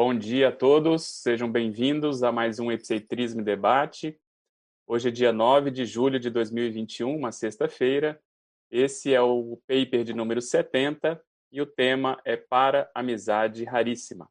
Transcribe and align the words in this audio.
Bom 0.00 0.16
dia 0.16 0.50
a 0.50 0.52
todos, 0.52 1.02
sejam 1.02 1.50
bem-vindos 1.50 2.22
a 2.22 2.30
mais 2.30 2.60
um 2.60 2.70
Epicentrismo 2.70 3.42
Debate. 3.42 4.16
Hoje 4.86 5.08
é 5.08 5.10
dia 5.10 5.32
9 5.32 5.72
de 5.72 5.84
julho 5.84 6.20
de 6.20 6.30
2021, 6.30 7.16
uma 7.16 7.32
sexta-feira. 7.32 8.22
Esse 8.70 9.12
é 9.12 9.20
o 9.20 9.60
paper 9.66 10.04
de 10.04 10.14
número 10.14 10.40
70 10.40 11.20
e 11.50 11.60
o 11.60 11.66
tema 11.66 12.16
é 12.24 12.36
Para 12.36 12.88
Amizade 12.94 13.64
Raríssima. 13.64 14.30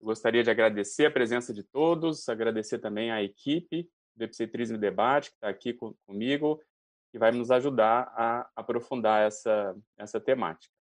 Eu 0.00 0.06
gostaria 0.06 0.44
de 0.44 0.52
agradecer 0.52 1.06
a 1.06 1.10
presença 1.10 1.52
de 1.52 1.64
todos, 1.64 2.28
agradecer 2.28 2.78
também 2.78 3.10
à 3.10 3.20
equipe 3.20 3.90
do 4.14 4.22
Epicentrismo 4.22 4.78
Debate, 4.78 5.30
que 5.30 5.36
está 5.36 5.48
aqui 5.48 5.76
comigo, 6.06 6.62
que 7.10 7.18
vai 7.18 7.32
nos 7.32 7.50
ajudar 7.50 8.12
a 8.14 8.48
aprofundar 8.54 9.26
essa, 9.26 9.76
essa 9.98 10.20
temática. 10.20 10.75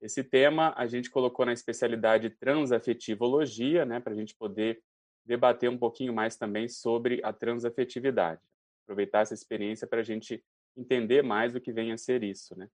Esse 0.00 0.22
tema 0.22 0.74
a 0.76 0.86
gente 0.86 1.10
colocou 1.10 1.46
na 1.46 1.52
especialidade 1.52 2.30
transafetivologia, 2.30 3.84
né, 3.84 3.98
para 4.00 4.12
a 4.12 4.16
gente 4.16 4.34
poder 4.36 4.82
debater 5.24 5.68
um 5.68 5.78
pouquinho 5.78 6.12
mais 6.12 6.36
também 6.36 6.68
sobre 6.68 7.20
a 7.24 7.32
transafetividade. 7.32 8.40
Aproveitar 8.84 9.20
essa 9.20 9.34
experiência 9.34 9.86
para 9.86 10.00
a 10.00 10.04
gente 10.04 10.44
entender 10.76 11.22
mais 11.22 11.54
o 11.54 11.60
que 11.60 11.72
vem 11.72 11.92
a 11.92 11.98
ser 11.98 12.22
isso, 12.22 12.56
né? 12.56 12.68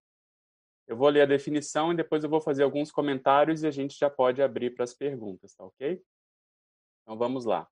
Eu 0.87 0.97
vou 0.97 1.09
ler 1.09 1.23
a 1.23 1.27
definição 1.27 1.93
e 1.93 1.97
depois 1.97 2.25
eu 2.25 2.29
vou 2.29 2.41
fazer 2.41 2.65
alguns 2.65 2.91
comentários 2.91 3.63
e 3.63 3.67
a 3.67 3.71
gente 3.71 3.97
já 3.97 4.11
pode 4.11 4.43
abrir 4.43 4.71
para 4.75 4.85
as 4.85 4.93
perguntas, 4.93 5.55
tá 5.55 5.65
ok? 5.65 6.03
Então 7.03 7.17
vamos 7.17 7.45
lá. 7.45 7.69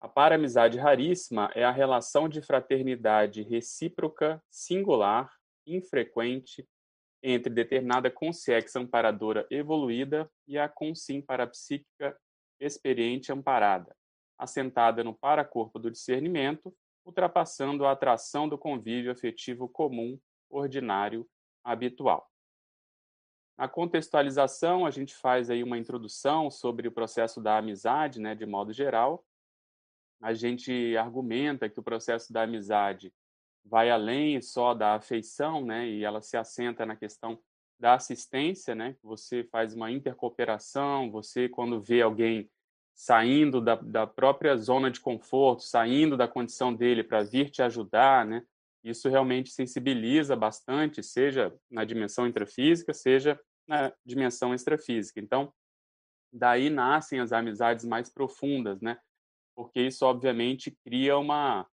A 0.00 0.08
paramizade 0.08 0.76
raríssima 0.76 1.50
é 1.54 1.64
a 1.64 1.70
relação 1.70 2.28
de 2.28 2.42
fraternidade 2.42 3.42
recíproca, 3.42 4.42
singular, 4.50 5.32
infrequente, 5.64 6.68
entre 7.22 7.52
determinada 7.52 8.10
consciência 8.10 8.80
amparadora 8.80 9.46
evoluída 9.50 10.30
e 10.46 10.58
a 10.58 10.68
consim 10.68 11.20
parapsíquica 11.20 12.18
experiente 12.58 13.32
amparada, 13.32 13.96
assentada 14.38 15.04
no 15.04 15.14
paracorpo 15.14 15.78
do 15.78 15.90
discernimento, 15.90 16.74
ultrapassando 17.04 17.84
a 17.84 17.92
atração 17.92 18.48
do 18.48 18.58
convívio 18.58 19.12
afetivo 19.12 19.68
comum, 19.68 20.18
ordinário, 20.50 21.28
habitual. 21.64 22.28
Na 23.56 23.68
contextualização, 23.68 24.86
a 24.86 24.90
gente 24.90 25.14
faz 25.14 25.50
aí 25.50 25.62
uma 25.62 25.78
introdução 25.78 26.50
sobre 26.50 26.88
o 26.88 26.92
processo 26.92 27.40
da 27.40 27.58
amizade, 27.58 28.20
né, 28.20 28.34
de 28.34 28.46
modo 28.46 28.72
geral. 28.72 29.24
A 30.20 30.32
gente 30.32 30.96
argumenta 30.96 31.68
que 31.68 31.78
o 31.78 31.82
processo 31.82 32.32
da 32.32 32.42
amizade 32.42 33.12
vai 33.64 33.90
além 33.90 34.40
só 34.40 34.74
da 34.74 34.94
afeição, 34.94 35.64
né, 35.64 35.88
e 35.88 36.04
ela 36.04 36.20
se 36.20 36.36
assenta 36.36 36.84
na 36.84 36.96
questão 36.96 37.38
da 37.78 37.94
assistência, 37.94 38.74
né, 38.74 38.96
você 39.02 39.44
faz 39.44 39.74
uma 39.74 39.90
intercooperação, 39.90 41.10
você 41.10 41.48
quando 41.48 41.80
vê 41.80 42.02
alguém 42.02 42.50
saindo 42.94 43.60
da, 43.60 43.74
da 43.76 44.06
própria 44.06 44.56
zona 44.56 44.90
de 44.90 45.00
conforto, 45.00 45.62
saindo 45.62 46.16
da 46.16 46.28
condição 46.28 46.74
dele 46.74 47.02
para 47.02 47.22
vir 47.22 47.50
te 47.50 47.62
ajudar, 47.62 48.26
né, 48.26 48.44
isso 48.84 49.08
realmente 49.08 49.50
sensibiliza 49.50 50.34
bastante, 50.34 51.02
seja 51.02 51.54
na 51.70 51.84
dimensão 51.84 52.26
intrafísica, 52.26 52.92
seja 52.92 53.38
na 53.66 53.92
dimensão 54.04 54.52
extrafísica. 54.52 55.20
Então, 55.20 55.52
daí 56.32 56.68
nascem 56.68 57.20
as 57.20 57.32
amizades 57.32 57.84
mais 57.84 58.10
profundas, 58.10 58.80
né? 58.80 58.98
Porque 59.54 59.80
isso 59.80 60.04
obviamente 60.04 60.76
cria 60.84 61.16
uma 61.16 61.66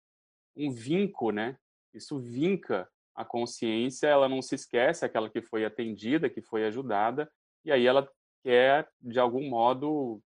um 0.55 0.71
vinco, 0.71 1.31
né, 1.31 1.57
isso 1.93 2.19
vinca 2.19 2.87
a 3.15 3.25
consciência, 3.25 4.07
ela 4.07 4.29
não 4.29 4.41
se 4.41 4.55
esquece 4.55 5.03
aquela 5.03 5.29
que 5.29 5.41
foi 5.41 5.65
atendida, 5.65 6.29
que 6.29 6.41
foi 6.41 6.65
ajudada, 6.65 7.29
e 7.65 7.71
aí 7.71 7.85
ela 7.85 8.09
quer, 8.43 8.89
de 9.01 9.19
algum 9.19 9.49
modo, 9.49 10.21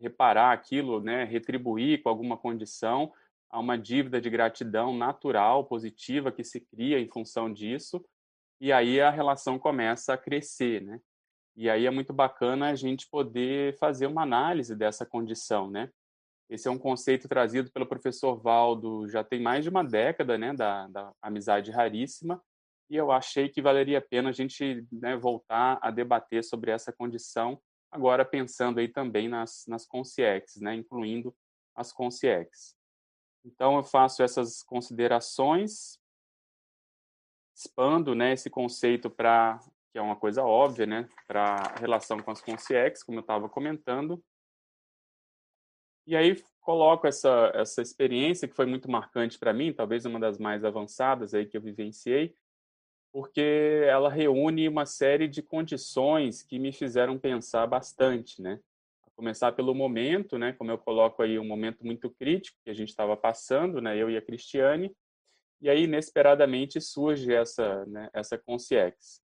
reparar 0.00 0.52
aquilo, 0.52 1.00
né, 1.00 1.24
retribuir 1.24 2.02
com 2.02 2.08
alguma 2.08 2.36
condição 2.36 3.12
a 3.50 3.58
uma 3.58 3.76
dívida 3.76 4.20
de 4.20 4.30
gratidão 4.30 4.96
natural, 4.96 5.64
positiva, 5.64 6.32
que 6.32 6.44
se 6.44 6.60
cria 6.60 6.98
em 7.00 7.08
função 7.08 7.52
disso, 7.52 8.04
e 8.60 8.72
aí 8.72 9.00
a 9.00 9.10
relação 9.10 9.58
começa 9.58 10.14
a 10.14 10.18
crescer, 10.18 10.82
né? 10.82 11.00
E 11.56 11.70
aí 11.70 11.86
é 11.86 11.90
muito 11.90 12.12
bacana 12.12 12.70
a 12.70 12.74
gente 12.74 13.08
poder 13.08 13.76
fazer 13.78 14.06
uma 14.06 14.22
análise 14.22 14.74
dessa 14.74 15.06
condição, 15.06 15.70
né? 15.70 15.90
Esse 16.48 16.68
é 16.68 16.70
um 16.70 16.78
conceito 16.78 17.28
trazido 17.28 17.70
pelo 17.72 17.86
professor 17.86 18.36
Valdo 18.36 19.08
já 19.08 19.24
tem 19.24 19.40
mais 19.40 19.64
de 19.64 19.70
uma 19.70 19.82
década, 19.82 20.36
né, 20.36 20.52
da, 20.52 20.86
da 20.88 21.12
amizade 21.22 21.70
raríssima, 21.70 22.42
e 22.90 22.96
eu 22.96 23.10
achei 23.10 23.48
que 23.48 23.62
valeria 23.62 23.98
a 23.98 24.02
pena 24.02 24.28
a 24.28 24.32
gente 24.32 24.86
né, 24.92 25.16
voltar 25.16 25.78
a 25.80 25.90
debater 25.90 26.44
sobre 26.44 26.70
essa 26.70 26.92
condição, 26.92 27.60
agora 27.90 28.24
pensando 28.24 28.78
aí 28.78 28.88
também 28.88 29.28
nas, 29.28 29.64
nas 29.66 29.86
consciex, 29.86 30.56
né, 30.56 30.74
incluindo 30.74 31.34
as 31.74 31.92
consciex. 31.92 32.76
Então, 33.44 33.76
eu 33.76 33.82
faço 33.82 34.22
essas 34.22 34.62
considerações, 34.62 35.98
expando 37.54 38.14
né, 38.14 38.32
esse 38.32 38.50
conceito 38.50 39.08
para, 39.08 39.58
que 39.92 39.98
é 39.98 40.02
uma 40.02 40.16
coisa 40.16 40.42
óbvia, 40.42 40.86
né, 40.86 41.08
para 41.26 41.54
a 41.54 41.80
relação 41.80 42.18
com 42.18 42.30
as 42.30 42.42
consciex, 42.42 43.02
como 43.02 43.18
eu 43.18 43.22
estava 43.22 43.48
comentando, 43.48 44.22
e 46.06 46.16
aí 46.16 46.42
coloco 46.60 47.06
essa, 47.06 47.52
essa 47.54 47.82
experiência 47.82 48.48
que 48.48 48.56
foi 48.56 48.66
muito 48.66 48.90
marcante 48.90 49.38
para 49.38 49.52
mim, 49.52 49.72
talvez 49.72 50.04
uma 50.06 50.18
das 50.18 50.38
mais 50.38 50.64
avançadas 50.64 51.34
aí 51.34 51.46
que 51.46 51.56
eu 51.56 51.60
vivenciei, 51.60 52.34
porque 53.12 53.84
ela 53.86 54.10
reúne 54.10 54.68
uma 54.68 54.86
série 54.86 55.28
de 55.28 55.42
condições 55.42 56.42
que 56.42 56.58
me 56.58 56.72
fizeram 56.72 57.18
pensar 57.18 57.66
bastante, 57.66 58.42
né? 58.42 58.58
A 59.06 59.10
começar 59.10 59.52
pelo 59.52 59.74
momento, 59.74 60.36
né? 60.36 60.52
Como 60.54 60.70
eu 60.70 60.78
coloco 60.78 61.22
aí 61.22 61.38
um 61.38 61.46
momento 61.46 61.84
muito 61.86 62.10
crítico 62.10 62.58
que 62.64 62.70
a 62.70 62.74
gente 62.74 62.88
estava 62.88 63.16
passando, 63.16 63.80
né? 63.80 63.96
Eu 63.96 64.10
e 64.10 64.16
a 64.16 64.22
Cristiane, 64.22 64.90
e 65.60 65.70
aí 65.70 65.84
inesperadamente 65.84 66.80
surge 66.80 67.32
essa, 67.32 67.84
né? 67.86 68.08
Essa 68.12 68.36
consciex. 68.36 69.22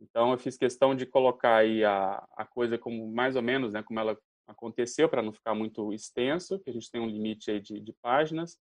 Então 0.00 0.32
eu 0.32 0.38
fiz 0.38 0.56
questão 0.56 0.94
de 0.94 1.06
colocar 1.06 1.56
aí 1.56 1.84
a, 1.84 2.26
a 2.32 2.44
coisa 2.44 2.78
como 2.78 3.06
mais 3.12 3.36
ou 3.36 3.42
menos, 3.42 3.72
né? 3.72 3.82
Como 3.82 4.00
ela 4.00 4.18
aconteceu, 4.48 5.08
para 5.08 5.22
não 5.22 5.32
ficar 5.32 5.54
muito 5.54 5.92
extenso, 5.92 6.58
que 6.58 6.70
a 6.70 6.72
gente 6.72 6.90
tem 6.90 7.00
um 7.00 7.06
limite 7.06 7.50
aí 7.50 7.60
de, 7.60 7.78
de 7.78 7.92
páginas. 7.92 8.58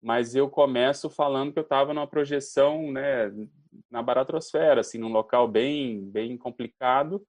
Mas 0.00 0.36
eu 0.36 0.48
começo 0.48 1.10
falando 1.10 1.52
que 1.52 1.58
eu 1.58 1.64
estava 1.64 1.92
numa 1.92 2.06
projeção 2.06 2.92
né, 2.92 3.32
na 3.90 4.02
baratrosfera, 4.02 4.80
assim, 4.82 4.98
num 4.98 5.10
local 5.10 5.48
bem, 5.48 6.08
bem 6.10 6.36
complicado, 6.36 7.26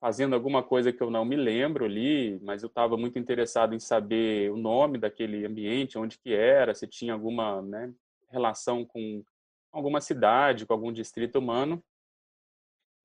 fazendo 0.00 0.34
alguma 0.34 0.62
coisa 0.62 0.92
que 0.92 1.02
eu 1.02 1.10
não 1.10 1.24
me 1.24 1.36
lembro 1.36 1.84
ali, 1.84 2.40
mas 2.42 2.62
eu 2.62 2.68
estava 2.68 2.96
muito 2.96 3.18
interessado 3.18 3.74
em 3.74 3.78
saber 3.78 4.50
o 4.50 4.56
nome 4.56 4.98
daquele 4.98 5.46
ambiente, 5.46 5.98
onde 5.98 6.18
que 6.18 6.32
era, 6.32 6.74
se 6.74 6.86
tinha 6.88 7.12
alguma 7.12 7.62
né, 7.62 7.92
relação 8.28 8.84
com 8.84 9.22
alguma 9.70 10.00
cidade, 10.00 10.66
com 10.66 10.72
algum 10.72 10.92
distrito 10.92 11.38
humano 11.38 11.84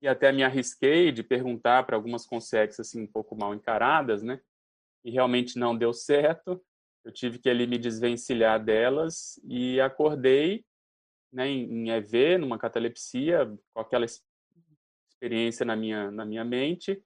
e 0.06 0.08
até 0.08 0.30
me 0.30 0.44
arrisquei 0.44 1.10
de 1.10 1.24
perguntar 1.24 1.84
para 1.84 1.96
algumas 1.96 2.24
consegues 2.24 2.78
assim 2.78 3.02
um 3.02 3.06
pouco 3.08 3.34
mal 3.34 3.52
encaradas, 3.52 4.22
né? 4.22 4.40
E 5.04 5.10
realmente 5.10 5.58
não 5.58 5.76
deu 5.76 5.92
certo. 5.92 6.64
Eu 7.04 7.10
tive 7.10 7.40
que 7.40 7.50
ali 7.50 7.66
me 7.66 7.76
desvencilhar 7.76 8.64
delas 8.64 9.40
e 9.42 9.80
acordei, 9.80 10.64
né, 11.32 11.48
em 11.48 11.90
EV, 11.90 12.38
numa 12.38 12.56
catalepsia, 12.56 13.52
com 13.74 13.80
aquela 13.80 14.06
experiência 15.10 15.66
na 15.66 15.74
minha 15.74 16.08
na 16.12 16.24
minha 16.24 16.44
mente. 16.44 17.02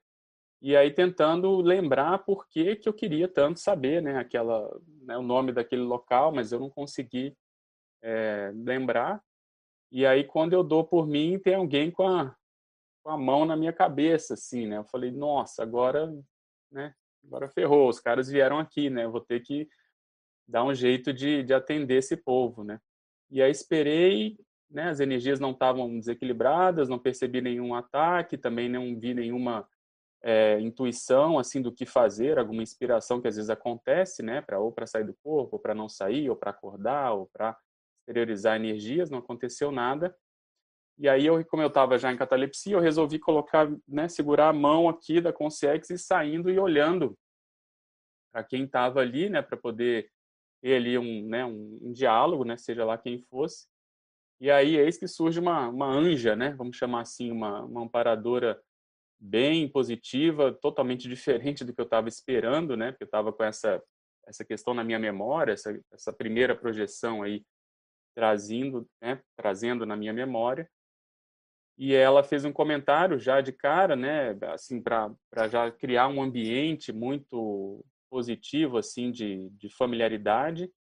E 0.61 0.76
aí 0.76 0.91
tentando 0.91 1.56
lembrar 1.62 2.19
por 2.19 2.46
que 2.49 2.76
que 2.76 2.87
eu 2.87 2.93
queria 2.93 3.29
tanto 3.29 3.61
saber, 3.61 4.03
né, 4.03 4.19
aquela, 4.19 4.79
né, 5.05 5.17
o 5.17 5.23
nome 5.23 5.53
daquele 5.53 5.82
local, 5.82 6.32
mas 6.32 6.53
eu 6.53 6.61
não 6.61 6.69
consegui 6.69 7.35
é, 8.03 8.53
lembrar. 8.55 9.25
E 9.91 10.05
aí 10.05 10.23
quando 10.23 10.53
eu 10.53 10.62
dou 10.62 10.85
por 10.85 11.06
mim, 11.06 11.38
tem 11.38 11.55
alguém 11.55 11.91
com 11.91 12.06
a 12.06 12.37
com 13.02 13.11
a 13.11 13.19
mão 13.19 13.44
na 13.44 13.56
minha 13.56 13.73
cabeça, 13.73 14.35
assim, 14.35 14.67
né? 14.67 14.79
Eu 14.79 14.85
falei, 14.85 15.11
nossa, 15.11 15.62
agora, 15.62 16.12
né? 16.70 16.94
Agora 17.25 17.49
ferrou, 17.49 17.88
os 17.88 18.00
caras 18.00 18.29
vieram 18.29 18.58
aqui, 18.58 18.88
né? 18.91 19.05
Eu 19.05 19.12
vou 19.12 19.20
ter 19.20 19.41
que 19.41 19.69
dar 20.47 20.64
um 20.64 20.75
jeito 20.75 21.12
de, 21.12 21.43
de 21.43 21.55
atender 21.55 21.97
esse 21.97 22.17
povo, 22.17 22.64
né? 22.64 22.81
E 23.31 23.43
aí 23.43 23.50
esperei, 23.50 24.38
né? 24.70 24.91
As 24.91 25.00
energias 25.00 25.38
não 25.38 25.52
estavam 25.52 25.99
desequilibradas, 25.99 26.88
não 26.88 26.99
percebi 26.99 27.41
nenhum 27.41 27.75
ataque, 27.75 28.37
também 28.37 28.69
não 28.69 28.99
vi 28.99 29.14
nenhuma 29.14 29.69
é, 30.23 30.61
intuição, 30.61 31.38
assim, 31.38 31.62
do 31.62 31.73
que 31.73 31.87
fazer, 31.87 32.38
alguma 32.38 32.62
inspiração 32.62 33.20
que 33.20 33.29
às 33.29 33.37
vezes 33.37 33.50
acontece, 33.50 34.23
né? 34.23 34.41
Para 34.41 34.58
ou 34.58 34.73
para 34.73 34.87
sair 34.87 35.05
do 35.05 35.14
corpo, 35.23 35.56
ou 35.56 35.61
para 35.61 35.75
não 35.75 35.88
sair, 35.88 36.29
ou 36.29 36.37
para 36.37 36.50
acordar, 36.50 37.12
ou 37.12 37.26
para 37.32 37.56
exteriorizar 38.00 38.56
energias, 38.56 39.11
não 39.11 39.19
aconteceu 39.19 39.70
nada. 39.70 40.14
E 41.00 41.08
aí, 41.08 41.25
eu, 41.25 41.43
como 41.47 41.62
eu 41.62 41.69
estava 41.69 41.99
já 41.99 42.12
em 42.12 42.17
catalepsia, 42.17 42.75
eu 42.75 42.81
resolvi 42.81 43.19
colocar, 43.19 43.67
né, 43.88 44.06
segurar 44.06 44.50
a 44.50 44.52
mão 44.52 44.87
aqui 44.87 45.19
da 45.19 45.32
Consciex 45.32 45.88
e 45.88 45.99
saindo 45.99 46.50
e 46.50 46.58
olhando 46.58 47.19
para 48.31 48.44
quem 48.44 48.64
estava 48.64 49.00
ali, 49.00 49.31
né, 49.31 49.41
para 49.41 49.56
poder 49.56 50.11
ter 50.62 50.76
ali 50.76 50.99
um, 50.99 51.26
né, 51.26 51.44
um, 51.44 51.79
um, 51.81 51.93
diálogo, 51.93 52.44
né, 52.44 52.58
seja 52.58 52.85
lá 52.85 52.99
quem 52.99 53.19
fosse. 53.31 53.67
E 54.38 54.50
aí, 54.50 54.76
eis 54.76 54.99
que 54.99 55.08
surge 55.08 55.41
uma, 55.41 55.69
uma 55.69 55.87
anja, 55.87 56.37
né, 56.37 56.52
vamos 56.52 56.76
chamar 56.76 57.00
assim, 57.00 57.32
uma, 57.32 57.62
uma 57.62 57.82
amparadora 57.82 58.61
bem 59.19 59.67
positiva, 59.69 60.53
totalmente 60.53 61.08
diferente 61.08 61.64
do 61.64 61.73
que 61.73 61.81
eu 61.81 61.85
estava 61.85 62.08
esperando, 62.08 62.76
né? 62.76 62.93
Porque 62.93 63.05
eu 63.05 63.06
estava 63.06 63.32
com 63.32 63.44
essa 63.44 63.82
essa 64.26 64.44
questão 64.44 64.73
na 64.73 64.85
minha 64.85 64.99
memória, 64.99 65.53
essa, 65.53 65.79
essa 65.93 66.12
primeira 66.12 66.55
projeção 66.55 67.23
aí 67.23 67.44
trazendo, 68.14 68.88
né, 69.03 69.20
trazendo 69.37 69.85
na 69.85 69.96
minha 69.96 70.12
memória. 70.12 70.70
E 71.78 71.94
ela 71.94 72.22
fez 72.22 72.44
um 72.44 72.52
comentário 72.52 73.19
já 73.19 73.40
de 73.40 73.52
cara, 73.52 73.96
né, 73.96 74.37
assim 74.52 74.82
para 74.82 75.14
já 75.49 75.70
criar 75.70 76.08
um 76.08 76.22
ambiente 76.22 76.93
muito 76.93 77.84
positivo 78.11 78.76
assim 78.76 79.11
de, 79.11 79.49
de 79.50 79.69
familiaridade. 79.75 80.70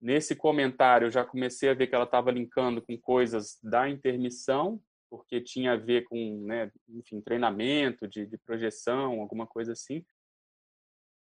Nesse 0.00 0.36
comentário 0.36 1.06
eu 1.06 1.10
já 1.10 1.24
comecei 1.24 1.70
a 1.70 1.74
ver 1.74 1.86
que 1.86 1.94
ela 1.94 2.04
estava 2.04 2.30
linkando 2.30 2.82
com 2.82 2.98
coisas 2.98 3.58
da 3.62 3.88
intermissão, 3.88 4.80
porque 5.08 5.40
tinha 5.40 5.72
a 5.72 5.76
ver 5.76 6.04
com, 6.04 6.44
né, 6.44 6.70
enfim, 6.88 7.20
treinamento 7.20 8.06
de, 8.06 8.26
de 8.26 8.36
projeção, 8.36 9.20
alguma 9.20 9.46
coisa 9.46 9.72
assim. 9.72 10.04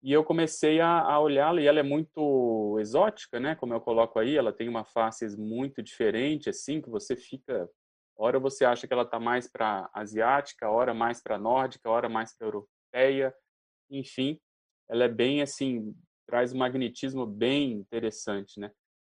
E 0.05 0.13
eu 0.13 0.23
comecei 0.23 0.81
a, 0.83 1.01
a 1.01 1.19
olhá-la 1.19 1.63
e 1.63 1.67
ela 1.67 1.81
é 1.81 1.83
muito 1.83 2.77
exótica, 2.79 3.41
né? 3.41 3.55
Como 3.55 3.73
eu 3.73 3.81
coloco 3.81 4.19
aí, 4.19 4.37
ela 4.37 4.53
tem 4.53 4.69
uma 4.69 4.85
face 4.85 5.27
muito 5.35 5.83
diferente, 5.83 6.51
assim, 6.51 6.79
que 6.83 6.91
você 6.91 7.17
fica. 7.17 7.67
Hora 8.17 8.39
você 8.39 8.65
acha 8.65 8.87
que 8.87 8.93
ela 8.93 9.03
está 9.03 9.19
mais 9.19 9.49
para 9.51 9.91
asiática, 9.93 10.71
hora 10.71 10.95
mais 10.95 11.23
para 11.23 11.39
nórdica, 11.39 11.91
hora 11.91 12.09
mais 12.09 12.37
para 12.37 12.47
europeia, 12.47 13.35
enfim, 13.91 14.41
ela 14.89 15.05
é 15.05 15.09
bem 15.09 15.43
assim, 15.43 15.95
traz 16.27 16.53
um 16.53 16.59
magnetismo 16.59 17.27
bem 17.27 17.73
interessante, 17.73 18.59
né? 18.61 18.71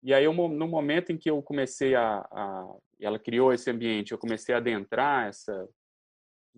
E 0.03 0.15
aí, 0.15 0.25
eu, 0.25 0.33
no 0.33 0.69
momento 0.69 1.11
em 1.11 1.19
que 1.19 1.31
eu 1.31 1.43
comecei 1.43 1.95
a, 1.95 2.19
a 2.31 2.77
ela 3.01 3.19
criou 3.19 3.53
esse 3.53 3.71
ambiente, 3.71 4.13
eu 4.13 4.19
comecei 4.19 4.55
a 4.55 4.59
adentrar 4.59 5.29
essa, 5.29 5.69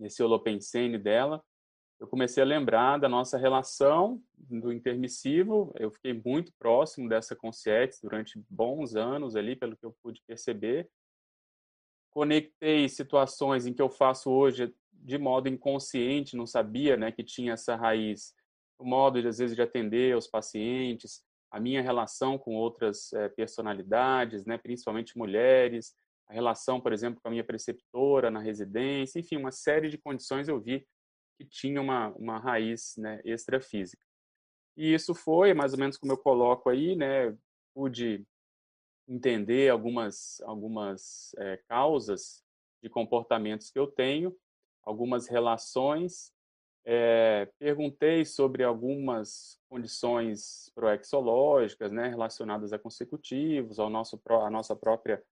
esse 0.00 0.23
holopensene 0.23 0.99
dela, 0.99 1.43
eu 2.00 2.06
comecei 2.06 2.43
a 2.43 2.46
lembrar 2.46 2.99
da 2.99 3.08
nossa 3.08 3.37
relação 3.37 4.23
do 4.37 4.73
intermissivo. 4.73 5.73
Eu 5.76 5.90
fiquei 5.90 6.12
muito 6.12 6.52
próximo 6.56 7.08
dessa 7.08 7.35
consciência 7.35 7.99
durante 8.02 8.40
bons 8.49 8.94
anos 8.94 9.35
ali, 9.35 9.56
pelo 9.56 9.76
que 9.76 9.85
eu 9.85 9.96
pude 10.00 10.23
perceber. 10.25 10.88
Conectei 12.19 12.88
situações 12.88 13.65
em 13.65 13.73
que 13.73 13.81
eu 13.81 13.88
faço 13.88 14.29
hoje 14.29 14.75
de 14.93 15.17
modo 15.17 15.49
inconsciente, 15.49 16.37
não 16.37 16.49
sabia, 16.49 16.97
né, 16.97 17.12
que 17.12 17.23
tinha 17.23 17.53
essa 17.53 17.76
raiz. 17.76 18.35
O 18.76 18.85
modo 18.85 19.20
às 19.20 19.38
vezes 19.38 19.55
de 19.55 19.62
atender 19.62 20.17
os 20.17 20.26
pacientes, 20.26 21.23
a 21.49 21.61
minha 21.61 21.81
relação 21.81 22.37
com 22.37 22.56
outras 22.56 23.12
é, 23.12 23.29
personalidades, 23.29 24.44
né, 24.44 24.59
principalmente 24.59 25.17
mulheres, 25.17 25.94
a 26.29 26.32
relação, 26.35 26.81
por 26.81 26.93
exemplo, 26.93 27.20
com 27.23 27.29
a 27.29 27.31
minha 27.31 27.44
preceptora 27.44 28.32
na 28.32 28.41
residência, 28.41 29.21
enfim, 29.21 29.37
uma 29.37 29.53
série 29.53 29.88
de 29.88 29.97
condições 29.97 30.49
eu 30.49 30.61
vi 30.61 30.85
que 31.38 31.47
tinha 31.47 31.81
uma, 31.81 32.09
uma 32.17 32.41
raiz 32.41 32.97
né, 32.99 33.21
extrafísica. 33.25 34.05
E 34.76 34.93
isso 34.93 35.14
foi 35.14 35.55
mais 35.55 35.73
ou 35.73 35.79
menos 35.79 35.97
como 35.97 36.14
eu 36.14 36.19
coloco 36.19 36.69
aí, 36.69 36.97
né? 36.97 37.32
Pude 37.73 38.26
entender 39.08 39.70
algumas, 39.70 40.40
algumas 40.43 41.34
é, 41.38 41.56
causas 41.69 42.44
de 42.82 42.90
comportamentos 42.90 43.70
que 43.70 43.78
eu 43.78 43.87
tenho, 43.87 44.37
algumas 44.82 45.26
relações. 45.26 46.32
É, 46.84 47.50
perguntei 47.58 48.25
sobre 48.25 48.62
algumas 48.62 49.58
condições 49.69 50.70
proexológicas, 50.75 51.90
né, 51.93 52.08
relacionadas 52.08 52.72
a 52.72 52.78
consecutivos, 52.78 53.78
ao 53.78 53.90
nosso, 53.90 54.20
a 54.26 54.50
nossa 54.50 54.76
própria 54.76 55.22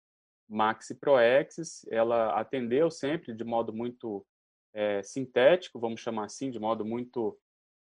maxi 0.49 0.95
proexis. 0.95 1.85
Ela 1.91 2.39
atendeu 2.39 2.91
sempre 2.91 3.35
de 3.35 3.45
modo 3.45 3.73
muito 3.73 4.27
é, 4.75 5.03
sintético, 5.03 5.81
vamos 5.81 6.01
chamar 6.01 6.27
assim, 6.27 6.51
de 6.51 6.59
modo 6.59 6.85
muito 6.85 7.39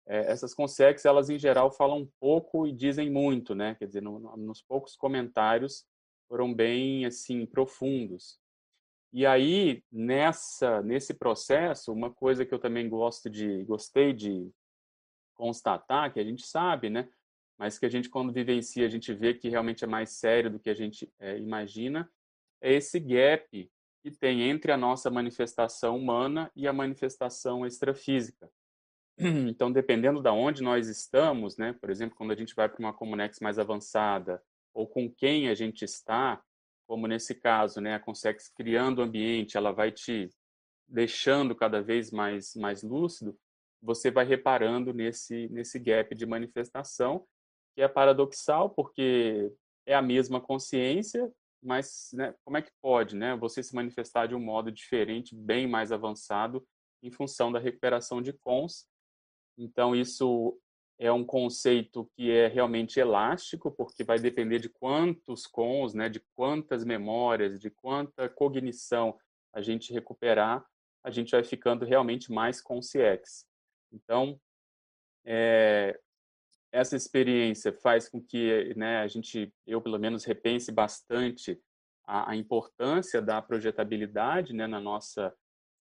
é, 0.06 0.30
essas 0.30 0.54
consex, 0.54 1.04
elas 1.04 1.28
em 1.28 1.38
geral 1.38 1.70
falam 1.70 2.08
pouco 2.20 2.66
e 2.66 2.72
dizem 2.72 3.10
muito, 3.10 3.54
né? 3.54 3.74
Quer 3.74 3.86
dizer, 3.86 4.02
no, 4.02 4.18
nos 4.36 4.62
poucos 4.62 4.96
comentários 4.96 5.84
foram 6.28 6.54
bem 6.54 7.04
assim 7.04 7.44
profundos. 7.44 8.38
E 9.12 9.26
aí 9.26 9.82
nessa 9.90 10.82
nesse 10.82 11.14
processo, 11.14 11.92
uma 11.92 12.12
coisa 12.12 12.44
que 12.44 12.54
eu 12.54 12.58
também 12.58 12.88
gosto 12.88 13.28
de 13.30 13.64
gostei 13.64 14.12
de 14.12 14.50
constatar, 15.34 16.12
que 16.12 16.20
a 16.20 16.24
gente 16.24 16.46
sabe, 16.46 16.88
né? 16.88 17.08
Mas 17.58 17.78
que 17.78 17.86
a 17.86 17.88
gente 17.88 18.08
quando 18.08 18.32
vivencia 18.32 18.86
a 18.86 18.90
gente 18.90 19.12
vê 19.12 19.34
que 19.34 19.48
realmente 19.48 19.84
é 19.84 19.86
mais 19.86 20.10
sério 20.10 20.50
do 20.50 20.60
que 20.60 20.70
a 20.70 20.74
gente 20.74 21.12
é, 21.18 21.38
imagina, 21.38 22.10
é 22.60 22.74
esse 22.74 23.00
gap 23.00 23.70
que 24.02 24.10
tem 24.10 24.42
entre 24.42 24.70
a 24.70 24.76
nossa 24.76 25.10
manifestação 25.10 25.96
humana 25.96 26.50
e 26.54 26.68
a 26.68 26.72
manifestação 26.72 27.66
extrafísica. 27.66 28.48
Então, 29.48 29.72
dependendo 29.72 30.22
da 30.22 30.30
de 30.30 30.36
onde 30.36 30.62
nós 30.62 30.88
estamos, 30.88 31.56
né, 31.56 31.72
por 31.72 31.90
exemplo, 31.90 32.16
quando 32.16 32.32
a 32.32 32.36
gente 32.36 32.54
vai 32.54 32.68
para 32.68 32.78
uma 32.78 32.92
Comunex 32.92 33.40
mais 33.40 33.58
avançada, 33.58 34.42
ou 34.74 34.86
com 34.86 35.10
quem 35.10 35.48
a 35.48 35.54
gente 35.54 35.84
está, 35.84 36.42
como 36.86 37.06
nesse 37.06 37.34
caso, 37.34 37.80
né, 37.80 37.94
a 37.94 38.00
Consex 38.00 38.48
criando 38.48 38.98
o 38.98 39.02
ambiente, 39.02 39.56
ela 39.56 39.72
vai 39.72 39.90
te 39.90 40.30
deixando 40.88 41.54
cada 41.54 41.82
vez 41.82 42.10
mais 42.12 42.54
mais 42.54 42.82
lúcido, 42.82 43.36
você 43.82 44.10
vai 44.10 44.24
reparando 44.24 44.92
nesse 44.92 45.48
nesse 45.48 45.78
gap 45.78 46.14
de 46.14 46.26
manifestação, 46.26 47.26
que 47.74 47.82
é 47.82 47.88
paradoxal, 47.88 48.70
porque 48.70 49.50
é 49.86 49.94
a 49.94 50.02
mesma 50.02 50.40
consciência, 50.40 51.30
mas 51.62 52.10
né, 52.12 52.34
como 52.44 52.56
é 52.56 52.62
que 52.62 52.70
pode 52.80 53.16
né, 53.16 53.34
você 53.36 53.62
se 53.62 53.74
manifestar 53.74 54.26
de 54.26 54.34
um 54.34 54.40
modo 54.40 54.70
diferente, 54.70 55.34
bem 55.34 55.66
mais 55.66 55.90
avançado, 55.90 56.66
em 57.02 57.10
função 57.10 57.50
da 57.50 57.58
recuperação 57.58 58.22
de 58.22 58.32
cons? 58.32 58.86
Então, 59.56 59.94
isso 59.94 60.58
é 60.98 61.12
um 61.12 61.24
conceito 61.24 62.10
que 62.16 62.30
é 62.30 62.48
realmente 62.48 62.98
elástico, 62.98 63.70
porque 63.70 64.02
vai 64.02 64.18
depender 64.18 64.58
de 64.58 64.68
quantos 64.68 65.46
cons, 65.46 65.92
né, 65.94 66.08
de 66.08 66.20
quantas 66.34 66.84
memórias, 66.84 67.60
de 67.60 67.70
quanta 67.70 68.28
cognição 68.28 69.18
a 69.52 69.60
gente 69.60 69.92
recuperar, 69.92 70.64
a 71.04 71.10
gente 71.10 71.30
vai 71.30 71.44
ficando 71.44 71.84
realmente 71.84 72.32
mais 72.32 72.60
consciex. 72.60 73.46
Então, 73.92 74.40
é, 75.25 75.98
essa 76.72 76.96
experiência 76.96 77.72
faz 77.72 78.08
com 78.08 78.20
que 78.20 78.75
né, 78.75 78.98
a 78.98 79.06
gente, 79.06 79.52
eu 79.66 79.80
pelo 79.80 79.98
menos, 79.98 80.25
repense 80.25 80.72
bastante 80.72 81.60
a, 82.04 82.32
a 82.32 82.36
importância 82.36 83.20
da 83.20 83.40
projetabilidade 83.42 84.52
né, 84.52 84.66
na 84.66 84.80
nossa 84.80 85.34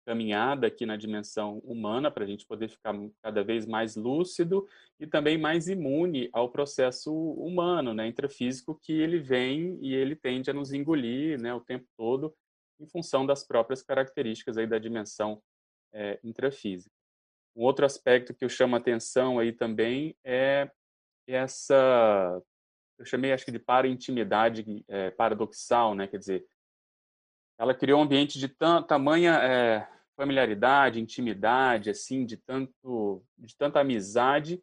caminhada 0.05 0.67
aqui 0.67 0.85
na 0.85 0.95
dimensão 0.95 1.57
humana, 1.59 2.11
para 2.11 2.23
a 2.23 2.27
gente 2.27 2.45
poder 2.45 2.69
ficar 2.69 2.93
cada 3.21 3.43
vez 3.43 3.65
mais 3.65 3.95
lúcido 3.95 4.67
e 4.99 5.07
também 5.07 5.37
mais 5.37 5.67
imune 5.67 6.29
ao 6.31 6.49
processo 6.49 7.11
humano, 7.13 7.93
né, 7.93 8.07
intrafísico, 8.07 8.79
que 8.81 8.93
ele 8.93 9.19
vem 9.19 9.77
e 9.81 9.93
ele 9.93 10.15
tende 10.15 10.49
a 10.49 10.53
nos 10.53 10.71
engolir 10.71 11.41
né, 11.41 11.53
o 11.53 11.59
tempo 11.59 11.87
todo 11.97 12.35
em 12.79 12.87
função 12.87 13.25
das 13.25 13.43
próprias 13.43 13.81
características 13.81 14.57
aí 14.57 14.67
da 14.67 14.77
dimensão 14.77 15.41
é, 15.93 16.19
intrafísica. 16.23 16.93
Um 17.55 17.63
outro 17.63 17.85
aspecto 17.85 18.33
que 18.33 18.43
eu 18.43 18.49
chamo 18.49 18.75
a 18.75 18.79
atenção 18.79 19.39
aí 19.39 19.51
também 19.51 20.15
é 20.23 20.69
essa, 21.27 22.41
eu 22.99 23.05
chamei 23.05 23.31
acho 23.31 23.45
que 23.45 23.51
de 23.51 23.59
para-intimidade 23.59 24.83
é, 24.87 25.09
paradoxal, 25.11 25.95
né? 25.95 26.05
Quer 26.05 26.19
dizer, 26.19 26.45
ela 27.57 27.73
criou 27.73 27.99
um 27.99 28.03
ambiente 28.03 28.37
de 28.37 28.49
tamanha 28.87 29.35
é, 29.41 29.87
familiaridade, 30.15 30.99
intimidade, 30.99 31.89
assim, 31.89 32.25
de 32.25 32.37
tanto, 32.37 33.23
de 33.37 33.55
tanta 33.55 33.79
amizade, 33.81 34.61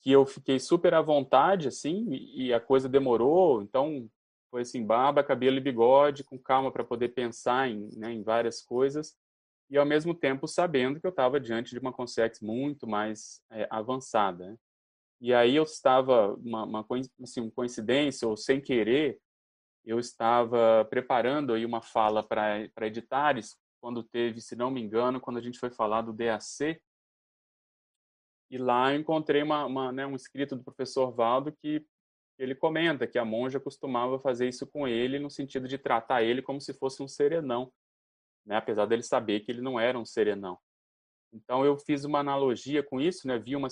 que 0.00 0.10
eu 0.10 0.24
fiquei 0.24 0.58
super 0.58 0.94
à 0.94 1.02
vontade, 1.02 1.68
assim, 1.68 2.06
e 2.10 2.52
a 2.52 2.60
coisa 2.60 2.88
demorou, 2.88 3.62
então 3.62 4.08
foi 4.50 4.62
assim, 4.62 4.84
barba, 4.84 5.22
cabelo 5.22 5.58
e 5.58 5.60
bigode, 5.60 6.24
com 6.24 6.38
calma 6.38 6.72
para 6.72 6.84
poder 6.84 7.10
pensar 7.10 7.68
em, 7.68 7.88
né, 7.96 8.12
em 8.12 8.22
várias 8.22 8.62
coisas, 8.62 9.16
e 9.70 9.76
ao 9.76 9.84
mesmo 9.84 10.14
tempo 10.14 10.46
sabendo 10.46 10.98
que 10.98 11.06
eu 11.06 11.10
estava 11.10 11.38
diante 11.38 11.72
de 11.72 11.78
uma 11.78 11.92
consex 11.92 12.40
muito 12.40 12.86
mais 12.86 13.42
é, 13.50 13.66
avançada. 13.70 14.46
Né? 14.46 14.56
E 15.20 15.34
aí 15.34 15.56
eu 15.56 15.64
estava, 15.64 16.34
uma, 16.36 16.64
uma 16.64 16.86
assim, 17.22 17.50
coincidência 17.50 18.26
ou 18.26 18.36
sem 18.36 18.60
querer, 18.60 19.20
eu 19.84 19.98
estava 19.98 20.86
preparando 20.88 21.52
aí 21.52 21.66
uma 21.66 21.82
fala 21.82 22.22
para 22.22 22.86
editares, 22.86 23.58
quando 23.80 24.02
teve, 24.02 24.40
se 24.40 24.56
não 24.56 24.70
me 24.70 24.80
engano, 24.80 25.20
quando 25.20 25.38
a 25.38 25.42
gente 25.42 25.58
foi 25.58 25.70
falar 25.70 26.02
do 26.02 26.12
DAC, 26.12 26.80
e 28.50 28.58
lá 28.58 28.92
eu 28.92 29.00
encontrei 29.00 29.42
uma, 29.42 29.66
uma 29.66 29.92
né, 29.92 30.06
um 30.06 30.16
escrito 30.16 30.56
do 30.56 30.64
professor 30.64 31.12
Valdo 31.12 31.52
que 31.52 31.84
ele 32.38 32.54
comenta 32.54 33.06
que 33.06 33.18
a 33.18 33.24
monja 33.24 33.60
costumava 33.60 34.18
fazer 34.18 34.48
isso 34.48 34.66
com 34.66 34.86
ele 34.86 35.18
no 35.18 35.28
sentido 35.28 35.68
de 35.68 35.76
tratar 35.76 36.22
ele 36.22 36.40
como 36.40 36.60
se 36.60 36.72
fosse 36.72 37.02
um 37.02 37.08
serenão, 37.08 37.72
né, 38.46 38.56
apesar 38.56 38.86
dele 38.86 39.02
saber 39.02 39.40
que 39.40 39.50
ele 39.50 39.60
não 39.60 39.78
era 39.78 39.98
um 39.98 40.04
serenão. 40.04 40.58
Então 41.32 41.64
eu 41.64 41.76
fiz 41.78 42.04
uma 42.04 42.20
analogia 42.20 42.82
com 42.82 43.00
isso, 43.00 43.28
né? 43.28 43.38
Vi 43.38 43.54
uma 43.54 43.68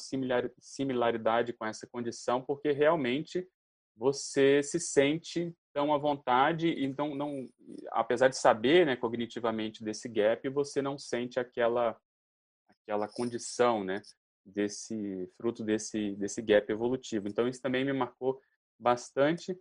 similaridade 0.58 1.54
com 1.54 1.64
essa 1.64 1.86
condição, 1.86 2.42
porque 2.42 2.70
realmente 2.70 3.48
você 3.96 4.62
se 4.62 4.78
sente 4.78 5.54
tão 5.76 5.92
à 5.92 5.98
vontade, 5.98 6.74
então 6.82 7.14
não, 7.14 7.50
apesar 7.90 8.28
de 8.28 8.38
saber, 8.38 8.86
né, 8.86 8.96
cognitivamente 8.96 9.84
desse 9.84 10.08
gap, 10.08 10.48
você 10.48 10.80
não 10.80 10.98
sente 10.98 11.38
aquela 11.38 11.94
aquela 12.66 13.06
condição, 13.06 13.84
né, 13.84 14.00
desse 14.42 15.30
fruto 15.36 15.62
desse 15.62 16.16
desse 16.16 16.40
gap 16.40 16.72
evolutivo. 16.72 17.28
Então 17.28 17.46
isso 17.46 17.60
também 17.60 17.84
me 17.84 17.92
marcou 17.92 18.40
bastante 18.78 19.54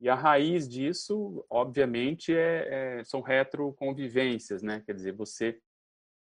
e 0.00 0.08
a 0.08 0.14
raiz 0.14 0.68
disso, 0.68 1.44
obviamente, 1.50 2.32
é, 2.32 2.98
é, 3.00 3.04
são 3.04 3.20
retroconvivências, 3.20 4.62
né? 4.62 4.84
Quer 4.86 4.94
dizer, 4.94 5.12
você 5.16 5.60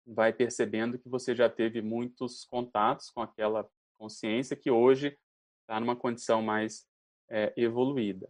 vai 0.04 0.32
percebendo 0.32 0.98
que 0.98 1.08
você 1.08 1.36
já 1.36 1.48
teve 1.48 1.80
muitos 1.80 2.44
contatos 2.46 3.10
com 3.10 3.22
aquela 3.22 3.68
consciência 3.96 4.56
que 4.56 4.72
hoje 4.72 5.16
está 5.60 5.78
numa 5.78 5.94
condição 5.94 6.42
mais 6.42 6.84
é, 7.28 7.52
evoluída. 7.56 8.28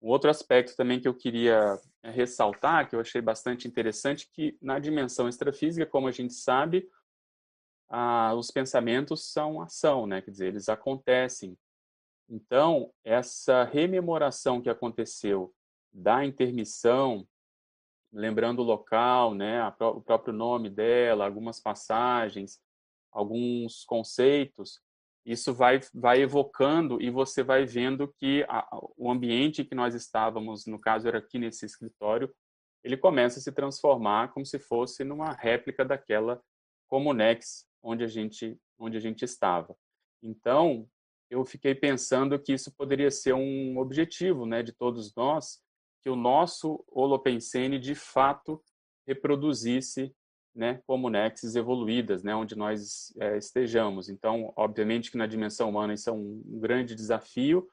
Um 0.00 0.08
outro 0.08 0.30
aspecto 0.30 0.76
também 0.76 1.00
que 1.00 1.08
eu 1.08 1.14
queria 1.14 1.78
é, 2.02 2.10
ressaltar, 2.10 2.88
que 2.88 2.94
eu 2.94 3.00
achei 3.00 3.20
bastante 3.20 3.66
interessante, 3.66 4.28
que 4.30 4.56
na 4.60 4.78
dimensão 4.78 5.28
extrafísica, 5.28 5.86
como 5.86 6.06
a 6.08 6.12
gente 6.12 6.34
sabe, 6.34 6.88
os 8.36 8.50
pensamentos 8.50 9.32
são 9.32 9.60
ação, 9.60 10.06
né? 10.06 10.20
Quer 10.20 10.30
dizer, 10.32 10.46
eles 10.48 10.68
acontecem. 10.68 11.56
Então, 12.28 12.92
essa 13.04 13.62
rememoração 13.62 14.60
que 14.60 14.68
aconteceu 14.68 15.54
da 15.92 16.24
intermissão, 16.24 17.26
lembrando 18.12 18.60
o 18.60 18.64
local, 18.64 19.34
né, 19.34 19.66
o 19.80 20.00
próprio 20.00 20.34
nome 20.34 20.68
dela, 20.68 21.24
algumas 21.24 21.60
passagens, 21.60 22.60
alguns 23.12 23.84
conceitos, 23.84 24.80
isso 25.26 25.52
vai, 25.52 25.80
vai 25.92 26.22
evocando 26.22 27.02
e 27.02 27.10
você 27.10 27.42
vai 27.42 27.66
vendo 27.66 28.06
que 28.16 28.44
a, 28.48 28.64
o 28.96 29.10
ambiente 29.10 29.64
que 29.64 29.74
nós 29.74 29.92
estávamos, 29.92 30.66
no 30.66 30.80
caso 30.80 31.08
era 31.08 31.18
aqui 31.18 31.36
nesse 31.36 31.66
escritório, 31.66 32.32
ele 32.84 32.96
começa 32.96 33.40
a 33.40 33.42
se 33.42 33.50
transformar 33.50 34.32
como 34.32 34.46
se 34.46 34.60
fosse 34.60 35.02
numa 35.02 35.32
réplica 35.32 35.84
daquela 35.84 36.40
Comunex 36.86 37.66
onde 37.82 38.04
a 38.04 38.06
gente, 38.06 38.56
onde 38.78 38.96
a 38.96 39.00
gente 39.00 39.24
estava. 39.24 39.76
Então, 40.22 40.88
eu 41.28 41.44
fiquei 41.44 41.74
pensando 41.74 42.38
que 42.38 42.52
isso 42.52 42.72
poderia 42.76 43.10
ser 43.10 43.34
um 43.34 43.78
objetivo 43.78 44.46
né, 44.46 44.62
de 44.62 44.72
todos 44.72 45.12
nós, 45.16 45.60
que 46.02 46.08
o 46.08 46.14
nosso 46.14 46.84
Holopensene 46.88 47.80
de 47.80 47.96
fato 47.96 48.62
reproduzisse 49.04 50.14
né, 50.56 50.80
como 50.86 51.10
nexes 51.10 51.54
evoluídas, 51.54 52.22
né, 52.22 52.34
onde 52.34 52.56
nós 52.56 53.14
é, 53.20 53.36
estejamos. 53.36 54.08
Então, 54.08 54.52
obviamente 54.56 55.10
que 55.10 55.18
na 55.18 55.26
dimensão 55.26 55.68
humana 55.68 55.92
isso 55.92 56.08
é 56.08 56.12
um, 56.12 56.42
grande 56.46 56.94
desafio, 56.94 57.68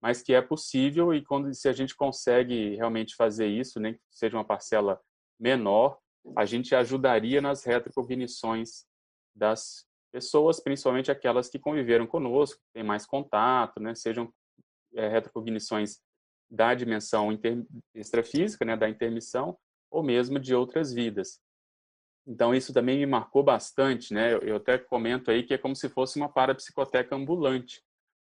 mas 0.00 0.22
que 0.22 0.32
é 0.32 0.40
possível 0.40 1.12
e 1.12 1.22
quando 1.22 1.52
se 1.52 1.68
a 1.68 1.72
gente 1.72 1.94
consegue 1.94 2.76
realmente 2.76 3.16
fazer 3.16 3.48
isso, 3.48 3.80
nem 3.80 3.92
né, 3.92 3.98
que 3.98 4.16
seja 4.16 4.36
uma 4.36 4.44
parcela 4.44 5.00
menor, 5.38 5.98
a 6.36 6.44
gente 6.44 6.74
ajudaria 6.74 7.40
nas 7.40 7.64
retrocognições 7.64 8.86
das 9.34 9.84
pessoas, 10.12 10.60
principalmente 10.60 11.10
aquelas 11.10 11.48
que 11.48 11.58
conviveram 11.58 12.06
conosco, 12.06 12.60
têm 12.72 12.84
mais 12.84 13.04
contato, 13.04 13.80
né, 13.80 13.94
sejam 13.96 14.32
é, 14.94 15.08
retrocognições 15.08 15.98
da 16.48 16.74
dimensão 16.74 17.32
inter, 17.32 17.64
extrafísica, 17.92 18.64
né, 18.64 18.76
da 18.76 18.88
intermissão, 18.88 19.58
ou 19.90 20.02
mesmo 20.02 20.38
de 20.38 20.54
outras 20.54 20.92
vidas. 20.92 21.40
Então, 22.30 22.54
isso 22.54 22.72
também 22.72 22.96
me 22.96 23.06
marcou 23.06 23.42
bastante, 23.42 24.14
né? 24.14 24.34
Eu, 24.40 24.54
até 24.54 24.78
comento 24.78 25.32
aí 25.32 25.42
que 25.42 25.52
é 25.52 25.58
como 25.58 25.74
se 25.74 25.88
fosse 25.88 26.16
uma 26.16 26.28
parapsicoteca 26.28 27.16
ambulante. 27.16 27.82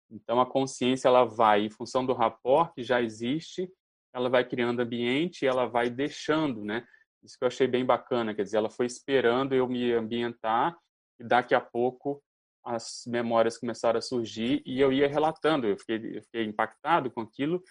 Então, 0.10 0.40
a 0.40 0.46
consciência, 0.46 1.10
ela 1.10 1.26
vai, 1.26 1.66
em 1.66 1.70
função 1.70 2.06
do 2.06 2.14
rapport 2.14 2.74
que 2.74 2.84
já 2.84 3.02
existe, 3.02 3.70
ela 4.14 4.30
vai 4.30 4.46
criando 4.48 4.80
ambiente 4.80 5.44
e 5.44 5.48
ela 5.48 5.66
vai 5.66 5.90
deixando, 5.90 6.64
né? 6.64 6.88
Isso 7.22 7.38
que 7.38 7.44
eu 7.44 7.50
achei 7.50 7.68
bem 7.68 7.86
bacana, 7.86 8.34
quer 8.34 8.44
dizer, 8.44 8.58
ela 8.58 8.70
foi 8.70 8.86
esperando 8.86 9.54
eu 9.54 9.68
me 9.68 9.92
ambientar 9.92 10.78
e 11.20 11.26
daqui 11.26 11.54
a 11.54 11.60
pouco 11.60 12.24
as 12.64 13.04
memórias 13.06 13.58
começaram 13.58 13.98
a 13.98 14.02
surgir 14.02 14.64
e 14.66 14.80
eu 14.80 14.94
ia 14.94 15.08
relatando, 15.10 15.68
eu 15.68 15.78
fiquei, 15.78 16.18
eu 16.18 16.24
fiquei 16.24 16.46
impactado 16.46 17.12
com 17.12 17.20
aquilo 17.20 17.62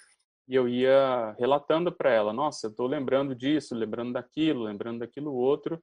e 0.46 0.54
eu 0.54 0.68
ia 0.68 1.34
relatando 1.38 1.90
para 1.90 2.10
ela, 2.10 2.32
nossa, 2.32 2.66
eu 2.66 2.70
estou 2.70 2.86
lembrando 2.86 3.34
disso, 3.34 3.74
lembrando 3.74 4.12
daquilo, 4.12 4.64
lembrando 4.64 4.98
daquilo 4.98 5.32
outro, 5.32 5.82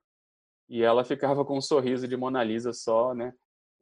e 0.69 0.83
ela 0.83 1.03
ficava 1.03 1.45
com 1.45 1.57
um 1.57 1.61
sorriso 1.61 2.07
de 2.07 2.17
Mona 2.17 2.43
Lisa 2.43 2.73
só, 2.73 3.13
né, 3.13 3.33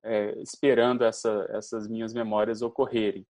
é, 0.04 0.40
esperando 0.42 1.04
essa, 1.04 1.48
essas 1.50 1.88
minhas 1.88 2.14
memórias 2.14 2.62
ocorrerem. 2.62 3.26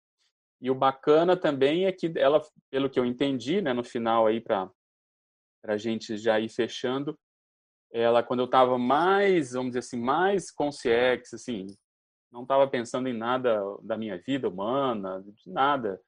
E 0.62 0.70
o 0.70 0.76
bacana 0.76 1.36
também 1.36 1.86
é 1.86 1.92
que 1.92 2.14
ela, 2.16 2.42
pelo 2.70 2.90
que 2.90 3.00
eu 3.00 3.06
entendi, 3.06 3.62
né, 3.62 3.74
no 3.74 3.84
final 3.84 4.28
aí 4.28 4.40
para 4.40 4.72
a 5.64 5.78
gente 5.78 6.18
já 6.18 6.40
ir 6.40 6.50
fechando, 6.50 7.18
ela 7.92 8.24
quando 8.24 8.40
eu 8.40 8.46
estava 8.46 8.78
mais, 8.78 9.52
vamos 9.52 9.72
dizer 9.72 9.80
assim, 9.80 10.00
mais 10.00 10.50
consciente, 10.50 11.36
assim, 11.36 11.68
não 12.32 12.44
estava 12.44 12.68
pensando 12.68 13.10
em 13.10 13.14
nada 13.14 13.62
da 13.84 13.98
minha 13.98 14.18
vida 14.18 14.48
humana, 14.48 15.22
de 15.22 15.52
nada. 15.52 16.02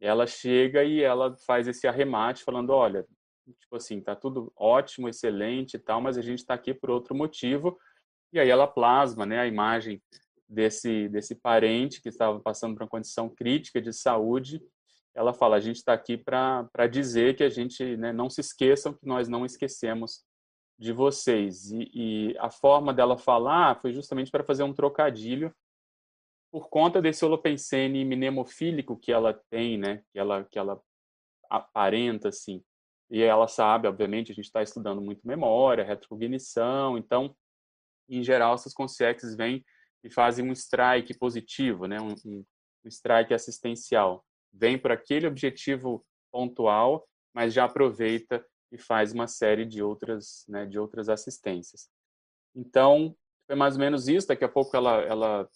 Ela 0.00 0.26
chega 0.26 0.82
e 0.82 1.00
ela 1.00 1.36
faz 1.46 1.68
esse 1.68 1.86
arremate 1.86 2.42
falando, 2.42 2.70
olha, 2.70 3.06
tipo 3.54 3.76
assim, 3.76 4.00
tá 4.00 4.14
tudo 4.14 4.52
ótimo, 4.56 5.08
excelente 5.08 5.74
e 5.74 5.78
tal, 5.78 6.00
mas 6.00 6.18
a 6.18 6.22
gente 6.22 6.40
está 6.40 6.54
aqui 6.54 6.74
por 6.74 6.90
outro 6.90 7.14
motivo. 7.14 7.78
E 8.32 8.38
aí 8.38 8.48
ela 8.48 8.66
plasma, 8.66 9.24
né, 9.24 9.38
a 9.40 9.46
imagem 9.46 10.02
desse 10.48 11.08
desse 11.08 11.34
parente 11.34 12.00
que 12.00 12.08
estava 12.08 12.40
passando 12.40 12.74
por 12.74 12.82
uma 12.82 12.88
condição 12.88 13.28
crítica 13.28 13.80
de 13.80 13.92
saúde. 13.92 14.62
Ela 15.14 15.34
fala, 15.34 15.56
a 15.56 15.60
gente 15.60 15.76
está 15.76 15.92
aqui 15.92 16.16
para 16.16 16.86
dizer 16.90 17.36
que 17.36 17.42
a 17.42 17.48
gente, 17.48 17.96
né, 17.96 18.12
não 18.12 18.30
se 18.30 18.40
esqueçam 18.40 18.94
que 18.94 19.06
nós 19.06 19.28
não 19.28 19.44
esquecemos 19.44 20.24
de 20.78 20.92
vocês. 20.92 21.72
E, 21.72 21.90
e 21.92 22.38
a 22.38 22.50
forma 22.50 22.94
dela 22.94 23.18
falar 23.18 23.80
foi 23.80 23.92
justamente 23.92 24.30
para 24.30 24.44
fazer 24.44 24.62
um 24.62 24.72
trocadilho 24.72 25.52
por 26.50 26.68
conta 26.68 27.02
desse 27.02 27.24
holopensene 27.24 28.04
mnemofílico 28.04 28.96
que 28.96 29.12
ela 29.12 29.34
tem, 29.50 29.76
né? 29.76 30.02
Que 30.12 30.18
ela 30.18 30.44
que 30.44 30.58
ela 30.58 30.80
aparenta 31.50 32.28
assim. 32.28 32.62
E 33.10 33.22
ela 33.22 33.48
sabe, 33.48 33.88
obviamente, 33.88 34.32
a 34.32 34.34
gente 34.34 34.44
está 34.44 34.62
estudando 34.62 35.00
muito 35.00 35.26
memória, 35.26 35.84
retrocognição, 35.84 36.98
então, 36.98 37.34
em 38.08 38.22
geral, 38.22 38.54
essas 38.54 38.74
consciências 38.74 39.34
vêm 39.34 39.64
e 40.04 40.10
fazem 40.10 40.48
um 40.48 40.52
strike 40.52 41.16
positivo, 41.18 41.86
né? 41.86 42.00
Um, 42.00 42.14
um, 42.24 42.44
strike 42.86 43.34
assistencial. 43.34 44.24
Vem 44.52 44.78
por 44.78 44.92
aquele 44.92 45.26
objetivo 45.26 46.04
pontual, 46.32 47.06
mas 47.34 47.52
já 47.52 47.64
aproveita 47.64 48.44
e 48.72 48.78
faz 48.78 49.12
uma 49.12 49.26
série 49.26 49.64
de 49.64 49.82
outras, 49.82 50.44
né, 50.48 50.64
de 50.66 50.78
outras 50.78 51.08
assistências. 51.08 51.88
Então, 52.54 53.14
foi 53.46 53.56
mais 53.56 53.74
ou 53.74 53.80
menos 53.80 54.08
isso. 54.08 54.28
Daqui 54.28 54.44
a 54.44 54.48
pouco 54.48 54.76
ela, 54.76 55.02
ela 55.02 55.48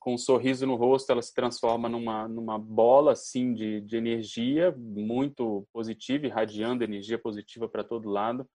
com 0.00 0.14
um 0.14 0.18
sorriso 0.18 0.66
no 0.66 0.74
rosto, 0.74 1.10
ela 1.10 1.22
se 1.22 1.32
transforma 1.32 1.88
numa, 1.88 2.28
numa 2.28 2.58
bola 2.58 3.12
assim 3.12 3.54
de, 3.54 3.80
de 3.80 3.96
energia 3.96 4.74
muito 4.76 5.66
positiva, 5.72 6.26
irradiando 6.26 6.84
energia 6.84 7.18
positiva 7.18 7.68
para 7.68 7.84
todo 7.84 8.08
lado, 8.08 8.48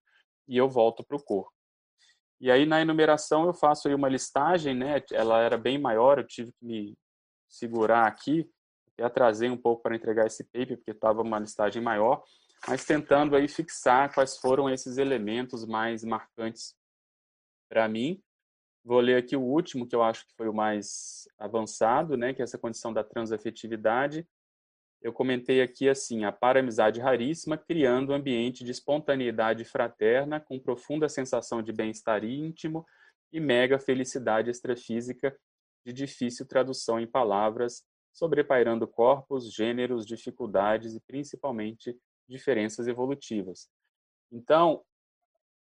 e 0.48 0.56
eu 0.56 0.68
volto 0.68 1.04
para 1.04 1.16
o 1.16 1.22
corpo. 1.22 1.52
E 2.40 2.50
aí 2.50 2.66
na 2.66 2.80
enumeração 2.80 3.46
eu 3.46 3.54
faço 3.54 3.88
aí 3.88 3.94
uma 3.94 4.08
listagem, 4.08 4.74
né? 4.74 5.02
Ela 5.12 5.40
era 5.40 5.56
bem 5.56 5.78
maior, 5.78 6.18
eu 6.18 6.26
tive 6.26 6.52
que 6.52 6.64
me 6.64 6.94
segurar 7.48 8.06
aqui, 8.06 8.48
até 8.92 9.04
atrasei 9.04 9.48
um 9.48 9.56
pouco 9.56 9.82
para 9.82 9.94
entregar 9.94 10.26
esse 10.26 10.44
paper 10.44 10.76
porque 10.76 10.90
estava 10.90 11.22
uma 11.22 11.38
listagem 11.38 11.82
maior, 11.82 12.22
mas 12.66 12.84
tentando 12.84 13.36
aí 13.36 13.48
fixar 13.48 14.12
quais 14.12 14.36
foram 14.38 14.68
esses 14.68 14.98
elementos 14.98 15.66
mais 15.66 16.04
marcantes 16.04 16.74
para 17.68 17.88
mim. 17.88 18.20
Vou 18.84 19.00
ler 19.00 19.16
aqui 19.16 19.36
o 19.36 19.42
último, 19.42 19.86
que 19.86 19.94
eu 19.94 20.02
acho 20.02 20.26
que 20.26 20.34
foi 20.34 20.48
o 20.48 20.54
mais 20.54 21.28
avançado, 21.38 22.16
né, 22.16 22.34
que 22.34 22.42
é 22.42 22.44
essa 22.44 22.58
condição 22.58 22.92
da 22.92 23.04
transafetividade. 23.04 24.26
Eu 25.00 25.12
comentei 25.12 25.62
aqui 25.62 25.88
assim, 25.88 26.24
a 26.24 26.32
paramizade 26.32 27.00
raríssima, 27.00 27.56
criando 27.56 28.10
um 28.10 28.14
ambiente 28.14 28.64
de 28.64 28.70
espontaneidade 28.70 29.64
fraterna, 29.64 30.40
com 30.40 30.58
profunda 30.58 31.08
sensação 31.08 31.62
de 31.62 31.72
bem-estar 31.72 32.24
íntimo 32.24 32.84
e 33.32 33.40
mega 33.40 33.78
felicidade 33.78 34.50
extrafísica 34.50 35.36
de 35.84 35.92
difícil 35.92 36.46
tradução 36.46 37.00
em 37.00 37.06
palavras, 37.06 37.84
sobrepairando 38.12 38.86
corpos, 38.86 39.52
gêneros, 39.52 40.06
dificuldades 40.06 40.94
e 40.94 41.00
principalmente 41.00 41.96
diferenças 42.28 42.86
evolutivas. 42.86 43.68
Então, 44.30 44.84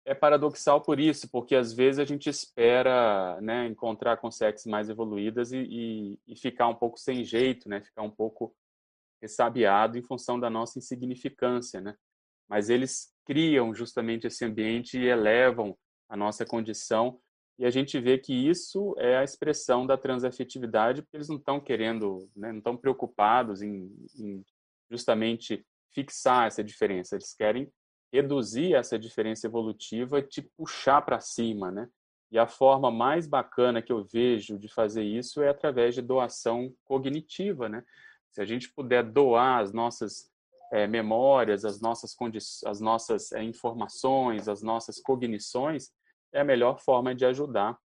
é 0.05 0.14
paradoxal 0.14 0.81
por 0.81 0.99
isso, 0.99 1.28
porque 1.31 1.55
às 1.55 1.73
vezes 1.73 1.99
a 1.99 2.05
gente 2.05 2.28
espera 2.28 3.38
né, 3.40 3.67
encontrar 3.67 4.17
consciências 4.17 4.64
mais 4.67 4.88
evoluídas 4.88 5.52
e, 5.52 5.59
e, 5.59 6.19
e, 6.26 6.37
ficar 6.37 6.69
um 6.69 6.75
pouco 6.75 6.99
sem 6.99 7.25
jeito, 7.25 7.69
né, 7.69 7.81
ficar 7.81 8.02
um 8.02 8.11
pouco 8.11 8.55
ressabiado 9.21 9.99
em 9.99 10.02
função 10.02 10.40
da 10.40 10.49
nossa 10.49 10.78
insignificância. 10.78 11.81
Né? 11.81 11.95
Mas 12.49 12.71
eles 12.71 13.12
criam 13.26 13.75
justamente 13.75 14.26
esse 14.26 14.45
ambiente 14.45 14.99
e 14.99 15.07
elevam 15.07 15.76
a 16.09 16.17
nossa 16.17 16.47
condição 16.47 17.21
e 17.59 17.67
a 17.67 17.71
gente 17.71 17.99
vê 17.99 18.17
que 18.17 18.33
isso 18.33 18.95
é 18.99 19.17
a 19.17 19.25
expressão 19.25 19.85
da 19.85 19.99
transafetividade, 19.99 21.02
porque 21.02 21.17
eles 21.17 21.28
não 21.28 21.37
estão 21.37 21.61
querendo, 21.61 22.31
né, 22.37 22.52
não 22.52 22.59
estão 22.59 22.76
preocupados 22.76 23.61
em, 23.62 23.90
em 24.14 24.45
justamente 24.88 25.67
fixar 25.93 26.47
essa 26.47 26.62
diferença, 26.62 27.17
eles 27.17 27.35
querem 27.35 27.69
reduzir 28.12 28.75
essa 28.75 28.99
diferença 28.99 29.47
evolutiva 29.47 30.19
e 30.19 30.23
te 30.23 30.43
puxar 30.43 31.03
para 31.03 31.21
cima, 31.21 31.71
né? 31.71 31.88
E 32.31 32.38
a 32.38 32.47
forma 32.47 32.91
mais 32.91 33.27
bacana 33.27 33.81
que 33.81 33.93
eu 33.93 34.05
vejo 34.05 34.59
de 34.59 34.69
fazer 34.69 35.03
isso 35.03 35.43
é 35.43 35.49
através 35.49 35.95
de 35.95 36.03
doação 36.03 36.75
cognitiva, 36.85 37.69
né? 37.69 37.85
Se 38.31 38.41
a 38.41 38.45
gente 38.45 38.71
puder 38.73 39.03
doar 39.03 39.61
as 39.61 39.73
nossas 39.73 40.31
é, 40.71 40.87
memórias, 40.87 41.65
as 41.65 41.81
nossas, 41.81 42.15
as 42.67 42.81
nossas 42.81 43.33
é, 43.33 43.43
informações, 43.43 44.49
as 44.49 44.62
nossas 44.62 45.00
cognições, 45.00 45.91
é 46.33 46.41
a 46.41 46.45
melhor 46.45 46.79
forma 46.79 47.15
de 47.15 47.25
ajudar 47.25 47.79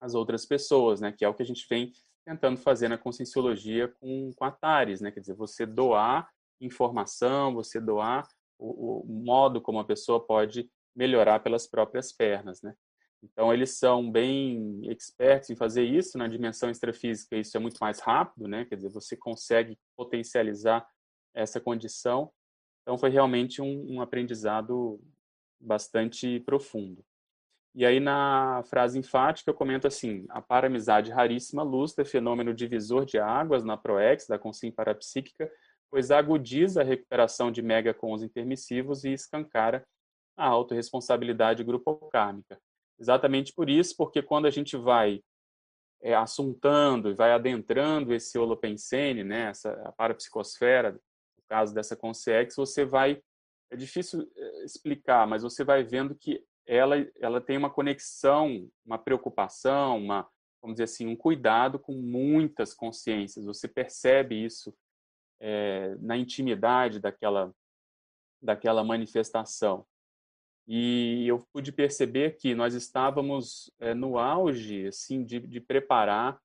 as 0.00 0.14
outras 0.14 0.44
pessoas, 0.44 1.00
né? 1.00 1.12
Que 1.12 1.24
é 1.24 1.28
o 1.28 1.34
que 1.34 1.42
a 1.42 1.46
gente 1.46 1.64
vem 1.68 1.92
tentando 2.24 2.56
fazer 2.56 2.88
na 2.88 2.98
conscienciologia 2.98 3.88
com, 3.88 4.32
com 4.34 4.44
a 4.44 4.50
TARES, 4.50 5.00
né? 5.00 5.10
Quer 5.12 5.20
dizer, 5.20 5.34
você 5.34 5.64
doar 5.64 6.28
informação, 6.60 7.54
você 7.54 7.80
doar 7.80 8.26
o, 8.62 9.02
o 9.02 9.24
modo 9.24 9.60
como 9.60 9.78
a 9.78 9.84
pessoa 9.84 10.24
pode 10.24 10.70
melhorar 10.94 11.40
pelas 11.40 11.66
próprias 11.66 12.12
pernas, 12.12 12.62
né? 12.62 12.74
Então, 13.22 13.52
eles 13.52 13.78
são 13.78 14.10
bem 14.10 14.80
expertos 14.90 15.50
em 15.50 15.56
fazer 15.56 15.84
isso. 15.84 16.18
Na 16.18 16.26
dimensão 16.26 16.68
extrafísica, 16.68 17.36
isso 17.36 17.56
é 17.56 17.60
muito 17.60 17.78
mais 17.80 18.00
rápido, 18.00 18.48
né? 18.48 18.64
Quer 18.64 18.76
dizer, 18.76 18.90
você 18.90 19.16
consegue 19.16 19.78
potencializar 19.96 20.84
essa 21.32 21.60
condição. 21.60 22.32
Então, 22.82 22.98
foi 22.98 23.10
realmente 23.10 23.62
um, 23.62 23.94
um 23.94 24.00
aprendizado 24.00 25.00
bastante 25.60 26.40
profundo. 26.40 27.04
E 27.74 27.86
aí, 27.86 28.00
na 28.00 28.62
frase 28.64 28.98
enfática, 28.98 29.50
eu 29.50 29.54
comento 29.54 29.86
assim: 29.86 30.26
a 30.28 30.42
paramizade 30.42 31.12
raríssima 31.12 31.62
lustra 31.62 32.04
fenômeno 32.04 32.52
divisor 32.52 33.06
de 33.06 33.18
águas 33.18 33.62
na 33.62 33.76
PROEX, 33.76 34.26
da 34.26 34.38
consciência 34.38 34.76
parapsíquica, 34.76 35.50
pois 35.92 36.10
agudiza 36.10 36.80
a 36.80 36.84
recuperação 36.84 37.52
de 37.52 37.60
mega 37.60 37.92
com 37.92 38.14
os 38.14 38.22
intermissivos 38.22 39.04
e 39.04 39.12
escancara 39.12 39.86
a 40.34 40.46
autorresponsabilidade 40.46 41.62
grupo-kármica. 41.62 42.58
Exatamente 42.98 43.52
por 43.52 43.68
isso, 43.68 43.94
porque 43.98 44.22
quando 44.22 44.46
a 44.46 44.50
gente 44.50 44.74
vai 44.74 45.20
é, 46.00 46.14
assuntando 46.14 47.10
e 47.10 47.14
vai 47.14 47.32
adentrando 47.32 48.14
esse 48.14 48.38
holopensene, 48.38 49.22
né, 49.22 49.50
essa 49.50 49.70
a 49.84 49.92
parapsicosfera, 49.92 50.92
no 50.92 51.44
caso 51.46 51.74
dessa 51.74 51.94
consciex, 51.94 52.56
você 52.56 52.86
vai 52.86 53.22
é 53.70 53.76
difícil 53.76 54.26
é, 54.34 54.64
explicar, 54.64 55.26
mas 55.26 55.42
você 55.42 55.62
vai 55.62 55.84
vendo 55.84 56.14
que 56.14 56.42
ela 56.66 56.96
ela 57.20 57.38
tem 57.38 57.58
uma 57.58 57.68
conexão, 57.68 58.66
uma 58.82 58.96
preocupação, 58.96 59.98
uma 59.98 60.26
vamos 60.62 60.76
dizer 60.76 60.84
assim, 60.84 61.06
um 61.06 61.16
cuidado 61.16 61.78
com 61.78 61.92
muitas 61.92 62.72
consciências. 62.72 63.44
Você 63.44 63.68
percebe 63.68 64.42
isso 64.42 64.72
é, 65.42 65.96
na 66.00 66.16
intimidade 66.16 67.00
daquela 67.00 67.52
daquela 68.40 68.82
manifestação. 68.82 69.86
E 70.66 71.26
eu 71.26 71.38
pude 71.52 71.70
perceber 71.70 72.36
que 72.36 72.54
nós 72.54 72.74
estávamos 72.74 73.70
é, 73.78 73.94
no 73.94 74.18
auge 74.18 74.86
assim 74.86 75.24
de, 75.24 75.38
de 75.40 75.60
preparar 75.60 76.40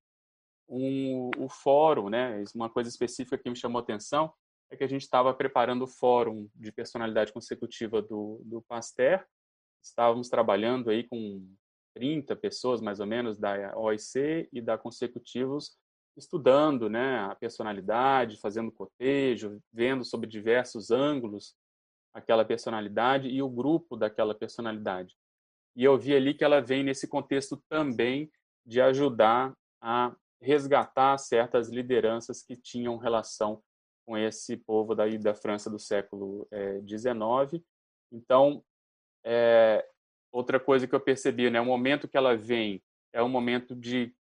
um, 0.67 1.29
o 1.37 1.47
fórum, 1.47 2.09
né? 2.09 2.43
Uma 2.53 2.69
coisa 2.69 2.89
específica 2.89 3.37
que 3.37 3.49
me 3.49 3.55
chamou 3.55 3.79
atenção 3.79 4.33
é 4.69 4.75
que 4.75 4.83
a 4.83 4.87
gente 4.87 5.03
estava 5.03 5.33
preparando 5.33 5.83
o 5.83 5.87
fórum 5.87 6.49
de 6.53 6.71
personalidade 6.71 7.31
consecutiva 7.31 8.01
do, 8.01 8.41
do 8.43 8.61
Pasteur. 8.63 9.25
Estávamos 9.81 10.29
trabalhando 10.29 10.89
aí 10.89 11.03
com 11.03 11.47
30 11.93 12.35
pessoas, 12.35 12.81
mais 12.81 12.99
ou 12.99 13.07
menos, 13.07 13.37
da 13.37 13.75
OIC 13.77 14.49
e 14.51 14.61
da 14.61 14.77
Consecutivos, 14.77 15.77
estudando 16.17 16.89
né, 16.89 17.19
a 17.19 17.35
personalidade, 17.35 18.39
fazendo 18.39 18.71
cotejo, 18.71 19.61
vendo 19.71 20.03
sobre 20.03 20.27
diversos 20.27 20.91
ângulos 20.91 21.55
aquela 22.13 22.43
personalidade 22.43 23.27
e 23.27 23.41
o 23.41 23.49
grupo 23.49 23.95
daquela 23.95 24.33
personalidade. 24.33 25.15
E 25.75 25.83
eu 25.83 25.97
vi 25.97 26.15
ali 26.15 26.33
que 26.33 26.43
ela 26.43 26.59
vem 26.59 26.83
nesse 26.83 27.07
contexto 27.07 27.61
também 27.69 28.31
de 28.65 28.81
ajudar 28.81 29.55
a 29.79 30.15
resgatar 30.41 31.17
certas 31.19 31.69
lideranças 31.69 32.41
que 32.41 32.55
tinham 32.55 32.97
relação 32.97 33.61
com 34.05 34.17
esse 34.17 34.57
povo 34.57 34.95
daí 34.95 35.17
da 35.17 35.35
França 35.35 35.69
do 35.69 35.77
século 35.77 36.47
XIX. 36.87 37.53
Eh, 37.53 37.61
então, 38.11 38.63
é, 39.23 39.87
outra 40.31 40.59
coisa 40.59 40.87
que 40.87 40.95
eu 40.95 40.99
percebi, 40.99 41.49
né, 41.49 41.59
o 41.59 41.65
momento 41.65 42.07
que 42.07 42.17
ela 42.17 42.35
vem 42.35 42.81
é 43.13 43.21
um 43.21 43.29
momento 43.29 43.75
de, 43.75 44.15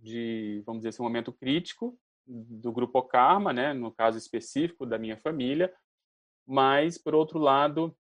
de 0.00 0.62
vamos 0.64 0.80
dizer 0.80 0.90
assim, 0.90 1.02
um 1.02 1.06
momento 1.06 1.32
crítico 1.32 1.98
do 2.26 2.72
grupo 2.72 3.02
Karma, 3.02 3.52
né, 3.52 3.72
no 3.72 3.92
caso 3.92 4.16
específico 4.16 4.86
da 4.86 4.98
minha 4.98 5.16
família, 5.16 5.72
mas 6.46 6.96
por 6.96 7.14
outro 7.14 7.38
lado 7.38 7.96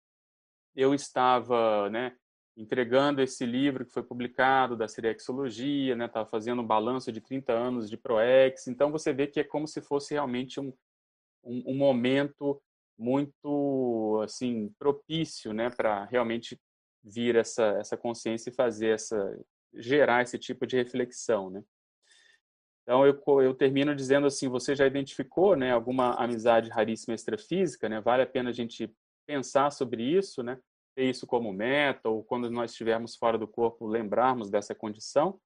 eu 0.76 0.94
estava 0.94 1.90
né 1.90 2.16
entregando 2.58 3.22
esse 3.22 3.46
livro 3.46 3.86
que 3.86 3.92
foi 3.92 4.04
publicado 4.04 4.78
da 4.78 4.88
Seriexologia, 4.88 5.96
né 5.96 6.06
estava 6.06 6.28
fazendo 6.30 6.62
um 6.62 6.68
balanço 6.68 7.12
de 7.12 7.22
30 7.22 7.52
anos 7.54 7.90
de 7.90 7.98
Proex. 7.98 8.68
Então 8.68 8.92
você 8.92 9.14
vê 9.14 9.28
que 9.28 9.40
é 9.40 9.44
como 9.44 9.68
se 9.68 9.82
fosse 9.82 10.14
realmente 10.14 10.60
um, 10.60 10.74
um, 11.44 11.72
um 11.72 11.76
momento 11.76 12.62
muito 12.98 14.22
assim 14.24 14.74
propício 14.80 15.54
né 15.54 15.70
para 15.70 16.06
realmente 16.06 16.60
vir 17.04 17.36
essa 17.36 17.64
essa 17.78 17.98
consciência 17.98 18.50
e 18.50 18.54
fazer 18.54 18.90
essa 18.90 19.38
gerar 19.74 20.22
esse 20.22 20.40
tipo 20.40 20.66
de 20.66 20.78
reflexão 20.78 21.50
né 21.50 21.62
então, 22.86 23.04
eu, 23.04 23.20
eu 23.42 23.56
termino 23.56 23.96
dizendo 23.96 24.28
assim, 24.28 24.48
você 24.48 24.76
já 24.76 24.86
identificou 24.86 25.56
né, 25.56 25.72
alguma 25.72 26.14
amizade 26.14 26.70
raríssima 26.70 27.16
extrafísica, 27.16 27.90
né? 27.90 28.00
Vale 28.00 28.22
a 28.22 28.28
pena 28.28 28.52
a 28.52 28.54
gente 28.54 28.96
pensar 29.28 29.72
sobre 29.72 30.04
isso, 30.04 30.44
né? 30.44 30.60
Ter 30.96 31.10
isso 31.10 31.26
como 31.26 31.52
meta, 31.52 32.08
ou 32.08 32.24
quando 32.24 32.50
nós 32.52 32.72
estivermos 32.72 33.16
fora 33.16 33.40
do 33.40 33.48
corpo, 33.48 33.88
lembrarmos 33.88 34.52
dessa 34.52 34.76
condição. 34.76 35.42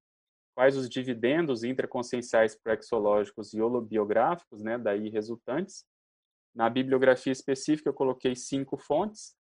Quais 0.53 0.75
os 0.75 0.89
dividendos 0.89 1.63
intraconscienciais 1.63 2.57
prexológicos 2.57 3.53
e 3.53 3.61
holobiográficos, 3.61 4.61
né? 4.61 4.77
Daí 4.77 5.09
resultantes. 5.09 5.85
Na 6.53 6.69
bibliografia 6.69 7.31
específica, 7.31 7.87
eu 7.87 7.93
coloquei 7.93 8.35
cinco 8.35 8.75
fontes. 8.75 9.33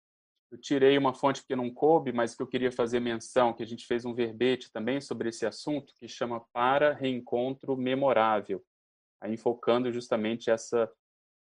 Eu 0.50 0.58
tirei 0.58 0.96
uma 0.96 1.12
fonte 1.12 1.44
que 1.44 1.54
não 1.54 1.72
coube, 1.72 2.10
mas 2.10 2.34
que 2.34 2.42
eu 2.42 2.46
queria 2.46 2.72
fazer 2.72 3.00
menção, 3.00 3.52
que 3.52 3.62
a 3.62 3.66
gente 3.66 3.86
fez 3.86 4.04
um 4.04 4.14
verbete 4.14 4.72
também 4.72 5.00
sobre 5.00 5.28
esse 5.28 5.44
assunto, 5.44 5.92
que 5.94 6.08
chama 6.08 6.40
Para 6.52 6.94
Reencontro 6.94 7.76
Memorável, 7.76 8.64
aí 9.20 9.36
focando 9.36 9.92
justamente 9.92 10.50
essa, 10.50 10.90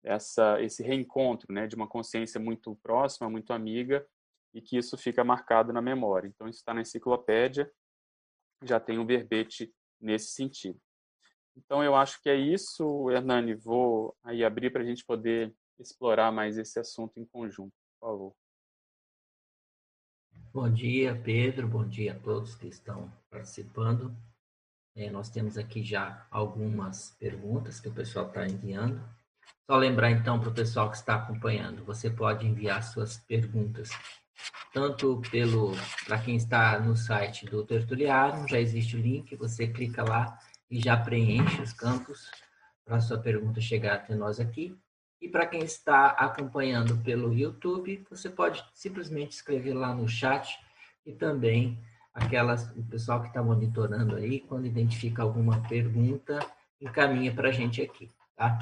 essa, 0.02 0.60
esse 0.62 0.82
reencontro 0.82 1.52
né, 1.52 1.66
de 1.66 1.76
uma 1.76 1.86
consciência 1.86 2.40
muito 2.40 2.74
próxima, 2.82 3.28
muito 3.28 3.52
amiga, 3.52 4.06
e 4.54 4.62
que 4.62 4.78
isso 4.78 4.96
fica 4.96 5.22
marcado 5.22 5.72
na 5.72 5.82
memória. 5.82 6.28
Então, 6.28 6.48
isso 6.48 6.60
está 6.60 6.72
na 6.72 6.80
enciclopédia, 6.80 7.70
já 8.62 8.80
tem 8.80 8.98
um 8.98 9.04
verbete 9.04 9.74
nesse 10.00 10.28
sentido. 10.28 10.80
Então, 11.56 11.82
eu 11.84 11.94
acho 11.94 12.22
que 12.22 12.28
é 12.28 12.36
isso, 12.36 13.10
Hernani. 13.10 13.54
Vou 13.54 14.16
aí 14.22 14.44
abrir 14.44 14.70
para 14.70 14.82
a 14.82 14.86
gente 14.86 15.04
poder 15.04 15.54
explorar 15.78 16.32
mais 16.32 16.56
esse 16.56 16.78
assunto 16.78 17.18
em 17.18 17.24
conjunto, 17.26 17.72
por 18.00 18.08
favor. 18.08 18.36
Bom 20.54 20.70
dia, 20.70 21.16
Pedro. 21.16 21.66
Bom 21.66 21.84
dia 21.84 22.12
a 22.12 22.14
todos 22.14 22.54
que 22.54 22.68
estão 22.68 23.12
participando. 23.28 24.16
É, 24.94 25.10
nós 25.10 25.28
temos 25.28 25.58
aqui 25.58 25.82
já 25.82 26.28
algumas 26.30 27.10
perguntas 27.18 27.80
que 27.80 27.88
o 27.88 27.92
pessoal 27.92 28.28
está 28.28 28.46
enviando. 28.46 29.02
Só 29.68 29.76
lembrar 29.76 30.12
então 30.12 30.38
para 30.38 30.50
o 30.50 30.54
pessoal 30.54 30.88
que 30.92 30.96
está 30.96 31.16
acompanhando, 31.16 31.84
você 31.84 32.08
pode 32.08 32.46
enviar 32.46 32.84
suas 32.84 33.18
perguntas 33.18 33.90
tanto 34.72 35.20
pelo 35.28 35.72
para 36.04 36.20
quem 36.20 36.36
está 36.36 36.78
no 36.78 36.96
site 36.96 37.46
do 37.46 37.66
Tertuliário, 37.66 38.46
já 38.46 38.60
existe 38.60 38.94
o 38.94 39.00
link, 39.00 39.34
você 39.34 39.66
clica 39.66 40.04
lá 40.04 40.38
e 40.70 40.80
já 40.80 40.96
preenche 40.96 41.60
os 41.62 41.72
campos 41.72 42.30
para 42.84 43.00
sua 43.00 43.18
pergunta 43.18 43.60
chegar 43.60 43.96
até 43.96 44.14
nós 44.14 44.38
aqui. 44.38 44.78
E 45.20 45.29
para 45.29 45.46
quem 45.46 45.62
está 45.62 46.09
acompanhando 46.09 46.96
pelo 47.03 47.33
YouTube, 47.33 48.05
você 48.11 48.29
pode 48.29 48.64
simplesmente 48.74 49.33
escrever 49.33 49.72
lá 49.72 49.94
no 49.94 50.09
chat 50.09 50.59
e 51.07 51.12
também 51.12 51.79
aquelas, 52.12 52.70
o 52.77 52.85
pessoal 52.85 53.20
que 53.20 53.29
está 53.29 53.42
monitorando 53.42 54.16
aí, 54.16 54.40
quando 54.40 54.66
identifica 54.66 55.22
alguma 55.22 55.66
pergunta, 55.68 56.38
encaminha 56.81 57.35
para 57.35 57.48
a 57.48 57.53
gente 57.53 57.83
aqui, 57.83 58.12
tá? 58.37 58.59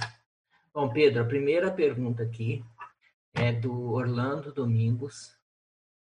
Bom, 0.72 0.88
Pedro, 0.88 1.22
a 1.22 1.26
primeira 1.26 1.70
pergunta 1.70 2.22
aqui 2.22 2.64
é 3.34 3.52
do 3.52 3.92
Orlando 3.92 4.52
Domingos, 4.52 5.36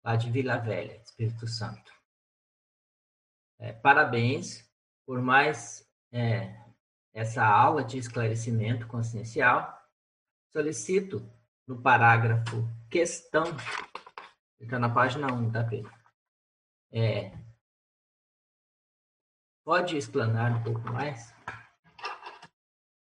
lá 0.03 0.17
de 0.17 0.31
Vila 0.31 0.57
Velha, 0.57 1.01
Espírito 1.05 1.47
Santo. 1.47 1.93
É, 3.59 3.73
parabéns 3.73 4.69
por 5.07 5.23
mais 5.23 5.89
é, 6.13 6.55
essa 7.15 7.45
aula 7.45 7.85
de 7.85 7.99
esclarecimento 7.99 8.87
consciencial 8.87 9.76
Solicito 10.57 11.31
no 11.69 11.83
parágrafo 11.83 12.67
questão, 12.91 13.45
está 14.59 14.79
na 14.79 14.89
página 14.89 15.31
1, 15.31 15.53
tá, 15.53 15.63
Pedro? 15.63 15.93
É, 16.91 17.31
pode 19.63 19.99
explanar 19.99 20.59
um 20.59 20.63
pouco 20.63 20.81
mais? 20.91 21.31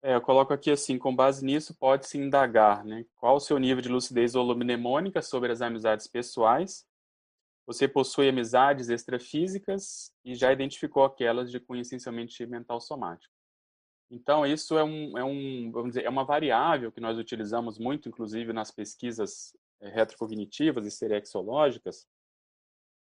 É, 0.03 0.15
eu 0.15 0.21
coloco 0.21 0.51
aqui 0.51 0.69
assim, 0.69 0.97
com 0.97 1.15
base 1.15 1.45
nisso, 1.45 1.73
pode-se 1.79 2.17
indagar, 2.17 2.83
né? 2.83 3.05
Qual 3.15 3.37
o 3.37 3.39
seu 3.39 3.57
nível 3.57 3.81
de 3.81 3.87
lucidez 3.87 4.35
holomnemônica 4.35 5.21
sobre 5.21 5.49
as 5.49 5.61
amizades 5.61 6.07
pessoais? 6.07 6.85
você 7.65 7.87
possui 7.87 8.29
amizades 8.29 8.89
extrafísicas 8.89 10.13
e 10.23 10.35
já 10.35 10.51
identificou 10.51 11.03
aquelas 11.03 11.49
de 11.49 11.59
cunho 11.59 11.81
essencialmente 11.81 12.45
mental 12.45 12.79
somático. 12.79 13.34
Então, 14.09 14.45
isso 14.45 14.77
é, 14.77 14.83
um, 14.83 15.17
é, 15.17 15.23
um, 15.23 15.71
vamos 15.71 15.89
dizer, 15.89 16.05
é 16.05 16.09
uma 16.09 16.23
variável 16.23 16.91
que 16.91 17.01
nós 17.01 17.17
utilizamos 17.17 17.79
muito, 17.79 18.07
inclusive, 18.07 18.53
nas 18.53 18.71
pesquisas 18.71 19.55
eh, 19.81 19.89
retrocognitivas 19.89 20.85
e 20.85 20.91
serexológicas, 20.91 22.07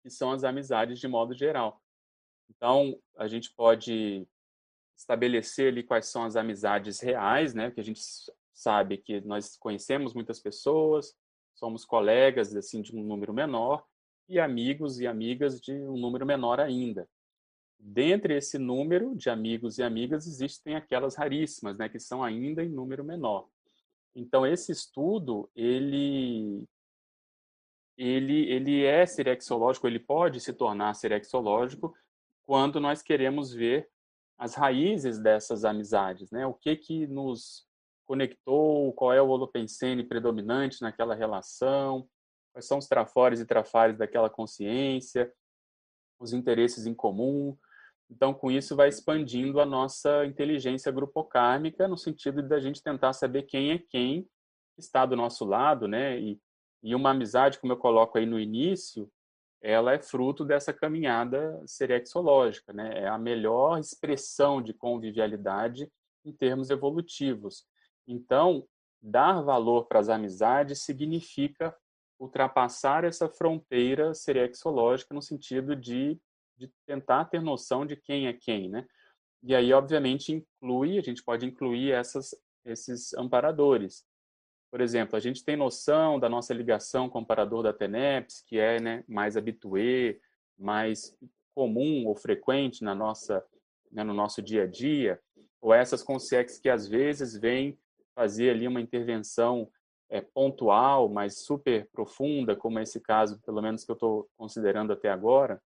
que 0.02 0.10
são 0.10 0.32
as 0.32 0.44
amizades 0.44 1.00
de 1.00 1.08
modo 1.08 1.34
geral. 1.36 1.82
Então, 2.50 3.00
a 3.16 3.28
gente 3.28 3.54
pode 3.54 4.28
estabelecer 4.98 5.72
ali 5.72 5.84
quais 5.84 6.08
são 6.08 6.24
as 6.24 6.36
amizades 6.36 7.00
reais, 7.00 7.54
né? 7.54 7.72
Que 7.72 7.80
a 7.80 7.84
gente 7.84 8.02
sabe 8.54 8.98
que 8.98 9.22
nós 9.22 9.56
conhecemos 9.58 10.14
muitas 10.14 10.40
pessoas, 10.40 11.16
somos 11.56 11.86
colegas 11.86 12.54
assim 12.56 12.82
de 12.82 12.96
um 12.96 13.04
número 13.04 13.34
menor 13.34 13.86
e 14.28 14.40
amigos 14.40 15.00
e 15.00 15.08
amigas 15.08 15.62
de 15.62 15.74
um 15.74 15.98
número 15.98 16.26
menor 16.26 16.60
ainda. 16.60 17.08
Dentre 17.80 18.36
esse 18.36 18.58
número 18.58 19.16
de 19.16 19.30
amigos 19.30 19.78
e 19.78 19.84
amigas 19.84 20.28
existem 20.28 20.76
aquelas 20.76 21.16
raríssimas, 21.16 21.78
né, 21.78 21.88
que 21.88 22.00
são 22.00 22.24
ainda 22.24 22.64
em 22.64 22.70
número 22.70 23.04
menor. 23.04 23.48
Então 24.14 24.46
esse 24.46 24.72
estudo 24.72 25.50
ele 25.56 26.68
ele 27.98 28.50
ele 28.52 28.84
é 28.84 29.06
serexológico, 29.06 29.88
ele 29.88 30.00
pode 30.00 30.40
se 30.42 30.52
tornar 30.54 30.94
serexológico 30.94 31.96
quando 32.46 32.80
nós 32.80 33.02
queremos 33.02 33.54
ver 33.54 33.90
as 34.38 34.56
raízes 34.56 35.20
dessas 35.20 35.64
amizades, 35.64 36.32
né? 36.32 36.46
O 36.46 36.54
que 36.54 36.76
que 36.76 37.08
nos 37.08 37.68
conectou, 38.06 38.92
qual 38.94 39.14
é 39.14 39.22
o 39.22 39.28
holopensene 39.28 40.04
predominante 40.04 40.82
naquela 40.82 41.14
relação, 41.14 42.10
quais 42.52 42.66
são 42.66 42.80
os 42.80 42.88
trafores 42.88 43.40
e 43.40 43.46
trafares 43.46 43.98
daquela 43.98 44.30
consciência, 44.30 45.32
os 46.20 46.34
interesses 46.34 46.86
em 46.86 46.94
comum. 46.94 47.56
Então, 48.10 48.34
com 48.34 48.50
isso, 48.50 48.76
vai 48.76 48.90
expandindo 48.90 49.60
a 49.62 49.66
nossa 49.66 50.26
inteligência 50.26 50.92
grupocármica, 50.92 51.88
no 51.88 51.98
sentido 51.98 52.42
de 52.42 52.54
a 52.56 52.60
gente 52.60 52.82
tentar 52.82 53.14
saber 53.14 53.44
quem 53.44 53.72
é 53.72 53.78
quem 53.78 54.28
está 54.78 55.06
do 55.06 55.16
nosso 55.16 55.46
lado, 55.46 55.88
né? 55.88 56.20
E, 56.20 56.40
e 56.82 56.96
uma 56.96 57.12
amizade, 57.12 57.60
como 57.60 57.74
eu 57.74 57.78
coloco 57.78 58.18
aí 58.18 58.26
no 58.26 58.40
início, 58.40 59.12
ela 59.62 59.94
é 59.94 60.02
fruto 60.02 60.46
dessa 60.46 60.74
caminhada 60.74 61.62
serexológica, 61.66 62.74
né? 62.74 63.04
É 63.04 63.08
a 63.08 63.18
melhor 63.18 63.78
expressão 63.78 64.62
de 64.62 64.74
convivialidade 64.74 65.92
em 66.26 66.32
termos 66.32 66.70
evolutivos. 66.70 67.66
Então, 68.08 68.66
dar 69.02 69.42
valor 69.42 69.86
para 69.86 70.00
as 70.00 70.10
amizades 70.10 70.84
significa 70.84 71.76
ultrapassar 72.20 73.04
essa 73.04 73.30
fronteira 73.30 74.14
serexológica 74.14 75.14
no 75.14 75.22
sentido 75.22 75.76
de, 75.76 76.20
de 76.60 76.70
tentar 76.86 77.26
ter 77.26 77.42
noção 77.42 77.86
de 77.86 77.96
quem 77.96 78.28
é 78.28 78.34
quem, 78.34 78.70
né? 78.70 78.86
E 79.42 79.56
aí, 79.56 79.72
obviamente, 79.72 80.34
inclui, 80.34 80.98
a 80.98 81.02
gente 81.02 81.24
pode 81.24 81.46
incluir 81.46 81.92
essas, 81.94 82.36
esses 82.66 83.14
amparadores. 83.14 84.06
Por 84.70 84.82
exemplo, 84.82 85.16
a 85.16 85.20
gente 85.20 85.44
tem 85.44 85.56
noção 85.56 86.20
da 86.20 86.28
nossa 86.28 86.54
ligação 86.54 87.10
com 87.10 87.22
o 87.22 87.26
parador 87.26 87.64
da 87.64 87.74
TENEPS, 87.74 88.44
que 88.46 88.60
é 88.60 88.80
né, 88.80 89.04
mais 89.08 89.38
habituê, 89.38 90.20
mais 90.58 91.18
comum 91.56 92.06
ou 92.06 92.16
frequente 92.16 92.84
na 92.84 92.94
nossa, 92.94 93.44
né, 93.92 94.04
no 94.04 94.14
nosso 94.14 94.42
dia 94.42 94.64
a 94.64 94.68
dia, 94.68 95.20
ou 95.62 95.74
essas 95.74 96.04
consciências 96.04 96.60
que 96.60 96.70
às 96.70 96.88
vezes 96.88 97.36
vêm 97.38 97.80
fazer 98.14 98.50
ali 98.50 98.68
uma 98.68 98.82
intervenção 98.82 99.72
é, 100.10 100.22
pontual, 100.22 101.08
mas 101.08 101.40
super 101.40 101.88
profunda, 101.92 102.56
como 102.56 102.80
é 102.80 102.84
esse 102.84 103.00
caso, 103.00 103.40
pelo 103.42 103.62
menos 103.62 103.86
que 103.86 103.92
eu 103.92 103.94
estou 103.94 104.30
considerando 104.38 104.92
até 104.92 105.10
agora. 105.10 105.62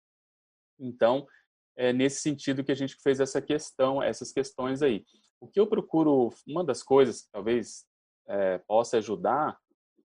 Então, 0.79 1.27
é 1.75 1.91
nesse 1.91 2.21
sentido 2.21 2.63
que 2.63 2.71
a 2.71 2.75
gente 2.75 2.95
fez 3.01 3.19
essa 3.19 3.41
questão, 3.41 4.01
essas 4.01 4.31
questões 4.31 4.81
aí. 4.81 5.03
O 5.39 5.47
que 5.47 5.59
eu 5.59 5.67
procuro, 5.67 6.29
uma 6.47 6.63
das 6.63 6.83
coisas, 6.83 7.27
talvez 7.31 7.85
é, 8.27 8.57
possa 8.59 8.97
ajudar, 8.97 9.57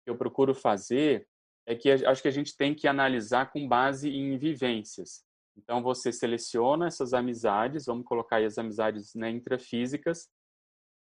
que 0.05 0.11
eu 0.11 0.16
procuro 0.16 0.55
fazer, 0.55 1.27
é 1.66 1.75
que 1.75 1.90
acho 1.90 2.22
que 2.22 2.29
a 2.29 2.33
gente 2.33 2.57
tem 2.57 2.75
que 2.75 2.88
analisar 2.88 3.51
com 3.53 3.68
base 3.68 4.11
em 4.11 4.37
vivências. 4.37 5.25
Então, 5.57 5.83
você 5.83 6.11
seleciona 6.11 6.87
essas 6.87 7.12
amizades, 7.12 7.87
vamos 7.87 8.05
colocar 8.05 8.37
aí 8.37 8.44
as 8.44 8.59
amizades 8.59 9.14
né, 9.14 9.31
intrafísicas, 9.31 10.29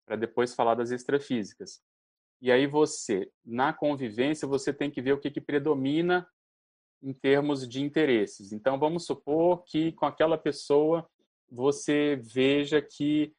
para 0.06 0.16
depois 0.16 0.54
falar 0.54 0.74
das 0.74 0.90
extrafísicas. 0.90 1.80
E 2.40 2.50
aí 2.50 2.66
você, 2.66 3.30
na 3.44 3.72
convivência, 3.72 4.48
você 4.48 4.72
tem 4.72 4.90
que 4.90 5.00
ver 5.00 5.12
o 5.12 5.18
que, 5.18 5.30
que 5.30 5.40
predomina 5.40 6.26
em 7.02 7.12
termos 7.12 7.68
de 7.68 7.82
interesses. 7.82 8.52
Então, 8.52 8.78
vamos 8.78 9.04
supor 9.04 9.64
que 9.64 9.92
com 9.92 10.06
aquela 10.06 10.38
pessoa 10.38 11.08
você 11.50 12.16
veja 12.22 12.80
que 12.80 13.34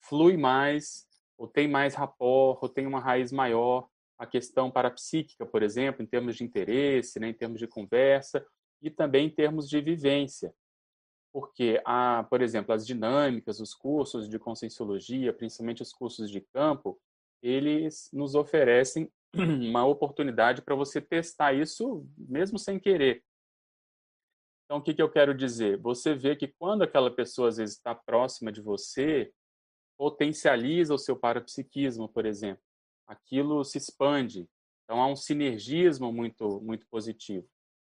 flui 0.00 0.36
mais 0.36 1.08
ou 1.36 1.46
tem 1.46 1.68
mais 1.68 1.94
rapport, 1.94 2.58
ou 2.60 2.68
tem 2.68 2.86
uma 2.86 2.98
raiz 2.98 3.30
maior, 3.30 3.88
a 4.18 4.26
questão 4.26 4.70
parapsíquica, 4.70 5.46
por 5.46 5.62
exemplo, 5.62 6.02
em 6.02 6.06
termos 6.06 6.36
de 6.36 6.42
interesse, 6.42 7.20
né, 7.20 7.28
em 7.28 7.34
termos 7.34 7.60
de 7.60 7.68
conversa, 7.68 8.44
e 8.82 8.90
também 8.90 9.26
em 9.26 9.30
termos 9.30 9.68
de 9.68 9.80
vivência. 9.80 10.52
Porque, 11.32 11.80
há, 11.84 12.26
por 12.28 12.42
exemplo, 12.42 12.74
as 12.74 12.84
dinâmicas, 12.84 13.60
os 13.60 13.72
cursos 13.72 14.28
de 14.28 14.38
conscienciologia, 14.38 15.32
principalmente 15.32 15.82
os 15.82 15.92
cursos 15.92 16.28
de 16.28 16.40
campo, 16.40 16.98
eles 17.40 18.08
nos 18.12 18.34
oferecem 18.34 19.08
uma 19.34 19.84
oportunidade 19.84 20.62
para 20.62 20.74
você 20.74 21.00
testar 21.00 21.52
isso 21.52 22.06
mesmo 22.16 22.58
sem 22.58 22.78
querer. 22.78 23.22
Então, 24.64 24.78
o 24.78 24.82
que, 24.82 24.92
que 24.92 25.02
eu 25.02 25.10
quero 25.10 25.34
dizer? 25.34 25.78
Você 25.78 26.14
vê 26.14 26.36
que 26.36 26.46
quando 26.46 26.82
aquela 26.82 27.10
pessoa 27.10 27.48
às 27.48 27.56
vezes 27.56 27.76
está 27.76 27.94
próxima 27.94 28.52
de 28.52 28.60
você, 28.60 29.32
potencializa 29.98 30.94
o 30.94 30.98
seu 30.98 31.16
parapsiquismo, 31.16 32.08
por 32.08 32.24
exemplo. 32.24 32.62
Aquilo 33.06 33.64
se 33.64 33.78
expande. 33.78 34.48
Então 34.84 35.02
há 35.02 35.06
um 35.06 35.16
sinergismo 35.16 36.12
muito 36.12 36.60
muito 36.60 36.86
positivo. 36.88 37.46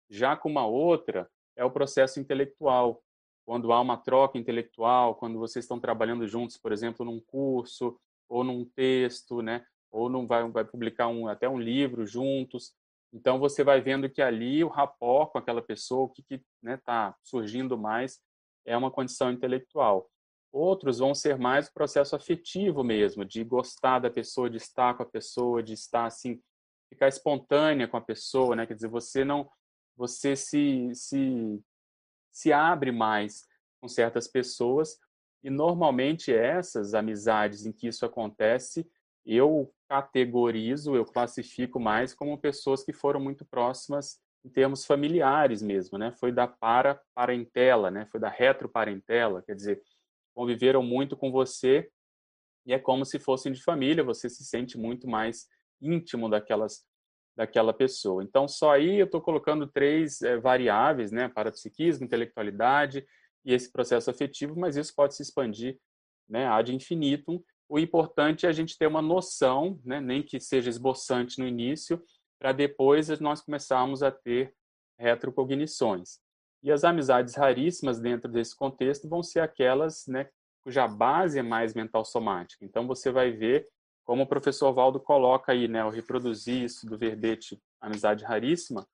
Já 0.10 0.36
com 0.36 0.49
uma 0.49 0.65
outra 0.65 1.30
é 1.56 1.63
o 1.63 1.71
processo 1.71 2.19
intelectual. 2.19 3.02
Quando 3.45 3.71
há 3.71 3.80
uma 3.80 3.97
troca 3.97 4.38
intelectual, 4.38 5.15
quando 5.15 5.39
vocês 5.39 5.65
estão 5.65 5.80
trabalhando 5.80 6.28
juntos, 6.28 6.58
por 6.58 6.71
exemplo, 6.71 7.06
num 7.06 7.19
curso 7.19 7.99
ou 8.28 8.43
num 8.43 8.65
texto, 8.65 9.41
né? 9.41 9.65
Ou 9.91 10.10
não 10.10 10.28
vai 10.28 10.47
vai 10.49 10.63
publicar 10.63 11.08
um 11.08 11.28
até 11.28 11.47
um 11.47 11.60
livro 11.60 12.06
juntos. 12.06 12.73
Então 13.12 13.39
você 13.39 13.63
vai 13.63 13.82
vendo 13.82 14.10
que 14.10 14.21
ali 14.21 14.63
o 14.63 14.67
rapport 14.67 15.32
com 15.32 15.38
aquela 15.38 15.62
pessoa, 15.62 16.04
o 16.04 16.10
que 16.10 16.21
está 16.30 16.45
né, 16.62 16.78
tá 16.78 17.15
surgindo 17.23 17.78
mais, 17.78 18.19
é 18.65 18.78
uma 18.78 18.91
condição 18.91 19.32
intelectual. 19.32 20.10
Outros 20.52 20.99
vão 20.99 21.13
ser 21.13 21.38
mais 21.38 21.67
o 21.67 21.73
processo 21.73 22.15
afetivo 22.15 22.84
mesmo, 22.84 23.23
de 23.23 23.43
gostar 23.43 23.99
da 23.99 24.10
pessoa, 24.10 24.49
de 24.49 24.58
estar 24.58 24.95
com 24.95 25.04
a 25.04 25.06
pessoa, 25.06 25.62
de 25.62 25.73
estar 25.73 26.06
assim, 26.06 26.41
ficar 26.89 27.08
espontânea 27.08 27.88
com 27.88 27.97
a 27.97 28.02
pessoa, 28.02 28.56
né? 28.56 28.65
Quer 28.65 28.73
dizer, 28.73 28.88
você 28.88 29.23
não, 29.23 29.49
você 29.95 30.36
se, 30.36 30.89
se, 30.93 31.62
se 32.32 32.52
abre 32.52 32.91
mais 32.91 33.47
com 33.80 33.88
certas 33.88 34.28
pessoas 34.28 34.97
e 35.43 35.49
normalmente 35.49 36.34
essas 36.34 36.93
amizades 36.93 37.65
em 37.65 37.71
que 37.71 37.88
isso 37.88 38.06
acontece, 38.06 38.89
eu 39.25 39.73
categorizo, 39.88 40.95
eu 40.95 41.05
classifico 41.05 41.79
mais 41.79 42.13
como 42.13 42.38
pessoas 42.38 42.84
que 42.84 42.93
foram 42.93 43.19
muito 43.19 43.45
próximas 43.45 44.19
em 44.45 44.49
termos 44.49 44.86
familiares 44.86 45.62
mesmo, 45.62 45.97
né? 45.97 46.12
Foi 46.12 46.32
da 46.32 46.47
para 46.47 47.01
parentela, 47.13 47.91
né? 47.91 48.08
Foi 48.12 48.19
da 48.19 48.29
retroparentela, 48.29 49.41
quer 49.41 49.55
dizer, 49.55 49.82
conviveram 50.34 50.82
muito 50.82 51.17
com 51.17 51.32
você 51.32 51.89
e 52.65 52.73
é 52.73 52.79
como 52.79 53.05
se 53.05 53.19
fossem 53.19 53.51
de 53.51 53.63
família, 53.63 54.03
você 54.03 54.29
se 54.29 54.43
sente 54.45 54.77
muito 54.77 55.08
mais 55.08 55.47
íntimo 55.82 56.29
daquelas 56.29 56.86
daquela 57.36 57.73
pessoa. 57.73 58.21
Então, 58.21 58.49
só 58.49 58.73
aí 58.73 58.99
eu 58.99 59.05
estou 59.05 59.21
colocando 59.21 59.65
três 59.65 60.21
é, 60.21 60.38
variáveis, 60.38 61.10
né, 61.10 61.29
para 61.29 61.49
psiquismo, 61.49 62.03
intelectualidade 62.03 63.05
e 63.45 63.53
esse 63.53 63.71
processo 63.71 64.10
afetivo, 64.12 64.60
mas 64.60 64.75
isso 64.75 64.93
pode 64.93 65.15
se 65.15 65.23
expandir, 65.23 65.79
né, 66.27 66.47
ad 66.47 66.75
infinitum. 66.75 67.41
O 67.69 67.77
importante 67.77 68.47
é 68.47 68.49
a 68.49 68.51
gente 68.51 68.75
ter 68.75 68.88
uma 68.88 69.01
noção, 69.01 69.79
né, 69.86 70.01
nem 70.01 70.23
que 70.23 70.39
seja 70.39 70.71
esboçante 70.71 71.38
no 71.38 71.47
início, 71.47 72.03
para 72.39 72.51
depois 72.51 73.08
nós 73.19 73.41
começarmos 73.41 74.01
a 74.01 74.12
ter 74.12 74.55
retrocognições. 74.97 76.19
E 76.63 76.71
as 76.71 76.84
amizades 76.84 77.36
raríssimas 77.36 77.99
dentro 77.99 78.29
desse 78.29 78.55
contexto 78.55 79.08
vão 79.08 79.21
ser 79.21 79.41
aquelas 79.41 80.08
né, 80.08 80.29
cuja 80.63 80.88
base 80.88 81.38
é 81.38 81.43
mais 81.43 81.75
mental 81.75 82.03
somática. 82.03 82.65
Então 82.65 82.88
você 82.88 83.12
vai 83.12 83.32
ver 83.32 83.67
como 84.03 84.23
o 84.23 84.27
professor 84.27 84.73
Valdo 84.73 84.99
coloca 84.99 85.51
aí, 85.51 85.67
né, 85.67 85.82
ao 85.82 85.91
reproduzir 85.91 86.63
isso 86.63 86.88
do 86.88 86.97
verbete 86.97 87.62
amizade 87.79 88.23
raríssima. 88.25 88.88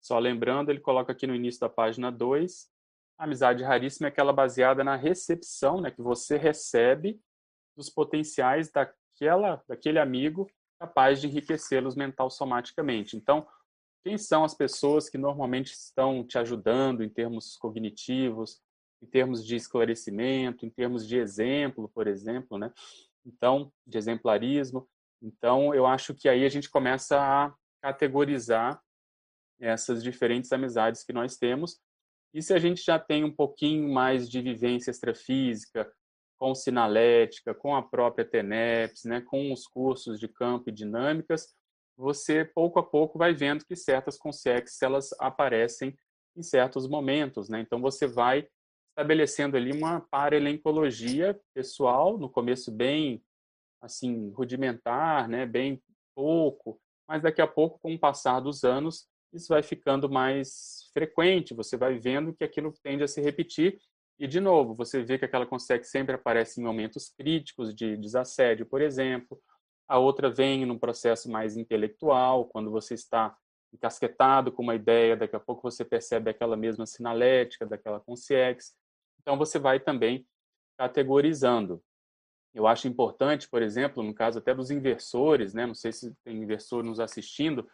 Só 0.00 0.18
lembrando, 0.18 0.70
ele 0.70 0.80
coloca 0.80 1.12
aqui 1.12 1.28
no 1.28 1.34
início 1.34 1.60
da 1.60 1.68
página 1.68 2.10
2, 2.10 2.68
amizade 3.16 3.62
raríssima 3.62 4.08
é 4.08 4.10
aquela 4.10 4.32
baseada 4.32 4.82
na 4.82 4.96
recepção, 4.96 5.80
né, 5.80 5.92
que 5.92 6.02
você 6.02 6.36
recebe 6.36 7.20
dos 7.76 7.90
potenciais 7.90 8.70
daquela, 8.70 9.62
daquele 9.68 9.98
amigo 9.98 10.48
capaz 10.78 11.20
de 11.20 11.26
enriquecê-los 11.26 11.94
mental 11.94 12.30
somaticamente. 12.30 13.16
Então, 13.16 13.46
quem 14.04 14.18
são 14.18 14.44
as 14.44 14.54
pessoas 14.54 15.08
que 15.08 15.16
normalmente 15.16 15.72
estão 15.72 16.26
te 16.26 16.36
ajudando 16.38 17.02
em 17.02 17.08
termos 17.08 17.56
cognitivos, 17.56 18.60
em 19.02 19.06
termos 19.06 19.44
de 19.44 19.56
esclarecimento, 19.56 20.66
em 20.66 20.70
termos 20.70 21.06
de 21.06 21.16
exemplo, 21.16 21.88
por 21.88 22.06
exemplo, 22.06 22.58
né? 22.58 22.72
Então, 23.24 23.72
de 23.86 23.96
exemplarismo. 23.96 24.86
Então, 25.22 25.74
eu 25.74 25.86
acho 25.86 26.14
que 26.14 26.28
aí 26.28 26.44
a 26.44 26.48
gente 26.48 26.68
começa 26.68 27.18
a 27.18 27.54
categorizar 27.82 28.80
essas 29.58 30.02
diferentes 30.02 30.52
amizades 30.52 31.02
que 31.02 31.12
nós 31.12 31.36
temos. 31.36 31.80
E 32.34 32.42
se 32.42 32.52
a 32.52 32.58
gente 32.58 32.82
já 32.82 32.98
tem 32.98 33.24
um 33.24 33.34
pouquinho 33.34 33.88
mais 33.88 34.28
de 34.28 34.42
vivência 34.42 34.90
extrafísica, 34.90 35.90
com 36.38 36.54
sinalética, 36.54 37.54
com 37.54 37.74
a 37.74 37.82
própria 37.82 38.24
TENEPS, 38.24 39.04
né, 39.04 39.20
com 39.20 39.52
os 39.52 39.66
cursos 39.66 40.18
de 40.18 40.28
campo 40.28 40.68
e 40.68 40.72
dinâmicas, 40.72 41.54
você 41.96 42.44
pouco 42.44 42.78
a 42.78 42.82
pouco 42.82 43.18
vai 43.18 43.32
vendo 43.32 43.64
que 43.64 43.76
certas 43.76 44.18
consex 44.18 44.82
elas 44.82 45.10
aparecem 45.20 45.96
em 46.36 46.42
certos 46.42 46.88
momentos, 46.88 47.48
né? 47.48 47.60
Então 47.60 47.80
você 47.80 48.06
vai 48.06 48.48
estabelecendo 48.90 49.56
ali 49.56 49.72
uma 49.72 50.00
paralencologia 50.00 51.38
pessoal, 51.54 52.18
no 52.18 52.28
começo 52.28 52.72
bem 52.72 53.22
assim 53.80 54.30
rudimentar, 54.30 55.28
né, 55.28 55.46
bem 55.46 55.80
pouco, 56.14 56.80
mas 57.08 57.22
daqui 57.22 57.42
a 57.42 57.46
pouco 57.46 57.78
com 57.80 57.94
o 57.94 57.98
passar 57.98 58.40
dos 58.40 58.64
anos 58.64 59.06
isso 59.32 59.48
vai 59.48 59.62
ficando 59.62 60.08
mais 60.08 60.88
frequente, 60.92 61.54
você 61.54 61.76
vai 61.76 61.98
vendo 61.98 62.32
que 62.32 62.44
aquilo 62.44 62.72
tende 62.82 63.02
a 63.02 63.08
se 63.08 63.20
repetir 63.20 63.78
e 64.18 64.26
de 64.26 64.40
novo, 64.40 64.74
você 64.74 65.02
vê 65.02 65.18
que 65.18 65.24
aquela 65.24 65.46
consegue 65.46 65.84
sempre 65.84 66.14
aparece 66.14 66.60
em 66.60 66.64
momentos 66.64 67.08
críticos 67.08 67.74
de 67.74 67.96
desassédio, 67.96 68.66
por 68.66 68.80
exemplo. 68.80 69.40
A 69.88 69.98
outra 69.98 70.30
vem 70.30 70.64
num 70.64 70.78
processo 70.78 71.30
mais 71.30 71.56
intelectual, 71.56 72.46
quando 72.46 72.70
você 72.70 72.94
está 72.94 73.36
encasquetado 73.72 74.52
com 74.52 74.62
uma 74.62 74.74
ideia, 74.74 75.16
daqui 75.16 75.34
a 75.34 75.40
pouco 75.40 75.62
você 75.62 75.84
percebe 75.84 76.30
aquela 76.30 76.56
mesma 76.56 76.86
sinalética 76.86 77.66
daquela 77.66 78.00
consciência. 78.00 78.72
Então 79.20 79.36
você 79.36 79.58
vai 79.58 79.80
também 79.80 80.26
categorizando. 80.78 81.82
Eu 82.54 82.68
acho 82.68 82.86
importante, 82.86 83.48
por 83.48 83.62
exemplo, 83.62 84.02
no 84.02 84.14
caso 84.14 84.38
até 84.38 84.54
dos 84.54 84.70
inversores, 84.70 85.52
né? 85.52 85.66
Não 85.66 85.74
sei 85.74 85.90
se 85.92 86.14
tem 86.24 86.36
inversor 86.36 86.84
nos 86.84 87.00
assistindo, 87.00 87.68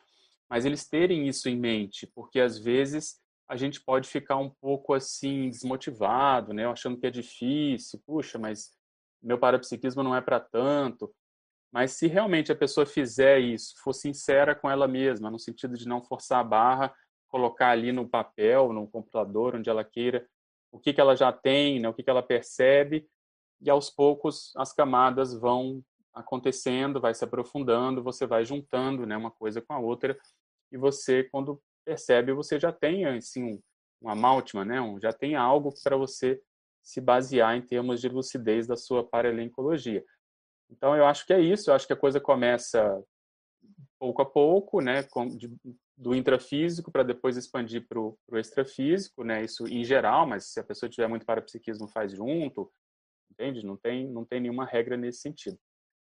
mas 0.48 0.64
eles 0.64 0.88
terem 0.88 1.28
isso 1.28 1.50
em 1.50 1.56
mente, 1.56 2.06
porque 2.06 2.40
às 2.40 2.58
vezes 2.58 3.20
a 3.50 3.56
gente 3.56 3.80
pode 3.80 4.08
ficar 4.08 4.36
um 4.36 4.48
pouco 4.48 4.94
assim 4.94 5.50
desmotivado, 5.50 6.54
né? 6.54 6.66
Achando 6.66 6.96
que 6.96 7.06
é 7.08 7.10
difícil, 7.10 8.00
puxa, 8.06 8.38
mas 8.38 8.70
meu 9.20 9.36
parapsiquismo 9.40 10.04
não 10.04 10.14
é 10.14 10.20
para 10.20 10.38
tanto. 10.38 11.12
Mas 11.72 11.94
se 11.94 12.06
realmente 12.06 12.52
a 12.52 12.56
pessoa 12.56 12.86
fizer 12.86 13.40
isso, 13.40 13.74
for 13.82 13.92
sincera 13.92 14.54
com 14.54 14.70
ela 14.70 14.86
mesma, 14.86 15.32
no 15.32 15.38
sentido 15.38 15.76
de 15.76 15.88
não 15.88 16.00
forçar 16.00 16.38
a 16.38 16.44
barra, 16.44 16.94
colocar 17.26 17.70
ali 17.70 17.90
no 17.90 18.08
papel, 18.08 18.72
no 18.72 18.86
computador, 18.86 19.56
onde 19.56 19.68
ela 19.68 19.82
queira, 19.82 20.24
o 20.70 20.78
que, 20.78 20.92
que 20.92 21.00
ela 21.00 21.16
já 21.16 21.32
tem, 21.32 21.80
né? 21.80 21.88
o 21.88 21.92
que, 21.92 22.04
que 22.04 22.10
ela 22.10 22.22
percebe, 22.22 23.08
e 23.60 23.68
aos 23.68 23.90
poucos 23.90 24.52
as 24.56 24.72
camadas 24.72 25.34
vão 25.34 25.82
acontecendo, 26.14 27.00
vai 27.00 27.14
se 27.14 27.24
aprofundando, 27.24 28.00
você 28.00 28.28
vai 28.28 28.44
juntando 28.44 29.04
né, 29.04 29.16
uma 29.16 29.32
coisa 29.32 29.60
com 29.60 29.72
a 29.72 29.78
outra, 29.80 30.16
e 30.70 30.76
você, 30.76 31.24
quando 31.24 31.60
percebe, 31.90 32.32
você 32.32 32.58
já 32.58 32.70
tem 32.70 33.04
assim, 33.04 33.60
um, 34.00 34.08
amáltima, 34.08 34.64
né? 34.64 34.80
Um, 34.80 35.00
já 35.00 35.12
tem 35.12 35.34
algo 35.34 35.74
para 35.82 35.96
você 35.96 36.40
se 36.80 37.00
basear 37.00 37.56
em 37.56 37.62
termos 37.62 38.00
de 38.00 38.08
lucidez 38.08 38.66
da 38.66 38.76
sua 38.76 39.04
paralencologia. 39.04 40.04
Então, 40.70 40.96
eu 40.96 41.04
acho 41.04 41.26
que 41.26 41.32
é 41.32 41.40
isso. 41.40 41.68
Eu 41.68 41.74
acho 41.74 41.88
que 41.88 41.92
a 41.92 41.96
coisa 41.96 42.20
começa 42.20 43.02
pouco 43.98 44.22
a 44.22 44.24
pouco, 44.24 44.80
né? 44.80 45.02
Com, 45.02 45.26
de, 45.26 45.52
do 45.96 46.14
intrafísico 46.14 46.92
para 46.92 47.02
depois 47.02 47.36
expandir 47.36 47.86
para 47.88 47.98
o 47.98 48.16
extrafísico, 48.34 49.24
né? 49.24 49.42
Isso 49.42 49.66
em 49.66 49.82
geral, 49.82 50.26
mas 50.26 50.52
se 50.52 50.60
a 50.60 50.64
pessoa 50.64 50.88
tiver 50.88 51.08
muito 51.08 51.26
parapsiquismo, 51.26 51.88
faz 51.88 52.12
junto, 52.12 52.72
entende? 53.32 53.66
Não 53.66 53.76
tem, 53.76 54.08
não 54.08 54.24
tem 54.24 54.40
nenhuma 54.40 54.64
regra 54.64 54.96
nesse 54.96 55.20
sentido. 55.22 55.58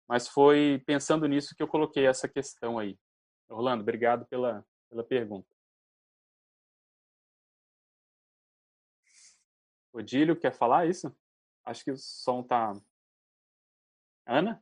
Mas 0.09 0.27
foi 0.27 0.81
pensando 0.85 1.27
nisso 1.27 1.55
que 1.55 1.61
eu 1.61 1.67
coloquei 1.67 2.07
essa 2.07 2.27
questão 2.27 2.79
aí. 2.79 2.97
Orlando, 3.47 3.81
obrigado 3.81 4.25
pela, 4.25 4.65
pela 4.89 5.03
pergunta. 5.03 5.54
Odílio, 9.95 10.35
quer 10.35 10.51
falar 10.51 10.85
isso? 10.87 11.09
Acho 11.63 11.85
que 11.85 11.91
o 11.91 11.97
som 11.97 12.43
tá. 12.43 12.75
Ana? 14.27 14.61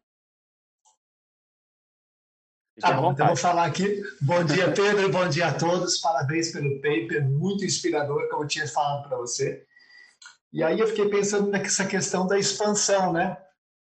Fique 2.76 2.88
tá 2.88 2.94
bom, 2.94 3.12
então 3.12 3.26
vou 3.26 3.36
falar 3.36 3.66
aqui. 3.66 4.04
Bom 4.22 4.44
dia, 4.44 4.72
Pedro, 4.74 5.12
bom 5.12 5.28
dia 5.28 5.48
a 5.48 5.58
todos. 5.58 5.98
Parabéns 6.00 6.52
pelo 6.52 6.76
paper, 6.76 7.28
muito 7.28 7.66
inspirador, 7.66 8.30
como 8.30 8.44
eu 8.44 8.48
tinha 8.48 8.68
falado 8.68 9.08
para 9.08 9.18
você. 9.18 9.66
E 10.52 10.64
aí 10.64 10.80
eu 10.80 10.88
fiquei 10.88 11.10
pensando 11.10 11.50
nessa 11.50 11.88
questão 11.88 12.28
da 12.28 12.38
expansão, 12.38 13.12
né? 13.12 13.36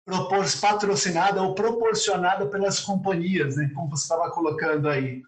Propor, 0.03 0.47
patrocinada 0.59 1.43
ou 1.43 1.55
proporcionada 1.55 2.47
pelas 2.49 2.81
companhias, 2.81 3.57
né? 3.57 3.71
Como 3.75 3.91
você 3.91 4.05
estava 4.05 4.31
colocando 4.31 4.89
aí. 4.89 5.23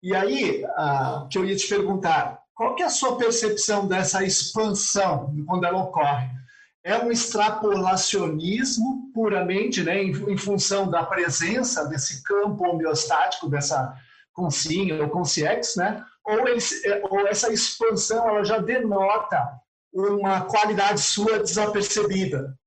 E 0.00 0.14
aí, 0.14 0.64
ah, 0.76 1.26
que 1.28 1.36
eu 1.36 1.44
ia 1.44 1.56
te 1.56 1.68
perguntar, 1.68 2.37
qual 2.58 2.74
que 2.74 2.82
é 2.82 2.86
a 2.86 2.90
sua 2.90 3.16
percepção 3.16 3.86
dessa 3.86 4.24
expansão 4.24 5.32
quando 5.46 5.64
ela 5.64 5.80
ocorre? 5.80 6.28
É 6.82 6.98
um 6.98 7.08
extrapolacionismo 7.08 9.12
puramente, 9.14 9.84
né, 9.84 10.02
em, 10.02 10.36
função 10.36 10.90
da 10.90 11.06
presença 11.06 11.86
desse 11.86 12.24
campo 12.24 12.68
homeostático 12.68 13.48
dessa 13.48 13.96
consinha 14.32 15.00
ou 15.00 15.08
consciex, 15.08 15.76
né? 15.76 16.04
Ou, 16.24 16.48
ele, 16.48 16.58
é, 16.84 17.00
ou 17.08 17.28
essa 17.28 17.52
expansão 17.52 18.28
ela 18.28 18.42
já 18.42 18.58
denota 18.58 19.60
uma 19.92 20.44
qualidade 20.44 21.00
sua 21.00 21.38
desapercebida? 21.38 22.58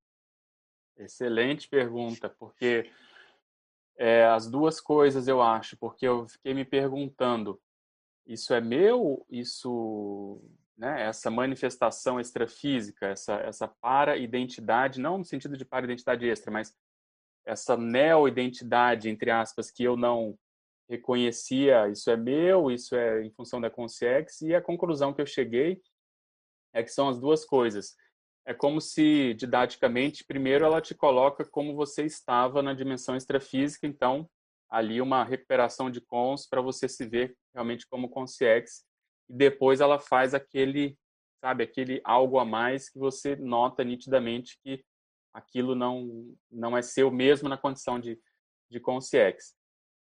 Excelente 0.97 1.67
pergunta, 1.67 2.30
porque 2.30 2.89
é, 3.97 4.23
as 4.23 4.49
duas 4.49 4.80
coisas 4.80 5.27
eu 5.27 5.41
acho, 5.41 5.75
porque 5.75 6.08
eu 6.08 6.30
fiquei 6.30 6.54
me 6.54 6.63
perguntando 6.63 7.60
isso 8.32 8.54
é 8.54 8.62
meu, 8.62 9.26
isso, 9.30 10.41
né, 10.78 11.04
essa 11.08 11.30
manifestação 11.30 12.20
extrafísica, 12.20 13.08
essa, 13.08 13.36
essa 13.36 13.67
para-identidade, 13.67 15.02
não 15.02 15.17
no 15.17 15.26
sentido 15.26 15.58
de 15.58 15.65
para-identidade 15.65 16.28
extra, 16.28 16.52
mas 16.52 16.74
essa 17.46 17.76
neo-identidade, 17.76 19.10
entre 19.10 19.32
aspas, 19.32 19.70
que 19.70 19.84
eu 19.84 19.98
não 19.98 20.38
reconhecia, 20.89 21.89
isso 21.89 22.10
é 22.10 22.15
meu, 22.15 22.72
isso 22.72 22.96
é 22.96 23.24
em 23.24 23.32
função 23.32 23.60
da 23.60 23.70
consciência, 23.70 24.46
e 24.48 24.56
a 24.56 24.62
conclusão 24.62 25.13
que 25.13 25.22
eu 25.22 25.26
cheguei 25.26 25.82
é 26.74 26.82
que 26.82 26.89
são 26.89 27.10
as 27.10 27.20
duas 27.20 27.44
coisas. 27.44 27.96
É 28.46 28.54
como 28.54 28.80
se, 28.80 29.34
didaticamente, 29.34 30.24
primeiro 30.26 30.65
ela 30.65 30.82
te 30.82 30.96
coloca 30.96 31.44
como 31.46 31.76
você 31.76 32.06
estava 32.06 32.62
na 32.62 32.74
dimensão 32.74 33.15
extrafísica, 33.15 33.86
então 33.86 34.30
ali 34.70 35.02
uma 35.02 35.24
recuperação 35.24 35.91
de 35.91 36.00
cons 36.00 36.48
para 36.48 36.62
você 36.62 36.88
se 36.88 37.06
ver 37.06 37.36
realmente 37.54 37.88
como 37.88 38.10
consciex 38.10 38.84
e 39.30 39.34
depois 39.34 39.82
ela 39.82 40.00
faz 40.00 40.34
aquele 40.34 40.98
sabe 41.44 41.64
aquele 41.64 42.02
algo 42.04 42.40
a 42.40 42.46
mais 42.46 42.90
que 42.90 43.00
você 43.00 43.36
nota 43.36 43.84
nitidamente 43.84 44.60
que 44.64 44.84
aquilo 45.34 45.76
não 45.76 46.36
não 46.50 46.78
é 46.78 46.82
seu 46.82 47.12
mesmo 47.12 47.50
na 47.50 47.58
condição 47.58 48.00
de 48.00 48.20
de 48.70 48.80
consciex 48.80 49.56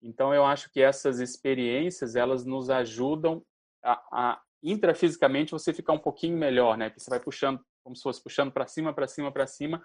então 0.01 0.33
eu 0.33 0.45
acho 0.45 0.71
que 0.71 0.81
essas 0.81 1.19
experiências 1.19 2.15
elas 2.15 2.45
nos 2.45 2.69
ajudam 2.69 3.43
a, 3.83 3.93
a 4.11 4.41
intrafisicamente 4.63 5.51
você 5.51 5.73
ficar 5.73 5.93
um 5.93 5.99
pouquinho 5.99 6.37
melhor 6.37 6.77
né 6.77 6.89
que 6.89 6.99
você 6.99 7.09
vai 7.09 7.19
puxando 7.19 7.63
como 7.83 7.95
se 7.95 8.03
fosse 8.03 8.23
puxando 8.23 8.51
para 8.51 8.65
cima 8.67 8.93
para 8.93 9.07
cima 9.07 9.31
para 9.31 9.47
cima 9.47 9.83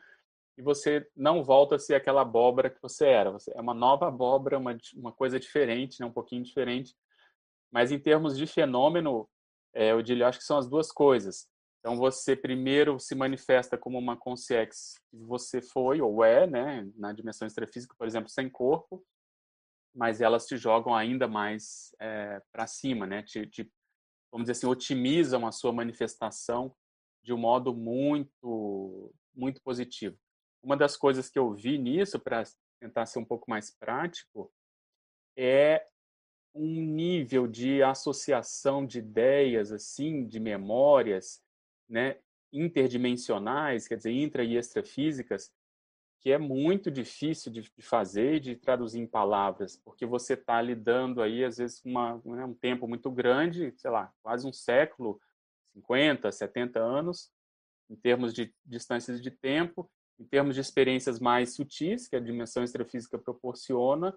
e 0.61 0.63
você 0.63 1.09
não 1.17 1.43
volta 1.43 1.77
a 1.77 1.79
ser 1.79 1.95
aquela 1.95 2.21
abóbora 2.21 2.69
que 2.69 2.81
você 2.83 3.07
era. 3.07 3.31
Você 3.31 3.51
é 3.55 3.61
uma 3.61 3.73
nova 3.73 4.09
abóbora, 4.09 4.59
uma, 4.59 4.77
uma 4.95 5.11
coisa 5.11 5.41
diferente, 5.41 5.99
né? 5.99 6.07
um 6.07 6.13
pouquinho 6.13 6.43
diferente. 6.43 6.95
Mas 7.73 7.93
em 7.93 7.99
termos 7.99 8.37
de 8.37 8.47
fenômeno, 8.47 9.29
é, 9.75 9.93
eu 9.93 10.03
diria, 10.03 10.29
acho 10.29 10.39
que 10.39 10.45
são 10.45 10.59
as 10.59 10.69
duas 10.69 10.91
coisas. 10.91 11.49
Então 11.81 11.97
você 11.97 12.37
primeiro 12.37 12.99
se 13.01 13.15
manifesta 13.15 13.79
como 13.79 13.99
uma 13.99 14.17
consciência 14.17 15.01
que 15.11 15.17
você 15.17 15.63
foi 15.63 16.01
ou 16.01 16.23
é, 16.23 16.47
né, 16.47 16.87
na 16.95 17.13
dimensão 17.13 17.47
extrafísica, 17.47 17.95
por 17.97 18.07
exemplo, 18.07 18.29
sem 18.29 18.51
corpo, 18.51 19.03
mas 19.95 20.21
elas 20.21 20.47
te 20.47 20.57
jogam 20.57 20.95
ainda 20.95 21.27
mais 21.27 21.95
é, 22.01 22.41
para 22.53 22.67
cima, 22.67 23.07
né? 23.07 23.23
Te, 23.23 23.47
te, 23.47 23.73
vamos 24.31 24.45
dizer 24.45 24.53
assim, 24.53 24.67
otimizam 24.67 25.47
a 25.47 25.53
sua 25.53 25.73
manifestação 25.73 26.75
de 27.23 27.33
um 27.33 27.39
modo 27.39 27.75
muito 27.75 29.13
muito 29.35 29.61
positivo. 29.63 30.17
Uma 30.63 30.77
das 30.77 30.97
coisas 30.97 31.31
que 31.31 31.39
eu 31.39 31.55
vi 31.55 31.79
nisso, 31.79 32.19
para 32.21 32.43
tentar 32.81 33.07
ser 33.07 33.19
um 33.19 33.25
pouco 33.25 33.49
mais 33.49 33.75
prático, 33.79 34.53
é 35.37 35.87
um 36.55 36.83
nível 36.83 37.47
de 37.47 37.83
associação 37.83 38.85
de 38.85 38.99
ideias, 38.99 39.73
assim, 39.73 40.27
de 40.27 40.41
memórias, 40.41 41.43
né, 41.89 42.19
interdimensionais, 42.53 43.87
quer 43.87 43.97
dizer, 43.97 44.11
intra 44.11 44.43
e 44.43 44.57
extrafísicas, 44.57 45.53
que 46.21 46.31
é 46.31 46.39
muito 46.39 46.91
difícil 46.91 47.51
de, 47.51 47.63
fazer 47.81 48.35
e 48.35 48.41
de 48.41 48.57
traduzir 48.57 49.01
em 49.01 49.07
palavras, 49.07 49.77
porque 49.77 50.05
você 50.05 50.35
está 50.35 50.61
lidando 50.61 51.23
aí, 51.23 51.45
às 51.45 51.57
vezes, 51.57 51.81
com 51.81 51.91
uma, 51.91 52.21
né, 52.25 52.45
um 52.45 52.55
tempo 52.55 52.87
muito 52.87 53.11
grande, 53.11 53.73
sei 53.77 53.91
lá, 53.91 54.13
quase 54.23 54.47
um 54.47 54.53
século, 54.53 55.21
50, 55.73 56.31
70 56.31 56.79
anos, 56.79 57.31
em 57.89 57.97
termos 57.97 58.35
de 58.35 58.53
distâncias 58.67 59.21
de 59.23 59.31
tempo, 59.31 59.91
em 60.19 60.25
termos 60.25 60.55
de 60.55 60.61
experiências 60.61 61.19
mais 61.19 61.55
sutis, 61.55 62.07
que 62.07 62.17
a 62.17 62.21
dimensão 62.21 62.63
extrafísica 62.63 63.19
proporciona, 63.19 64.15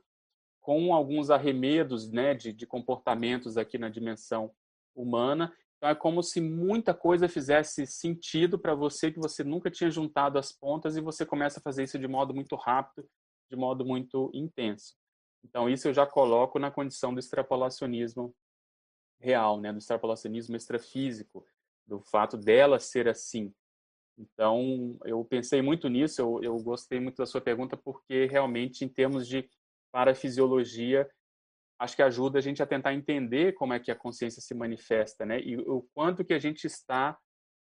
com 0.63 0.93
alguns 0.93 1.29
arremedos 1.29 2.09
né, 2.09 2.33
de, 2.33 2.53
de 2.53 2.65
comportamentos 2.65 3.57
aqui 3.57 3.77
na 3.77 3.89
dimensão 3.89 4.49
humana. 4.95 5.53
Então, 5.75 5.89
é 5.89 5.93
como 5.93 6.23
se 6.23 6.39
muita 6.39 6.93
coisa 6.93 7.27
fizesse 7.27 7.85
sentido 7.85 8.57
para 8.57 8.73
você 8.73 9.11
que 9.11 9.19
você 9.19 9.43
nunca 9.43 9.69
tinha 9.69 9.91
juntado 9.91 10.39
as 10.39 10.53
pontas 10.53 10.95
e 10.95 11.01
você 11.01 11.25
começa 11.25 11.59
a 11.59 11.61
fazer 11.61 11.83
isso 11.83 11.99
de 11.99 12.07
modo 12.07 12.33
muito 12.33 12.55
rápido, 12.55 13.05
de 13.51 13.57
modo 13.57 13.85
muito 13.85 14.31
intenso. 14.33 14.95
Então, 15.43 15.69
isso 15.69 15.89
eu 15.89 15.93
já 15.93 16.05
coloco 16.07 16.57
na 16.57 16.71
condição 16.71 17.13
do 17.13 17.19
extrapolacionismo 17.19 18.33
real, 19.19 19.59
né, 19.59 19.73
do 19.73 19.79
extrapolacionismo 19.79 20.55
extrafísico, 20.55 21.45
do 21.85 21.99
fato 21.99 22.37
dela 22.37 22.79
ser 22.79 23.09
assim. 23.09 23.53
Então, 24.17 24.97
eu 25.03 25.25
pensei 25.25 25.61
muito 25.61 25.89
nisso, 25.89 26.21
eu, 26.21 26.41
eu 26.41 26.57
gostei 26.59 27.01
muito 27.01 27.17
da 27.17 27.25
sua 27.25 27.41
pergunta, 27.41 27.75
porque 27.75 28.27
realmente, 28.27 28.85
em 28.85 28.87
termos 28.87 29.27
de 29.27 29.49
parafisiologia, 29.93 31.07
acho 31.79 31.95
que 31.95 32.01
ajuda 32.01 32.39
a 32.39 32.41
gente 32.41 32.63
a 32.63 32.65
tentar 32.65 32.93
entender 32.93 33.53
como 33.53 33.73
é 33.73 33.79
que 33.79 33.91
a 33.91 33.95
consciência 33.95 34.41
se 34.41 34.55
manifesta, 34.55 35.25
né? 35.25 35.39
E 35.39 35.55
o 35.57 35.87
quanto 35.93 36.25
que 36.25 36.33
a 36.33 36.39
gente 36.39 36.65
está 36.65 37.17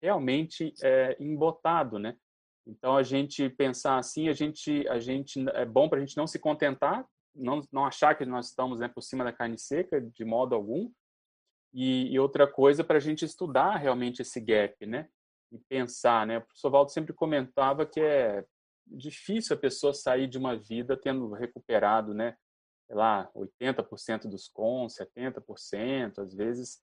realmente 0.03 0.75
é, 0.83 1.17
embotado, 1.21 1.99
né? 1.99 2.17
Então, 2.67 2.97
a 2.97 3.03
gente 3.05 3.49
pensar 3.51 3.97
assim, 3.97 4.29
a 4.29 4.33
gente, 4.33 4.87
a 4.89 4.99
gente 4.99 5.39
é 5.51 5.65
bom 5.65 5.89
para 5.89 5.99
a 5.99 6.01
gente 6.01 6.17
não 6.17 6.27
se 6.27 6.39
contentar, 6.39 7.07
não, 7.33 7.61
não 7.71 7.87
achar 7.87 8.17
que 8.17 8.27
nós 8.27 8.49
estamos 8.49 8.81
né, 8.81 8.89
por 8.89 9.03
cima 9.03 9.23
da 9.23 9.33
carne 9.33 9.57
seca, 9.57 10.01
de 10.01 10.25
modo 10.25 10.55
algum, 10.55 10.91
e, 11.73 12.13
e 12.13 12.19
outra 12.19 12.47
coisa 12.47 12.83
para 12.83 12.97
a 12.97 13.01
gente 13.01 13.25
estudar 13.25 13.77
realmente 13.77 14.21
esse 14.21 14.41
gap, 14.41 14.85
né? 14.85 15.09
E 15.53 15.59
pensar, 15.69 16.27
né? 16.27 16.39
O 16.39 16.43
professor 16.43 16.71
Valdo 16.71 16.91
sempre 16.91 17.13
comentava 17.13 17.87
que 17.87 18.01
é 18.01 18.45
difícil 18.87 19.57
a 19.57 19.59
pessoa 19.59 19.93
sair 19.93 20.29
de 20.29 20.39
uma 20.39 20.57
vida 20.57 20.97
tendo 20.97 21.33
recuperado, 21.33 22.15
né? 22.15 22.37
Lá, 22.89 23.29
80% 23.35 24.29
dos 24.29 24.49
cons, 24.49 24.95
70%, 24.95 26.19
às 26.19 26.35
vezes, 26.35 26.81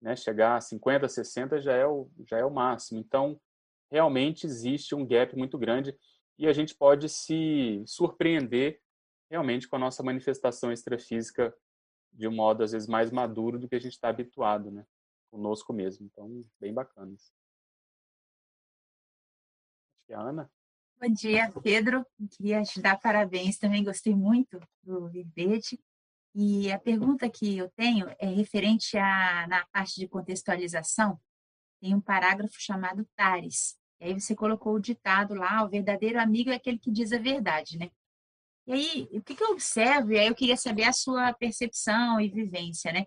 né? 0.00 0.14
Chegar 0.14 0.56
a 0.56 0.60
50, 0.60 1.08
60 1.08 1.60
já 1.60 1.74
é 1.74 1.86
o, 1.86 2.08
já 2.28 2.38
é 2.38 2.44
o 2.44 2.50
máximo. 2.50 3.00
Então, 3.00 3.40
realmente 3.90 4.46
existe 4.46 4.94
um 4.94 5.06
gap 5.06 5.36
muito 5.36 5.58
grande 5.58 5.96
e 6.38 6.46
a 6.46 6.52
gente 6.52 6.74
pode 6.74 7.08
se 7.08 7.82
surpreender 7.86 8.80
realmente 9.30 9.68
com 9.68 9.76
a 9.76 9.80
nossa 9.80 10.02
manifestação 10.02 10.72
extrafísica 10.72 11.54
de 12.12 12.26
um 12.26 12.34
modo 12.34 12.62
às 12.62 12.72
vezes 12.72 12.88
mais 12.88 13.10
maduro 13.10 13.58
do 13.58 13.68
que 13.68 13.76
a 13.76 13.80
gente 13.80 13.92
está 13.92 14.08
habituado, 14.08 14.70
né? 14.70 14.84
Conosco 15.30 15.72
mesmo. 15.72 16.06
Então, 16.06 16.40
bem 16.58 16.72
bacana. 16.72 17.14
Acho 19.94 20.06
que 20.06 20.12
é 20.12 20.16
a 20.16 20.20
Ana. 20.20 20.50
Bom 21.02 21.08
dia, 21.14 21.50
Pedro. 21.62 22.04
queria 22.32 22.62
te 22.62 22.78
dar 22.78 22.94
parabéns 23.00 23.56
também, 23.56 23.82
gostei 23.82 24.14
muito 24.14 24.60
do 24.82 25.08
verbete. 25.08 25.80
E 26.34 26.70
a 26.70 26.78
pergunta 26.78 27.30
que 27.30 27.56
eu 27.56 27.70
tenho 27.70 28.06
é 28.18 28.26
referente 28.26 28.98
a, 28.98 29.46
na 29.48 29.66
parte 29.72 29.98
de 29.98 30.06
contextualização, 30.06 31.18
tem 31.80 31.94
um 31.94 32.02
parágrafo 32.02 32.60
chamado 32.60 33.08
Tares. 33.16 33.78
E 33.98 34.04
aí 34.04 34.20
você 34.20 34.36
colocou 34.36 34.74
o 34.74 34.80
ditado 34.80 35.32
lá, 35.32 35.64
o 35.64 35.70
verdadeiro 35.70 36.20
amigo 36.20 36.50
é 36.50 36.56
aquele 36.56 36.78
que 36.78 36.90
diz 36.90 37.12
a 37.12 37.18
verdade, 37.18 37.78
né? 37.78 37.90
E 38.66 38.72
aí, 38.74 39.08
o 39.10 39.22
que, 39.22 39.34
que 39.34 39.42
eu 39.42 39.52
observo, 39.52 40.12
e 40.12 40.18
aí 40.18 40.26
eu 40.26 40.34
queria 40.34 40.56
saber 40.56 40.84
a 40.84 40.92
sua 40.92 41.32
percepção 41.32 42.20
e 42.20 42.28
vivência, 42.28 42.92
né? 42.92 43.06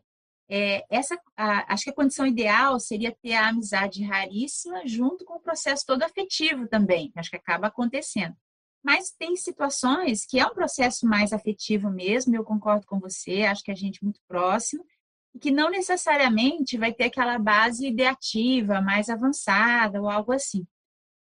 É, 0.49 0.85
essa, 0.89 1.17
a, 1.37 1.73
acho 1.73 1.85
que 1.85 1.89
a 1.89 1.95
condição 1.95 2.27
ideal 2.27 2.79
seria 2.79 3.15
ter 3.21 3.33
a 3.33 3.47
amizade 3.47 4.03
raríssima 4.03 4.85
junto 4.85 5.23
com 5.25 5.35
o 5.35 5.39
processo 5.39 5.85
todo 5.85 6.03
afetivo 6.03 6.67
também, 6.67 7.11
acho 7.15 7.29
que 7.29 7.37
acaba 7.37 7.67
acontecendo. 7.67 8.35
Mas 8.83 9.11
tem 9.11 9.35
situações 9.37 10.25
que 10.25 10.39
é 10.39 10.45
um 10.45 10.53
processo 10.53 11.07
mais 11.07 11.31
afetivo 11.31 11.89
mesmo, 11.89 12.35
eu 12.35 12.43
concordo 12.43 12.85
com 12.85 12.99
você, 12.99 13.43
acho 13.43 13.63
que 13.63 13.71
a 13.71 13.75
gente 13.75 13.99
é 14.01 14.05
muito 14.05 14.19
próximo, 14.27 14.85
e 15.33 15.39
que 15.39 15.49
não 15.49 15.69
necessariamente 15.69 16.77
vai 16.77 16.93
ter 16.93 17.05
aquela 17.05 17.39
base 17.39 17.87
ideativa 17.87 18.81
mais 18.81 19.09
avançada 19.09 20.01
ou 20.01 20.09
algo 20.09 20.31
assim. 20.31 20.67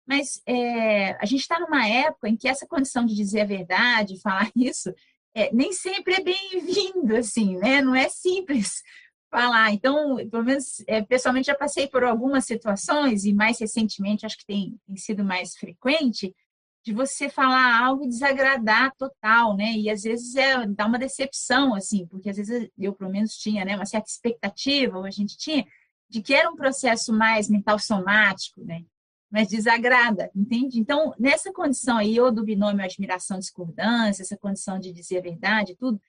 Mas 0.07 0.41
é, 0.47 1.11
a 1.21 1.25
gente 1.25 1.41
está 1.41 1.59
numa 1.59 1.87
época 1.87 2.27
em 2.27 2.35
que 2.35 2.47
essa 2.47 2.65
condição 2.65 3.05
de 3.05 3.13
dizer 3.13 3.41
a 3.41 3.45
verdade, 3.45 4.19
falar 4.19 4.49
isso, 4.55 4.91
é, 5.35 5.53
nem 5.53 5.71
sempre 5.71 6.15
é 6.15 6.23
bem-vindo, 6.23 7.15
assim, 7.15 7.57
né? 7.57 7.81
Não 7.81 7.93
é 7.93 8.09
simples 8.09 8.81
falar. 9.29 9.71
Então, 9.73 10.17
pelo 10.29 10.43
menos, 10.43 10.83
é, 10.87 11.01
pessoalmente, 11.01 11.47
já 11.47 11.55
passei 11.55 11.87
por 11.87 12.03
algumas 12.03 12.45
situações, 12.45 13.25
e 13.25 13.33
mais 13.33 13.59
recentemente, 13.59 14.25
acho 14.25 14.37
que 14.37 14.45
tem, 14.45 14.79
tem 14.85 14.97
sido 14.97 15.23
mais 15.23 15.55
frequente, 15.55 16.35
de 16.83 16.93
você 16.93 17.29
falar 17.29 17.79
algo 17.83 18.07
desagradar 18.07 18.95
total, 18.97 19.55
né? 19.55 19.73
E 19.73 19.89
às 19.89 20.03
vezes 20.03 20.35
é, 20.35 20.65
dá 20.67 20.85
uma 20.85 20.97
decepção, 20.99 21.75
assim, 21.75 22.07
porque 22.07 22.29
às 22.29 22.37
vezes 22.37 22.69
eu, 22.77 22.93
pelo 22.93 23.11
menos, 23.11 23.35
tinha 23.35 23.65
né, 23.65 23.75
uma 23.75 23.85
certa 23.85 24.09
expectativa, 24.09 24.97
ou 24.97 25.05
a 25.05 25.11
gente 25.11 25.37
tinha, 25.37 25.65
de 26.09 26.21
que 26.21 26.33
era 26.33 26.49
um 26.49 26.55
processo 26.55 27.13
mais 27.13 27.49
mental 27.49 27.77
somático, 27.77 28.63
né? 28.63 28.83
mas 29.31 29.47
desagrada, 29.47 30.31
entende? 30.35 30.79
Então, 30.79 31.13
nessa 31.19 31.53
condição 31.53 31.97
aí, 31.97 32.19
ou 32.19 32.31
do 32.31 32.43
binômio 32.43 32.83
admiração-discordância, 32.83 34.23
essa 34.23 34.37
condição 34.37 34.79
de 34.79 34.91
dizer 34.91 35.19
a 35.19 35.21
verdade, 35.21 35.75
tudo, 35.75 36.01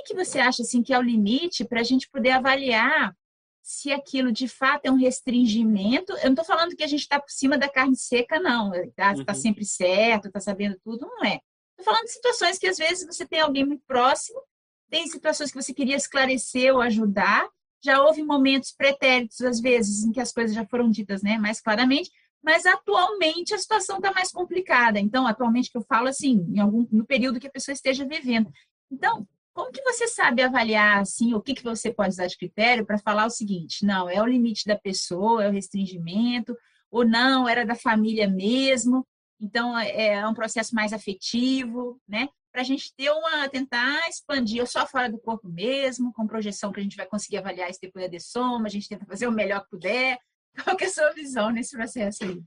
o 0.00 0.04
que, 0.04 0.14
você 0.14 0.38
acha 0.38 0.62
assim 0.62 0.82
que 0.82 0.92
é 0.92 0.98
o 0.98 1.02
limite 1.02 1.64
para 1.64 1.80
a 1.80 1.84
gente 1.84 2.08
poder 2.08 2.30
avaliar 2.30 3.16
se 3.62 3.92
aquilo 3.92 4.30
de 4.30 4.46
fato 4.46 4.86
é 4.86 4.90
um 4.90 4.96
restringimento? 4.96 6.12
Eu 6.12 6.24
não 6.24 6.32
estou 6.32 6.44
falando 6.44 6.76
que 6.76 6.84
a 6.84 6.86
gente 6.86 7.00
está 7.00 7.20
por 7.20 7.30
cima 7.30 7.58
da 7.58 7.68
carne 7.68 7.96
seca, 7.96 8.38
não, 8.38 8.74
está 8.74 9.14
tá 9.14 9.32
uhum. 9.32 9.34
sempre 9.34 9.64
certo, 9.64 10.28
está 10.28 10.40
sabendo 10.40 10.78
tudo, 10.84 11.06
não 11.06 11.24
é. 11.24 11.40
Estou 11.78 11.92
falando 11.92 12.04
de 12.04 12.12
situações 12.12 12.58
que 12.58 12.66
às 12.66 12.78
vezes 12.78 13.06
você 13.06 13.26
tem 13.26 13.40
alguém 13.40 13.64
muito 13.64 13.82
próximo, 13.86 14.40
tem 14.88 15.06
situações 15.06 15.50
que 15.50 15.60
você 15.60 15.74
queria 15.74 15.96
esclarecer 15.96 16.74
ou 16.74 16.80
ajudar, 16.80 17.48
já 17.82 18.02
houve 18.02 18.22
momentos 18.22 18.72
pretéritos, 18.72 19.40
às 19.42 19.60
vezes, 19.60 20.04
em 20.04 20.12
que 20.12 20.20
as 20.20 20.32
coisas 20.32 20.54
já 20.54 20.66
foram 20.66 20.90
ditas 20.90 21.22
né, 21.22 21.38
mais 21.38 21.60
claramente, 21.60 22.10
mas 22.42 22.64
atualmente 22.64 23.54
a 23.54 23.58
situação 23.58 23.96
está 23.96 24.12
mais 24.12 24.30
complicada. 24.30 24.98
Então, 25.00 25.26
atualmente 25.26 25.70
que 25.70 25.76
eu 25.76 25.82
falo 25.82 26.08
assim, 26.08 26.46
em 26.48 26.60
algum 26.60 26.86
no 26.90 27.04
período 27.04 27.40
que 27.40 27.46
a 27.46 27.50
pessoa 27.50 27.72
esteja 27.72 28.06
vivendo. 28.06 28.50
Então, 28.90 29.26
como 29.56 29.72
que 29.72 29.82
você 29.82 30.06
sabe 30.06 30.42
avaliar 30.42 31.00
assim, 31.00 31.32
o 31.32 31.40
que, 31.40 31.54
que 31.54 31.64
você 31.64 31.90
pode 31.90 32.10
usar 32.10 32.26
de 32.26 32.36
critério 32.36 32.84
para 32.84 32.98
falar 32.98 33.24
o 33.24 33.30
seguinte, 33.30 33.86
não, 33.86 34.06
é 34.06 34.20
o 34.20 34.26
limite 34.26 34.66
da 34.66 34.76
pessoa, 34.76 35.42
é 35.42 35.48
o 35.48 35.52
restringimento, 35.52 36.54
ou 36.90 37.06
não, 37.06 37.48
era 37.48 37.64
da 37.64 37.74
família 37.74 38.28
mesmo, 38.28 39.06
então 39.40 39.76
é, 39.78 40.08
é 40.08 40.28
um 40.28 40.34
processo 40.34 40.74
mais 40.74 40.92
afetivo, 40.92 41.98
né? 42.06 42.28
Para 42.52 42.60
a 42.60 42.64
gente 42.64 42.94
ter 42.94 43.10
uma, 43.10 43.48
tentar 43.48 44.06
expandir 44.10 44.60
ou 44.60 44.66
só 44.66 44.86
fora 44.86 45.10
do 45.10 45.18
corpo 45.18 45.48
mesmo, 45.48 46.12
com 46.12 46.26
projeção 46.26 46.70
que 46.70 46.80
a 46.80 46.82
gente 46.82 46.96
vai 46.96 47.06
conseguir 47.06 47.38
avaliar 47.38 47.70
esse 47.70 47.80
depois 47.80 48.10
de 48.10 48.20
soma, 48.20 48.66
a 48.66 48.70
gente 48.70 48.90
tenta 48.90 49.06
fazer 49.06 49.26
o 49.26 49.32
melhor 49.32 49.62
que 49.62 49.70
puder, 49.70 50.18
qual 50.64 50.76
que 50.76 50.84
é 50.84 50.86
a 50.86 50.90
sua 50.90 51.12
visão 51.14 51.50
nesse 51.50 51.74
processo 51.74 52.24
aí? 52.24 52.42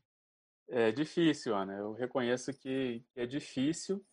É 0.70 0.92
difícil, 0.92 1.56
Ana. 1.56 1.74
Eu 1.74 1.94
reconheço 1.94 2.54
que 2.54 3.04
é 3.16 3.26
difícil. 3.26 4.06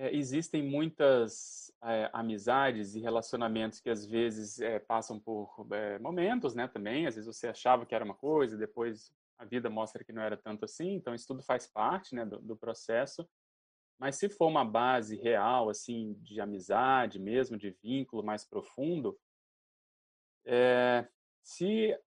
É, 0.00 0.14
existem 0.14 0.62
muitas 0.62 1.72
é, 1.82 2.08
amizades 2.12 2.94
e 2.94 3.00
relacionamentos 3.00 3.80
que 3.80 3.90
às 3.90 4.06
vezes 4.06 4.60
é, 4.60 4.78
passam 4.78 5.18
por 5.18 5.66
é, 5.72 5.98
momentos, 5.98 6.54
né? 6.54 6.68
Também, 6.68 7.06
às 7.06 7.16
vezes 7.16 7.26
você 7.26 7.48
achava 7.48 7.84
que 7.84 7.94
era 7.96 8.04
uma 8.04 8.14
coisa, 8.14 8.56
depois 8.56 9.12
a 9.36 9.44
vida 9.44 9.68
mostra 9.68 10.04
que 10.04 10.12
não 10.12 10.22
era 10.22 10.36
tanto 10.36 10.64
assim. 10.64 10.94
Então 10.94 11.14
isso 11.16 11.26
tudo 11.26 11.42
faz 11.42 11.66
parte, 11.66 12.14
né, 12.14 12.24
do, 12.24 12.40
do 12.40 12.56
processo. 12.56 13.28
Mas 13.98 14.14
se 14.14 14.28
for 14.28 14.46
uma 14.46 14.64
base 14.64 15.16
real, 15.16 15.68
assim, 15.68 16.14
de 16.22 16.40
amizade 16.40 17.18
mesmo, 17.18 17.58
de 17.58 17.76
vínculo 17.82 18.22
mais 18.22 18.44
profundo, 18.44 19.18
é, 20.46 21.08
se 21.42 21.98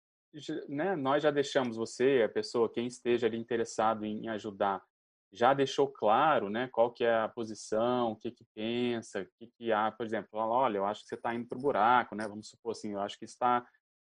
né, 0.69 0.95
nós 0.95 1.21
já 1.21 1.29
deixamos 1.29 1.75
você, 1.75 2.23
a 2.23 2.29
pessoa, 2.29 2.71
quem 2.71 2.87
esteja 2.87 3.27
ali 3.27 3.37
interessado 3.37 4.05
em 4.05 4.29
ajudar, 4.29 4.81
já 5.31 5.53
deixou 5.53 5.87
claro, 5.87 6.49
né, 6.49 6.67
qual 6.67 6.91
que 6.91 7.03
é 7.05 7.13
a 7.13 7.29
posição, 7.29 8.11
o 8.11 8.15
que 8.15 8.31
que 8.31 8.43
pensa, 8.53 9.21
o 9.21 9.27
que 9.37 9.47
que 9.47 9.71
há, 9.71 9.89
por 9.91 10.05
exemplo, 10.05 10.29
olha, 10.33 10.77
eu 10.77 10.85
acho 10.85 11.03
que 11.03 11.07
você 11.07 11.15
está 11.15 11.33
indo 11.33 11.47
para 11.47 11.57
o 11.57 11.61
buraco, 11.61 12.15
né, 12.15 12.27
vamos 12.27 12.49
supor 12.49 12.71
assim, 12.71 12.91
eu 12.93 12.99
acho 12.99 13.17
que 13.17 13.25
está 13.25 13.61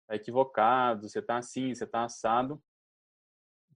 tá 0.07 0.15
equivocado, 0.15 1.09
você 1.09 1.19
está 1.19 1.37
assim, 1.37 1.73
você 1.73 1.85
está 1.85 2.03
assado, 2.03 2.61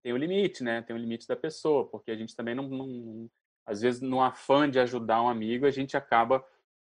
tem 0.03 0.13
o 0.13 0.15
um 0.15 0.19
limite, 0.19 0.63
né, 0.63 0.81
tem 0.83 0.95
o 0.95 0.99
um 0.99 1.01
limite 1.01 1.27
da 1.27 1.35
pessoa, 1.35 1.87
porque 1.89 2.11
a 2.11 2.15
gente 2.15 2.35
também 2.35 2.53
não, 2.53 2.67
não, 2.67 3.29
às 3.65 3.81
vezes 3.81 4.01
no 4.01 4.21
afã 4.21 4.69
de 4.69 4.79
ajudar 4.79 5.23
um 5.23 5.29
amigo, 5.29 5.65
a 5.65 5.71
gente 5.71 5.97
acaba 5.97 6.45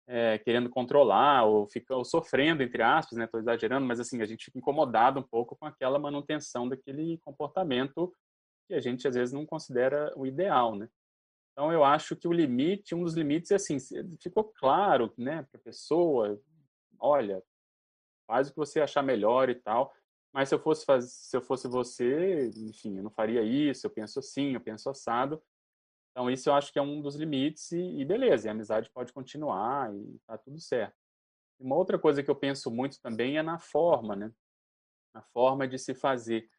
é, 0.07 0.37
querendo 0.37 0.69
controlar 0.69 1.45
ou, 1.45 1.67
fica, 1.67 1.95
ou 1.95 2.05
sofrendo, 2.05 2.61
entre 2.61 2.83
aspas, 2.83 3.17
né? 3.17 3.25
Estou 3.25 3.39
exagerando, 3.39 3.85
mas 3.85 3.99
assim, 3.99 4.21
a 4.21 4.25
gente 4.25 4.45
fica 4.45 4.57
incomodado 4.57 5.19
um 5.19 5.23
pouco 5.23 5.55
com 5.55 5.65
aquela 5.65 5.97
manutenção 5.97 6.69
daquele 6.69 7.17
comportamento 7.19 8.13
que 8.68 8.74
a 8.74 8.80
gente 8.80 9.07
às 9.07 9.16
vezes 9.16 9.34
não 9.34 9.45
considera 9.45 10.13
o 10.16 10.26
ideal, 10.26 10.76
né? 10.76 10.89
Então, 11.51 11.72
eu 11.72 11.84
acho 11.86 12.16
que 12.16 12.28
o 12.28 12.34
limite, 12.34 12.93
um 12.93 13.03
dos 13.03 13.13
limites 13.13 13.49
é 13.49 13.55
assim, 13.55 13.78
ficou 14.22 14.43
claro, 14.43 15.13
né, 15.18 15.43
para 15.43 15.57
a 15.57 15.63
pessoa, 15.63 16.38
olha, 16.99 17.41
faz 18.28 18.49
o 18.49 18.51
que 18.51 18.57
você 18.57 18.82
achar 18.82 19.01
melhor 19.01 19.49
e 19.49 19.55
tal, 19.55 19.93
mas 20.34 20.49
se 20.49 20.55
eu 20.55 20.59
fosse 20.59 20.84
fazer, 20.86 21.07
se 21.07 21.38
eu 21.38 21.41
fosse 21.41 21.68
você, 21.70 22.49
enfim, 22.57 22.97
eu 22.97 23.03
não 23.03 23.09
faria 23.09 23.41
isso, 23.41 23.88
eu 23.88 23.89
penso 23.89 24.20
assim, 24.20 24.53
eu 24.53 24.59
penso 24.59 24.89
assado. 24.89 25.41
Então, 26.11 26.30
isso 26.30 26.49
eu 26.49 26.53
acho 26.53 26.74
que 26.74 26.80
é 26.80 26.82
um 26.82 27.01
dos 27.01 27.16
limites 27.16 27.72
e, 27.72 28.01
e 28.01 28.03
beleza, 28.03 28.47
e 28.47 28.49
a 28.49 28.51
amizade 28.51 28.89
pode 28.91 29.13
continuar 29.13 29.95
e 29.95 30.20
tá 30.28 30.38
tudo 30.38 30.59
certo. 30.59 30.95
Uma 31.57 31.78
outra 31.78 31.97
coisa 31.97 32.22
que 32.22 32.30
eu 32.30 32.36
penso 32.36 32.70
muito 32.70 32.99
também 32.99 33.38
é 33.38 33.43
na 33.43 33.59
forma, 33.59 34.13
né? 34.13 34.30
Na 35.13 35.22
forma 35.22 35.66
de 35.66 35.80
se 35.80 35.93
fazer. 35.93 36.49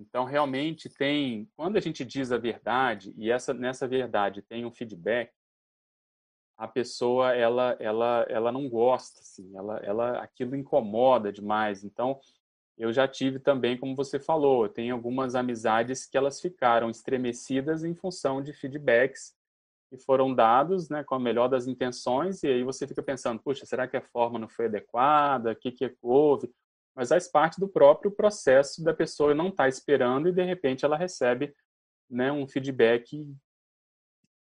Então, 0.00 0.24
realmente 0.24 0.88
tem, 0.88 1.46
quando 1.54 1.76
a 1.76 1.80
gente 1.80 2.04
diz 2.04 2.32
a 2.32 2.38
verdade 2.38 3.12
e 3.18 3.30
essa 3.30 3.52
nessa 3.52 3.86
verdade 3.86 4.40
tem 4.40 4.64
um 4.64 4.72
feedback, 4.72 5.30
a 6.56 6.66
pessoa 6.66 7.34
ela 7.34 7.76
ela 7.78 8.26
ela 8.28 8.50
não 8.52 8.68
gosta 8.68 9.20
assim, 9.20 9.54
ela 9.54 9.78
ela 9.78 10.18
aquilo 10.22 10.56
incomoda 10.56 11.30
demais. 11.30 11.84
Então, 11.84 12.18
eu 12.78 12.92
já 12.92 13.06
tive 13.06 13.38
também, 13.38 13.76
como 13.76 13.94
você 13.94 14.18
falou, 14.18 14.64
eu 14.64 14.70
tenho 14.70 14.94
algumas 14.94 15.34
amizades 15.34 16.06
que 16.06 16.16
elas 16.16 16.40
ficaram 16.40 16.88
estremecidas 16.88 17.84
em 17.84 17.94
função 17.94 18.42
de 18.42 18.54
feedbacks 18.54 19.34
que 19.90 19.98
foram 19.98 20.32
dados, 20.34 20.88
né, 20.88 21.02
com 21.04 21.16
a 21.16 21.20
melhor 21.20 21.48
das 21.48 21.66
intenções, 21.66 22.42
e 22.44 22.46
aí 22.46 22.62
você 22.62 22.86
fica 22.86 23.02
pensando, 23.02 23.42
puxa, 23.42 23.66
será 23.66 23.88
que 23.88 23.96
a 23.96 24.00
forma 24.00 24.38
não 24.38 24.48
foi 24.48 24.66
adequada? 24.66 25.50
O 25.52 25.56
que 25.56 25.72
que 25.72 25.96
houve? 26.00 26.48
Mas 27.00 27.08
faz 27.08 27.26
parte 27.26 27.58
do 27.58 27.66
próprio 27.66 28.10
processo 28.10 28.84
da 28.84 28.92
pessoa 28.92 29.34
não 29.34 29.48
estar 29.48 29.62
tá 29.62 29.68
esperando 29.70 30.28
e 30.28 30.32
de 30.32 30.42
repente 30.42 30.84
ela 30.84 30.98
recebe, 30.98 31.56
né, 32.10 32.30
um 32.30 32.46
feedback 32.46 33.26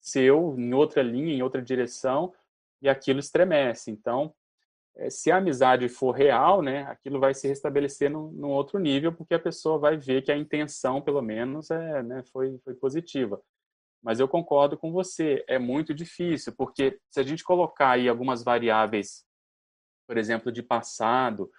seu 0.01 0.53
em 0.59 0.73
outra 0.73 1.01
linha, 1.01 1.33
em 1.33 1.41
outra 1.41 1.61
direção, 1.61 2.33
e 2.81 2.89
aquilo 2.89 3.21
estremece. 3.21 3.89
Então, 3.89 4.35
é, 4.97 5.09
se 5.09 5.31
a 5.31 5.37
amizade 5.37 5.87
for 5.87 6.11
real, 6.11 6.61
né, 6.61 6.83
aquilo 6.87 7.21
vai 7.21 7.33
se 7.33 7.47
restabelecer 7.47 8.11
num, 8.11 8.29
num, 8.33 8.49
outro 8.49 8.79
nível, 8.79 9.13
porque 9.13 9.33
a 9.33 9.39
pessoa 9.39 9.79
vai 9.79 9.95
ver 9.95 10.21
que 10.21 10.29
a 10.29 10.35
intenção, 10.35 11.01
pelo 11.01 11.21
menos, 11.21 11.71
é, 11.71 12.03
né, 12.03 12.21
foi, 12.33 12.57
foi 12.65 12.75
positiva. 12.75 13.41
Mas 14.03 14.19
eu 14.19 14.27
concordo 14.27 14.77
com 14.77 14.91
você, 14.91 15.41
é 15.47 15.57
muito 15.57 15.93
difícil, 15.93 16.53
porque 16.57 16.99
se 17.09 17.21
a 17.21 17.23
gente 17.23 17.45
colocar 17.45 17.91
aí 17.91 18.09
algumas 18.09 18.43
variáveis, 18.43 19.25
por 20.05 20.17
exemplo, 20.17 20.51
de 20.51 20.61
passado, 20.61 21.49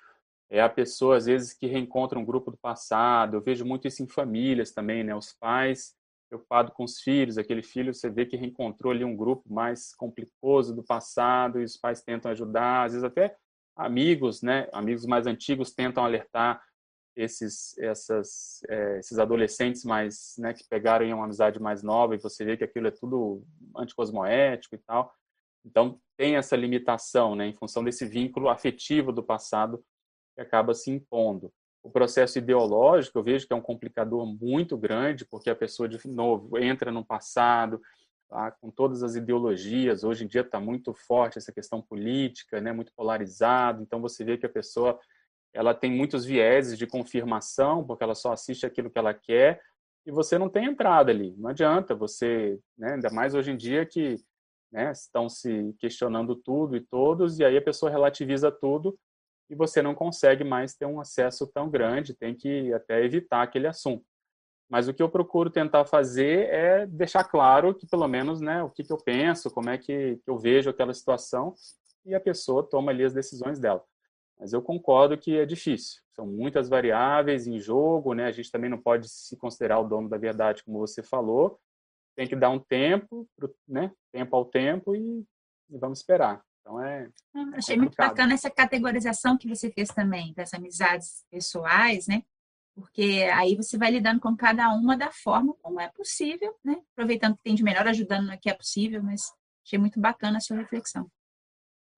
é 0.53 0.61
a 0.61 0.69
pessoa, 0.69 1.17
às 1.17 1.25
vezes, 1.25 1.55
que 1.55 1.67
reencontra 1.67 2.19
um 2.19 2.25
grupo 2.25 2.51
do 2.51 2.59
passado, 2.59 3.39
eu 3.39 3.41
vejo 3.41 3.65
muito 3.65 3.89
isso 3.89 4.03
em 4.03 4.07
famílias 4.07 4.71
também, 4.71 5.03
né, 5.03 5.17
os 5.17 5.33
pais 5.33 5.95
preocupado 6.29 6.73
com 6.73 6.85
os 6.85 7.01
filhos, 7.01 7.37
aquele 7.39 7.63
filho 7.63 7.93
você 7.93 8.09
vê 8.11 8.25
que 8.25 8.37
reencontrou 8.37 8.93
ali 8.93 9.05
um 9.05 9.17
grupo 9.17 9.51
mais 9.53 9.95
complicoso 9.95 10.75
do 10.75 10.83
passado 10.83 11.61
e 11.61 11.65
os 11.65 11.77
pais 11.77 12.03
tentam 12.03 12.31
ajudar, 12.31 12.85
às 12.85 12.93
vezes 12.93 13.05
até 13.05 13.35
amigos, 13.77 14.43
né, 14.43 14.69
amigos 14.73 15.07
mais 15.07 15.27
antigos 15.27 15.73
tentam 15.73 16.05
alertar 16.05 16.63
esses 17.17 17.77
essas 17.79 18.63
é, 18.69 18.99
esses 18.99 19.19
adolescentes 19.19 19.85
mais, 19.85 20.35
né, 20.39 20.53
que 20.53 20.65
pegaram 20.69 21.07
uma 21.15 21.25
amizade 21.25 21.61
mais 21.61 21.83
nova 21.83 22.15
e 22.15 22.19
você 22.19 22.45
vê 22.45 22.57
que 22.59 22.65
aquilo 22.65 22.89
é 22.89 22.91
tudo 22.91 23.43
anticosmoético 23.77 24.75
e 24.75 24.79
tal. 24.79 25.15
Então 25.65 25.99
tem 26.17 26.37
essa 26.37 26.57
limitação, 26.57 27.35
né, 27.35 27.47
em 27.47 27.55
função 27.55 27.85
desse 27.85 28.07
vínculo 28.07 28.49
afetivo 28.49 29.13
do 29.13 29.23
passado 29.23 29.83
acaba 30.43 30.75
se 30.75 30.91
impondo. 30.91 31.53
O 31.83 31.91
processo 31.91 32.39
ideológico, 32.39 33.19
eu 33.19 33.23
vejo 33.23 33.47
que 33.47 33.53
é 33.53 33.57
um 33.57 33.61
complicador 33.61 34.25
muito 34.25 34.77
grande, 34.77 35.25
porque 35.25 35.51
a 35.51 35.57
pessoa, 35.57 35.89
de 35.89 35.99
novo, 36.09 36.57
entra 36.59 36.93
no 36.93 37.05
passado, 37.05 37.81
tá, 38.29 38.53
com 38.53 38.71
todas 38.71 39.03
as 39.03 39.17
ideologias. 39.17 40.05
Hoje 40.05 40.25
em 40.25 40.29
dia 40.29 40.43
está 40.43 40.61
muito 40.61 40.95
forte 40.95 41.39
essa 41.39 41.53
questão 41.53 41.83
política, 41.83 42.61
né, 42.61 42.73
muito 42.73 42.93
polarizado. 42.95 43.83
Então, 43.83 44.01
você 44.01 44.25
vê 44.25 44.39
que 44.39 44.47
a 44.47 44.51
pessoa 44.51 44.99
ela 45.53 45.75
tem 45.75 45.91
muitos 45.91 46.25
vieses 46.25 46.79
de 46.79 46.87
confirmação, 46.87 47.85
porque 47.85 48.05
ela 48.05 48.15
só 48.15 48.33
assiste 48.33 48.65
aquilo 48.65 48.91
que 48.91 48.99
ela 48.99 49.13
quer, 49.13 49.61
e 50.07 50.11
você 50.11 50.39
não 50.39 50.49
tem 50.49 50.67
entrada 50.67 51.11
ali. 51.11 51.35
Não 51.37 51.51
adianta 51.51 51.95
você, 51.95 52.59
né, 52.79 52.95
ainda 52.95 53.11
mais 53.11 53.35
hoje 53.35 53.51
em 53.51 53.57
dia 53.57 53.85
que 53.85 54.17
né, 54.73 54.93
estão 54.93 55.29
se 55.29 55.75
questionando 55.79 56.35
tudo 56.35 56.77
e 56.77 56.81
todos, 56.81 57.39
e 57.39 57.45
aí 57.45 57.57
a 57.57 57.63
pessoa 57.63 57.91
relativiza 57.91 58.51
tudo 58.51 58.97
e 59.53 59.55
você 59.55 59.83
não 59.83 59.95
consegue 59.95 60.43
mais 60.43 60.75
ter 60.75 60.87
um 60.87 60.99
acesso 60.99 61.47
tão 61.47 61.69
grande, 61.69 62.15
tem 62.15 62.35
que 62.35 62.73
até 62.73 63.05
evitar 63.05 63.43
aquele 63.43 63.67
assunto. 63.67 64.03
Mas 64.67 64.89
o 64.89 64.95
que 64.95 65.03
eu 65.03 65.11
procuro 65.11 65.51
tentar 65.51 65.85
fazer 65.85 66.49
é 66.49 66.87
deixar 66.87 67.23
claro 67.25 67.75
que, 67.75 67.87
pelo 67.87 68.09
menos, 68.09 68.41
né, 68.41 68.63
o 68.63 68.71
que, 68.71 68.83
que 68.83 68.91
eu 68.91 68.97
penso, 68.97 69.51
como 69.51 69.69
é 69.69 69.77
que, 69.77 70.17
que 70.17 70.31
eu 70.31 70.39
vejo 70.39 70.71
aquela 70.71 70.95
situação, 70.95 71.55
e 72.07 72.15
a 72.15 72.21
pessoa 72.21 72.67
toma 72.67 72.91
ali 72.93 73.05
as 73.05 73.13
decisões 73.13 73.59
dela. 73.59 73.85
Mas 74.41 74.55
eu 74.55 74.63
concordo 74.63 75.19
que 75.19 75.37
é 75.37 75.45
difícil. 75.45 76.01
São 76.17 76.27
muitas 76.27 76.71
variáveis 76.71 77.47
em 77.47 77.61
jogo, 77.61 78.15
né? 78.15 78.25
A 78.25 78.33
gente 78.33 78.51
também 78.51 78.71
não 78.71 78.79
pode 78.79 79.07
se 79.07 79.37
considerar 79.37 79.81
o 79.81 79.87
dono 79.87 80.09
da 80.09 80.17
verdade, 80.17 80.65
como 80.65 80.79
você 80.79 81.03
falou. 81.03 81.61
Tem 82.17 82.27
que 82.27 82.35
dar 82.35 82.49
um 82.49 82.59
tempo, 82.59 83.29
né? 83.69 83.93
Tempo 84.11 84.35
ao 84.35 84.47
tempo 84.47 84.97
e, 84.97 85.27
e 85.69 85.79
vamos 85.79 85.99
esperar. 85.99 86.43
Então 86.63 86.81
é. 86.81 87.09
Ah, 87.35 87.51
achei 87.57 87.77
muito 87.77 87.97
bacana 87.97 88.35
essa 88.35 88.51
categorização 88.51 89.37
que 89.37 89.49
você 89.49 89.71
fez 89.71 89.89
também, 89.89 90.33
das 90.33 90.55
amizades 90.55 91.25
pessoais, 91.31 92.07
né? 92.07 92.23
Porque 92.75 93.29
aí 93.35 93.55
você 93.55 93.77
vai 93.77 93.91
lidando 93.91 94.21
com 94.21 94.35
cada 94.35 94.71
uma 94.71 94.97
da 94.97 95.11
forma 95.11 95.55
como 95.61 95.81
é 95.81 95.89
possível, 95.89 96.57
né? 96.65 96.81
Aproveitando 96.93 97.37
que 97.37 97.43
tem 97.43 97.55
de 97.55 97.63
melhor, 97.63 97.87
ajudando 97.87 98.29
no 98.29 98.39
que 98.39 98.49
é 98.49 98.55
possível, 98.55 99.03
mas 99.03 99.31
achei 99.65 99.79
muito 99.79 100.01
bacana 100.01 100.39
a 100.39 100.41
sua 100.41 100.57
reflexão. 100.57 101.07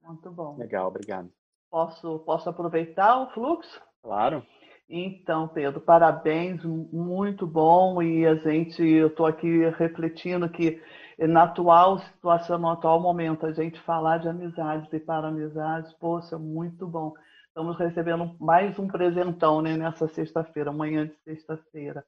Muito 0.02 0.30
bom. 0.30 0.56
Legal, 0.56 0.88
obrigado. 0.88 1.32
Posso, 1.70 2.18
posso 2.20 2.48
aproveitar 2.48 3.20
o 3.20 3.30
fluxo? 3.32 3.80
Claro. 4.02 4.44
Então, 4.88 5.48
Pedro, 5.48 5.80
parabéns, 5.80 6.62
muito 6.64 7.46
bom. 7.46 8.02
E 8.02 8.26
a 8.26 8.34
gente, 8.34 8.82
eu 8.82 9.08
estou 9.08 9.26
aqui 9.26 9.68
refletindo 9.70 10.48
que 10.48 10.82
na 11.18 11.44
atual 11.44 11.98
situação, 12.00 12.58
no 12.58 12.68
atual 12.68 13.00
momento, 13.00 13.46
a 13.46 13.52
gente 13.52 13.80
falar 13.80 14.18
de 14.18 14.28
amizades 14.28 14.92
e 14.92 14.98
para 14.98 15.28
amizades, 15.28 15.92
poxa, 15.94 16.38
muito 16.38 16.86
bom. 16.86 17.14
Estamos 17.48 17.78
recebendo 17.78 18.34
mais 18.40 18.76
um 18.78 18.88
presentão 18.88 19.62
né, 19.62 19.76
nessa 19.76 20.08
sexta-feira, 20.08 20.70
amanhã 20.70 21.06
de 21.06 21.14
sexta-feira. 21.22 22.04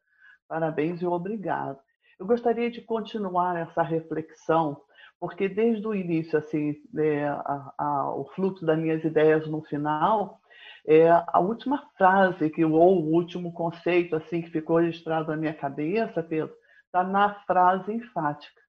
Parabéns 0.49 1.01
e 1.01 1.07
obrigado. 1.07 1.79
Eu 2.19 2.27
gostaria 2.27 2.69
de 2.69 2.81
continuar 2.81 3.57
essa 3.57 3.81
reflexão, 3.81 4.81
porque 5.21 5.49
desde 5.49 5.87
o 5.87 5.95
início, 5.95 6.37
assim, 6.37 6.75
é, 6.99 7.29
a, 7.29 7.73
a, 7.79 8.15
o 8.17 8.25
fluxo 8.35 8.67
das 8.67 8.79
minhas 8.79 9.05
ideias 9.05 9.47
no 9.47 9.63
final, 9.63 10.41
é, 10.85 11.09
a 11.09 11.39
última 11.39 11.85
frase 11.97 12.51
que 12.51 12.65
ou 12.65 13.03
o 13.03 13.13
último 13.13 13.53
conceito 13.53 14.17
assim 14.17 14.43
que 14.43 14.51
ficou 14.51 14.79
registrado 14.79 15.31
na 15.31 15.37
minha 15.37 15.55
cabeça, 15.55 16.23
Pedro, 16.23 16.55
está 16.87 17.05
na 17.05 17.35
frase 17.45 17.93
enfática 17.93 18.66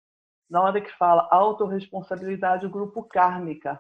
na 0.50 0.62
hora 0.62 0.82
que 0.82 0.92
fala 0.98 1.28
autorresponsabilidade 1.32 2.68
grupo 2.68 3.04
kármica. 3.04 3.80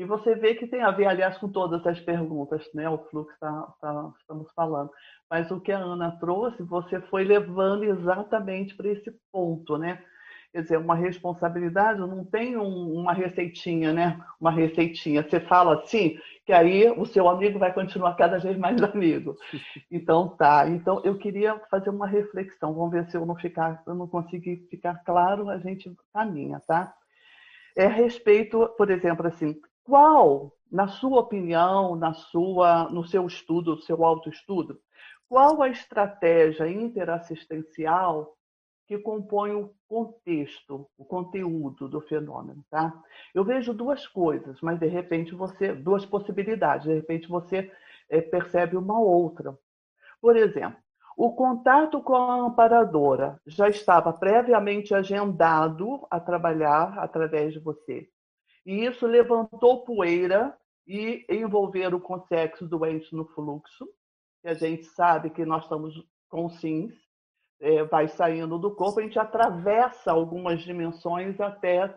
E 0.00 0.04
você 0.04 0.34
vê 0.34 0.54
que 0.54 0.66
tem 0.66 0.82
a 0.82 0.90
ver, 0.90 1.06
aliás, 1.06 1.36
com 1.36 1.48
todas 1.48 1.86
as 1.86 2.00
perguntas, 2.00 2.66
né? 2.72 2.88
O 2.88 2.96
fluxo 3.10 3.36
tá, 3.38 3.74
tá, 3.80 4.10
estamos 4.18 4.50
falando. 4.52 4.90
Mas 5.28 5.50
o 5.50 5.60
que 5.60 5.70
a 5.70 5.78
Ana 5.78 6.16
trouxe, 6.18 6.62
você 6.62 7.00
foi 7.02 7.22
levando 7.22 7.84
exatamente 7.84 8.74
para 8.74 8.88
esse 8.88 9.14
ponto, 9.30 9.76
né? 9.76 10.02
Quer 10.52 10.62
dizer, 10.62 10.78
uma 10.78 10.94
responsabilidade 10.94 12.00
não 12.00 12.24
tem 12.24 12.56
um, 12.56 12.94
uma 12.94 13.12
receitinha, 13.12 13.92
né? 13.92 14.18
Uma 14.40 14.50
receitinha. 14.50 15.22
Você 15.22 15.38
fala 15.38 15.74
assim, 15.74 16.18
que 16.50 16.54
aí 16.54 16.90
o 16.90 17.06
seu 17.06 17.28
amigo 17.28 17.60
vai 17.60 17.72
continuar 17.72 18.16
cada 18.16 18.36
vez 18.40 18.58
mais 18.58 18.82
amigo. 18.82 19.36
Então 19.88 20.28
tá. 20.36 20.68
Então 20.68 21.00
eu 21.04 21.16
queria 21.16 21.56
fazer 21.70 21.90
uma 21.90 22.08
reflexão. 22.08 22.74
Vamos 22.74 22.90
ver 22.90 23.08
se 23.08 23.16
eu 23.16 23.24
não 23.24 23.36
ficar, 23.36 23.80
eu 23.86 23.94
não 23.94 24.08
conseguir 24.08 24.66
ficar 24.68 24.96
claro, 25.04 25.48
a 25.48 25.58
gente 25.58 25.94
caminha, 26.12 26.60
tá? 26.66 26.92
É 27.76 27.86
respeito, 27.86 28.68
por 28.76 28.90
exemplo, 28.90 29.28
assim, 29.28 29.54
qual, 29.84 30.52
na 30.70 30.88
sua 30.88 31.20
opinião, 31.20 31.94
na 31.94 32.14
sua, 32.14 32.90
no 32.90 33.06
seu 33.06 33.28
estudo, 33.28 33.76
no 33.76 33.82
seu 33.82 34.04
autoestudo, 34.04 34.76
qual 35.28 35.62
a 35.62 35.68
estratégia 35.68 36.68
interassistencial 36.68 38.34
que 38.90 38.98
compõe 38.98 39.52
o 39.52 39.72
contexto, 39.86 40.90
o 40.98 41.04
conteúdo 41.04 41.88
do 41.88 42.00
fenômeno, 42.00 42.64
tá? 42.68 42.92
Eu 43.32 43.44
vejo 43.44 43.72
duas 43.72 44.04
coisas, 44.08 44.60
mas 44.60 44.80
de 44.80 44.88
repente 44.88 45.32
você, 45.32 45.72
duas 45.72 46.04
possibilidades, 46.04 46.88
de 46.88 46.94
repente 46.94 47.28
você 47.28 47.70
é, 48.08 48.20
percebe 48.20 48.76
uma 48.76 48.98
outra. 48.98 49.56
Por 50.20 50.36
exemplo, 50.36 50.76
o 51.16 51.32
contato 51.36 52.02
com 52.02 52.16
a 52.16 52.34
amparadora 52.34 53.40
já 53.46 53.68
estava 53.68 54.12
previamente 54.12 54.92
agendado 54.92 56.04
a 56.10 56.18
trabalhar 56.18 56.98
através 56.98 57.52
de 57.52 57.60
você. 57.60 58.08
E 58.66 58.86
isso 58.86 59.06
levantou 59.06 59.84
poeira 59.84 60.52
e 60.84 61.24
envolver 61.28 61.94
o 61.94 62.00
consexo 62.00 62.66
doente 62.66 63.14
no 63.14 63.24
fluxo, 63.24 63.88
que 64.42 64.48
a 64.48 64.54
gente 64.54 64.82
sabe 64.86 65.30
que 65.30 65.44
nós 65.44 65.62
estamos 65.62 65.94
com 66.28 66.48
SINS, 66.48 67.09
é, 67.60 67.84
vai 67.84 68.08
saindo 68.08 68.58
do 68.58 68.74
corpo, 68.74 69.00
a 69.00 69.02
gente 69.02 69.18
atravessa 69.18 70.10
algumas 70.10 70.62
dimensões 70.62 71.38
até 71.40 71.94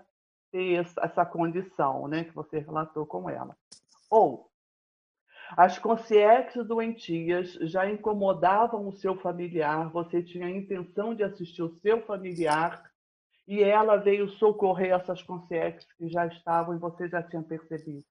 ter 0.51 0.85
essa 1.01 1.25
condição, 1.25 2.07
né, 2.07 2.25
que 2.25 2.35
você 2.35 2.59
relatou 2.59 3.05
com 3.05 3.29
ela. 3.29 3.57
Ou 4.09 4.51
as 5.57 5.77
consciências 5.77 6.67
doentias 6.67 7.53
já 7.53 7.89
incomodavam 7.89 8.87
o 8.87 8.93
seu 8.93 9.15
familiar, 9.19 9.89
você 9.91 10.21
tinha 10.21 10.47
a 10.47 10.51
intenção 10.51 11.13
de 11.13 11.23
assistir 11.23 11.61
o 11.61 11.75
seu 11.77 12.01
familiar 12.05 12.91
e 13.47 13.61
ela 13.61 13.97
veio 13.97 14.29
socorrer 14.29 14.93
essas 14.93 15.21
consciências 15.21 15.91
que 15.93 16.07
já 16.07 16.25
estavam 16.27 16.75
e 16.75 16.79
você 16.79 17.07
já 17.07 17.21
tinha 17.21 17.43
percebido. 17.43 18.05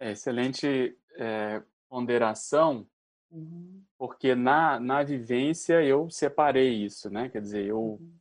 É, 0.00 0.12
excelente 0.12 0.98
é, 1.16 1.62
ponderação, 1.88 2.86
uhum. 3.34 3.82
porque 3.98 4.34
na, 4.34 4.78
na 4.78 5.02
vivência 5.02 5.82
eu 5.82 6.08
separei 6.10 6.72
isso, 6.84 7.10
né? 7.10 7.28
Quer 7.28 7.42
dizer, 7.42 7.66
eu 7.66 7.80
uhum. 7.80 8.12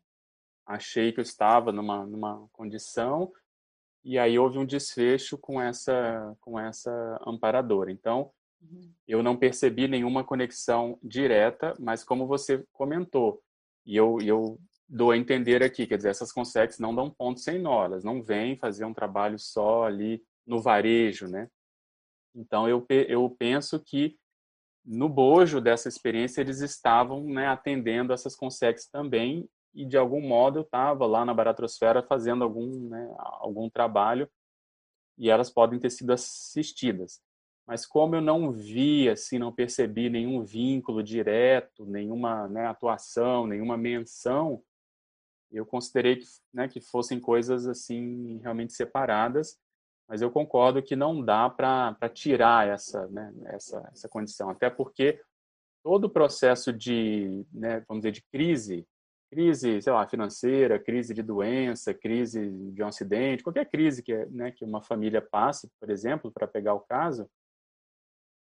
achei 0.66 1.12
que 1.12 1.20
eu 1.20 1.24
estava 1.24 1.72
numa, 1.72 2.06
numa 2.06 2.48
condição 2.52 3.32
e 4.04 4.20
aí 4.20 4.38
houve 4.38 4.58
um 4.58 4.66
desfecho 4.66 5.38
com 5.38 5.62
essa, 5.62 6.36
com 6.42 6.60
essa 6.60 7.22
amparadora. 7.26 7.90
Então, 7.92 8.32
uhum. 8.62 8.92
eu 9.08 9.24
não 9.24 9.38
percebi 9.38 9.88
nenhuma 9.88 10.24
conexão 10.24 11.00
direta, 11.02 11.74
mas 11.80 12.04
como 12.04 12.28
você 12.28 12.66
comentou, 12.74 13.42
e 13.86 13.96
eu, 13.96 14.18
eu 14.22 14.60
dou 14.88 15.12
a 15.12 15.18
entender 15.18 15.64
aqui, 15.64 15.88
quer 15.88 15.98
dizer, 15.98 16.10
essas 16.10 16.32
consex 16.32 16.80
não 16.80 16.94
dão 16.94 17.10
ponto 17.10 17.40
sem 17.40 17.60
nó, 17.60 17.86
elas 17.86 18.04
não 18.04 18.22
vêm 18.22 18.58
fazer 18.58 18.86
um 18.86 18.94
trabalho 18.94 19.40
só 19.40 19.86
ali 19.86 20.22
no 20.46 20.62
varejo, 20.62 21.28
né? 21.28 21.50
Então, 22.36 22.68
eu, 22.68 22.86
eu 23.08 23.30
penso 23.30 23.80
que 23.80 24.18
no 24.86 25.08
bojo 25.08 25.62
dessa 25.62 25.88
experiência 25.88 26.42
eles 26.42 26.60
estavam 26.60 27.24
né, 27.24 27.48
atendendo 27.48 28.14
essas 28.14 28.36
consex 28.36 28.88
também 28.88 29.48
e 29.74 29.86
de 29.86 29.98
algum 29.98 30.22
modo 30.22 30.60
eu 30.60 30.64
estava 30.64 31.06
lá 31.06 31.26
na 31.26 31.34
baratrosfera 31.34 32.04
fazendo 32.04 32.44
algum, 32.44 32.90
né, 32.90 33.14
algum 33.18 33.70
trabalho 33.70 34.30
e 35.18 35.30
elas 35.30 35.50
podem 35.50 35.80
ter 35.80 35.90
sido 35.90 36.12
assistidas. 36.12 37.22
Mas 37.66 37.86
como 37.86 38.16
eu 38.16 38.22
não 38.22 38.52
vi, 38.52 39.08
assim, 39.08 39.40
não 39.40 39.54
percebi 39.54 40.10
nenhum 40.10 40.44
vínculo 40.44 41.02
direto, 41.02 41.86
nenhuma 41.86 42.48
né, 42.50 42.68
atuação, 42.68 43.48
nenhuma 43.48 43.78
menção, 43.78 44.62
eu 45.50 45.66
considerei 45.66 46.18
que, 46.18 46.26
né, 46.54 46.68
que 46.68 46.82
fossem 46.82 47.20
coisas 47.20 47.68
assim 47.68 48.40
realmente 48.40 48.74
separadas, 48.74 49.58
mas 50.08 50.22
eu 50.22 50.30
concordo 50.30 50.84
que 50.84 50.96
não 50.96 51.24
dá 51.24 51.50
para 51.50 51.96
tirar 52.14 52.68
essa, 52.68 53.08
né, 53.08 53.34
essa, 53.46 53.90
essa 53.92 54.10
condição, 54.10 54.50
até 54.50 54.70
porque 54.70 55.22
todo 55.84 56.06
o 56.06 56.10
processo 56.10 56.72
de, 56.72 57.46
né, 57.52 57.84
vamos 57.88 58.02
dizer, 58.02 58.12
de 58.12 58.24
crise, 58.32 58.88
crise, 59.32 59.82
sei 59.82 59.92
lá, 59.92 60.08
financeira, 60.08 60.80
crise 60.80 61.14
de 61.14 61.24
doença, 61.24 61.94
crise 61.94 62.50
de 62.72 62.84
um 62.84 62.88
acidente, 62.88 63.44
qualquer 63.44 63.70
crise 63.70 64.04
que, 64.04 64.14
né, 64.28 64.52
que 64.52 64.64
uma 64.64 64.82
família 64.82 65.22
passe, 65.22 65.70
por 65.80 65.90
exemplo, 65.90 66.32
para 66.32 66.48
pegar 66.48 66.74
o 66.74 66.82
caso, 66.82 67.28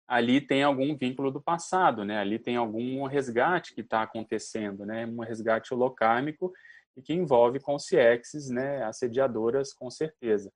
ali 0.07 0.41
tem 0.41 0.63
algum 0.63 0.97
vínculo 0.97 1.31
do 1.31 1.41
passado, 1.41 2.05
né? 2.05 2.19
Ali 2.19 2.39
tem 2.39 2.57
algum 2.57 3.05
resgate 3.07 3.75
que 3.75 3.81
está 3.81 4.03
acontecendo, 4.03 4.85
né? 4.85 5.07
Um 5.07 5.21
resgate 5.21 5.73
holocármico 5.73 6.53
e 6.97 7.03
que 7.03 7.13
envolve 7.13 7.59
consciexes, 7.59 8.49
né, 8.49 8.85
assediadoras 8.85 9.73
com 9.73 9.91
certeza. 9.91 10.53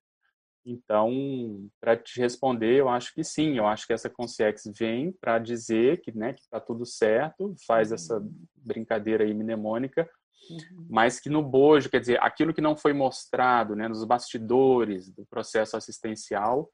Então, 0.65 1.69
para 1.79 1.95
te 1.95 2.19
responder, 2.19 2.75
eu 2.75 2.89
acho 2.89 3.13
que 3.13 3.23
sim, 3.23 3.57
eu 3.57 3.65
acho 3.65 3.87
que 3.87 3.93
essa 3.93 4.09
consciex 4.09 4.63
vem 4.77 5.11
para 5.11 5.39
dizer 5.39 6.01
que 6.01 6.11
né, 6.11 6.35
está 6.37 6.59
tudo 6.59 6.85
certo, 6.85 7.55
faz 7.65 7.91
essa 7.91 8.17
uhum. 8.17 8.31
brincadeira 8.55 9.23
aí 9.23 9.33
mnemônica, 9.33 10.07
uhum. 10.49 10.87
mas 10.89 11.19
que 11.19 11.29
no 11.29 11.41
bojo, 11.41 11.89
quer 11.89 11.99
dizer, 11.99 12.21
aquilo 12.21 12.53
que 12.53 12.61
não 12.61 12.75
foi 12.75 12.93
mostrado 12.93 13.75
né, 13.75 13.87
nos 13.87 14.03
bastidores 14.03 15.09
do 15.09 15.25
processo 15.25 15.77
assistencial, 15.77 16.69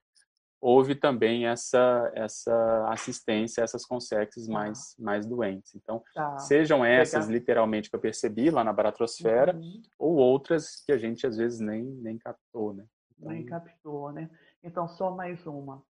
houve 0.59 0.95
também 0.95 1.45
essa 1.45 2.11
essa 2.15 2.87
assistência 2.89 3.61
a 3.61 3.65
essas 3.65 3.85
consexes 3.85 4.47
tá. 4.47 4.53
mais 4.53 4.95
mais 4.97 5.25
doentes. 5.25 5.75
Então, 5.75 6.01
tá. 6.13 6.39
sejam 6.39 6.83
essas 6.83 7.27
Legal. 7.27 7.39
literalmente 7.39 7.89
que 7.89 7.95
eu 7.95 7.99
percebi 7.99 8.49
lá 8.49 8.63
na 8.63 8.73
baratrosfera 8.73 9.55
uhum. 9.55 9.81
ou 9.99 10.15
outras 10.15 10.83
que 10.83 10.91
a 10.91 10.97
gente 10.97 11.27
às 11.27 11.37
vezes 11.37 11.59
nem 11.59 11.83
nem 11.83 12.17
captou, 12.17 12.73
né? 12.73 12.83
Nem 13.29 13.45
captou, 13.45 14.11
né? 14.11 14.29
Então 14.63 14.87
só 14.87 15.11
mais 15.11 15.45
uma. 15.45 15.83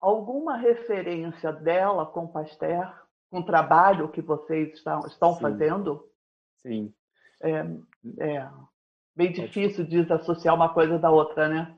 Alguma 0.00 0.56
referência 0.56 1.52
dela 1.52 2.06
com 2.06 2.26
Pasteur, 2.26 3.06
com 3.30 3.40
o 3.40 3.46
trabalho 3.46 4.10
que 4.10 4.20
vocês 4.20 4.74
estão, 4.74 5.00
estão 5.06 5.34
Sim. 5.34 5.40
fazendo? 5.40 6.08
Sim. 6.56 6.94
É, 7.42 7.66
é 8.18 8.50
bem 9.14 9.32
difícil 9.32 9.86
desassociar 9.86 10.54
uma 10.54 10.72
coisa 10.72 10.98
da 10.98 11.10
outra, 11.10 11.48
né? 11.48 11.76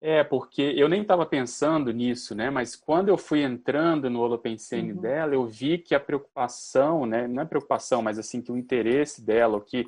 É, 0.00 0.22
porque 0.22 0.62
eu 0.76 0.88
nem 0.88 1.02
estava 1.02 1.24
pensando 1.24 1.90
nisso, 1.90 2.34
né? 2.34 2.50
Mas 2.50 2.76
quando 2.76 3.08
eu 3.08 3.16
fui 3.16 3.42
entrando 3.42 4.10
no 4.10 4.20
Holopensene 4.20 4.92
uhum. 4.92 5.00
dela, 5.00 5.34
eu 5.34 5.46
vi 5.46 5.78
que 5.78 5.94
a 5.94 6.00
preocupação, 6.00 7.06
né? 7.06 7.26
Não 7.26 7.42
é 7.42 7.46
preocupação, 7.46 8.02
mas 8.02 8.18
assim, 8.18 8.42
que 8.42 8.52
o 8.52 8.58
interesse 8.58 9.24
dela, 9.24 9.60
que 9.60 9.86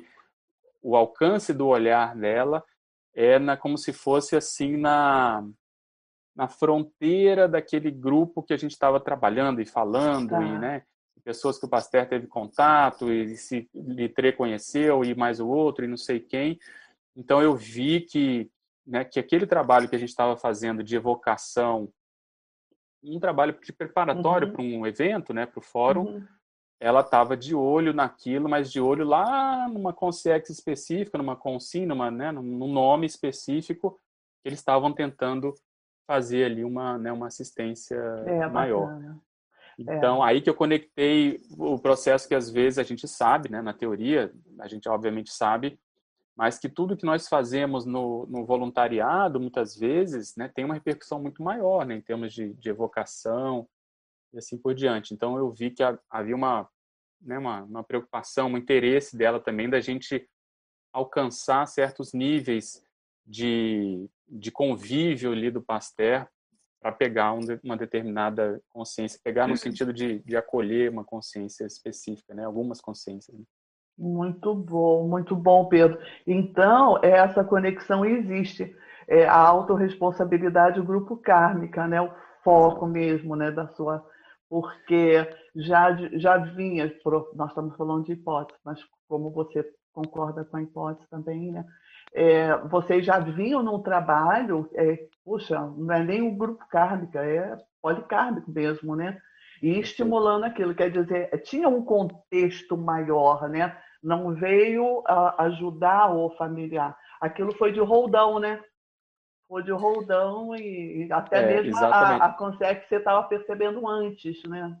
o 0.81 0.95
alcance 0.95 1.53
do 1.53 1.67
olhar 1.67 2.15
dela 2.15 2.63
é 3.19 3.37
na, 3.37 3.57
como 3.57 3.77
se 3.77 3.91
fosse 3.91 4.37
assim 4.37 4.77
na, 4.77 5.45
na 6.33 6.47
fronteira 6.47 7.49
daquele 7.49 7.91
grupo 7.91 8.41
que 8.41 8.53
a 8.53 8.57
gente 8.57 8.71
estava 8.71 8.97
trabalhando 8.97 9.59
e 9.59 9.65
falando, 9.65 10.27
e, 10.27 10.29
tá. 10.29 10.59
né? 10.59 10.83
Pessoas 11.21 11.59
que 11.59 11.65
o 11.65 11.69
Pasteur 11.69 12.07
teve 12.07 12.27
contato 12.27 13.11
e 13.11 13.35
se 13.35 13.69
Litre 13.75 14.31
conheceu 14.31 15.03
e 15.03 15.13
mais 15.13 15.41
o 15.41 15.47
outro 15.49 15.83
e 15.83 15.87
não 15.87 15.97
sei 15.97 16.21
quem. 16.21 16.57
Então 17.13 17.41
eu 17.41 17.55
vi 17.55 18.01
que 18.01 18.49
né, 18.87 19.03
que 19.03 19.19
aquele 19.19 19.45
trabalho 19.45 19.89
que 19.89 19.95
a 19.95 19.99
gente 19.99 20.09
estava 20.09 20.37
fazendo 20.37 20.81
de 20.81 20.95
evocação, 20.95 21.91
um 23.03 23.19
trabalho 23.19 23.55
de 23.61 23.73
preparatório 23.73 24.47
uhum. 24.47 24.53
para 24.53 24.63
um 24.63 24.87
evento, 24.87 25.33
né, 25.33 25.45
para 25.45 25.59
o 25.59 25.61
fórum, 25.61 26.05
uhum. 26.05 26.27
Ela 26.79 27.01
estava 27.01 27.35
de 27.35 27.53
olho 27.53 27.93
naquilo, 27.93 28.47
mas 28.47 28.71
de 28.71 28.79
olho 28.79 29.05
lá 29.05 29.67
numa 29.67 29.91
consciência 29.91 30.53
específica, 30.53 31.17
numa 31.17 31.35
consim, 31.35 31.85
numa, 31.85 32.09
né, 32.09 32.31
num 32.31 32.71
nome 32.71 33.05
específico, 33.05 33.99
que 34.41 34.47
eles 34.47 34.59
estavam 34.59 34.93
tentando 34.93 35.53
fazer 36.07 36.45
ali 36.45 36.63
uma, 36.63 36.97
né, 36.97 37.11
uma 37.11 37.27
assistência 37.27 37.97
é, 38.25 38.47
maior. 38.47 38.87
Bacana. 38.87 39.19
É. 39.77 39.81
Então, 39.81 40.25
é. 40.25 40.29
aí 40.29 40.41
que 40.41 40.49
eu 40.49 40.55
conectei 40.55 41.39
o 41.57 41.77
processo 41.77 42.27
que 42.27 42.35
às 42.35 42.49
vezes 42.49 42.79
a 42.79 42.83
gente 42.83 43.07
sabe, 43.07 43.49
né, 43.49 43.61
na 43.61 43.73
teoria, 43.73 44.31
a 44.59 44.67
gente 44.67 44.87
obviamente 44.87 45.31
sabe, 45.31 45.77
mas 46.35 46.57
que 46.57 46.69
tudo 46.69 46.95
que 46.95 47.05
nós 47.05 47.27
fazemos 47.27 47.85
no, 47.85 48.25
no 48.27 48.45
voluntariado, 48.45 49.39
muitas 49.39 49.75
vezes, 49.75 50.35
né, 50.37 50.49
tem 50.53 50.63
uma 50.63 50.73
repercussão 50.73 51.21
muito 51.21 51.43
maior, 51.43 51.85
né, 51.85 51.95
em 51.95 52.01
termos 52.01 52.33
de, 52.33 52.53
de 52.53 52.69
evocação 52.69 53.67
e 54.33 54.37
assim 54.37 54.57
por 54.57 54.73
diante. 54.73 55.13
Então, 55.13 55.37
eu 55.37 55.51
vi 55.51 55.71
que 55.71 55.83
havia 56.09 56.35
uma, 56.35 56.67
né, 57.21 57.37
uma, 57.37 57.63
uma 57.63 57.83
preocupação, 57.83 58.49
um 58.49 58.57
interesse 58.57 59.17
dela 59.17 59.39
também 59.39 59.69
da 59.69 59.79
gente 59.79 60.27
alcançar 60.93 61.65
certos 61.67 62.13
níveis 62.13 62.83
de, 63.25 64.09
de 64.27 64.51
convívio 64.51 65.31
ali 65.31 65.51
do 65.51 65.61
Pasteur 65.61 66.27
para 66.81 66.91
pegar 66.91 67.33
uma 67.63 67.75
determinada 67.75 68.61
consciência, 68.69 69.19
pegar 69.23 69.47
no 69.47 69.57
sentido 69.57 69.91
de, 69.91 70.19
de 70.19 70.37
acolher 70.37 70.89
uma 70.89 71.03
consciência 71.03 71.65
específica, 71.65 72.33
né? 72.33 72.45
algumas 72.45 72.79
consciências. 72.79 73.37
Né? 73.37 73.43
Muito 73.97 74.55
bom, 74.55 75.05
muito 75.05 75.35
bom, 75.35 75.65
Pedro. 75.65 75.99
Então, 76.25 76.97
essa 77.03 77.43
conexão 77.43 78.05
existe. 78.05 78.75
É 79.11 79.27
a 79.27 79.35
autorresponsabilidade, 79.35 80.79
o 80.79 80.85
grupo 80.85 81.17
kármica, 81.17 81.87
né? 81.87 81.99
o 81.99 82.11
foco 82.43 82.87
mesmo 82.87 83.35
né? 83.35 83.51
da 83.51 83.67
sua. 83.67 84.05
Porque 84.49 85.27
já, 85.55 85.95
já 86.13 86.37
vinha, 86.37 86.91
nós 87.35 87.49
estamos 87.49 87.75
falando 87.77 88.05
de 88.05 88.13
hipótese, 88.13 88.59
mas 88.65 88.79
como 89.07 89.29
você 89.31 89.63
concorda 89.93 90.43
com 90.43 90.57
a 90.57 90.63
hipótese 90.63 91.07
também, 91.09 91.51
né? 91.51 91.65
É, 92.13 92.57
vocês 92.67 93.05
já 93.05 93.19
vinham 93.19 93.61
num 93.61 93.81
trabalho, 93.81 94.67
é, 94.73 95.07
puxa, 95.23 95.59
não 95.59 95.93
é 95.93 96.03
nem 96.03 96.21
o 96.21 96.35
grupo 96.35 96.65
kármica, 96.69 97.23
é 97.23 97.55
policármico 97.81 98.49
mesmo, 98.51 98.95
né? 98.95 99.19
E 99.61 99.79
estimulando 99.79 100.45
aquilo, 100.45 100.73
quer 100.73 100.89
dizer, 100.89 101.29
tinha 101.43 101.67
um 101.69 101.83
contexto 101.83 102.75
maior, 102.75 103.47
né? 103.47 103.77
não 104.01 104.33
veio 104.33 105.03
ajudar 105.37 106.11
o 106.15 106.29
familiar. 106.31 106.97
Aquilo 107.19 107.53
foi 107.55 107.71
de 107.71 107.79
roldão, 107.79 108.39
né? 108.39 108.59
Foi 109.49 109.63
de 109.63 109.71
roldão 109.71 110.55
e, 110.55 111.11
até 111.11 111.41
é, 111.41 111.61
mesmo 111.61 111.77
a, 111.77 112.15
a 112.17 112.33
consegue 112.33 112.81
que 112.81 112.87
você 112.87 112.95
estava 112.97 113.27
percebendo 113.27 113.85
antes, 113.85 114.41
né? 114.43 114.79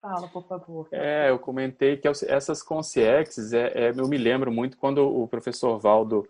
Fala, 0.00 0.26
por 0.28 0.48
favor. 0.48 0.88
É, 0.90 1.30
eu 1.30 1.38
comentei 1.38 1.96
que 1.96 2.08
essas 2.08 2.62
consciexes, 2.62 3.52
é, 3.52 3.66
é, 3.74 3.90
eu 3.90 4.08
me 4.08 4.16
lembro 4.16 4.50
muito 4.50 4.76
quando 4.76 5.06
o 5.06 5.28
professor 5.28 5.78
Valdo 5.78 6.26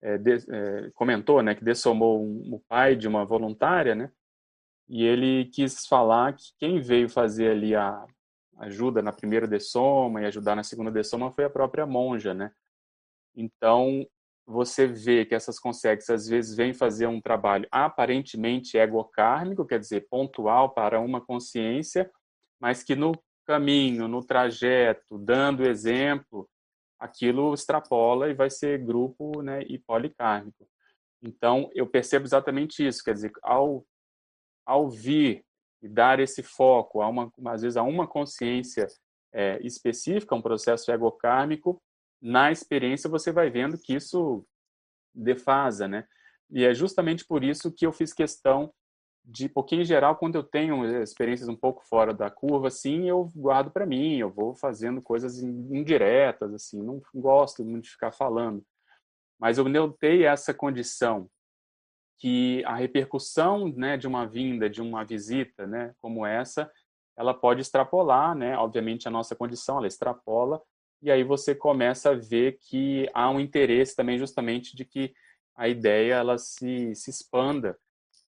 é, 0.00 0.18
de, 0.18 0.36
é, 0.50 0.90
comentou, 0.94 1.42
né, 1.42 1.54
que 1.54 1.64
dessomou 1.64 2.24
um, 2.24 2.54
o 2.54 2.60
pai 2.60 2.96
de 2.96 3.06
uma 3.06 3.24
voluntária, 3.24 3.94
né, 3.94 4.10
e 4.88 5.04
ele 5.04 5.46
quis 5.46 5.86
falar 5.86 6.32
que 6.32 6.54
quem 6.58 6.80
veio 6.80 7.08
fazer 7.08 7.50
ali 7.50 7.74
a, 7.74 8.06
ajuda 8.58 9.02
na 9.02 9.12
primeira 9.12 9.46
dessoma 9.46 10.22
e 10.22 10.26
ajudar 10.26 10.54
na 10.54 10.62
segunda 10.62 10.90
dessoma 10.90 11.30
foi 11.30 11.44
a 11.44 11.50
própria 11.50 11.86
monja, 11.86 12.32
né? 12.32 12.52
Então, 13.34 14.06
você 14.46 14.86
vê 14.86 15.24
que 15.24 15.34
essas 15.34 15.58
consegues 15.58 16.08
às 16.10 16.26
vezes 16.26 16.56
vêm 16.56 16.74
fazer 16.74 17.06
um 17.06 17.20
trabalho 17.20 17.66
aparentemente 17.70 18.76
egocármico, 18.76 19.66
quer 19.66 19.78
dizer, 19.78 20.06
pontual 20.08 20.74
para 20.74 21.00
uma 21.00 21.20
consciência, 21.20 22.10
mas 22.60 22.82
que 22.82 22.94
no 22.94 23.12
caminho, 23.46 24.08
no 24.08 24.24
trajeto, 24.24 25.18
dando 25.18 25.64
exemplo, 25.64 26.48
aquilo 26.98 27.52
extrapola 27.54 28.30
e 28.30 28.34
vai 28.34 28.50
ser 28.50 28.78
grupo 28.84 29.42
né, 29.42 29.62
e 29.62 29.78
policármico. 29.78 30.68
Então, 31.22 31.70
eu 31.74 31.86
percebo 31.86 32.24
exatamente 32.24 32.86
isso, 32.86 33.02
quer 33.02 33.14
dizer, 33.14 33.32
ao, 33.42 33.84
ao 34.66 34.88
vir 34.90 35.44
e 35.80 35.88
dar 35.88 36.20
esse 36.20 36.42
foco, 36.42 37.00
a 37.00 37.08
uma, 37.08 37.32
às 37.46 37.62
vezes, 37.62 37.76
a 37.76 37.82
uma 37.82 38.06
consciência 38.06 38.86
é, 39.32 39.58
específica, 39.64 40.34
um 40.34 40.42
processo 40.42 40.90
egocármico, 40.92 41.82
na 42.22 42.52
experiência 42.52 43.10
você 43.10 43.32
vai 43.32 43.50
vendo 43.50 43.76
que 43.76 43.94
isso 43.94 44.46
defasa, 45.12 45.88
né? 45.88 46.06
E 46.48 46.64
é 46.64 46.72
justamente 46.72 47.24
por 47.26 47.42
isso 47.42 47.72
que 47.72 47.84
eu 47.84 47.92
fiz 47.92 48.12
questão 48.12 48.72
de, 49.24 49.48
porque 49.48 49.74
em 49.76 49.84
geral, 49.84 50.16
quando 50.16 50.36
eu 50.36 50.42
tenho 50.42 50.84
experiências 51.02 51.48
um 51.48 51.56
pouco 51.56 51.84
fora 51.84 52.12
da 52.12 52.30
curva, 52.30 52.68
assim, 52.68 53.08
eu 53.08 53.30
guardo 53.34 53.70
para 53.70 53.86
mim, 53.86 54.16
eu 54.16 54.30
vou 54.30 54.54
fazendo 54.54 55.00
coisas 55.00 55.42
indiretas, 55.42 56.52
assim, 56.54 56.82
não 56.82 57.00
gosto 57.14 57.64
muito 57.64 57.84
de 57.84 57.90
ficar 57.90 58.12
falando. 58.12 58.64
Mas 59.38 59.58
eu 59.58 59.68
notei 59.68 60.24
essa 60.24 60.54
condição 60.54 61.28
que 62.18 62.64
a 62.64 62.76
repercussão, 62.76 63.68
né, 63.68 63.96
de 63.96 64.06
uma 64.06 64.26
vinda, 64.26 64.70
de 64.70 64.80
uma 64.80 65.04
visita, 65.04 65.66
né, 65.66 65.94
como 66.00 66.24
essa, 66.24 66.70
ela 67.16 67.34
pode 67.34 67.60
extrapolar, 67.60 68.34
né? 68.34 68.56
Obviamente 68.56 69.06
a 69.06 69.10
nossa 69.10 69.36
condição 69.36 69.78
ela 69.78 69.86
extrapola 69.86 70.62
e 71.02 71.10
aí 71.10 71.24
você 71.24 71.54
começa 71.54 72.10
a 72.10 72.14
ver 72.14 72.58
que 72.60 73.08
há 73.12 73.28
um 73.28 73.40
interesse 73.40 73.96
também 73.96 74.18
justamente 74.18 74.76
de 74.76 74.84
que 74.84 75.12
a 75.54 75.68
ideia 75.68 76.14
ela 76.14 76.38
se, 76.38 76.94
se 76.94 77.10
expanda 77.10 77.76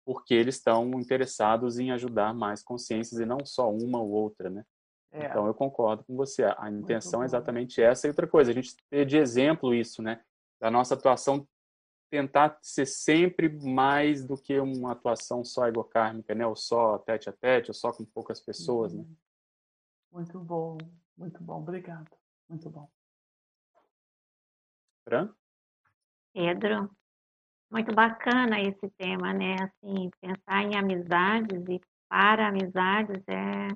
porque 0.05 0.35
eles 0.35 0.57
estão 0.57 0.91
interessados 1.01 1.79
em 1.79 1.91
ajudar 1.93 2.35
mais 2.35 2.62
consciências 2.62 3.18
e 3.20 3.25
não 3.25 3.45
só 3.47 3.72
uma 3.72 4.01
ou 4.01 4.11
outra, 4.11 4.51
né? 4.51 4.64
É. 5.11 5.27
Então 5.27 5.47
eu 5.47 5.55
concordo 5.55 6.05
com 6.05 6.16
você. 6.16 6.45
A 6.59 6.70
intenção 6.70 7.22
é 7.22 7.27
exatamente 7.27 7.81
essa. 7.81 8.07
E 8.07 8.11
outra 8.11 8.27
coisa, 8.27 8.51
a 8.51 8.55
gente 8.55 8.77
ter 8.91 9.07
de 9.07 9.16
exemplo 9.16 9.72
isso, 9.72 10.03
né? 10.03 10.20
Da 10.61 10.70
nossa 10.70 10.95
atuação 10.95 11.47
tentar 12.11 12.59
ser 12.61 12.87
sempre 12.87 13.49
mais 13.49 14.25
do 14.25 14.37
que 14.37 14.59
uma 14.61 14.93
atuação 14.93 15.45
só 15.45 15.66
egocármica, 15.66 16.35
né? 16.35 16.47
Ou 16.47 16.55
só 16.55 16.99
tete 16.99 17.31
a 17.31 17.33
tete, 17.33 17.70
ou 17.70 17.75
só 17.75 17.93
com 17.93 18.05
poucas 18.05 18.41
pessoas, 18.41 18.93
né? 18.93 19.03
Uhum. 19.03 19.16
Muito 20.12 20.39
bom, 20.39 20.79
muito 21.16 21.43
bom. 21.43 21.61
Obrigado. 21.61 22.11
Muito 22.49 22.71
bom. 22.71 22.89
Fran? 25.05 25.35
Pedro, 26.33 26.91
muito 27.71 27.95
bacana 27.95 28.61
esse 28.61 28.89
tema, 28.99 29.33
né? 29.33 29.57
Assim, 29.61 30.11
pensar 30.21 30.63
em 30.63 30.77
amizades 30.77 31.65
e 31.69 31.81
para 32.09 32.49
amizades 32.49 33.23
é 33.29 33.69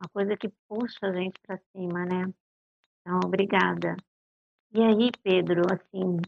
uma 0.00 0.08
coisa 0.12 0.36
que 0.36 0.48
puxa 0.68 1.06
a 1.06 1.12
gente 1.12 1.40
para 1.46 1.58
cima, 1.72 2.04
né? 2.04 2.32
Então, 3.00 3.20
obrigada. 3.24 3.96
E 4.72 4.82
aí, 4.82 5.10
Pedro, 5.22 5.62
assim, 5.72 6.18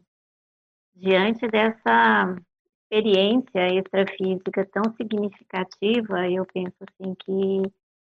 diante 0.95 1.47
dessa 1.49 2.37
experiência 2.83 3.75
extrafísica 3.79 4.67
tão 4.67 4.83
significativa, 4.97 6.29
eu 6.29 6.45
penso 6.47 6.77
assim 6.81 7.15
que 7.15 7.63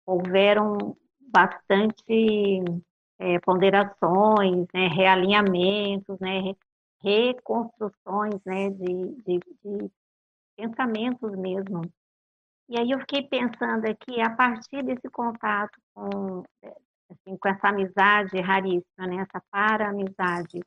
houveram 0.06 0.96
bastante 1.20 2.62
é, 3.18 3.38
ponderações, 3.40 4.66
né, 4.72 4.88
realinhamentos, 4.88 6.18
né, 6.20 6.54
reconstruções 7.02 8.40
né, 8.44 8.70
de, 8.70 9.14
de, 9.26 9.40
de 9.64 9.90
pensamentos 10.56 11.36
mesmo. 11.36 11.82
E 12.68 12.78
aí 12.78 12.90
eu 12.90 12.98
fiquei 13.00 13.22
pensando 13.22 13.84
aqui, 13.86 14.20
a 14.20 14.30
partir 14.30 14.82
desse 14.82 15.08
contato 15.10 15.78
com, 15.94 16.42
assim, 17.10 17.36
com 17.36 17.48
essa 17.48 17.68
amizade 17.68 18.40
raríssima, 18.40 19.06
né, 19.06 19.16
essa 19.16 19.42
para-amizade, 19.50 20.60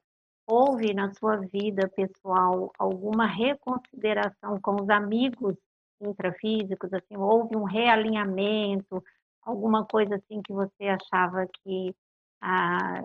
houve 0.45 0.93
na 0.93 1.13
sua 1.15 1.37
vida 1.37 1.89
pessoal 1.89 2.71
alguma 2.77 3.25
reconsideração 3.25 4.61
com 4.61 4.75
os 4.81 4.89
amigos 4.89 5.55
intrafísicos, 5.99 6.93
assim, 6.93 7.17
houve 7.17 7.57
um 7.57 7.63
realinhamento, 7.63 9.03
alguma 9.41 9.85
coisa 9.85 10.15
assim 10.15 10.41
que 10.43 10.53
você 10.53 10.85
achava 10.85 11.47
que 11.63 11.95
ah, 12.41 13.01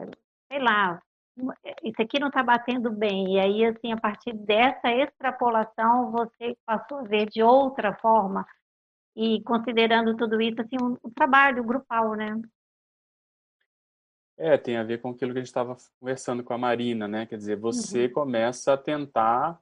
sei 0.50 0.60
lá, 0.60 1.02
isso 1.82 2.00
aqui 2.00 2.18
não 2.18 2.28
está 2.28 2.42
batendo 2.42 2.90
bem. 2.90 3.36
E 3.36 3.40
aí, 3.40 3.64
assim, 3.64 3.92
a 3.92 3.96
partir 3.96 4.32
dessa 4.32 4.90
extrapolação, 4.90 6.10
você 6.10 6.56
passou 6.66 6.98
a 6.98 7.02
ver 7.02 7.26
de 7.28 7.42
outra 7.42 7.94
forma 7.94 8.46
e 9.16 9.42
considerando 9.42 10.16
tudo 10.16 10.40
isso, 10.40 10.60
assim, 10.60 10.76
um, 10.80 10.96
um 11.04 11.10
trabalho 11.10 11.62
grupal, 11.64 12.14
né? 12.14 12.40
É, 14.38 14.56
tem 14.56 14.76
a 14.76 14.82
ver 14.82 15.00
com 15.00 15.10
aquilo 15.10 15.32
que 15.32 15.38
a 15.38 15.40
gente 15.40 15.48
estava 15.48 15.76
conversando 16.00 16.42
com 16.42 16.54
a 16.54 16.58
Marina, 16.58 17.06
né? 17.06 17.26
Quer 17.26 17.36
dizer, 17.36 17.56
você 17.56 18.06
uhum. 18.06 18.12
começa 18.12 18.72
a 18.72 18.78
tentar 18.78 19.60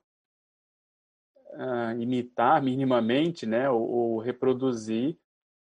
uh, 1.53 2.01
imitar 2.01 2.63
minimamente, 2.63 3.45
né? 3.47 3.69
Ou, 3.69 3.83
ou 3.83 4.19
reproduzir 4.19 5.19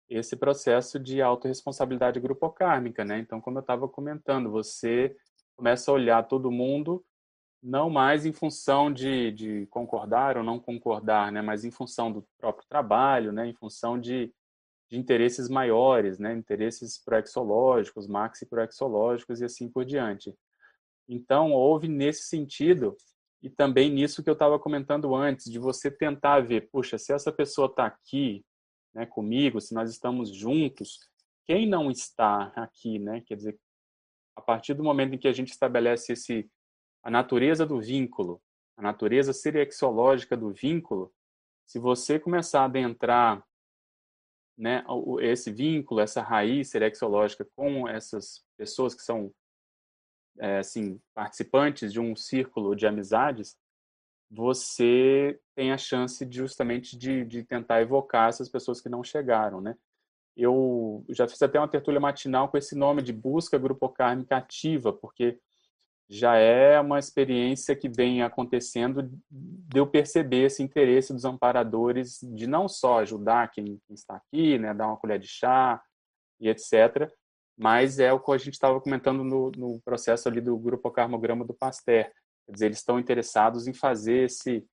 esse 0.09 0.35
processo 0.35 0.99
de 0.99 1.21
autorresponsabilidade 1.21 2.19
grupocármica, 2.19 3.03
né? 3.03 3.19
Então, 3.19 3.41
como 3.41 3.57
eu 3.57 3.61
estava 3.61 3.87
comentando, 3.87 4.49
você 4.49 5.15
começa 5.55 5.91
a 5.91 5.93
olhar 5.93 6.23
todo 6.23 6.51
mundo 6.51 7.03
não 7.61 7.89
mais 7.89 8.25
em 8.25 8.31
função 8.31 8.93
de, 8.93 9.31
de, 9.31 9.65
concordar 9.67 10.37
ou 10.37 10.43
não 10.43 10.59
concordar, 10.59 11.31
né? 11.31 11.41
Mas 11.41 11.65
em 11.65 11.71
função 11.71 12.11
do 12.11 12.25
próprio 12.37 12.65
trabalho, 12.69 13.31
né? 13.31 13.47
Em 13.47 13.53
função 13.53 13.99
de, 13.99 14.31
de 14.89 14.97
interesses 14.97 15.49
maiores, 15.49 16.19
né? 16.19 16.33
Interesses 16.33 16.97
proexológicos, 17.03 18.07
maxi-proexológicos 18.07 19.41
e 19.41 19.45
assim 19.45 19.69
por 19.69 19.83
diante. 19.83 20.33
Então, 21.09 21.51
houve 21.51 21.87
nesse 21.87 22.23
sentido 22.23 22.95
e 23.41 23.49
também 23.49 23.89
nisso 23.89 24.23
que 24.23 24.29
eu 24.29 24.33
estava 24.33 24.59
comentando 24.59 25.13
antes, 25.15 25.51
de 25.51 25.59
você 25.59 25.91
tentar 25.91 26.41
ver, 26.41 26.69
puxa, 26.69 26.97
se 26.97 27.13
essa 27.13 27.31
pessoa 27.31 27.67
está 27.67 27.85
aqui 27.85 28.43
né, 28.97 29.05
comigo, 29.05 29.61
se 29.61 29.75
nós 29.75 29.91
estamos 29.91 30.35
juntos, 30.35 31.07
quem 31.45 31.69
não 31.69 31.91
está 31.91 32.51
aqui, 32.55 32.97
né? 32.97 33.21
Quer 33.21 33.35
dizer, 33.35 33.59
a 34.35 34.41
partir 34.41 34.73
do 34.73 34.83
momento 34.83 35.13
em 35.13 35.19
que 35.19 35.27
a 35.27 35.31
gente 35.31 35.51
estabelece 35.51 36.13
esse 36.13 36.49
a 37.03 37.11
natureza 37.11 37.63
do 37.63 37.79
vínculo, 37.79 38.41
a 38.75 38.81
natureza 38.81 39.31
seriexológica 39.33 40.35
do 40.35 40.51
vínculo, 40.51 41.13
se 41.63 41.77
você 41.77 42.19
começar 42.19 42.61
a 42.61 42.65
adentrar 42.65 43.45
né, 44.57 44.83
esse 45.21 45.51
vínculo, 45.51 46.01
essa 46.01 46.23
raiz 46.23 46.69
serexológica 46.69 47.47
com 47.55 47.87
essas 47.87 48.43
pessoas 48.57 48.95
que 48.95 49.03
são 49.03 49.31
é, 50.39 50.57
assim 50.57 50.99
participantes 51.13 51.93
de 51.93 51.99
um 51.99 52.15
círculo 52.15 52.75
de 52.75 52.87
amizades, 52.87 53.55
você 54.29 55.39
tem 55.57 55.71
a 55.71 55.77
chance 55.77 56.23
de, 56.23 56.37
justamente 56.37 56.95
de, 56.95 57.25
de 57.25 57.43
tentar 57.43 57.81
evocar 57.81 58.29
essas 58.29 58.47
pessoas 58.47 58.79
que 58.79 58.87
não 58.87 59.03
chegaram, 59.03 59.59
né? 59.59 59.75
Eu 60.35 61.03
já 61.09 61.27
fiz 61.27 61.41
até 61.41 61.59
uma 61.59 61.67
tertúlia 61.67 61.99
matinal 61.99 62.47
com 62.47 62.59
esse 62.59 62.75
nome 62.75 63.01
de 63.01 63.11
busca 63.11 63.57
grupocármica 63.57 64.37
ativa, 64.37 64.93
porque 64.93 65.39
já 66.07 66.35
é 66.35 66.79
uma 66.79 66.99
experiência 66.99 67.75
que 67.75 67.89
vem 67.89 68.21
acontecendo 68.21 69.09
de 69.31 69.79
eu 69.79 69.87
perceber 69.87 70.45
esse 70.45 70.61
interesse 70.61 71.11
dos 71.11 71.25
amparadores 71.25 72.19
de 72.21 72.45
não 72.45 72.67
só 72.69 72.99
ajudar 72.99 73.49
quem, 73.49 73.65
quem 73.65 73.95
está 73.95 74.17
aqui, 74.17 74.59
né, 74.59 74.75
dar 74.75 74.89
uma 74.89 74.97
colher 74.97 75.17
de 75.17 75.27
chá 75.27 75.81
e 76.39 76.49
etc., 76.49 77.11
mas 77.57 77.97
é 77.97 78.13
o 78.13 78.19
que 78.19 78.31
a 78.31 78.37
gente 78.37 78.53
estava 78.53 78.79
comentando 78.79 79.23
no, 79.23 79.49
no 79.57 79.81
processo 79.81 80.29
ali 80.29 80.39
do 80.39 80.55
grupo 80.55 80.91
carmograma 80.91 81.43
do 81.43 81.55
Pasteur, 81.55 82.11
Quer 82.45 82.53
dizer, 82.53 82.65
eles 82.67 82.77
estão 82.77 82.97
interessados 82.97 83.67
em 83.67 83.73
fazer 83.73 84.25
esse, 84.25 84.65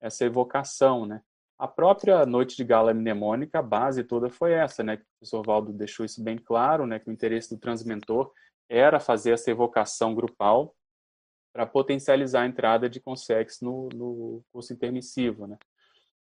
essa 0.00 0.24
evocação, 0.24 1.06
né? 1.06 1.22
A 1.58 1.68
própria 1.68 2.24
noite 2.24 2.56
de 2.56 2.64
gala 2.64 2.94
mnemônica, 2.94 3.58
a 3.58 3.62
base 3.62 4.02
toda 4.02 4.30
foi 4.30 4.52
essa, 4.52 4.82
né? 4.82 4.94
O 4.94 5.18
professor 5.18 5.42
Valdo 5.44 5.72
deixou 5.72 6.06
isso 6.06 6.22
bem 6.22 6.38
claro, 6.38 6.86
né? 6.86 6.98
Que 6.98 7.10
o 7.10 7.12
interesse 7.12 7.54
do 7.54 7.60
transmentor 7.60 8.32
era 8.68 8.98
fazer 8.98 9.32
essa 9.32 9.50
evocação 9.50 10.14
grupal 10.14 10.74
para 11.52 11.66
potencializar 11.66 12.42
a 12.42 12.46
entrada 12.46 12.88
de 12.88 13.00
consex 13.00 13.60
no, 13.60 13.88
no 13.94 14.42
curso 14.52 14.72
intermissivo, 14.72 15.46
né? 15.46 15.58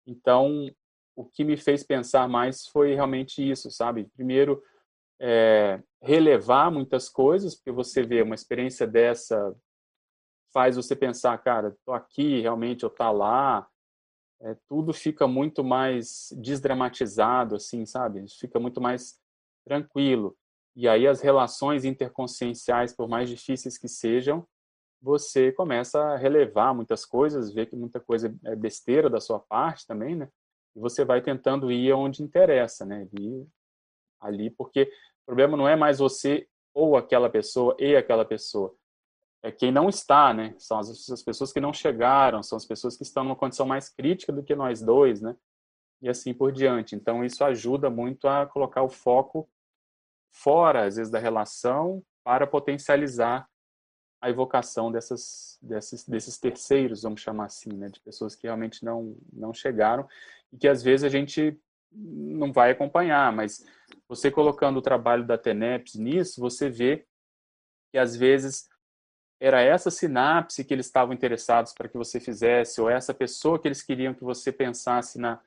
Então, 0.08 0.70
o 1.16 1.26
que 1.26 1.44
me 1.44 1.58
fez 1.58 1.84
pensar 1.84 2.28
mais 2.30 2.68
foi 2.68 2.94
realmente 2.94 3.42
isso, 3.42 3.72
sabe? 3.72 4.08
Primeiro, 4.16 4.62
é, 5.20 5.82
relevar 6.02 6.72
muitas 6.72 7.10
coisas, 7.10 7.56
porque 7.56 7.72
você 7.72 8.04
vê 8.04 8.22
uma 8.22 8.36
experiência 8.36 8.86
dessa 8.86 9.56
faz 10.56 10.78
você 10.78 10.96
pensar, 10.96 11.38
cara, 11.40 11.76
tô 11.86 11.92
aqui, 11.92 12.40
realmente 12.40 12.84
eu 12.84 12.90
tá 12.90 13.12
lá, 13.12 13.68
é, 14.42 14.56
tudo 14.70 14.94
fica 14.94 15.28
muito 15.28 15.66
mais 15.66 16.30
desdramatizado, 16.38 17.58
assim, 17.58 17.86
sabe? 17.86 18.24
Fica 18.40 18.58
muito 18.58 18.80
mais 18.80 19.20
tranquilo. 19.68 20.34
E 20.74 20.88
aí 20.88 21.08
as 21.08 21.20
relações 21.20 21.84
interconscienciais, 21.84 22.96
por 22.96 23.10
mais 23.10 23.28
difíceis 23.28 23.78
que 23.78 23.90
sejam, 23.90 24.48
você 25.02 25.52
começa 25.52 26.02
a 26.02 26.16
relevar 26.16 26.74
muitas 26.74 27.06
coisas, 27.06 27.52
ver 27.52 27.66
que 27.66 27.76
muita 27.76 28.00
coisa 28.00 28.34
é 28.46 28.56
besteira 28.56 29.10
da 29.10 29.20
sua 29.20 29.42
parte 29.42 29.86
também, 29.86 30.16
né? 30.16 30.30
E 30.74 30.80
você 30.80 31.04
vai 31.04 31.22
tentando 31.22 31.70
ir 31.70 31.92
onde 31.92 32.24
interessa, 32.24 32.86
né? 32.86 33.10
Ir 33.20 33.46
ali, 34.22 34.50
porque 34.52 34.84
o 34.84 35.26
problema 35.26 35.58
não 35.58 35.68
é 35.68 35.76
mais 35.76 36.00
você 36.00 36.48
ou 36.74 36.96
aquela 36.96 37.30
pessoa 37.30 37.76
e 37.78 37.94
aquela 37.94 38.24
pessoa. 38.24 38.74
É 39.46 39.52
quem 39.52 39.72
não 39.72 39.88
está, 39.88 40.34
né? 40.34 40.56
São 40.58 40.80
as, 40.80 41.08
as 41.08 41.22
pessoas 41.22 41.54
que 41.54 41.60
não 41.60 41.72
chegaram, 41.72 42.42
são 42.42 42.56
as 42.58 42.66
pessoas 42.66 42.98
que 42.98 43.04
estão 43.04 43.24
numa 43.24 43.36
condição 43.36 43.64
mais 43.64 43.88
crítica 43.88 44.34
do 44.34 44.42
que 44.42 44.56
nós 44.56 44.82
dois, 44.82 45.22
né? 45.22 45.36
E 46.02 46.10
assim 46.10 46.34
por 46.34 46.52
diante. 46.52 46.96
Então, 46.96 47.24
isso 47.24 47.44
ajuda 47.44 47.88
muito 47.88 48.28
a 48.28 48.48
colocar 48.48 48.82
o 48.82 48.90
foco 48.90 49.48
fora, 50.34 50.86
às 50.86 50.96
vezes, 50.96 51.12
da 51.12 51.20
relação 51.20 52.04
para 52.24 52.48
potencializar 52.48 53.48
a 54.20 54.32
evocação 54.32 54.92
dessas, 54.92 55.60
desses, 55.62 56.08
desses 56.08 56.40
terceiros, 56.40 57.04
vamos 57.04 57.22
chamar 57.22 57.46
assim, 57.46 57.70
né, 57.70 57.88
de 57.88 58.00
pessoas 58.00 58.36
que 58.36 58.48
realmente 58.48 58.84
não, 58.84 59.16
não 59.32 59.54
chegaram 59.54 60.08
e 60.52 60.58
que 60.58 60.68
às 60.68 60.82
vezes 60.82 61.04
a 61.04 61.10
gente 61.10 61.56
não 61.92 62.52
vai 62.52 62.72
acompanhar, 62.72 63.32
mas 63.32 63.64
você 64.10 64.32
colocando 64.32 64.78
o 64.78 64.82
trabalho 64.82 65.24
da 65.24 65.38
TENEPS 65.38 65.96
nisso, 65.96 66.42
você 66.42 66.68
vê 66.68 67.06
que 67.92 68.00
às 68.00 68.16
vezes 68.16 68.68
era 69.46 69.62
essa 69.62 69.92
sinapse 69.92 70.66
que 70.66 70.74
eles 70.74 70.88
estavam 70.88 71.14
interessados 71.14 71.72
para 71.72 71.88
que 71.88 71.96
você 71.96 72.20
fizesse, 72.20 72.82
ou 72.82 72.90
essa 72.90 73.14
pessoa 73.14 73.60
que 73.60 73.68
eles 73.68 73.84
queriam 73.84 74.12
que 74.12 74.24
você 74.24 74.52
pensasse 74.52 75.20
na, 75.20 75.40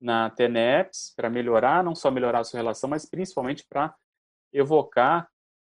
na 0.00 0.30
TENEPS, 0.30 1.12
para 1.16 1.28
melhorar, 1.28 1.82
não 1.82 1.92
só 1.92 2.08
melhorar 2.08 2.38
a 2.38 2.44
sua 2.44 2.58
relação, 2.58 2.88
mas 2.88 3.04
principalmente 3.04 3.66
para 3.68 3.92
evocar 4.52 5.28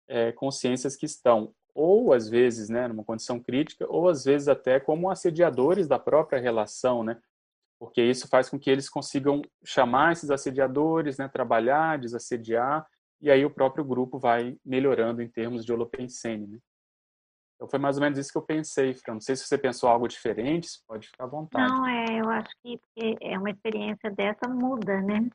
é, 0.07 0.31
consciências 0.31 0.95
que 0.95 1.05
estão 1.05 1.53
ou 1.75 2.11
às 2.11 2.27
vezes, 2.27 2.69
né, 2.69 2.87
numa 2.87 3.03
condição 3.03 3.39
crítica, 3.39 3.85
ou 3.87 4.09
às 4.09 4.25
vezes 4.25 4.47
até 4.47 4.79
como 4.79 5.07
assediadores 5.07 5.87
da 5.87 5.99
própria 5.99 6.39
relação, 6.39 7.03
né? 7.03 7.21
Porque 7.79 8.01
isso 8.01 8.27
faz 8.27 8.49
com 8.49 8.59
que 8.59 8.71
eles 8.71 8.89
consigam 8.89 9.43
chamar 9.63 10.13
esses 10.13 10.31
assediadores, 10.31 11.19
né, 11.19 11.27
trabalhar, 11.27 11.99
desassediar, 11.99 12.85
e 13.21 13.29
aí 13.29 13.45
o 13.45 13.53
próprio 13.53 13.85
grupo 13.85 14.17
vai 14.17 14.57
melhorando 14.65 15.21
em 15.21 15.29
termos 15.29 15.63
de 15.63 15.71
holopensene, 15.71 16.47
né? 16.47 16.57
Então 17.59 17.67
foi 17.67 17.77
mais 17.77 17.97
ou 17.97 18.01
menos 18.01 18.17
isso 18.17 18.31
que 18.31 18.37
eu 18.37 18.41
pensei, 18.41 18.93
Fran. 18.93 19.15
Não 19.15 19.19
sei 19.19 19.35
se 19.35 19.45
você 19.45 19.57
pensou 19.57 19.89
algo 19.89 20.07
diferente, 20.07 20.69
pode 20.87 21.07
ficar 21.07 21.25
à 21.25 21.27
vontade. 21.27 21.69
Não, 21.69 21.85
é, 21.85 22.05
eu 22.21 22.29
acho 22.29 22.49
que 22.63 22.79
é 23.21 23.37
uma 23.37 23.49
experiência 23.49 24.09
dessa 24.11 24.47
muda, 24.47 25.01
né? 25.01 25.29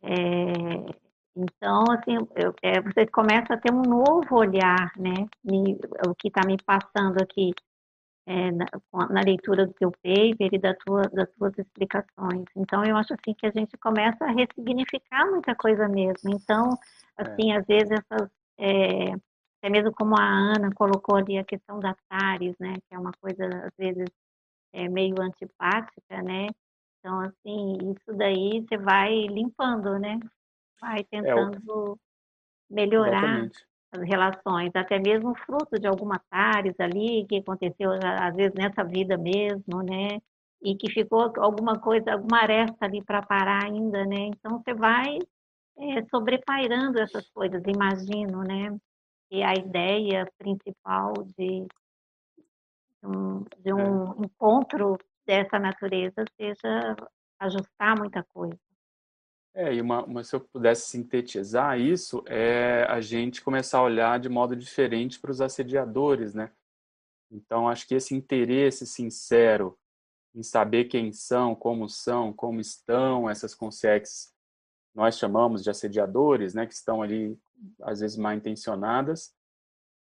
É, 0.00 0.94
então, 1.36 1.84
assim, 1.90 2.14
eu, 2.36 2.54
é, 2.62 2.80
você 2.80 3.04
começa 3.08 3.54
a 3.54 3.56
ter 3.56 3.72
um 3.72 3.82
novo 3.82 4.36
olhar, 4.36 4.92
né? 4.96 5.26
Me, 5.44 5.76
o 6.06 6.14
que 6.14 6.28
está 6.28 6.42
me 6.46 6.56
passando 6.64 7.20
aqui 7.20 7.50
é, 8.26 8.52
na, 8.52 8.66
na, 9.10 9.20
leitura 9.20 9.66
do 9.66 9.74
seu 9.76 9.90
paper 9.90 10.50
e 10.52 10.58
da 10.58 10.72
tua, 10.74 11.02
das 11.12 11.28
suas 11.34 11.58
explicações. 11.58 12.44
Então, 12.54 12.84
eu 12.84 12.96
acho 12.96 13.12
assim 13.12 13.34
que 13.34 13.46
a 13.46 13.50
gente 13.50 13.76
começa 13.78 14.24
a 14.24 14.30
ressignificar 14.30 15.28
muita 15.28 15.56
coisa 15.56 15.88
mesmo. 15.88 16.30
Então, 16.30 16.78
é. 17.18 17.22
assim, 17.22 17.50
é. 17.50 17.56
às 17.56 17.66
vezes 17.66 17.90
essas 17.90 18.30
é, 18.56 19.14
até 19.60 19.68
mesmo 19.70 19.92
como 19.92 20.14
a 20.18 20.24
Ana 20.24 20.72
colocou 20.74 21.16
ali 21.16 21.38
a 21.38 21.44
questão 21.44 21.78
da 21.78 21.94
TARES, 22.08 22.56
né, 22.58 22.74
que 22.88 22.94
é 22.94 22.98
uma 22.98 23.12
coisa, 23.20 23.44
às 23.66 23.72
vezes, 23.78 24.06
é, 24.72 24.88
meio 24.88 25.14
antipática, 25.20 26.22
né, 26.22 26.48
então, 26.98 27.20
assim, 27.20 27.78
isso 27.92 28.16
daí 28.16 28.64
você 28.66 28.78
vai 28.78 29.26
limpando, 29.26 29.98
né, 29.98 30.18
vai 30.80 31.04
tentando 31.04 31.98
é, 32.70 32.74
melhorar 32.74 33.18
exatamente. 33.18 33.66
as 33.92 34.02
relações, 34.02 34.70
até 34.74 34.98
mesmo 34.98 35.34
fruto 35.44 35.78
de 35.78 35.86
alguma 35.86 36.18
TARES 36.30 36.74
ali, 36.80 37.26
que 37.26 37.38
aconteceu, 37.38 37.90
às 37.92 38.34
vezes, 38.34 38.54
nessa 38.54 38.82
vida 38.84 39.18
mesmo, 39.18 39.82
né, 39.82 40.20
e 40.62 40.74
que 40.76 40.90
ficou 40.90 41.32
alguma 41.38 41.78
coisa, 41.78 42.12
alguma 42.12 42.42
aresta 42.42 42.86
ali 42.86 43.02
para 43.04 43.22
parar 43.22 43.64
ainda, 43.64 44.06
né, 44.06 44.26
então 44.26 44.58
você 44.58 44.74
vai 44.74 45.18
é, 45.78 46.04
sobrepairando 46.10 47.00
essas 47.00 47.28
coisas, 47.30 47.62
imagino, 47.66 48.42
né, 48.42 48.78
que 49.30 49.42
a 49.42 49.54
ideia 49.54 50.28
principal 50.36 51.12
de 51.38 51.66
um, 53.02 53.44
de 53.58 53.72
um 53.72 54.12
é. 54.12 54.26
encontro 54.26 54.98
dessa 55.24 55.58
natureza 55.58 56.24
seja 56.36 56.96
ajustar 57.38 57.96
muita 57.96 58.24
coisa. 58.24 58.58
É, 59.54 59.72
e 59.74 59.80
uma, 59.80 60.04
uma, 60.04 60.24
se 60.24 60.34
eu 60.34 60.40
pudesse 60.40 60.88
sintetizar 60.88 61.78
isso, 61.80 62.22
é 62.26 62.84
a 62.88 63.00
gente 63.00 63.42
começar 63.42 63.78
a 63.78 63.82
olhar 63.82 64.18
de 64.18 64.28
modo 64.28 64.54
diferente 64.54 65.18
para 65.18 65.30
os 65.30 65.40
assediadores, 65.40 66.34
né? 66.34 66.52
Então, 67.30 67.68
acho 67.68 67.86
que 67.86 67.94
esse 67.94 68.14
interesse 68.14 68.86
sincero 68.86 69.78
em 70.34 70.42
saber 70.42 70.84
quem 70.84 71.12
são, 71.12 71.54
como 71.54 71.88
são, 71.88 72.32
como 72.32 72.60
estão 72.60 73.28
essas 73.28 73.54
consciências, 73.54 74.32
nós 74.94 75.18
chamamos 75.18 75.62
de 75.62 75.70
assediadores, 75.70 76.54
né, 76.54 76.66
que 76.66 76.74
estão 76.74 77.02
ali 77.02 77.38
às 77.82 78.00
vezes 78.00 78.16
mal 78.16 78.34
intencionadas, 78.34 79.34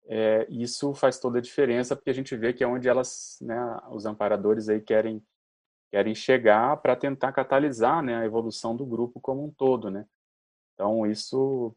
é, 0.07 0.47
isso 0.49 0.93
faz 0.93 1.19
toda 1.19 1.37
a 1.37 1.41
diferença 1.41 1.95
porque 1.95 2.09
a 2.09 2.13
gente 2.13 2.35
vê 2.35 2.51
que 2.51 2.63
é 2.63 2.67
onde 2.67 2.89
elas, 2.89 3.37
né, 3.41 3.79
os 3.91 4.05
amparadores 4.05 4.67
aí 4.67 4.81
querem 4.81 5.23
querem 5.91 6.13
chegar 6.13 6.77
para 6.77 6.95
tentar 6.95 7.31
catalisar, 7.31 8.03
né, 8.03 8.15
a 8.17 8.25
evolução 8.25 8.75
do 8.75 8.85
grupo 8.85 9.19
como 9.19 9.43
um 9.43 9.51
todo, 9.51 9.89
né. 9.89 10.05
Então 10.73 11.05
isso, 11.05 11.75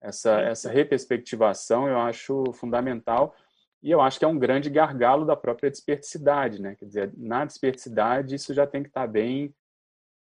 essa 0.00 0.40
essa 0.40 0.70
reperspectivação 0.70 1.88
eu 1.88 1.98
acho 1.98 2.44
fundamental 2.52 3.34
e 3.82 3.90
eu 3.90 4.00
acho 4.00 4.18
que 4.18 4.24
é 4.24 4.28
um 4.28 4.38
grande 4.38 4.70
gargalo 4.70 5.24
da 5.24 5.36
própria 5.36 5.70
desperticidade, 5.70 6.62
né. 6.62 6.76
Quer 6.76 6.86
dizer, 6.86 7.12
na 7.16 7.44
desperticidade 7.44 8.34
isso 8.36 8.54
já 8.54 8.66
tem 8.66 8.82
que 8.82 8.88
estar 8.90 9.02
tá 9.02 9.06
bem, 9.08 9.54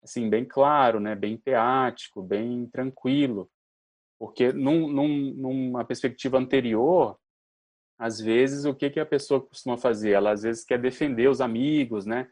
assim, 0.04 0.30
bem 0.30 0.46
claro, 0.46 1.00
né, 1.00 1.16
bem 1.16 1.38
teático, 1.38 2.22
bem 2.22 2.68
tranquilo 2.68 3.50
porque 4.20 4.52
num, 4.52 4.88
num, 4.88 5.34
numa 5.36 5.86
perspectiva 5.86 6.38
anterior, 6.38 7.18
às 7.98 8.20
vezes, 8.20 8.66
o 8.66 8.74
que, 8.74 8.90
que 8.90 9.00
a 9.00 9.06
pessoa 9.06 9.42
costuma 9.42 9.78
fazer? 9.78 10.12
Ela, 10.12 10.32
às 10.32 10.44
vezes, 10.44 10.66
quer 10.66 10.80
defender 10.80 11.30
os 11.30 11.40
amigos, 11.40 12.06
né? 12.06 12.30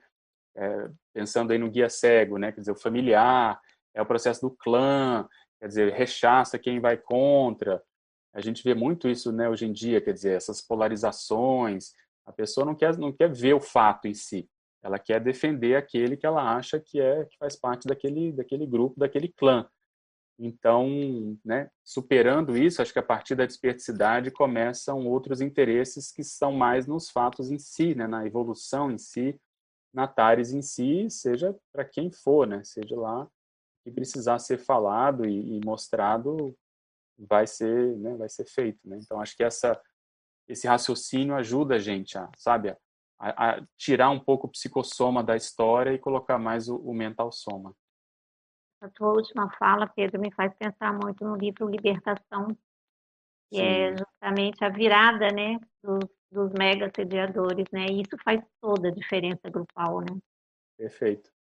É, 0.55 0.89
pensando 1.13 1.51
aí 1.51 1.57
no 1.57 1.69
guia 1.69 1.89
cego, 1.89 2.37
né? 2.37 2.51
Quer 2.51 2.59
dizer, 2.59 2.71
o 2.71 2.75
familiar, 2.75 3.59
é 3.93 4.01
o 4.01 4.05
processo 4.05 4.41
do 4.41 4.51
clã, 4.51 5.27
quer 5.59 5.67
dizer, 5.67 5.93
rechaça 5.93 6.59
quem 6.59 6.79
vai 6.79 6.97
contra. 6.97 7.81
A 8.33 8.41
gente 8.41 8.63
vê 8.63 8.73
muito 8.73 9.07
isso, 9.07 9.31
né, 9.31 9.47
hoje 9.47 9.65
em 9.65 9.71
dia, 9.71 10.01
quer 10.01 10.13
dizer, 10.13 10.35
essas 10.35 10.59
polarizações. 10.61 11.91
A 12.25 12.31
pessoa 12.31 12.65
não 12.65 12.75
quer, 12.75 12.97
não 12.97 13.11
quer 13.11 13.31
ver 13.31 13.53
o 13.53 13.61
fato 13.61 14.07
em 14.07 14.13
si. 14.13 14.49
Ela 14.81 14.97
quer 14.97 15.21
defender 15.21 15.75
aquele 15.75 16.17
que 16.17 16.25
ela 16.25 16.55
acha 16.55 16.79
que 16.79 16.99
é 16.99 17.25
que 17.25 17.37
faz 17.37 17.55
parte 17.55 17.87
daquele 17.87 18.33
daquele 18.33 18.65
grupo, 18.65 18.99
daquele 18.99 19.29
clã. 19.29 19.69
Então, 20.37 21.37
né, 21.45 21.69
superando 21.83 22.57
isso, 22.57 22.81
acho 22.81 22.91
que 22.91 22.99
a 22.99 23.03
partir 23.03 23.35
da 23.35 23.45
desperticidade 23.45 24.31
começam 24.31 25.05
outros 25.07 25.41
interesses 25.41 26.11
que 26.11 26.23
são 26.23 26.51
mais 26.51 26.87
nos 26.87 27.09
fatos 27.09 27.51
em 27.51 27.59
si, 27.59 27.93
né, 27.93 28.07
na 28.07 28.25
evolução 28.25 28.91
em 28.91 28.97
si, 28.97 29.39
na 29.93 30.07
Tares 30.07 30.51
em 30.51 30.61
si, 30.61 31.07
seja 31.09 31.55
para 31.71 31.85
quem 31.85 32.11
for, 32.11 32.47
né, 32.47 32.63
seja 32.63 32.95
lá 32.95 33.27
que 33.83 33.91
precisar 33.91 34.39
ser 34.39 34.57
falado 34.57 35.25
e, 35.25 35.57
e 35.57 35.61
mostrado, 35.63 36.55
vai 37.17 37.45
ser, 37.45 37.95
né, 37.97 38.15
vai 38.15 38.29
ser 38.29 38.45
feito, 38.45 38.79
né? 38.85 38.97
Então 39.01 39.19
acho 39.21 39.35
que 39.35 39.43
essa 39.43 39.79
esse 40.47 40.67
raciocínio 40.67 41.35
ajuda 41.35 41.75
a 41.75 41.79
gente 41.79 42.17
a, 42.17 42.29
sabe, 42.37 42.75
a, 43.17 43.51
a 43.51 43.67
tirar 43.77 44.09
um 44.09 44.19
pouco 44.19 44.47
o 44.47 44.49
psicossoma 44.49 45.23
da 45.23 45.37
história 45.37 45.93
e 45.93 45.99
colocar 45.99 46.37
mais 46.37 46.67
o, 46.67 46.75
o 46.77 46.93
mental 46.93 47.31
soma. 47.31 47.73
A 48.83 48.89
tua 48.89 49.13
última 49.13 49.49
fala, 49.57 49.87
Pedro, 49.87 50.19
me 50.19 50.29
faz 50.29 50.53
pensar 50.55 50.91
muito 50.91 51.23
no 51.23 51.37
livro 51.37 51.69
Libertação, 51.69 52.49
que 53.49 53.57
é 53.57 53.61
Sim. 53.61 53.93
é 53.93 53.97
justamente 53.97 54.61
a 54.61 54.67
virada, 54.67 55.29
né, 55.29 55.57
dos, 55.81 56.09
dos 56.29 56.51
mega 56.51 56.91
sediadores, 56.93 57.65
né? 57.71 57.85
E 57.89 58.01
isso 58.01 58.17
faz 58.25 58.43
toda 58.59 58.89
a 58.89 58.91
diferença 58.91 59.49
grupal, 59.49 60.01
né? 60.01 60.19
Perfeito. 60.77 61.31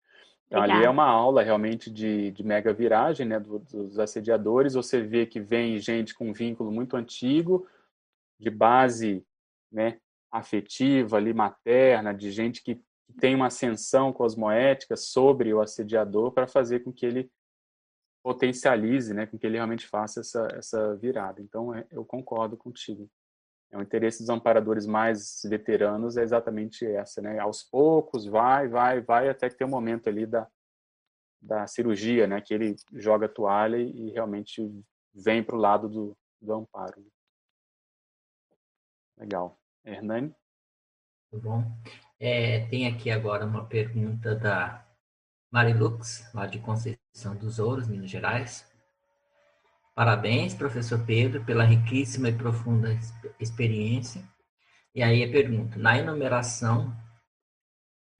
Então, 0.46 0.62
ali 0.62 0.84
é 0.84 0.88
uma 0.88 1.06
aula 1.06 1.42
realmente 1.42 1.90
de, 1.90 2.30
de 2.30 2.44
mega 2.44 2.72
viragem, 2.72 3.26
né, 3.26 3.40
dos 3.40 3.98
assediadores. 3.98 4.74
Você 4.74 5.02
vê 5.02 5.26
que 5.26 5.40
vem 5.40 5.80
gente 5.80 6.14
com 6.14 6.28
um 6.28 6.32
vínculo 6.32 6.70
muito 6.70 6.96
antigo, 6.96 7.66
de 8.38 8.50
base, 8.50 9.26
né, 9.70 9.98
afetiva 10.30 11.16
ali, 11.16 11.34
materna, 11.34 12.14
de 12.14 12.30
gente 12.30 12.62
que 12.62 12.80
tem 13.18 13.34
uma 13.34 13.46
ascensão 13.46 14.12
cosmoética 14.12 14.96
sobre 14.96 15.52
o 15.52 15.60
assediador 15.60 16.32
para 16.32 16.46
fazer 16.46 16.80
com 16.80 16.92
que 16.92 17.06
ele 17.06 17.30
potencialize, 18.22 19.12
né, 19.12 19.26
com 19.26 19.36
que 19.36 19.46
ele 19.46 19.56
realmente 19.56 19.86
faça 19.86 20.20
essa, 20.20 20.46
essa 20.52 20.96
virada. 20.96 21.40
Então, 21.40 21.74
é, 21.74 21.84
eu 21.90 22.04
concordo 22.04 22.56
contigo. 22.56 23.10
É 23.72 23.78
o 23.78 23.82
interesse 23.82 24.18
dos 24.18 24.28
amparadores 24.28 24.86
mais 24.86 25.40
veteranos 25.44 26.16
é 26.18 26.22
exatamente 26.22 26.86
essa, 26.86 27.22
né? 27.22 27.38
Aos 27.38 27.62
poucos, 27.62 28.26
vai, 28.26 28.68
vai, 28.68 29.00
vai, 29.00 29.30
até 29.30 29.48
que 29.48 29.56
tem 29.56 29.66
um 29.66 29.70
momento 29.70 30.08
ali 30.08 30.26
da, 30.26 30.46
da 31.40 31.66
cirurgia, 31.66 32.26
né? 32.26 32.38
Que 32.42 32.52
ele 32.52 32.76
joga 32.92 33.26
a 33.26 33.30
toalha 33.30 33.78
e, 33.78 34.10
realmente 34.10 34.62
vem 35.14 35.42
para 35.42 35.56
o 35.56 35.58
lado 35.58 35.88
do, 35.88 36.16
do 36.40 36.52
amparo. 36.52 37.02
Legal. 39.16 39.58
Hernani? 39.84 40.34
Tudo 41.30 41.42
bom. 41.42 41.62
É, 42.24 42.60
tem 42.66 42.86
aqui 42.86 43.10
agora 43.10 43.44
uma 43.44 43.64
pergunta 43.64 44.36
da 44.36 44.86
Marilux, 45.50 46.24
lá 46.32 46.46
de 46.46 46.60
Conceição 46.60 47.34
dos 47.34 47.58
Ouros, 47.58 47.88
Minas 47.88 48.08
Gerais. 48.08 48.64
Parabéns, 49.92 50.54
professor 50.54 51.04
Pedro, 51.04 51.44
pela 51.44 51.64
riquíssima 51.64 52.28
e 52.28 52.32
profunda 52.32 52.96
experiência. 53.40 54.22
E 54.94 55.02
aí 55.02 55.24
a 55.24 55.32
pergunta, 55.32 55.76
na 55.80 55.98
enumeração, 55.98 56.96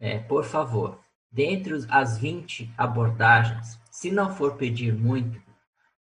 é, 0.00 0.18
por 0.18 0.42
favor, 0.42 0.98
dentre 1.30 1.72
as 1.88 2.18
20 2.18 2.74
abordagens, 2.76 3.78
se 3.88 4.10
não 4.10 4.34
for 4.34 4.56
pedir 4.56 4.92
muito, 4.92 5.40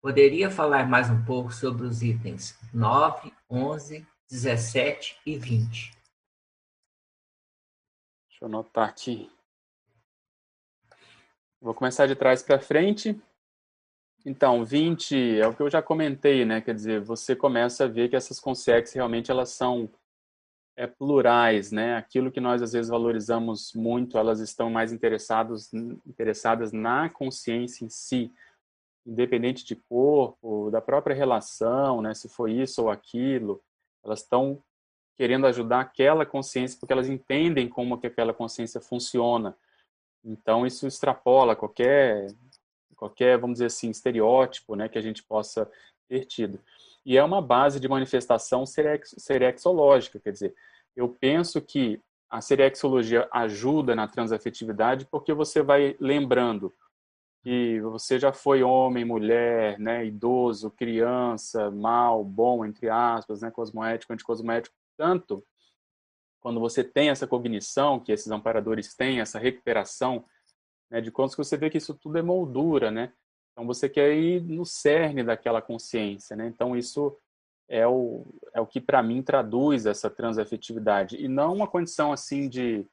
poderia 0.02 0.50
falar 0.50 0.88
mais 0.88 1.10
um 1.10 1.22
pouco 1.26 1.52
sobre 1.52 1.86
os 1.86 2.02
itens 2.02 2.58
9, 2.74 3.34
11, 3.50 4.08
17 4.30 5.18
e 5.26 5.38
20. 5.38 5.99
Deixa 8.40 8.46
eu 8.46 8.48
anotar 8.48 8.88
aqui. 8.88 9.30
Vou 11.62 11.74
começar 11.74 12.08
de 12.08 12.16
trás 12.16 12.42
para 12.42 12.58
frente. 12.58 13.22
Então, 14.26 14.64
20 14.64 15.40
é 15.40 15.46
o 15.46 15.54
que 15.54 15.62
eu 15.62 15.70
já 15.70 15.82
comentei, 15.82 16.46
né? 16.46 16.62
Quer 16.62 16.74
dizer, 16.74 17.02
você 17.02 17.36
começa 17.36 17.84
a 17.84 17.88
ver 17.88 18.08
que 18.08 18.16
essas 18.16 18.40
consex 18.40 18.94
realmente 18.94 19.30
elas 19.30 19.50
são 19.50 19.90
é, 20.78 20.88
plurais, 20.88 21.70
né? 21.74 21.98
Aquilo 21.98 22.32
que 22.32 22.40
nós 22.40 22.62
às 22.62 22.72
vezes 22.72 22.90
valorizamos 22.90 23.74
muito, 23.74 24.18
elas 24.18 24.40
estão 24.40 24.70
mais 24.70 24.94
interessados, 24.94 25.74
interessadas 25.74 26.72
na 26.72 27.10
consciência 27.10 27.84
em 27.84 27.90
si, 27.90 28.34
independente 29.06 29.66
de 29.66 29.76
corpo, 29.76 30.72
da 30.72 30.80
própria 30.80 31.16
relação, 31.16 32.02
né? 32.02 32.14
Se 32.14 32.30
foi 32.30 32.54
isso 32.54 32.84
ou 32.84 32.90
aquilo, 32.90 33.62
elas 34.02 34.22
estão 34.22 34.64
querendo 35.20 35.46
ajudar 35.48 35.82
aquela 35.82 36.26
consciência 36.26 36.80
porque 36.80 36.94
elas 36.94 37.10
entendem 37.10 37.68
como 37.68 38.00
que 38.00 38.08
aquela 38.08 38.34
consciência 38.34 38.80
funciona. 38.80 39.54
Então 40.24 40.66
isso 40.66 40.88
extrapola 40.88 41.58
qualquer 41.58 42.28
qualquer, 42.96 43.38
vamos 43.38 43.56
dizer 43.56 43.66
assim, 43.66 43.90
estereótipo, 43.90 44.76
né, 44.76 44.88
que 44.88 44.98
a 44.98 45.02
gente 45.02 45.22
possa 45.24 45.70
ter 46.08 46.26
tido. 46.26 46.60
E 47.06 47.18
é 47.18 47.24
uma 47.24 47.42
base 47.42 47.82
de 47.82 47.88
manifestação 47.88 48.66
serexológica, 48.66 50.20
quer 50.20 50.32
dizer, 50.32 50.56
eu 50.96 51.10
penso 51.10 51.62
que 51.62 52.02
a 52.30 52.40
serexologia 52.40 53.28
ajuda 53.32 53.96
na 53.96 54.08
transafetividade 54.08 55.06
porque 55.06 55.34
você 55.34 55.62
vai 55.62 55.98
lembrando 56.00 56.74
que 57.42 57.82
você 57.82 58.20
já 58.20 58.32
foi 58.32 58.64
homem, 58.64 59.04
mulher, 59.04 59.78
né, 59.80 60.06
idoso, 60.06 60.72
criança, 60.72 61.70
mal, 61.72 62.24
bom, 62.24 62.66
entre 62.66 62.90
aspas, 62.90 63.42
né, 63.42 63.52
cosmoético, 63.52 64.14
anticosmoético, 64.14 64.79
tanto 65.00 65.42
quando 66.42 66.60
você 66.60 66.84
tem 66.84 67.10
essa 67.10 67.26
cognição 67.26 68.02
que 68.02 68.12
esses 68.12 68.30
amparadores 68.30 68.94
têm, 68.94 69.22
essa 69.22 69.40
recuperação 69.40 70.26
né, 70.92 71.00
de 71.00 71.10
contas 71.10 71.36
que 71.36 71.44
você 71.44 71.56
vê 71.56 71.70
que 71.70 71.78
isso 71.78 71.94
tudo 71.94 72.18
é 72.18 72.22
moldura, 72.22 72.92
né? 72.92 73.14
Então 73.54 73.66
você 73.66 73.88
quer 73.88 74.14
ir 74.14 74.42
no 74.42 74.66
cerne 74.66 75.24
daquela 75.24 75.62
consciência, 75.62 76.36
né? 76.36 76.48
Então 76.48 76.76
isso 76.76 77.18
é 77.70 77.88
o, 77.88 78.26
é 78.54 78.60
o 78.60 78.68
que 78.68 78.82
para 78.82 79.02
mim 79.02 79.22
traduz 79.22 79.86
essa 79.86 80.10
transafetividade 80.10 81.16
e 81.18 81.28
não 81.28 81.54
uma 81.54 81.68
condição 81.68 82.12
assim 82.12 82.50
de, 82.50 82.86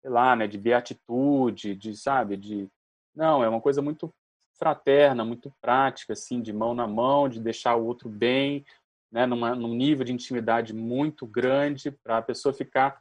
sei 0.00 0.10
lá, 0.10 0.34
né, 0.34 0.48
de 0.48 0.58
beatitude, 0.58 1.76
de, 1.76 1.96
sabe, 1.96 2.36
de 2.36 2.68
não, 3.14 3.44
é 3.44 3.48
uma 3.48 3.60
coisa 3.60 3.82
muito 3.82 4.12
fraterna, 4.58 5.24
muito 5.24 5.52
prática, 5.60 6.12
assim, 6.14 6.40
de 6.40 6.52
mão 6.52 6.72
na 6.72 6.86
mão, 6.86 7.28
de 7.28 7.40
deixar 7.40 7.76
o 7.76 7.84
outro 7.84 8.08
bem, 8.08 8.64
né, 9.12 9.26
numa, 9.26 9.54
num 9.54 9.74
nível 9.74 10.04
de 10.04 10.12
intimidade 10.12 10.72
muito 10.72 11.26
grande, 11.26 11.90
para 11.90 12.18
a 12.18 12.22
pessoa 12.22 12.54
ficar 12.54 13.00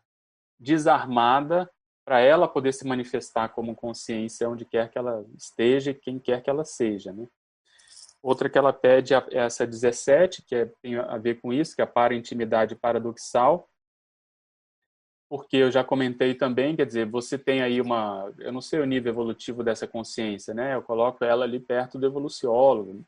desarmada, 0.60 1.72
para 2.06 2.20
ela 2.20 2.48
poder 2.48 2.74
se 2.74 2.86
manifestar 2.86 3.50
como 3.50 3.76
consciência 3.76 4.50
onde 4.50 4.66
quer 4.66 4.90
que 4.90 4.98
ela 4.98 5.26
esteja 5.38 5.92
e 5.92 5.96
quem 5.96 6.20
quer 6.20 6.44
que 6.44 6.50
ela 6.50 6.66
seja. 6.66 7.14
Né? 7.14 7.26
Outra 8.22 8.50
que 8.50 8.58
ela 8.58 8.74
pede 8.74 9.14
é 9.14 9.24
essa 9.32 9.66
17, 9.66 10.44
que 10.44 10.54
é, 10.54 10.66
tem 10.82 10.98
a 10.98 11.18
ver 11.18 11.40
com 11.40 11.54
isso, 11.54 11.76
que 11.76 11.82
é 11.82 11.86
a 11.86 11.88
para-intimidade 11.88 12.76
paradoxal, 12.76 13.68
porque 15.30 15.56
eu 15.56 15.72
já 15.72 15.82
comentei 15.82 16.36
também, 16.36 16.76
quer 16.76 16.86
dizer, 16.86 17.10
você 17.10 17.38
tem 17.38 17.62
aí 17.62 17.80
uma, 17.80 18.30
eu 18.40 18.52
não 18.52 18.60
sei 18.60 18.82
o 18.82 18.86
nível 18.86 19.14
evolutivo 19.14 19.64
dessa 19.64 19.88
consciência, 19.88 20.54
né? 20.54 20.76
Eu 20.76 20.82
coloco 20.82 21.24
ela 21.24 21.46
ali 21.46 21.58
perto 21.58 21.98
do 21.98 22.06
evoluciólogo, 22.06 23.06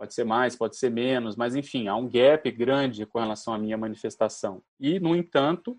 Pode 0.00 0.14
ser 0.14 0.24
mais, 0.24 0.56
pode 0.56 0.78
ser 0.78 0.90
menos, 0.90 1.36
mas 1.36 1.54
enfim, 1.54 1.86
há 1.86 1.94
um 1.94 2.08
gap 2.08 2.50
grande 2.52 3.04
com 3.04 3.18
relação 3.18 3.52
à 3.52 3.58
minha 3.58 3.76
manifestação. 3.76 4.62
E, 4.80 4.98
no 4.98 5.14
entanto, 5.14 5.78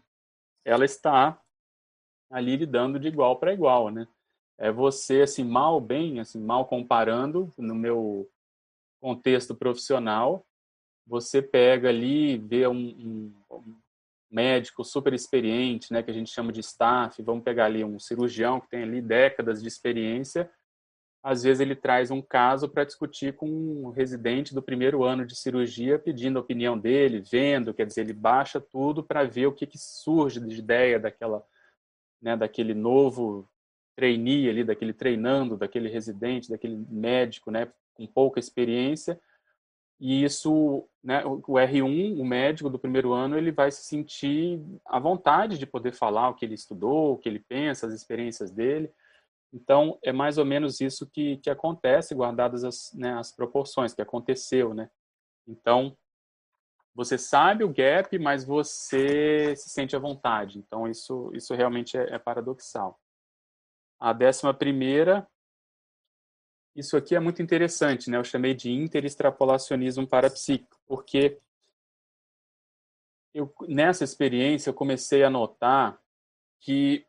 ela 0.64 0.86
está 0.86 1.42
ali 2.30 2.56
lidando 2.56 3.00
de 3.00 3.08
igual 3.08 3.40
para 3.40 3.52
igual, 3.52 3.90
né? 3.90 4.08
É 4.60 4.72
você, 4.72 5.24
assim, 5.24 5.44
mal, 5.44 5.82
bem, 5.82 6.20
assim, 6.20 6.40
mal 6.40 6.68
comparando, 6.68 7.52
no 7.58 7.74
meu 7.74 8.30
contexto 9.02 9.56
profissional, 9.56 10.46
você 11.08 11.42
pega 11.42 11.90
ali, 11.90 12.38
vê 12.38 12.68
um, 12.68 12.76
um, 12.76 13.34
um 13.50 13.76
médico 14.30 14.84
super 14.84 15.16
experiente, 15.16 15.92
né, 15.92 16.04
que 16.04 16.12
a 16.12 16.14
gente 16.14 16.30
chama 16.30 16.52
de 16.52 16.60
staff, 16.60 17.20
vamos 17.24 17.44
pegar 17.44 17.66
ali 17.66 17.84
um 17.84 17.98
cirurgião 17.98 18.62
que 18.62 18.70
tem 18.70 18.84
ali 18.84 19.02
décadas 19.02 19.64
de 19.64 19.68
experiência, 19.68 20.48
às 21.24 21.44
vezes 21.44 21.60
ele 21.60 21.76
traz 21.76 22.10
um 22.10 22.22
caso 22.22 22.68
para 22.68 22.84
discutir 22.84 23.34
com 23.34 23.48
um 23.48 23.90
residente 23.92 24.56
do 24.56 24.62
primeiro 24.62 25.04
ano 25.04 25.26
de 25.26 25.36
cirurgia, 25.36 26.00
pedindo 26.00 26.40
a 26.40 26.42
opinião 26.42 26.78
dele, 26.78 27.22
vendo, 27.22 27.74
quer 27.74 27.86
dizer, 27.86 28.02
ele 28.02 28.14
baixa 28.14 28.60
tudo 28.60 29.04
para 29.04 29.24
ver 29.24 29.46
o 29.46 29.54
que, 29.54 29.68
que 29.68 29.78
surge 29.78 30.40
de 30.40 30.58
ideia 30.58 31.00
daquela, 31.00 31.46
né, 32.20 32.36
daquele 32.36 32.74
novo 32.74 33.48
trainee 33.96 34.50
ali, 34.50 34.64
daquele 34.64 34.94
treinando, 34.94 35.58
daquele 35.58 35.90
residente, 35.90 36.50
daquele 36.50 36.84
médico, 36.90 37.52
né, 37.52 37.72
com 37.94 38.08
pouca 38.08 38.40
experiência. 38.40 39.20
E 40.00 40.24
isso, 40.24 40.90
né, 41.04 41.24
o 41.24 41.38
R1, 41.38 42.20
o 42.20 42.26
médico 42.26 42.68
do 42.68 42.80
primeiro 42.80 43.14
ano, 43.14 43.38
ele 43.38 43.52
vai 43.52 43.70
se 43.70 43.84
sentir 43.84 44.60
à 44.84 44.98
vontade 44.98 45.60
de 45.60 45.68
poder 45.68 45.94
falar 45.94 46.30
o 46.30 46.34
que 46.34 46.44
ele 46.44 46.56
estudou, 46.56 47.14
o 47.14 47.18
que 47.20 47.30
ele 47.30 47.38
pensa, 47.38 47.86
as 47.86 47.94
experiências 47.94 48.50
dele. 48.50 48.92
Então, 49.54 50.00
é 50.02 50.14
mais 50.14 50.38
ou 50.38 50.46
menos 50.46 50.80
isso 50.80 51.06
que, 51.10 51.38
que 51.38 51.50
acontece, 51.50 52.16
guardadas 52.16 52.64
as, 52.64 52.94
né, 52.94 53.14
as 53.14 53.32
proporções, 53.32 53.94
que 53.94 54.02
aconteceu, 54.02 54.74
né? 54.74 54.90
Então, 55.46 55.98
você 56.94 57.18
sabe 57.18 57.64
o 57.64 57.74
gap, 57.74 58.18
mas 58.20 58.44
você 58.46 59.56
se 59.56 59.70
sente 59.70 59.96
à 59.96 60.00
vontade. 60.00 60.58
Então, 60.60 60.88
isso, 60.88 61.32
isso 61.34 61.54
realmente 61.54 61.98
é, 61.98 62.16
é 62.16 62.20
paradoxal. 62.20 63.00
A 64.00 64.14
décima 64.14 64.54
primeira, 64.54 65.28
isso 66.76 66.96
aqui 66.96 67.16
é 67.16 67.20
muito 67.20 67.42
interessante, 67.42 68.10
né? 68.10 68.18
Eu 68.18 68.24
chamei 68.24 68.54
de 68.54 68.72
interextrapolacionismo 68.72 70.08
parapsíquico, 70.08 70.80
porque 70.86 71.40
eu, 73.34 73.54
nessa 73.68 74.04
experiência 74.04 74.70
eu 74.70 74.74
comecei 74.74 75.24
a 75.24 75.30
notar 75.30 76.02
que 76.60 77.06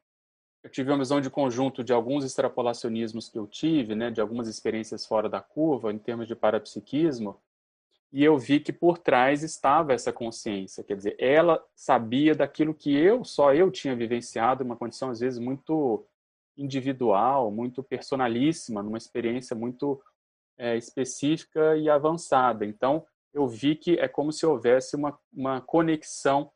eu 0.62 0.70
tive 0.70 0.90
uma 0.90 0.98
visão 0.98 1.20
de 1.20 1.28
conjunto 1.28 1.82
de 1.82 1.92
alguns 1.92 2.24
extrapolacionismos 2.24 3.28
que 3.28 3.38
eu 3.38 3.46
tive, 3.46 3.94
né, 3.94 4.10
de 4.10 4.20
algumas 4.20 4.46
experiências 4.46 5.04
fora 5.04 5.28
da 5.28 5.40
curva, 5.40 5.92
em 5.92 5.98
termos 5.98 6.28
de 6.28 6.36
parapsiquismo, 6.36 7.40
e 8.12 8.22
eu 8.22 8.38
vi 8.38 8.60
que 8.60 8.72
por 8.72 8.98
trás 8.98 9.42
estava 9.42 9.94
essa 9.94 10.12
consciência, 10.12 10.84
quer 10.84 10.96
dizer, 10.96 11.16
ela 11.18 11.64
sabia 11.74 12.34
daquilo 12.34 12.74
que 12.74 12.94
eu, 12.94 13.24
só 13.24 13.54
eu 13.54 13.70
tinha 13.70 13.96
vivenciado, 13.96 14.62
uma 14.62 14.76
condição 14.76 15.10
às 15.10 15.20
vezes 15.20 15.38
muito 15.38 16.04
individual, 16.56 17.50
muito 17.50 17.82
personalíssima, 17.82 18.82
numa 18.82 18.98
experiência 18.98 19.56
muito 19.56 20.00
é, 20.58 20.76
específica 20.76 21.74
e 21.76 21.88
avançada. 21.88 22.66
Então, 22.66 23.06
eu 23.32 23.48
vi 23.48 23.74
que 23.74 23.94
é 23.94 24.06
como 24.06 24.30
se 24.30 24.44
houvesse 24.44 24.94
uma, 24.94 25.18
uma 25.32 25.62
conexão 25.62 26.52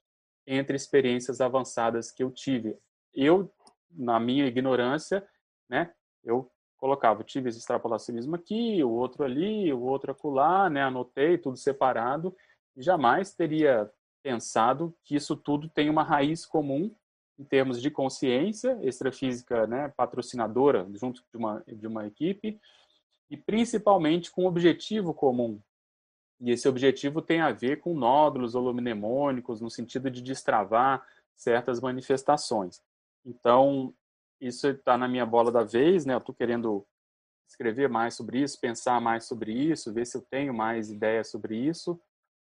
entre 0.46 0.76
experiências 0.76 1.40
avançadas 1.40 2.12
que 2.12 2.22
eu 2.22 2.30
tive. 2.30 2.76
Eu 3.14 3.50
na 3.91 4.18
minha 4.20 4.47
ignorância, 4.47 5.26
né, 5.68 5.93
eu 6.24 6.51
colocava, 6.76 7.24
tive 7.24 7.49
esse 7.49 7.59
extrapolacionismo 7.59 8.37
aqui, 8.37 8.82
o 8.84 8.91
outro 8.91 9.24
ali, 9.24 9.72
o 9.72 9.80
outro 9.80 10.12
acolá, 10.12 10.68
né, 10.68 10.82
anotei 10.82 11.39
tudo 11.39 11.57
separado, 11.57 12.37
e 12.76 12.82
jamais 12.82 13.34
teria 13.34 13.91
pensado 14.22 14.95
que 15.05 15.14
isso 15.14 15.37
tudo 15.37 15.68
tem 15.68 15.89
uma 15.89 16.03
raiz 16.03 16.45
comum 16.45 16.95
em 17.39 17.45
termos 17.45 17.80
de 17.80 17.91
consciência 17.91 18.78
extrafísica, 18.82 19.66
né, 19.66 19.93
patrocinadora 19.97 20.87
junto 20.95 21.22
de 21.32 21.37
uma 21.37 21.62
de 21.66 21.87
uma 21.87 22.07
equipe 22.07 22.59
e 23.30 23.37
principalmente 23.37 24.30
com 24.30 24.45
um 24.45 24.47
objetivo 24.47 25.12
comum. 25.12 25.61
E 26.41 26.51
esse 26.51 26.68
objetivo 26.68 27.22
tem 27.22 27.41
a 27.41 27.51
ver 27.51 27.80
com 27.80 27.95
nódulos 27.95 28.55
holomnemônicos 28.55 29.61
no 29.61 29.70
sentido 29.70 30.11
de 30.11 30.20
destravar 30.22 31.07
certas 31.34 31.80
manifestações. 31.80 32.82
Então, 33.27 33.93
isso 34.41 34.68
está 34.68 34.97
na 34.97 35.09
minha 35.09 35.27
bola 35.27 35.51
da 35.51 35.64
vez, 35.64 36.07
né? 36.07 36.14
Eu 36.14 36.18
estou 36.18 36.35
querendo 36.35 36.87
escrever 37.49 37.89
mais 37.89 38.14
sobre 38.14 38.41
isso, 38.41 38.61
pensar 38.61 39.01
mais 39.01 39.24
sobre 39.24 39.53
isso, 39.53 39.93
ver 39.93 40.07
se 40.07 40.16
eu 40.16 40.22
tenho 40.22 40.55
mais 40.55 40.91
ideias 40.91 41.29
sobre 41.29 41.57
isso. 41.57 42.01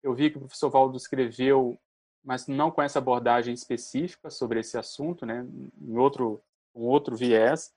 Eu 0.02 0.14
vi 0.14 0.30
que 0.30 0.38
o 0.38 0.40
professor 0.40 0.70
Valdo 0.70 0.96
escreveu, 0.96 1.78
mas 2.24 2.46
não 2.46 2.70
com 2.70 2.82
essa 2.82 2.98
abordagem 2.98 3.52
específica 3.52 4.30
sobre 4.30 4.60
esse 4.60 4.78
assunto, 4.78 5.26
né, 5.26 5.46
em 5.80 5.96
outro, 5.96 6.42
um 6.74 6.84
outro 6.84 7.16
viés. 7.16 7.72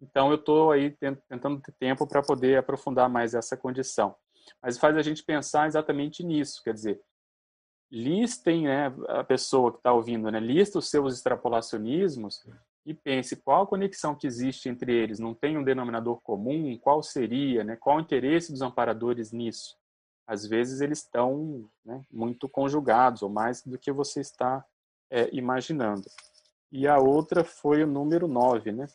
Então, 0.00 0.30
eu 0.30 0.36
estou 0.36 0.72
aí 0.72 0.90
tentando 1.28 1.60
ter 1.60 1.72
tempo 1.78 2.06
para 2.06 2.22
poder 2.22 2.58
aprofundar 2.58 3.08
mais 3.08 3.34
essa 3.34 3.56
condição. 3.56 4.16
Mas 4.60 4.78
faz 4.78 4.96
a 4.96 5.02
gente 5.02 5.22
pensar 5.22 5.68
exatamente 5.68 6.24
nisso, 6.24 6.60
quer 6.64 6.74
dizer, 6.74 7.00
listem, 7.92 8.64
né, 8.64 8.86
a 9.08 9.22
pessoa 9.22 9.70
que 9.70 9.76
está 9.76 9.92
ouvindo, 9.92 10.30
né, 10.30 10.40
lista 10.40 10.78
os 10.78 10.88
seus 10.88 11.14
extrapolacionismos 11.14 12.42
e 12.86 12.94
pense 12.94 13.36
qual 13.36 13.62
a 13.62 13.66
conexão 13.66 14.14
que 14.14 14.26
existe 14.26 14.70
entre 14.70 14.92
eles. 14.94 15.18
Não 15.18 15.34
tem 15.34 15.58
um 15.58 15.62
denominador 15.62 16.18
comum? 16.22 16.76
Qual 16.78 17.02
seria? 17.02 17.62
Né, 17.62 17.76
qual 17.76 17.98
o 17.98 18.00
interesse 18.00 18.50
dos 18.50 18.62
amparadores 18.62 19.30
nisso? 19.30 19.76
Às 20.26 20.46
vezes 20.46 20.80
eles 20.80 21.00
estão 21.00 21.68
né, 21.84 22.00
muito 22.10 22.48
conjugados, 22.48 23.22
ou 23.22 23.28
mais 23.28 23.62
do 23.62 23.78
que 23.78 23.92
você 23.92 24.20
está 24.20 24.64
é, 25.10 25.28
imaginando. 25.30 26.04
E 26.70 26.88
a 26.88 26.98
outra 26.98 27.44
foi 27.44 27.84
o 27.84 27.86
número 27.86 28.26
9, 28.26 28.72
né? 28.72 28.86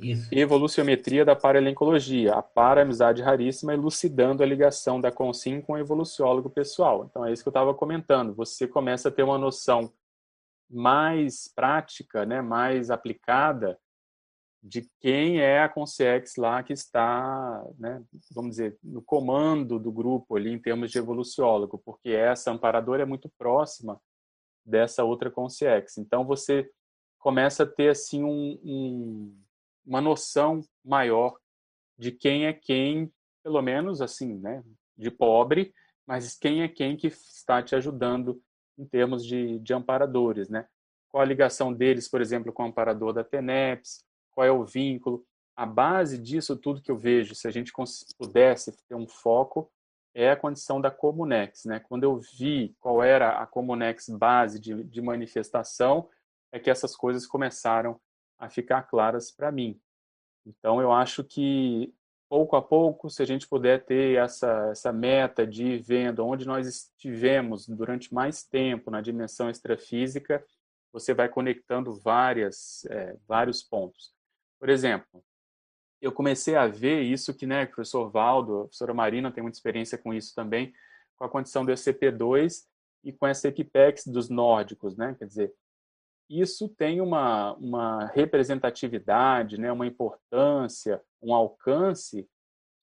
Isso. 0.00 0.28
Evoluciometria 0.32 1.24
da 1.24 1.36
paralencologia, 1.36 2.34
a 2.34 2.42
para-amizade 2.42 3.22
raríssima, 3.22 3.74
elucidando 3.74 4.42
a 4.42 4.46
ligação 4.46 5.00
da 5.00 5.12
consim 5.12 5.60
com 5.60 5.74
o 5.74 5.78
evoluciólogo 5.78 6.48
pessoal. 6.48 7.04
Então, 7.04 7.24
é 7.24 7.32
isso 7.32 7.42
que 7.42 7.48
eu 7.48 7.52
estava 7.52 7.74
comentando. 7.74 8.34
Você 8.34 8.66
começa 8.66 9.08
a 9.08 9.12
ter 9.12 9.22
uma 9.22 9.38
noção 9.38 9.92
mais 10.68 11.52
prática, 11.54 12.24
né, 12.24 12.40
mais 12.40 12.90
aplicada 12.90 13.78
de 14.62 14.88
quem 15.00 15.40
é 15.40 15.62
a 15.62 15.68
Consciex 15.68 16.36
lá 16.36 16.62
que 16.62 16.72
está, 16.72 17.64
né, 17.78 18.02
vamos 18.30 18.52
dizer, 18.52 18.78
no 18.82 19.02
comando 19.02 19.78
do 19.78 19.90
grupo 19.90 20.36
ali 20.36 20.50
em 20.52 20.58
termos 20.58 20.90
de 20.90 20.98
evoluciólogo, 20.98 21.78
porque 21.84 22.10
essa 22.10 22.50
amparadora 22.50 23.02
é 23.02 23.06
muito 23.06 23.28
próxima 23.38 24.00
dessa 24.64 25.02
outra 25.02 25.30
Consciex. 25.30 25.98
Então, 25.98 26.24
você 26.24 26.70
começa 27.18 27.64
a 27.64 27.66
ter 27.66 27.88
assim 27.88 28.22
um, 28.22 28.58
um 28.62 29.42
uma 29.84 30.00
noção 30.00 30.60
maior 30.84 31.36
de 31.98 32.12
quem 32.12 32.46
é 32.46 32.52
quem, 32.52 33.12
pelo 33.42 33.60
menos 33.60 34.00
assim, 34.00 34.38
né, 34.38 34.62
de 34.96 35.10
pobre, 35.10 35.72
mas 36.06 36.34
quem 36.34 36.62
é 36.62 36.68
quem 36.68 36.96
que 36.96 37.08
está 37.08 37.62
te 37.62 37.74
ajudando 37.74 38.42
em 38.78 38.86
termos 38.86 39.24
de, 39.24 39.58
de 39.58 39.74
amparadores, 39.74 40.48
né? 40.48 40.66
Qual 41.08 41.22
a 41.22 41.26
ligação 41.26 41.72
deles, 41.72 42.08
por 42.08 42.20
exemplo, 42.20 42.52
com 42.52 42.62
o 42.62 42.66
amparador 42.66 43.12
da 43.12 43.22
TENEPS, 43.22 44.04
qual 44.30 44.46
é 44.46 44.50
o 44.50 44.64
vínculo. 44.64 45.24
A 45.54 45.66
base 45.66 46.16
disso 46.16 46.56
tudo 46.56 46.80
que 46.80 46.90
eu 46.90 46.96
vejo, 46.96 47.34
se 47.34 47.46
a 47.46 47.50
gente 47.50 47.72
pudesse 48.16 48.72
ter 48.88 48.94
um 48.94 49.06
foco, 49.06 49.70
é 50.14 50.30
a 50.30 50.36
condição 50.36 50.80
da 50.80 50.90
Comunex. 50.90 51.64
Né? 51.64 51.80
Quando 51.80 52.04
eu 52.04 52.16
vi 52.16 52.74
qual 52.80 53.02
era 53.02 53.40
a 53.40 53.46
Comunex 53.46 54.08
base 54.08 54.58
de, 54.58 54.82
de 54.84 55.02
manifestação, 55.02 56.08
é 56.52 56.58
que 56.58 56.70
essas 56.70 56.96
coisas 56.96 57.26
começaram 57.26 58.00
a 58.40 58.48
ficar 58.48 58.82
claras 58.82 59.30
para 59.30 59.52
mim. 59.52 59.78
Então, 60.46 60.80
eu 60.80 60.90
acho 60.90 61.22
que 61.22 61.94
pouco 62.28 62.56
a 62.56 62.62
pouco, 62.62 63.10
se 63.10 63.22
a 63.22 63.26
gente 63.26 63.46
puder 63.46 63.84
ter 63.84 64.16
essa, 64.16 64.70
essa 64.70 64.92
meta 64.92 65.46
de 65.46 65.64
ir 65.64 65.82
vendo 65.82 66.24
onde 66.24 66.46
nós 66.46 66.66
estivemos 66.66 67.68
durante 67.68 68.14
mais 68.14 68.42
tempo 68.42 68.90
na 68.90 69.00
dimensão 69.00 69.50
extrafísica, 69.50 70.44
você 70.92 71.12
vai 71.12 71.28
conectando 71.28 71.92
várias, 71.92 72.84
é, 72.86 73.16
vários 73.28 73.62
pontos. 73.62 74.14
Por 74.58 74.68
exemplo, 74.68 75.22
eu 76.00 76.12
comecei 76.12 76.56
a 76.56 76.66
ver 76.66 77.02
isso 77.02 77.34
que 77.34 77.46
né, 77.46 77.64
o 77.64 77.66
professor 77.66 78.08
Valdo, 78.08 78.54
a 78.54 78.60
professora 78.62 78.94
Marina 78.94 79.30
tem 79.30 79.42
muita 79.42 79.58
experiência 79.58 79.98
com 79.98 80.14
isso 80.14 80.34
também, 80.34 80.72
com 81.16 81.24
a 81.24 81.28
condição 81.28 81.64
do 81.64 81.72
ECP2 81.72 82.64
e 83.04 83.12
com 83.12 83.26
essa 83.26 83.48
Epipex 83.48 84.06
dos 84.06 84.28
nórdicos, 84.28 84.96
né? 84.96 85.14
Quer 85.18 85.26
dizer, 85.26 85.54
isso 86.30 86.68
tem 86.68 87.00
uma, 87.00 87.54
uma 87.54 88.06
representatividade, 88.06 89.58
né, 89.58 89.72
uma 89.72 89.86
importância, 89.86 91.02
um 91.20 91.34
alcance 91.34 92.28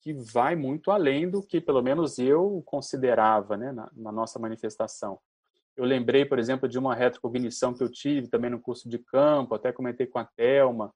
que 0.01 0.13
vai 0.13 0.53
muito 0.55 0.91
além 0.91 1.29
do 1.29 1.41
que, 1.41 1.61
pelo 1.61 1.81
menos, 1.81 2.19
eu 2.19 2.61
considerava 2.65 3.55
né, 3.55 3.71
na, 3.71 3.89
na 3.95 4.11
nossa 4.11 4.37
manifestação. 4.37 5.17
Eu 5.77 5.85
lembrei, 5.85 6.25
por 6.25 6.39
exemplo, 6.39 6.67
de 6.67 6.77
uma 6.77 6.93
retrocognição 6.93 7.73
que 7.73 7.81
eu 7.81 7.89
tive 7.89 8.27
também 8.27 8.49
no 8.49 8.59
curso 8.59 8.89
de 8.89 8.99
campo, 8.99 9.55
até 9.55 9.71
comentei 9.71 10.07
com 10.07 10.19
a 10.19 10.25
Telma, 10.25 10.93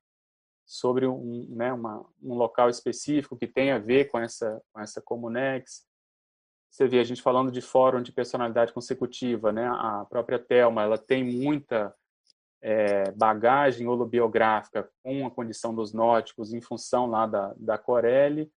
sobre 0.65 1.07
um, 1.07 1.47
né, 1.49 1.71
uma, 1.71 2.05
um 2.21 2.33
local 2.33 2.69
específico 2.69 3.37
que 3.37 3.47
tem 3.47 3.71
a 3.71 3.79
ver 3.79 4.05
com 4.05 4.19
essa, 4.19 4.61
com 4.73 4.81
essa 4.81 5.01
Comunex. 5.01 5.85
Você 6.69 6.87
vê 6.87 6.99
a 6.99 7.03
gente 7.03 7.21
falando 7.21 7.51
de 7.51 7.61
fórum 7.61 8.01
de 8.01 8.11
personalidade 8.11 8.71
consecutiva, 8.71 9.51
né? 9.51 9.67
A 9.67 10.05
própria 10.09 10.39
Telma, 10.39 10.83
ela 10.83 10.97
tem 10.97 11.23
muita 11.23 11.93
é, 12.61 13.11
bagagem 13.11 13.87
holobiográfica 13.87 14.89
com 15.03 15.25
a 15.25 15.31
condição 15.31 15.73
dos 15.73 15.93
nórdicos 15.93 16.53
em 16.53 16.61
função 16.61 17.07
lá 17.07 17.25
da, 17.25 17.53
da 17.57 17.77
Corelli, 17.77 18.51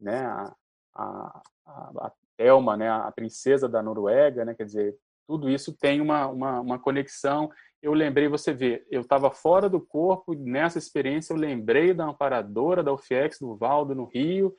né, 0.00 0.24
a, 0.24 0.54
a, 0.94 1.42
a, 1.66 2.12
Thelma, 2.36 2.76
né, 2.76 2.88
a 2.88 3.10
princesa 3.10 3.68
da 3.68 3.82
Noruega, 3.82 4.44
né, 4.44 4.54
quer 4.54 4.64
dizer, 4.64 4.96
tudo 5.26 5.48
isso 5.48 5.76
tem 5.76 6.00
uma, 6.00 6.26
uma, 6.26 6.60
uma 6.60 6.78
conexão. 6.78 7.50
Eu 7.80 7.94
lembrei, 7.94 8.28
você 8.28 8.52
vê, 8.52 8.86
eu 8.90 9.00
estava 9.00 9.30
fora 9.30 9.68
do 9.68 9.80
corpo, 9.80 10.34
nessa 10.34 10.78
experiência 10.78 11.32
eu 11.32 11.36
lembrei 11.36 11.92
da 11.92 12.04
amparadora 12.04 12.82
da 12.82 12.92
UFIEX 12.92 13.38
do 13.38 13.56
Valdo 13.56 13.94
no 13.94 14.04
Rio, 14.04 14.54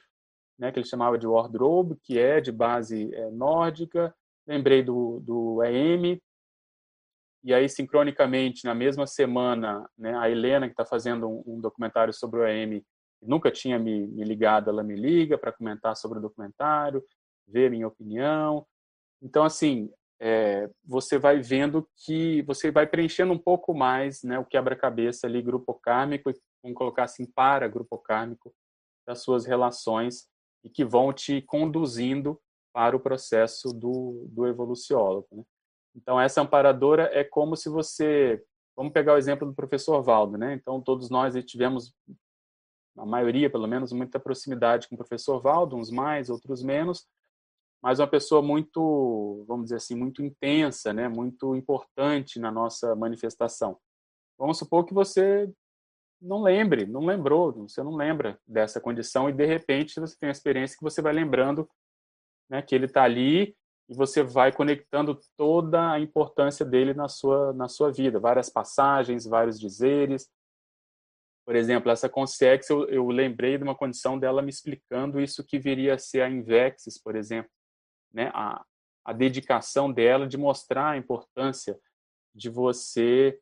né, 0.60 0.72
que 0.72 0.80
ele 0.80 0.88
chamava 0.88 1.18
de 1.18 1.28
wardrobe, 1.28 1.98
que 2.04 2.20
é 2.20 2.40
de 2.40 2.52
base 2.52 3.14
é, 3.14 3.30
nórdica, 3.32 4.14
lembrei 4.46 4.84
do, 4.84 5.20
do 5.22 5.64
EM, 5.64 6.22
e 7.44 7.54
aí, 7.54 7.68
sincronicamente, 7.68 8.64
na 8.64 8.74
mesma 8.74 9.06
semana, 9.06 9.90
né, 9.98 10.16
a 10.18 10.30
Helena, 10.30 10.68
que 10.68 10.74
está 10.74 10.86
fazendo 10.86 11.28
um, 11.28 11.44
um, 11.46 11.62
documentário 11.62 12.14
sobre 12.14 12.40
o 12.40 12.44
AM, 12.44 12.84
nunca 13.22 13.52
tinha 13.52 13.78
me, 13.78 14.08
me 14.08 14.24
ligado, 14.24 14.70
ela 14.70 14.84
me 14.84 14.96
liga 14.96 15.38
para 15.38 15.52
comentar 15.52 15.96
sobre 15.98 16.20
o 16.20 16.22
documentário, 16.22 17.04
ver 17.48 17.70
minha 17.70 17.88
opinião. 17.88 18.66
Então, 19.22 19.44
assim, 19.44 19.90
é, 20.22 20.70
você 20.86 21.18
vai 21.18 21.42
vendo 21.42 21.86
que 22.06 22.42
você 22.44 22.72
vai 22.72 22.88
preenchendo 22.88 23.34
um 23.34 23.38
pouco 23.38 23.74
mais 23.74 24.24
né, 24.24 24.40
o 24.40 24.46
quebra-cabeça 24.46 25.28
ali, 25.28 25.42
grupo 25.42 25.74
kármico, 25.74 26.32
vamos 26.62 26.78
colocar 26.78 27.04
assim, 27.04 27.26
para 27.26 27.68
grupo 27.68 27.98
kármico, 27.98 28.54
das 29.06 29.22
suas 29.22 29.46
relações 29.46 30.30
e 30.64 30.70
que 30.70 30.86
vão 30.86 31.12
te 31.12 31.42
conduzindo 31.42 32.40
para 32.74 32.96
o 32.96 33.00
processo 33.00 33.74
do, 33.74 34.26
do 34.30 34.48
evoluciólogo. 34.48 35.28
Né? 35.32 35.44
Então, 35.96 36.20
essa 36.20 36.42
amparadora 36.42 37.10
é 37.14 37.24
como 37.24 37.56
se 37.56 37.70
você. 37.70 38.44
Vamos 38.76 38.92
pegar 38.92 39.14
o 39.14 39.18
exemplo 39.18 39.48
do 39.48 39.54
professor 39.54 40.02
Valdo, 40.02 40.38
né? 40.38 40.54
Então, 40.54 40.82
todos 40.82 41.10
nós 41.10 41.36
tivemos, 41.46 41.94
a 42.98 43.06
maioria 43.06 43.50
pelo 43.50 43.68
menos, 43.68 43.92
muita 43.92 44.20
proximidade 44.20 44.88
com 44.88 44.96
o 44.96 44.98
professor 44.98 45.40
Valdo, 45.40 45.76
uns 45.76 45.92
mais, 45.92 46.30
outros 46.30 46.64
menos, 46.64 47.08
mas 47.82 48.00
uma 48.00 48.08
pessoa 48.08 48.42
muito, 48.42 49.44
vamos 49.48 49.66
dizer 49.66 49.76
assim, 49.76 49.96
muito 49.96 50.24
intensa, 50.24 50.92
né? 50.92 51.08
Muito 51.08 51.56
importante 51.56 52.40
na 52.40 52.52
nossa 52.52 52.96
manifestação. 52.96 53.78
Vamos 54.38 54.58
supor 54.58 54.86
que 54.86 54.94
você 54.94 55.52
não 56.20 56.42
lembre, 56.42 56.86
não 56.86 57.06
lembrou, 57.06 57.52
você 57.68 57.84
não 57.84 57.96
lembra 57.96 58.40
dessa 58.48 58.80
condição 58.80 59.30
e 59.30 59.34
de 59.34 59.46
repente 59.46 60.00
você 60.00 60.18
tem 60.18 60.30
a 60.30 60.32
experiência 60.32 60.78
que 60.78 60.84
você 60.84 61.02
vai 61.02 61.14
lembrando, 61.14 61.70
né? 62.50 62.62
Que 62.62 62.74
ele 62.74 62.86
está 62.86 63.04
ali 63.04 63.56
e 63.94 63.96
você 63.96 64.24
vai 64.24 64.52
conectando 64.52 65.20
toda 65.38 65.92
a 65.92 66.00
importância 66.00 66.66
dele 66.66 66.94
na 66.94 67.08
sua 67.08 67.54
na 67.54 67.68
sua 67.68 67.92
vida, 67.92 68.20
várias 68.20 68.50
passagens, 68.50 69.26
vários 69.26 69.60
dizeres. 69.60 70.30
Por 71.46 71.56
exemplo, 71.56 71.92
essa 71.92 72.10
Consex, 72.10 72.70
eu, 72.70 72.88
eu 72.90 73.08
lembrei 73.10 73.58
de 73.58 73.64
uma 73.64 73.76
condição 73.76 74.18
dela 74.18 74.42
me 74.42 74.50
explicando 74.50 75.22
isso 75.22 75.46
que 75.46 75.60
viria 75.60 75.96
a 75.96 75.98
ser 75.98 76.22
a 76.22 76.30
Invexis, 76.30 77.00
por 77.02 77.16
exemplo, 77.16 77.52
né? 78.14 78.32
A, 78.34 78.66
a 79.06 79.14
dedicação 79.14 79.92
dela 79.92 80.28
de 80.28 80.38
mostrar 80.38 80.92
a 80.92 80.98
importância 80.98 81.78
de 82.34 82.50
você 82.50 83.40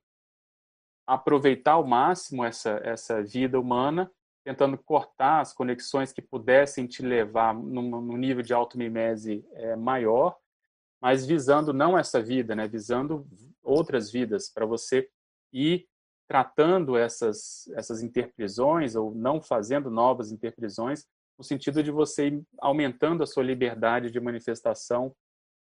aproveitar 1.07 1.73
ao 1.73 1.87
máximo 1.87 2.43
essa 2.43 2.81
essa 2.83 3.23
vida 3.23 3.59
humana, 3.59 4.11
tentando 4.43 4.77
cortar 4.77 5.39
as 5.39 5.53
conexões 5.53 6.11
que 6.11 6.21
pudessem 6.21 6.87
te 6.87 7.01
levar 7.03 7.53
num, 7.53 8.01
num 8.01 8.17
nível 8.17 8.43
de 8.43 8.53
automimese 8.53 9.45
é, 9.53 9.75
maior, 9.75 10.40
mas 11.01 11.25
visando 11.25 11.73
não 11.73 11.97
essa 11.97 12.21
vida, 12.21 12.55
né? 12.55 12.67
Visando 12.67 13.27
outras 13.63 14.11
vidas 14.11 14.49
para 14.49 14.65
você 14.65 15.09
ir 15.51 15.87
tratando 16.27 16.95
essas 16.95 17.67
essas 17.75 18.01
interprisões 18.01 18.95
ou 18.95 19.13
não 19.13 19.41
fazendo 19.41 19.89
novas 19.89 20.31
interprisões, 20.31 21.05
no 21.37 21.43
sentido 21.43 21.83
de 21.83 21.91
você 21.91 22.27
ir 22.27 22.43
aumentando 22.59 23.23
a 23.23 23.27
sua 23.27 23.43
liberdade 23.43 24.11
de 24.11 24.19
manifestação 24.19 25.13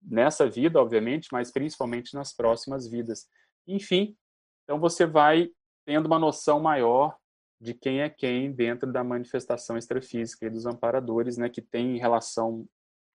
nessa 0.02 0.48
vida, 0.48 0.80
obviamente, 0.80 1.30
mas 1.32 1.52
principalmente 1.52 2.14
nas 2.14 2.34
próximas 2.34 2.88
vidas. 2.88 3.28
Enfim, 3.66 4.16
então 4.64 4.80
você 4.80 5.06
vai 5.06 5.50
tendo 5.86 6.06
uma 6.06 6.20
noção 6.20 6.60
maior 6.60 7.16
de 7.60 7.74
quem 7.74 8.02
é 8.02 8.10
quem 8.10 8.52
dentro 8.52 8.92
da 8.92 9.04
manifestação 9.04 9.78
extrafísica 9.78 10.46
e 10.46 10.50
dos 10.50 10.66
amparadores, 10.66 11.38
né, 11.38 11.50
que 11.50 11.62
tem 11.62 11.98
relação 11.98 12.68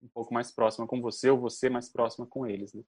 um 0.02 0.08
pouco 0.08 0.32
mais 0.32 0.50
próxima 0.50 0.86
com 0.86 1.00
você 1.00 1.30
ou 1.30 1.38
você 1.38 1.68
mais 1.68 1.88
próxima 1.88 2.26
com 2.26 2.46
eles, 2.46 2.72
né? 2.72 2.82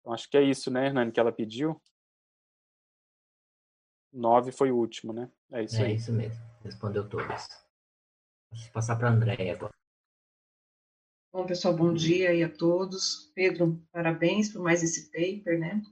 Então 0.00 0.12
acho 0.12 0.28
que 0.30 0.36
é 0.36 0.42
isso, 0.42 0.70
né, 0.70 0.86
Hernani, 0.86 1.12
que 1.12 1.20
ela 1.20 1.32
pediu. 1.32 1.80
Nove 4.12 4.52
foi 4.52 4.70
o 4.70 4.76
último, 4.76 5.12
né? 5.12 5.30
É 5.52 5.62
isso 5.62 5.76
é 5.76 5.84
aí. 5.84 5.92
É 5.92 5.94
isso 5.94 6.12
mesmo. 6.12 6.42
Respondeu 6.62 7.08
todos. 7.08 7.46
Vou 8.50 8.72
passar 8.72 8.96
para 8.96 9.08
a 9.08 9.12
Andréia 9.12 9.54
agora. 9.54 9.74
Bom, 11.32 11.44
pessoal, 11.44 11.76
bom 11.76 11.92
dia 11.92 12.30
aí 12.30 12.42
a 12.42 12.48
todos. 12.48 13.30
Pedro, 13.34 13.80
parabéns 13.92 14.50
por 14.50 14.62
mais 14.62 14.82
esse 14.82 15.10
paper, 15.10 15.58
né? 15.58 15.82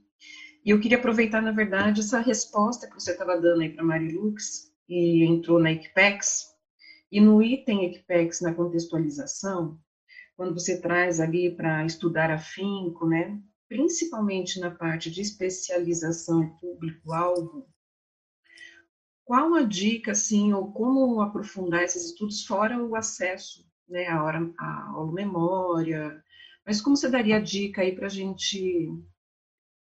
E 0.65 0.71
eu 0.71 0.81
queria 0.81 0.97
aproveitar, 0.97 1.41
na 1.41 1.51
verdade, 1.51 2.01
essa 2.01 2.19
resposta 2.19 2.87
que 2.87 2.95
você 2.95 3.11
estava 3.11 3.39
dando 3.39 3.61
aí 3.61 3.71
para 3.71 3.83
a 3.83 3.85
Marilux 3.85 4.73
e 4.89 5.23
entrou 5.23 5.59
na 5.59 5.71
Equipex. 5.71 6.53
E 7.11 7.21
no 7.21 7.41
item 7.41 7.85
Equipex, 7.85 8.41
na 8.41 8.53
contextualização, 8.53 9.79
quando 10.37 10.53
você 10.53 10.79
traz 10.79 11.19
ali 11.19 11.53
para 11.53 11.83
estudar 11.83 12.29
afinco, 12.29 13.07
né? 13.07 13.41
Principalmente 13.67 14.59
na 14.59 14.69
parte 14.69 15.09
de 15.11 15.19
especialização 15.19 16.43
e 16.43 16.59
público-alvo, 16.61 17.67
qual 19.25 19.55
a 19.55 19.63
dica, 19.63 20.11
assim, 20.11 20.53
ou 20.53 20.71
como 20.71 21.19
aprofundar 21.19 21.83
esses 21.83 22.05
estudos 22.05 22.45
fora 22.45 22.81
o 22.81 22.95
acesso, 22.95 23.67
né, 23.89 24.07
à, 24.07 24.23
hora, 24.23 24.53
à 24.57 24.89
aula 24.91 25.11
memória, 25.11 26.23
mas 26.65 26.79
como 26.79 26.95
você 26.95 27.09
daria 27.09 27.37
a 27.37 27.41
dica 27.41 27.81
aí 27.81 27.93
para 27.93 28.05
a 28.05 28.09
gente 28.09 28.89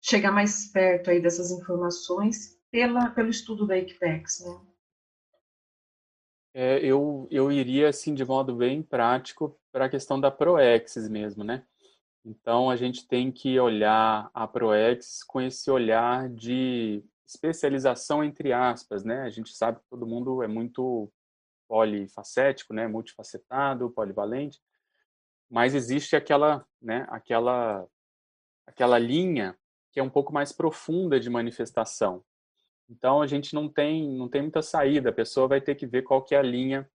chegar 0.01 0.31
mais 0.31 0.71
perto 0.71 1.11
aí 1.11 1.21
dessas 1.21 1.51
informações 1.51 2.57
pela, 2.71 3.09
pelo 3.09 3.29
estudo 3.29 3.67
da 3.67 3.77
Equipex, 3.77 4.39
né? 4.45 4.68
É, 6.53 6.79
eu, 6.79 7.27
eu 7.29 7.51
iria, 7.51 7.89
assim, 7.89 8.13
de 8.13 8.25
modo 8.25 8.55
bem 8.55 8.81
prático 8.81 9.57
para 9.71 9.85
a 9.85 9.89
questão 9.89 10.19
da 10.19 10.31
ProExis 10.31 11.07
mesmo, 11.07 11.43
né? 11.43 11.63
Então, 12.25 12.69
a 12.69 12.75
gente 12.75 13.07
tem 13.07 13.31
que 13.31 13.59
olhar 13.59 14.29
a 14.33 14.47
ProExis 14.47 15.23
com 15.23 15.39
esse 15.39 15.69
olhar 15.69 16.27
de 16.29 17.03
especialização 17.27 18.23
entre 18.23 18.51
aspas, 18.51 19.03
né? 19.03 19.21
A 19.21 19.29
gente 19.29 19.53
sabe 19.55 19.79
que 19.79 19.85
todo 19.89 20.07
mundo 20.07 20.41
é 20.41 20.47
muito 20.47 21.11
polifacético, 21.67 22.73
né? 22.73 22.87
Multifacetado, 22.87 23.91
polivalente, 23.91 24.59
mas 25.49 25.75
existe 25.75 26.15
aquela, 26.15 26.65
né? 26.81 27.05
Aquela, 27.09 27.87
aquela 28.65 28.97
linha 28.97 29.57
que 29.91 29.99
é 29.99 30.03
um 30.03 30.09
pouco 30.09 30.33
mais 30.33 30.51
profunda 30.51 31.19
de 31.19 31.29
manifestação. 31.29 32.23
Então 32.89 33.21
a 33.21 33.27
gente 33.27 33.53
não 33.53 33.69
tem 33.69 34.07
não 34.17 34.27
tem 34.27 34.41
muita 34.41 34.61
saída. 34.61 35.09
A 35.09 35.13
pessoa 35.13 35.47
vai 35.47 35.61
ter 35.61 35.75
que 35.75 35.85
ver 35.85 36.01
qual 36.01 36.23
que 36.23 36.33
é 36.33 36.39
a 36.39 36.43
linha 36.43 36.89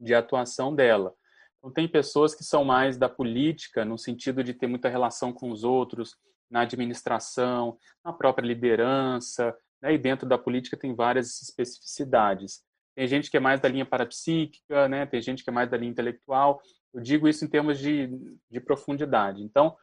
de 0.00 0.14
atuação 0.14 0.74
dela. 0.74 1.14
Então 1.58 1.70
tem 1.70 1.86
pessoas 1.86 2.34
que 2.34 2.42
são 2.42 2.64
mais 2.64 2.96
da 2.96 3.08
política 3.08 3.84
no 3.84 3.98
sentido 3.98 4.42
de 4.42 4.54
ter 4.54 4.66
muita 4.66 4.88
relação 4.88 5.30
com 5.32 5.50
os 5.50 5.62
outros, 5.62 6.16
na 6.50 6.62
administração, 6.62 7.78
na 8.02 8.12
própria 8.12 8.46
liderança, 8.46 9.54
né? 9.80 9.92
e 9.94 9.98
dentro 9.98 10.26
da 10.26 10.38
política 10.38 10.76
tem 10.76 10.94
várias 10.94 11.42
especificidades. 11.42 12.62
Tem 12.96 13.06
gente 13.06 13.30
que 13.30 13.36
é 13.36 13.40
mais 13.40 13.60
da 13.60 13.68
linha 13.68 13.86
parapsíquica, 13.86 14.88
né? 14.88 15.06
tem 15.06 15.20
gente 15.20 15.44
que 15.44 15.50
é 15.50 15.52
mais 15.52 15.70
da 15.70 15.76
linha 15.76 15.90
intelectual. 15.90 16.60
Eu 16.92 17.00
digo 17.02 17.28
isso 17.28 17.44
em 17.44 17.48
termos 17.48 17.78
de, 17.78 18.08
de 18.50 18.60
profundidade. 18.60 19.42
Então, 19.42 19.76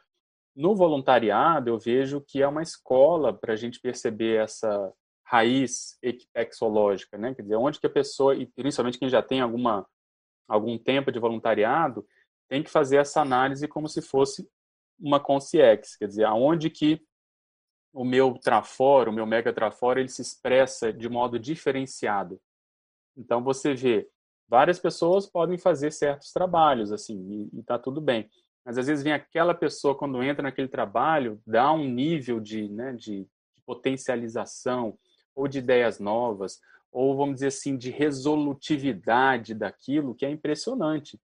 no 0.56 0.76
voluntariado, 0.76 1.70
eu 1.70 1.78
vejo 1.78 2.20
que 2.20 2.42
é 2.42 2.48
uma 2.48 2.64
escola 2.64 3.32
para 3.32 3.54
a 3.54 3.56
gente 3.56 3.80
perceber 3.80 4.44
essa 4.44 4.92
raiz 5.30 5.98
equipexológica, 6.02 7.18
né? 7.18 7.36
Quer 7.36 7.42
dizer, 7.42 7.56
onde 7.58 7.80
que 7.80 7.86
a 7.86 7.90
pessoa, 7.90 8.34
e 8.34 8.46
principalmente 8.46 8.98
quem 8.98 9.10
já 9.10 9.22
tem 9.22 9.42
alguma, 9.42 9.86
algum 10.48 10.78
tempo 10.78 11.12
de 11.12 11.20
voluntariado, 11.20 12.08
tem 12.48 12.64
que 12.64 12.70
fazer 12.70 12.98
essa 12.98 13.22
análise 13.22 13.68
como 13.68 13.90
se 13.90 14.02
fosse 14.02 14.50
uma 14.98 15.20
consciex, 15.20 15.98
quer 15.98 16.08
dizer, 16.08 16.24
aonde 16.24 16.70
que 16.70 17.02
o 17.94 18.06
meu 18.06 18.36
trafor, 18.36 19.10
o 19.10 19.12
meu 19.12 19.26
mega 19.26 19.52
trafor, 19.52 19.98
ele 19.98 20.08
se 20.08 20.22
expressa 20.22 20.94
de 20.94 21.10
modo 21.10 21.38
diferenciado. 21.38 22.40
Então 23.16 23.44
você 23.44 23.74
vê, 23.74 24.10
várias 24.48 24.80
pessoas 24.80 25.28
podem 25.28 25.58
fazer 25.58 25.92
certos 25.92 26.32
trabalhos, 26.32 26.92
assim, 26.92 27.50
e, 27.54 27.60
está 27.60 27.78
tudo 27.78 28.00
bem. 28.00 28.30
Mas 28.64 28.78
às 28.78 28.88
vezes 28.88 29.04
vem 29.04 29.14
aquela 29.14 29.54
pessoa, 29.54 29.98
quando 29.98 30.24
entra 30.24 30.44
naquele 30.44 30.68
trabalho, 30.70 31.42
dá 31.46 31.72
um 31.72 31.86
nível 31.86 32.40
de, 32.40 32.70
né, 32.70 32.94
de, 32.94 33.24
de 33.24 33.62
potencialização, 33.66 34.98
ou 35.38 35.48
de 35.48 35.60
ideias 35.60 36.00
novas, 36.00 36.60
ou 36.92 37.16
vamos 37.16 37.36
dizer 37.36 37.48
assim, 37.48 37.78
de 37.78 37.92
resolutividade 37.92 39.54
daquilo, 39.54 40.16
que 40.16 40.26
é 40.26 40.30
impressionante 40.30 41.20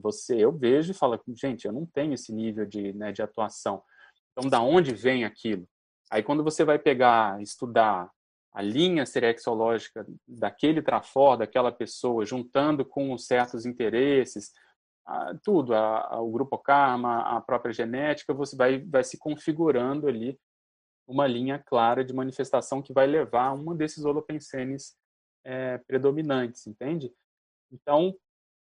você 0.00 0.36
eu 0.36 0.52
vejo 0.52 0.92
e 0.92 0.94
falo, 0.94 1.20
gente, 1.34 1.66
eu 1.66 1.72
não 1.72 1.84
tenho 1.84 2.14
esse 2.14 2.32
nível 2.32 2.64
de, 2.64 2.92
né, 2.92 3.12
de 3.12 3.22
atuação. 3.22 3.82
Então, 4.32 4.48
da 4.48 4.60
onde 4.60 4.94
vem 4.94 5.24
aquilo? 5.24 5.66
Aí, 6.10 6.22
quando 6.22 6.44
você 6.44 6.64
vai 6.64 6.78
pegar, 6.78 7.42
estudar 7.42 8.10
a 8.52 8.62
linha 8.62 9.04
serexológica 9.04 10.06
daquele 10.26 10.80
trafor, 10.80 11.36
daquela 11.36 11.70
pessoa, 11.70 12.24
juntando 12.24 12.84
com 12.84 13.16
certos 13.18 13.66
interesses, 13.66 14.52
tudo, 15.42 15.74
a, 15.74 16.14
a, 16.14 16.20
o 16.20 16.30
grupo 16.30 16.56
karma, 16.58 17.20
a 17.36 17.40
própria 17.40 17.72
genética, 17.72 18.32
você 18.32 18.56
vai, 18.56 18.78
vai 18.78 19.04
se 19.04 19.18
configurando 19.18 20.06
ali 20.06 20.38
uma 21.08 21.26
linha 21.26 21.58
clara 21.58 22.04
de 22.04 22.12
manifestação 22.12 22.82
que 22.82 22.92
vai 22.92 23.06
levar 23.06 23.46
a 23.46 23.52
uma 23.54 23.74
desses 23.74 24.04
holopensenes 24.04 24.94
é, 25.42 25.78
predominantes, 25.78 26.66
entende? 26.66 27.10
Então, 27.72 28.14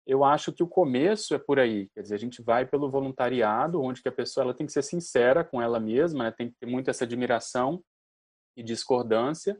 eu 0.06 0.22
acho 0.22 0.52
que 0.52 0.62
o 0.62 0.68
começo 0.68 1.34
é 1.34 1.38
por 1.38 1.58
aí. 1.58 1.88
Quer 1.94 2.02
dizer, 2.02 2.14
a 2.14 2.18
gente 2.18 2.42
vai 2.42 2.66
pelo 2.66 2.90
voluntariado, 2.90 3.80
onde 3.80 4.02
que 4.02 4.08
a 4.08 4.12
pessoa 4.12 4.44
ela 4.44 4.54
tem 4.54 4.66
que 4.66 4.72
ser 4.72 4.82
sincera 4.82 5.42
com 5.42 5.60
ela 5.60 5.80
mesma, 5.80 6.24
né? 6.24 6.30
tem 6.30 6.50
que 6.50 6.56
ter 6.60 6.66
muito 6.66 6.90
essa 6.90 7.04
admiração 7.04 7.82
e 8.54 8.62
discordância. 8.62 9.58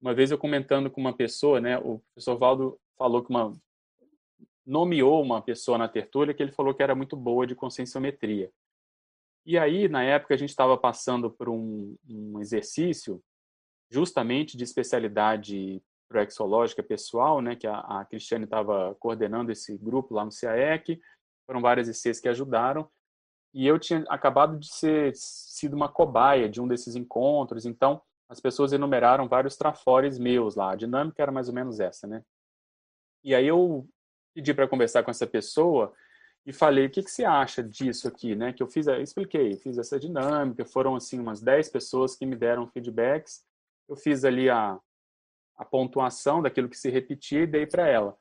Uma 0.00 0.14
vez 0.14 0.30
eu 0.30 0.38
comentando 0.38 0.90
com 0.90 1.00
uma 1.00 1.14
pessoa, 1.14 1.60
né, 1.60 1.78
o 1.78 1.98
professor 2.14 2.38
Valdo 2.38 2.80
falou 2.96 3.22
que 3.22 3.30
uma 3.30 3.52
nomeou 4.66 5.22
uma 5.22 5.42
pessoa 5.42 5.76
na 5.76 5.88
tertúlia 5.88 6.32
que 6.32 6.42
ele 6.42 6.52
falou 6.52 6.74
que 6.74 6.82
era 6.82 6.94
muito 6.94 7.16
boa 7.16 7.46
de 7.46 7.54
conscienciometria. 7.54 8.50
E 9.46 9.58
aí, 9.58 9.88
na 9.88 10.02
época, 10.02 10.34
a 10.34 10.36
gente 10.36 10.50
estava 10.50 10.76
passando 10.76 11.30
por 11.30 11.48
um, 11.48 11.96
um 12.08 12.40
exercício 12.40 13.22
justamente 13.90 14.56
de 14.56 14.64
especialidade 14.64 15.82
proexológica 16.08 16.82
pessoal, 16.82 17.40
né, 17.40 17.56
que 17.56 17.66
a, 17.66 17.78
a 17.78 18.04
Cristiane 18.04 18.44
estava 18.44 18.94
coordenando 18.96 19.52
esse 19.52 19.76
grupo 19.76 20.14
lá 20.14 20.24
no 20.24 20.30
CAEC, 20.30 21.00
foram 21.46 21.60
várias 21.60 21.88
ICs 21.88 22.20
que 22.20 22.28
ajudaram, 22.28 22.88
e 23.52 23.66
eu 23.66 23.78
tinha 23.78 24.04
acabado 24.08 24.58
de 24.58 24.68
ser 24.68 25.12
sido 25.14 25.74
uma 25.74 25.88
cobaia 25.88 26.48
de 26.48 26.60
um 26.60 26.68
desses 26.68 26.96
encontros, 26.96 27.66
então 27.66 28.02
as 28.28 28.40
pessoas 28.40 28.72
enumeraram 28.72 29.28
vários 29.28 29.56
trafores 29.56 30.18
meus 30.18 30.54
lá, 30.54 30.72
a 30.72 30.76
dinâmica 30.76 31.22
era 31.22 31.32
mais 31.32 31.48
ou 31.48 31.54
menos 31.54 31.80
essa, 31.80 32.06
né? 32.06 32.22
E 33.22 33.34
aí 33.34 33.46
eu 33.46 33.88
pedi 34.34 34.52
para 34.52 34.68
conversar 34.68 35.02
com 35.02 35.10
essa 35.10 35.26
pessoa 35.26 35.94
e 36.46 36.52
falei, 36.52 36.86
o 36.86 36.90
que, 36.90 37.02
que 37.02 37.10
você 37.10 37.24
acha 37.24 37.62
disso 37.62 38.06
aqui, 38.06 38.34
né? 38.34 38.52
Que 38.52 38.62
eu 38.62 38.68
fiz, 38.68 38.86
eu 38.86 39.00
expliquei, 39.00 39.56
fiz 39.56 39.78
essa 39.78 39.98
dinâmica, 39.98 40.64
foram 40.64 40.94
assim 40.94 41.18
umas 41.18 41.40
10 41.40 41.70
pessoas 41.70 42.14
que 42.14 42.26
me 42.26 42.36
deram 42.36 42.66
feedbacks, 42.66 43.44
eu 43.88 43.96
fiz 43.96 44.24
ali 44.24 44.50
a, 44.50 44.78
a 45.56 45.64
pontuação 45.64 46.42
daquilo 46.42 46.68
que 46.68 46.76
se 46.76 46.90
repetia 46.90 47.42
e 47.42 47.46
dei 47.46 47.66
para 47.66 47.88
ela. 47.88 48.16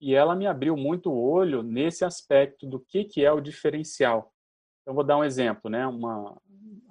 E 0.00 0.14
ela 0.14 0.34
me 0.34 0.46
abriu 0.46 0.76
muito 0.76 1.10
o 1.10 1.20
olho 1.20 1.62
nesse 1.62 2.04
aspecto 2.04 2.66
do 2.66 2.80
que, 2.80 3.04
que 3.04 3.24
é 3.24 3.32
o 3.32 3.40
diferencial. 3.40 4.32
Então, 4.82 4.94
vou 4.94 5.04
dar 5.04 5.16
um 5.16 5.24
exemplo, 5.24 5.70
né? 5.70 5.86
Uma, 5.86 6.40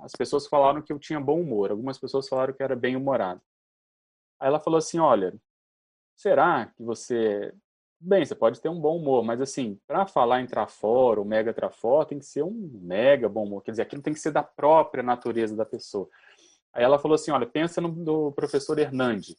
as 0.02 0.12
pessoas 0.12 0.48
falaram 0.48 0.82
que 0.82 0.91
eu 0.91 0.99
tinha 0.99 1.20
bom 1.20 1.40
humor, 1.41 1.72
algumas 1.72 1.98
pessoas 1.98 2.28
falaram 2.28 2.53
que 2.53 2.62
era 2.62 2.76
bem 2.76 2.95
humorado. 2.95 3.41
Aí 4.40 4.48
ela 4.48 4.60
falou 4.60 4.78
assim, 4.78 4.99
olha, 4.99 5.34
será 6.16 6.68
que 6.68 6.84
você... 6.84 7.53
Bem, 8.07 8.23
você 8.23 8.36
pode 8.36 8.61
ter 8.61 8.69
um 8.69 8.80
bom 8.80 8.98
humor, 8.98 9.23
mas 9.23 9.41
assim, 9.41 9.80
para 9.88 10.06
falar 10.06 10.40
em 10.40 10.45
trafor 10.45 11.18
ou 11.18 11.26
mega 11.26 11.52
trafor, 11.52 12.06
tem 12.06 12.19
que 12.19 12.26
ser 12.26 12.44
um 12.44 12.69
mega 12.80 13.27
bom 13.27 13.45
humor. 13.45 13.64
Quer 13.64 13.72
dizer, 13.72 13.82
aquilo 13.82 14.03
tem 14.03 14.14
que 14.14 14.19
ser 14.19 14.30
da 14.30 14.44
própria 14.44 15.02
natureza 15.02 15.56
da 15.56 15.65
pessoa. 15.65 16.07
Aí 16.72 16.84
ela 16.84 16.99
falou 16.99 17.15
assim, 17.15 17.32
olha, 17.32 17.48
pensa 17.48 17.82
no, 17.82 18.32
professor 18.32 18.77
Hernandes 18.77 19.36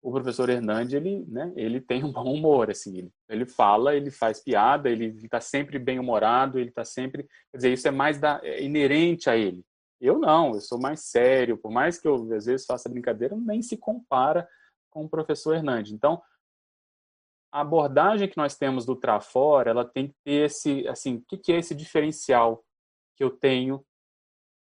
o 0.00 0.12
professor 0.12 0.48
Hernandes, 0.48 0.94
ele, 0.94 1.24
né, 1.26 1.52
ele 1.56 1.80
tem 1.80 2.04
um 2.04 2.12
bom 2.12 2.32
humor, 2.32 2.70
assim, 2.70 2.98
ele, 2.98 3.12
ele 3.28 3.44
fala, 3.44 3.96
ele 3.96 4.12
faz 4.12 4.40
piada, 4.40 4.88
ele 4.88 5.06
está 5.24 5.40
sempre 5.40 5.76
bem 5.76 5.98
humorado, 5.98 6.56
ele 6.56 6.68
está 6.68 6.84
sempre, 6.84 7.24
quer 7.50 7.56
dizer, 7.56 7.72
isso 7.72 7.88
é 7.88 7.90
mais 7.90 8.18
da, 8.18 8.40
é 8.44 8.62
inerente 8.62 9.28
a 9.28 9.36
ele. 9.36 9.64
Eu 10.00 10.16
não, 10.16 10.54
eu 10.54 10.60
sou 10.60 10.80
mais 10.80 11.00
sério, 11.00 11.58
por 11.58 11.72
mais 11.72 11.98
que 11.98 12.06
eu 12.06 12.14
às 12.32 12.46
vezes 12.46 12.64
faça 12.64 12.88
brincadeira, 12.88 13.36
nem 13.36 13.60
se 13.60 13.76
compara 13.76 14.48
com 14.88 15.04
o 15.04 15.08
professor 15.08 15.56
Hernandes. 15.56 15.92
Então, 15.92 16.22
a 17.50 17.60
abordagem 17.60 18.28
que 18.28 18.36
nós 18.36 18.56
temos 18.56 18.84
do 18.84 18.96
Trafor, 18.96 19.66
ela 19.66 19.84
tem 19.84 20.08
que 20.08 20.14
ter 20.24 20.46
esse, 20.46 20.86
assim, 20.88 21.24
o 21.30 21.38
que 21.38 21.52
é 21.52 21.58
esse 21.58 21.74
diferencial 21.74 22.64
que 23.16 23.24
eu 23.24 23.30
tenho 23.30 23.84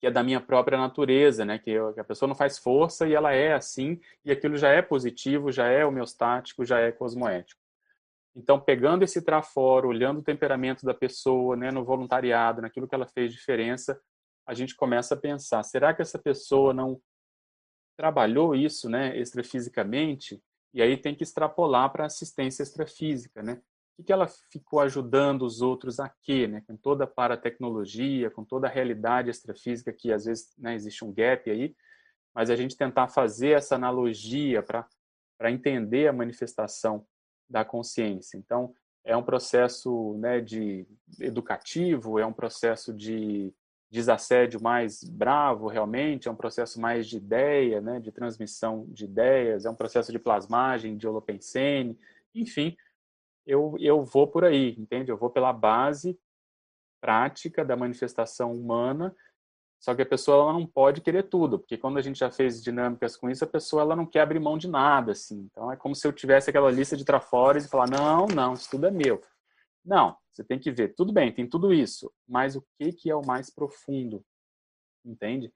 que 0.01 0.07
é 0.07 0.11
da 0.11 0.23
minha 0.23 0.41
própria 0.41 0.79
natureza, 0.79 1.45
né? 1.45 1.59
Que, 1.59 1.71
eu, 1.71 1.93
que 1.93 2.01
a 2.01 2.05
pessoa 2.05 2.27
não 2.27 2.35
faz 2.35 2.59
força 2.59 3.07
e 3.07 3.15
ela 3.15 3.33
é 3.33 3.53
assim, 3.53 4.01
e 4.25 4.33
aquilo 4.33 4.57
já 4.57 4.71
é 4.71 4.81
positivo, 4.81 5.53
já 5.53 5.67
é 5.67 5.85
homeostático, 5.85 6.65
já 6.65 6.81
é 6.81 6.91
cosmoético. 6.91 7.61
Então, 8.35 8.59
pegando 8.59 9.03
esse 9.03 9.21
traforo, 9.21 9.89
olhando 9.89 10.21
o 10.21 10.25
temperamento 10.25 10.87
da 10.87 10.95
pessoa, 10.95 11.55
né, 11.55 11.71
no 11.71 11.85
voluntariado, 11.85 12.63
naquilo 12.63 12.89
que 12.89 12.95
ela 12.95 13.07
fez 13.07 13.33
diferença, 13.33 14.01
a 14.47 14.55
gente 14.55 14.75
começa 14.75 15.15
a 15.15 15.19
pensar: 15.19 15.63
será 15.65 15.93
que 15.93 16.01
essa 16.01 16.19
pessoa 16.19 16.73
não 16.73 16.99
trabalhou 17.95 18.55
isso, 18.55 18.89
né, 18.89 19.19
extrafisicamente? 19.19 20.43
E 20.73 20.81
aí 20.81 20.97
tem 20.97 21.15
que 21.15 21.23
extrapolar 21.23 21.91
para 21.91 22.07
assistência 22.07 22.63
extrafísica, 22.63 23.43
né? 23.43 23.61
O 23.99 24.03
que 24.03 24.13
ela 24.13 24.27
ficou 24.51 24.81
ajudando 24.81 25.43
os 25.43 25.61
outros 25.61 26.01
a 26.01 26.09
quê, 26.09 26.47
né? 26.47 26.63
Com 26.67 26.77
toda 26.77 27.05
a 27.05 27.09
paratecnologia, 27.09 28.31
com 28.31 28.45
toda 28.45 28.67
a 28.67 28.71
realidade 28.71 29.31
extrafísica 29.31 29.93
que 29.93 30.13
às 30.13 30.25
vezes 30.25 30.55
né, 30.57 30.75
existe 30.75 31.05
um 31.05 31.13
gap 31.13 31.51
aí, 31.51 31.75
mas 32.35 32.49
a 32.49 32.57
gente 32.57 32.77
tentar 32.77 33.09
fazer 33.09 33.51
essa 33.51 33.75
analogia 33.75 34.63
para 34.63 35.51
entender 35.51 36.09
a 36.09 36.13
manifestação 36.13 37.05
da 37.49 37.65
consciência. 37.65 38.39
Então, 38.39 38.73
é 39.05 39.17
um 39.17 39.23
processo 39.23 40.15
né, 40.19 40.41
de 40.41 40.87
educativo, 41.19 42.19
é 42.19 42.25
um 42.25 42.33
processo 42.33 42.95
de 42.95 43.53
desassédio 43.91 44.63
mais 44.63 45.03
bravo, 45.03 45.67
realmente, 45.67 46.29
é 46.29 46.31
um 46.31 46.37
processo 46.37 46.81
mais 46.81 47.09
de 47.09 47.17
ideia, 47.17 47.81
né, 47.81 47.99
de 47.99 48.13
transmissão 48.13 48.87
de 48.89 49.05
ideias, 49.05 49.65
é 49.65 49.71
um 49.71 49.75
processo 49.75 50.13
de 50.13 50.19
plasmagem, 50.19 50.97
de 50.97 51.09
holopensene, 51.09 51.99
enfim, 52.35 52.77
eu, 53.45 53.75
eu 53.81 54.05
vou 54.05 54.29
por 54.29 54.45
aí, 54.45 54.77
entende? 54.79 55.11
Eu 55.11 55.17
vou 55.17 55.29
pela 55.29 55.53
base 55.53 56.17
prática 57.01 57.65
da 57.65 57.77
manifestação 57.77 58.55
humana, 58.55 59.15
só 59.81 59.95
que 59.95 60.03
a 60.03 60.07
pessoa 60.07 60.43
ela 60.43 60.53
não 60.53 60.67
pode 60.67 61.01
querer 61.01 61.25
tudo, 61.25 61.59
porque 61.59 61.79
quando 61.79 61.99
a 61.99 62.03
gente 62.03 62.19
já 62.19 62.31
fez 62.31 62.63
dinâmicas 62.63 63.17
com 63.17 63.31
isso, 63.31 63.43
a 63.43 63.47
pessoa 63.47 63.83
ela 63.83 63.97
não 63.97 64.05
quer 64.05 64.21
abrir 64.21 64.39
mão 64.39 64.59
de 64.59 64.69
nada, 64.69 65.13
assim. 65.13 65.49
Então 65.51 65.73
é 65.73 65.77
como 65.77 65.97
se 65.97 66.07
eu 66.07 66.13
tivesse 66.13 66.51
aquela 66.51 66.71
lista 66.71 66.97
de 66.97 67.05
trafores 67.05 67.65
e 67.65 67.69
falar: 67.69 67.89
não, 67.89 68.27
não, 68.27 68.53
isso 68.53 68.69
tudo 68.71 68.87
é 68.87 68.91
meu. 68.91 69.23
Não, 69.85 70.17
você 70.31 70.45
tem 70.45 70.59
que 70.59 70.71
ver. 70.71 70.95
Tudo 70.95 71.13
bem, 71.13 71.33
tem 71.33 71.49
tudo 71.49 71.73
isso, 71.73 72.13
mas 72.29 72.57
o 72.57 72.65
que 72.79 72.93
que 72.93 73.11
é 73.11 73.15
o 73.15 73.25
mais 73.25 73.51
profundo, 73.51 74.25
entende? 75.05 75.53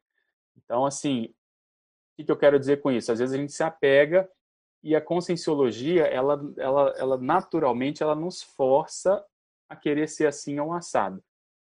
Então 0.57 0.87
assim, 0.87 1.35
o 2.19 2.25
que, 2.25 2.31
eu 2.31 2.37
quero 2.37 2.59
dizer 2.59 2.81
com 2.81 2.91
isso? 2.93 3.11
Às 3.11 3.19
vezes 3.19 3.35
a 3.35 3.39
gente 3.39 3.53
se 3.53 3.63
apega 3.63 4.29
e 4.83 4.95
a 4.95 5.01
conscienciologia, 5.01 6.05
ela, 6.05 6.41
ela, 6.59 6.95
ela 6.97 7.19
naturalmente, 7.19 8.03
ela 8.03 8.15
nos 8.15 8.43
força 8.43 9.25
a 9.69 9.75
querer 9.75 10.09
ser 10.09 10.27
assim 10.27 10.61
ou 10.61 10.73
assado. 10.73 11.23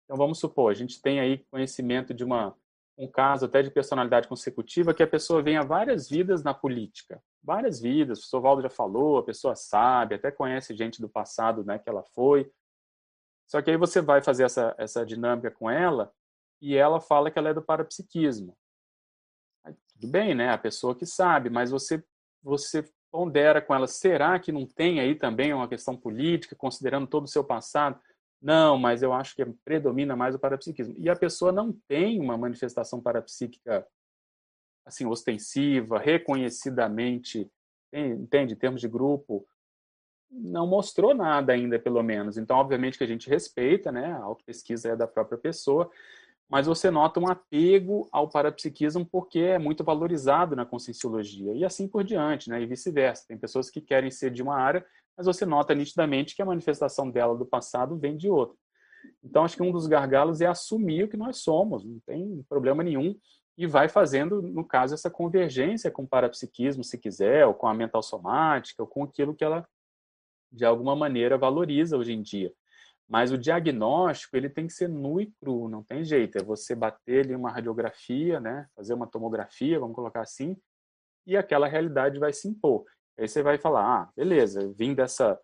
Então, 0.03 0.17
vamos 0.17 0.39
supor, 0.39 0.71
a 0.71 0.75
gente 0.75 1.01
tem 1.01 1.19
aí 1.19 1.39
conhecimento 1.49 2.13
de 2.13 2.23
uma, 2.23 2.55
um 2.97 3.09
caso 3.09 3.45
até 3.45 3.61
de 3.61 3.71
personalidade 3.71 4.27
consecutiva 4.27 4.93
que 4.93 5.03
a 5.03 5.07
pessoa 5.07 5.41
vem 5.41 5.57
há 5.57 5.63
várias 5.63 6.09
vidas 6.09 6.43
na 6.43 6.53
política. 6.53 7.21
Várias 7.43 7.79
vidas, 7.79 8.17
o 8.17 8.21
professor 8.21 8.41
Valdo 8.41 8.61
já 8.61 8.69
falou, 8.69 9.17
a 9.19 9.23
pessoa 9.23 9.55
sabe, 9.55 10.15
até 10.15 10.31
conhece 10.31 10.75
gente 10.75 11.01
do 11.01 11.07
passado 11.07 11.63
né, 11.63 11.79
que 11.79 11.89
ela 11.89 12.03
foi. 12.03 12.51
Só 13.47 13.61
que 13.61 13.71
aí 13.71 13.77
você 13.77 14.01
vai 14.01 14.21
fazer 14.21 14.43
essa, 14.43 14.75
essa 14.77 15.05
dinâmica 15.05 15.49
com 15.49 15.69
ela 15.69 16.11
e 16.61 16.75
ela 16.75 16.99
fala 16.99 17.31
que 17.31 17.39
ela 17.39 17.49
é 17.49 17.53
do 17.53 17.61
parapsiquismo. 17.61 18.57
Aí, 19.63 19.73
tudo 19.93 20.11
bem, 20.11 20.35
né? 20.35 20.49
A 20.49 20.57
pessoa 20.57 20.95
que 20.95 21.05
sabe, 21.05 21.49
mas 21.49 21.71
você 21.71 22.03
você 22.43 22.87
pondera 23.11 23.61
com 23.61 23.73
ela, 23.73 23.87
será 23.87 24.39
que 24.39 24.51
não 24.51 24.65
tem 24.65 24.99
aí 24.99 25.15
também 25.15 25.53
uma 25.53 25.67
questão 25.67 25.97
política, 25.97 26.55
considerando 26.55 27.07
todo 27.07 27.25
o 27.25 27.29
seu 27.29 27.43
passado? 27.43 27.99
Não, 28.41 28.77
mas 28.77 29.01
eu 29.01 29.11
acho 29.11 29.35
que 29.35 29.45
predomina 29.65 30.15
mais 30.15 30.35
o 30.35 30.39
parapsiquismo. 30.39 30.93
E 30.97 31.09
a 31.09 31.15
pessoa 31.15 31.51
não 31.51 31.73
tem 31.87 32.19
uma 32.19 32.37
manifestação 32.37 33.01
parapsíquica 33.01 33.85
assim 34.87 35.05
ostensiva, 35.05 35.99
reconhecidamente, 35.99 37.51
entende, 37.91 38.53
em 38.53 38.57
termos 38.57 38.79
de 38.79 38.87
grupo, 38.87 39.45
não 40.31 40.65
mostrou 40.65 41.13
nada 41.13 41.51
ainda, 41.51 41.77
pelo 41.77 42.01
menos. 42.01 42.37
Então, 42.37 42.57
obviamente 42.57 42.97
que 42.97 43.03
a 43.03 43.07
gente 43.07 43.29
respeita, 43.29 43.91
né? 43.91 44.13
A 44.13 44.23
autopesquisa 44.23 44.89
é 44.89 44.95
da 44.95 45.05
própria 45.05 45.37
pessoa, 45.37 45.89
mas 46.49 46.67
você 46.67 46.89
nota 46.89 47.19
um 47.19 47.27
apego 47.27 48.07
ao 48.11 48.29
parapsiquismo 48.29 49.05
porque 49.05 49.39
é 49.39 49.59
muito 49.59 49.83
valorizado 49.83 50.55
na 50.55 50.65
conscienciologia 50.65 51.53
e 51.53 51.65
assim 51.65 51.87
por 51.87 52.03
diante, 52.03 52.49
né? 52.49 52.61
E 52.61 52.65
vice-versa. 52.65 53.25
Tem 53.27 53.37
pessoas 53.37 53.69
que 53.69 53.81
querem 53.81 54.09
ser 54.09 54.31
de 54.31 54.41
uma 54.41 54.55
área, 54.55 54.85
mas 55.17 55.25
você 55.25 55.45
nota 55.45 55.75
nitidamente 55.75 56.33
que 56.33 56.41
a 56.41 56.45
manifestação 56.45 57.11
dela 57.11 57.37
do 57.37 57.45
passado 57.45 57.97
vem 57.97 58.15
de 58.15 58.29
outra. 58.29 58.55
Então, 59.23 59.43
acho 59.43 59.55
que 59.55 59.63
um 59.63 59.71
dos 59.71 59.87
gargalos 59.87 60.39
é 60.41 60.45
assumir 60.45 61.03
o 61.03 61.07
que 61.09 61.17
nós 61.17 61.37
somos, 61.37 61.83
não 61.83 61.99
tem 62.05 62.43
problema 62.49 62.83
nenhum, 62.83 63.15
e 63.57 63.65
vai 63.65 63.89
fazendo, 63.89 64.41
no 64.41 64.63
caso, 64.63 64.93
essa 64.93 65.09
convergência 65.09 65.89
com 65.89 66.03
o 66.03 66.07
parapsiquismo, 66.07 66.83
se 66.83 66.97
quiser, 66.97 67.45
ou 67.45 67.55
com 67.55 67.67
a 67.67 67.73
mental 67.73 68.03
somática, 68.03 68.83
ou 68.83 68.87
com 68.87 69.03
aquilo 69.03 69.33
que 69.33 69.43
ela, 69.43 69.67
de 70.51 70.63
alguma 70.63 70.95
maneira, 70.95 71.37
valoriza 71.37 71.97
hoje 71.97 72.13
em 72.13 72.21
dia. 72.21 72.53
Mas 73.09 73.31
o 73.31 73.37
diagnóstico 73.37 74.37
ele 74.37 74.49
tem 74.49 74.67
que 74.67 74.73
ser 74.73 74.87
nu 74.87 75.19
e 75.19 75.31
cru, 75.41 75.67
não 75.67 75.81
tem 75.81 76.03
jeito. 76.03 76.37
É 76.37 76.43
você 76.43 76.75
bater 76.75 77.25
ali 77.25 77.35
uma 77.35 77.49
radiografia, 77.49 78.39
né, 78.39 78.67
fazer 78.75 78.93
uma 78.93 79.07
tomografia, 79.07 79.79
vamos 79.79 79.95
colocar 79.95 80.21
assim, 80.21 80.55
e 81.25 81.35
aquela 81.35 81.67
realidade 81.67 82.19
vai 82.19 82.31
se 82.33 82.47
impor. 82.47 82.85
Aí 83.17 83.27
você 83.27 83.41
vai 83.41 83.57
falar, 83.57 83.83
ah, 83.83 84.09
beleza, 84.15 84.71
vim 84.77 84.93
dessa 84.93 85.39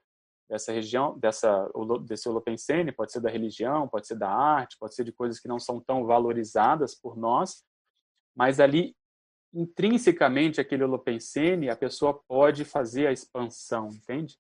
dessa 0.50 0.72
região, 0.72 1.18
dessa 1.18 1.68
desse 2.06 2.30
holopensene, 2.30 2.92
pode 2.92 3.12
ser 3.12 3.22
da 3.22 3.30
religião, 3.30 3.88
pode 3.88 4.06
ser 4.06 4.16
da 4.16 4.30
arte, 4.30 4.78
pode 4.78 4.94
ser 4.94 5.04
de 5.04 5.12
coisas 5.12 5.40
que 5.40 5.48
não 5.48 5.58
são 5.58 5.80
tão 5.80 6.06
valorizadas 6.06 6.94
por 6.94 7.18
nós, 7.18 7.64
mas 8.36 8.60
ali 8.60 8.96
intrinsecamente 9.54 10.60
aquele 10.60 10.84
holopensene, 10.84 11.70
a 11.70 11.76
pessoa 11.76 12.20
pode 12.28 12.66
fazer 12.66 13.08
a 13.08 13.12
expansão, 13.12 13.88
entende? 13.90 14.36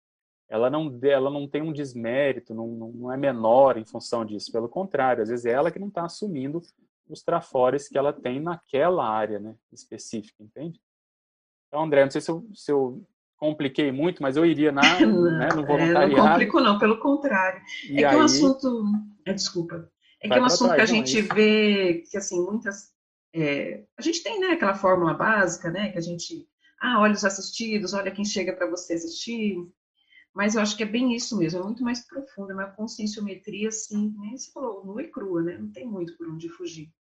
ela 0.53 0.69
não, 0.69 0.99
ela 1.01 1.31
não 1.31 1.47
tem 1.47 1.63
um 1.63 1.73
desmérito, 1.73 2.53
não, 2.53 2.67
não 2.67 3.11
é 3.11 3.17
menor 3.17 3.75
em 3.75 3.85
função 3.85 4.23
disso. 4.23 4.51
Pelo 4.51 4.69
contrário, 4.69 5.23
às 5.23 5.29
vezes 5.29 5.45
é 5.45 5.51
ela 5.51 5.71
que 5.71 5.79
não 5.79 5.87
está 5.87 6.05
assumindo 6.05 6.61
os 7.09 7.23
trafores 7.23 7.87
que 7.87 7.97
ela 7.97 8.13
tem 8.13 8.39
naquela 8.39 9.03
área 9.03 9.39
né, 9.39 9.55
específica, 9.71 10.43
entende? 10.43 10.79
Então, 11.67 11.83
André, 11.83 12.03
não 12.03 12.11
sei 12.11 12.21
se 12.21 12.29
eu, 12.29 12.47
se 12.53 12.71
eu 12.71 13.03
compliquei 13.35 13.91
muito, 13.91 14.21
mas 14.21 14.37
eu 14.37 14.45
iria 14.45 14.71
na, 14.71 14.81
né, 15.01 15.49
no 15.55 15.65
voluntariado. 15.65 16.13
É, 16.13 16.15
não 16.15 16.29
complicou 16.29 16.61
não, 16.61 16.77
pelo 16.77 16.99
contrário. 16.99 17.59
E 17.89 18.03
é 18.03 18.09
que 18.09 18.15
é 18.15 18.17
um 18.17 18.21
assunto... 18.21 18.83
É, 19.25 19.33
desculpa. 19.33 19.89
É 20.21 20.27
que 20.27 20.35
é 20.35 20.39
um 20.39 20.45
assunto 20.45 20.75
trás, 20.75 20.89
que 20.89 20.95
a 20.95 20.99
gente 20.99 21.21
vê 21.33 22.03
que, 22.11 22.15
assim, 22.15 22.39
muitas... 22.45 22.92
É, 23.33 23.83
a 23.97 24.01
gente 24.01 24.21
tem, 24.23 24.39
né, 24.39 24.47
aquela 24.51 24.75
fórmula 24.75 25.13
básica, 25.13 25.71
né, 25.71 25.91
que 25.91 25.97
a 25.97 26.01
gente... 26.01 26.47
Ah, 26.79 26.99
olha 26.99 27.13
os 27.13 27.23
assistidos, 27.23 27.93
olha 27.93 28.11
quem 28.11 28.25
chega 28.25 28.53
para 28.53 28.69
você 28.69 28.93
assistir, 28.93 29.55
mas 30.33 30.55
eu 30.55 30.61
acho 30.61 30.75
que 30.75 30.83
é 30.83 30.87
bem 30.87 31.15
isso 31.15 31.37
mesmo, 31.37 31.59
é 31.59 31.63
muito 31.63 31.83
mais 31.83 32.05
profundo, 32.05 32.51
é 32.51 32.55
uma 32.55 32.71
conscienciometria, 32.71 33.69
assim, 33.69 34.13
nem 34.17 34.35
se 34.35 34.51
falou, 34.51 34.83
nua 34.83 35.03
e 35.03 35.07
crua, 35.07 35.43
né? 35.43 35.57
Não 35.57 35.71
tem 35.71 35.87
muito 35.87 36.17
por 36.17 36.27
onde 36.27 36.49
fugir. 36.49 36.91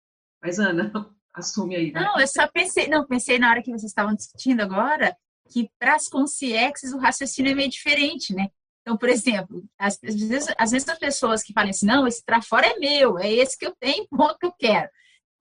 Mas, 0.41 0.59
Ana, 0.59 0.93
assume 1.33 1.75
aí. 1.75 1.93
Né? 1.93 2.01
Não, 2.01 2.21
eu 2.21 2.27
só 2.27 2.47
pensei, 2.47 2.89
não, 2.89 3.07
pensei 3.07 3.39
na 3.39 3.51
hora 3.51 3.63
que 3.63 3.71
vocês 3.71 3.91
estavam 3.91 4.15
discutindo 4.15 4.61
agora, 4.61 5.17
que 5.51 5.71
para 5.79 5.95
as 5.95 6.09
consciexes 6.09 6.93
o 6.93 6.99
raciocínio 6.99 7.53
é 7.53 7.55
meio 7.55 7.71
diferente, 7.71 8.35
né? 8.35 8.49
Então, 8.83 8.99
por 8.99 9.09
exemplo, 9.09 9.65
às 9.79 9.99
vezes, 10.01 10.53
às 10.59 10.71
vezes 10.73 10.89
as 10.89 10.99
pessoas 10.99 11.43
que 11.43 11.53
falam 11.53 11.71
assim, 11.71 11.87
não, 11.87 12.07
esse 12.07 12.23
trafora 12.25 12.67
é 12.67 12.79
meu, 12.79 13.19
é 13.19 13.33
esse 13.33 13.57
que 13.57 13.65
eu 13.65 13.75
tenho, 13.79 14.07
ponto 14.11 14.39
que 14.39 14.47
eu 14.47 14.53
quero. 14.53 14.91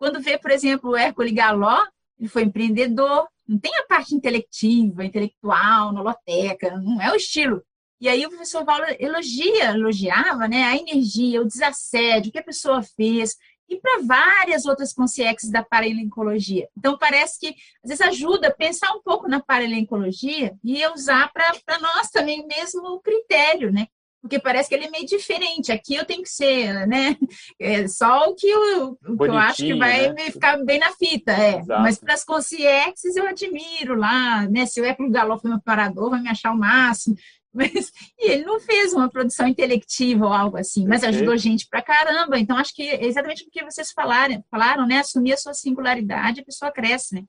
Quando 0.01 0.19
vê, 0.19 0.35
por 0.35 0.49
exemplo, 0.49 0.89
o 0.89 0.97
Hércules 0.97 1.31
Galó, 1.31 1.79
ele 2.19 2.27
foi 2.27 2.41
empreendedor, 2.41 3.27
não 3.47 3.59
tem 3.59 3.71
a 3.77 3.83
parte 3.83 4.15
intelectiva, 4.15 5.05
intelectual, 5.05 5.93
noloteca, 5.93 6.75
não 6.75 6.99
é 6.99 7.11
o 7.11 7.15
estilo. 7.15 7.63
E 7.99 8.09
aí 8.09 8.25
o 8.25 8.29
professor 8.29 8.65
Paulo 8.65 8.83
elogia, 8.97 9.65
elogiava 9.65 10.47
né, 10.47 10.63
a 10.63 10.75
energia, 10.75 11.39
o 11.39 11.45
desassédio 11.45 12.31
que 12.31 12.39
a 12.39 12.43
pessoa 12.43 12.81
fez, 12.81 13.37
e 13.69 13.79
para 13.79 14.01
várias 14.01 14.65
outras 14.65 14.91
consciências 14.91 15.51
da 15.51 15.63
paralencologia. 15.63 16.67
Então, 16.75 16.97
parece 16.97 17.39
que 17.39 17.49
às 17.83 17.89
vezes 17.89 18.01
ajuda 18.01 18.47
a 18.47 18.55
pensar 18.55 18.91
um 18.93 19.03
pouco 19.03 19.27
na 19.27 19.39
paralencologia 19.39 20.57
e 20.63 20.83
usar 20.87 21.31
para 21.31 21.79
nós 21.79 22.09
também 22.09 22.43
mesmo 22.47 22.87
o 22.87 22.99
critério, 22.99 23.71
né? 23.71 23.85
Porque 24.21 24.39
parece 24.39 24.69
que 24.69 24.75
ele 24.75 24.85
é 24.85 24.89
meio 24.89 25.05
diferente. 25.05 25.71
Aqui 25.71 25.95
eu 25.95 26.05
tenho 26.05 26.21
que 26.21 26.29
ser, 26.29 26.85
né? 26.87 27.17
É 27.59 27.87
só 27.87 28.25
o 28.25 28.35
que 28.35 28.47
eu, 28.47 28.97
o 29.07 29.17
que 29.17 29.27
eu 29.27 29.37
acho 29.37 29.63
que 29.63 29.73
vai 29.73 30.13
né? 30.13 30.31
ficar 30.31 30.63
bem 30.63 30.79
na 30.79 30.91
fita. 30.91 31.31
É. 31.31 31.63
Mas 31.65 31.97
para 31.97 32.13
as 32.13 32.23
consciências 32.23 33.15
eu 33.15 33.25
admiro 33.25 33.95
lá, 33.95 34.47
né? 34.47 34.65
Se 34.67 34.79
o 34.79 34.85
Eco 34.85 35.09
Galo 35.09 35.39
foi 35.39 35.49
meu 35.49 35.61
parador, 35.61 36.11
vai 36.11 36.21
me 36.21 36.29
achar 36.29 36.51
o 36.51 36.57
máximo. 36.57 37.15
Mas, 37.53 37.91
e 38.17 38.31
ele 38.31 38.45
não 38.45 38.61
fez 38.61 38.93
uma 38.93 39.09
produção 39.09 39.45
intelectiva 39.45 40.25
ou 40.25 40.31
algo 40.31 40.55
assim, 40.55 40.87
mas 40.87 41.03
ajudou 41.03 41.35
gente 41.35 41.67
pra 41.69 41.81
caramba. 41.81 42.39
Então, 42.39 42.55
acho 42.55 42.73
que 42.73 42.83
é 42.83 43.05
exatamente 43.05 43.43
o 43.43 43.51
que 43.51 43.61
vocês 43.61 43.91
falaram, 43.91 44.41
falaram, 44.49 44.87
né? 44.87 44.99
Assumir 44.99 45.33
a 45.33 45.37
sua 45.37 45.53
singularidade, 45.53 46.39
a 46.39 46.45
pessoa 46.45 46.71
cresce, 46.71 47.15
né? 47.15 47.25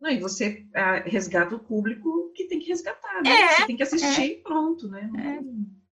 Não, 0.00 0.10
e 0.10 0.18
você 0.18 0.64
ah, 0.74 1.02
resgata 1.04 1.54
o 1.54 1.58
público 1.58 2.32
que 2.34 2.44
tem 2.44 2.58
que 2.58 2.68
resgatar, 2.68 3.22
né? 3.22 3.30
É, 3.30 3.48
você 3.56 3.66
tem 3.66 3.76
que 3.76 3.82
assistir 3.82 4.32
é. 4.32 4.42
pronto, 4.42 4.88
né? 4.88 5.10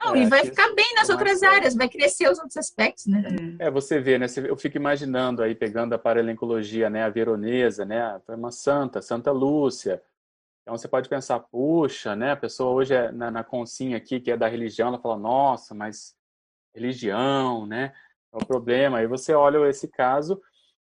Não, 0.00 0.14
é, 0.14 0.22
e 0.22 0.26
vai 0.26 0.44
ficar 0.44 0.72
bem 0.74 0.94
nas 0.94 1.10
outras 1.10 1.42
áreas, 1.42 1.74
vai 1.74 1.88
crescer 1.88 2.30
os 2.30 2.38
outros 2.38 2.56
aspectos, 2.56 3.06
né? 3.06 3.22
É, 3.58 3.70
você 3.70 4.00
vê, 4.00 4.18
né? 4.18 4.26
Eu 4.46 4.56
fico 4.56 4.76
imaginando 4.76 5.42
aí, 5.42 5.54
pegando 5.54 5.92
a 5.92 5.98
paralencologia, 5.98 6.88
né? 6.88 7.02
A 7.02 7.10
veronesa, 7.10 7.84
né? 7.84 8.18
Foi 8.24 8.34
uma 8.34 8.50
santa, 8.50 9.02
Santa 9.02 9.30
Lúcia. 9.30 10.02
Então 10.62 10.76
você 10.76 10.88
pode 10.88 11.08
pensar, 11.08 11.40
puxa, 11.40 12.16
né? 12.16 12.32
A 12.32 12.36
pessoa 12.36 12.72
hoje 12.72 12.94
é 12.94 13.12
na, 13.12 13.30
na 13.30 13.44
consinha 13.44 13.96
aqui, 13.96 14.20
que 14.20 14.30
é 14.30 14.36
da 14.36 14.48
religião, 14.48 14.88
ela 14.88 14.98
fala, 14.98 15.18
nossa, 15.18 15.74
mas 15.74 16.14
religião, 16.74 17.66
né? 17.66 17.92
É 18.32 18.36
o 18.36 18.46
problema. 18.46 18.98
Aí 18.98 19.06
você 19.06 19.34
olha 19.34 19.68
esse 19.68 19.88
caso, 19.88 20.40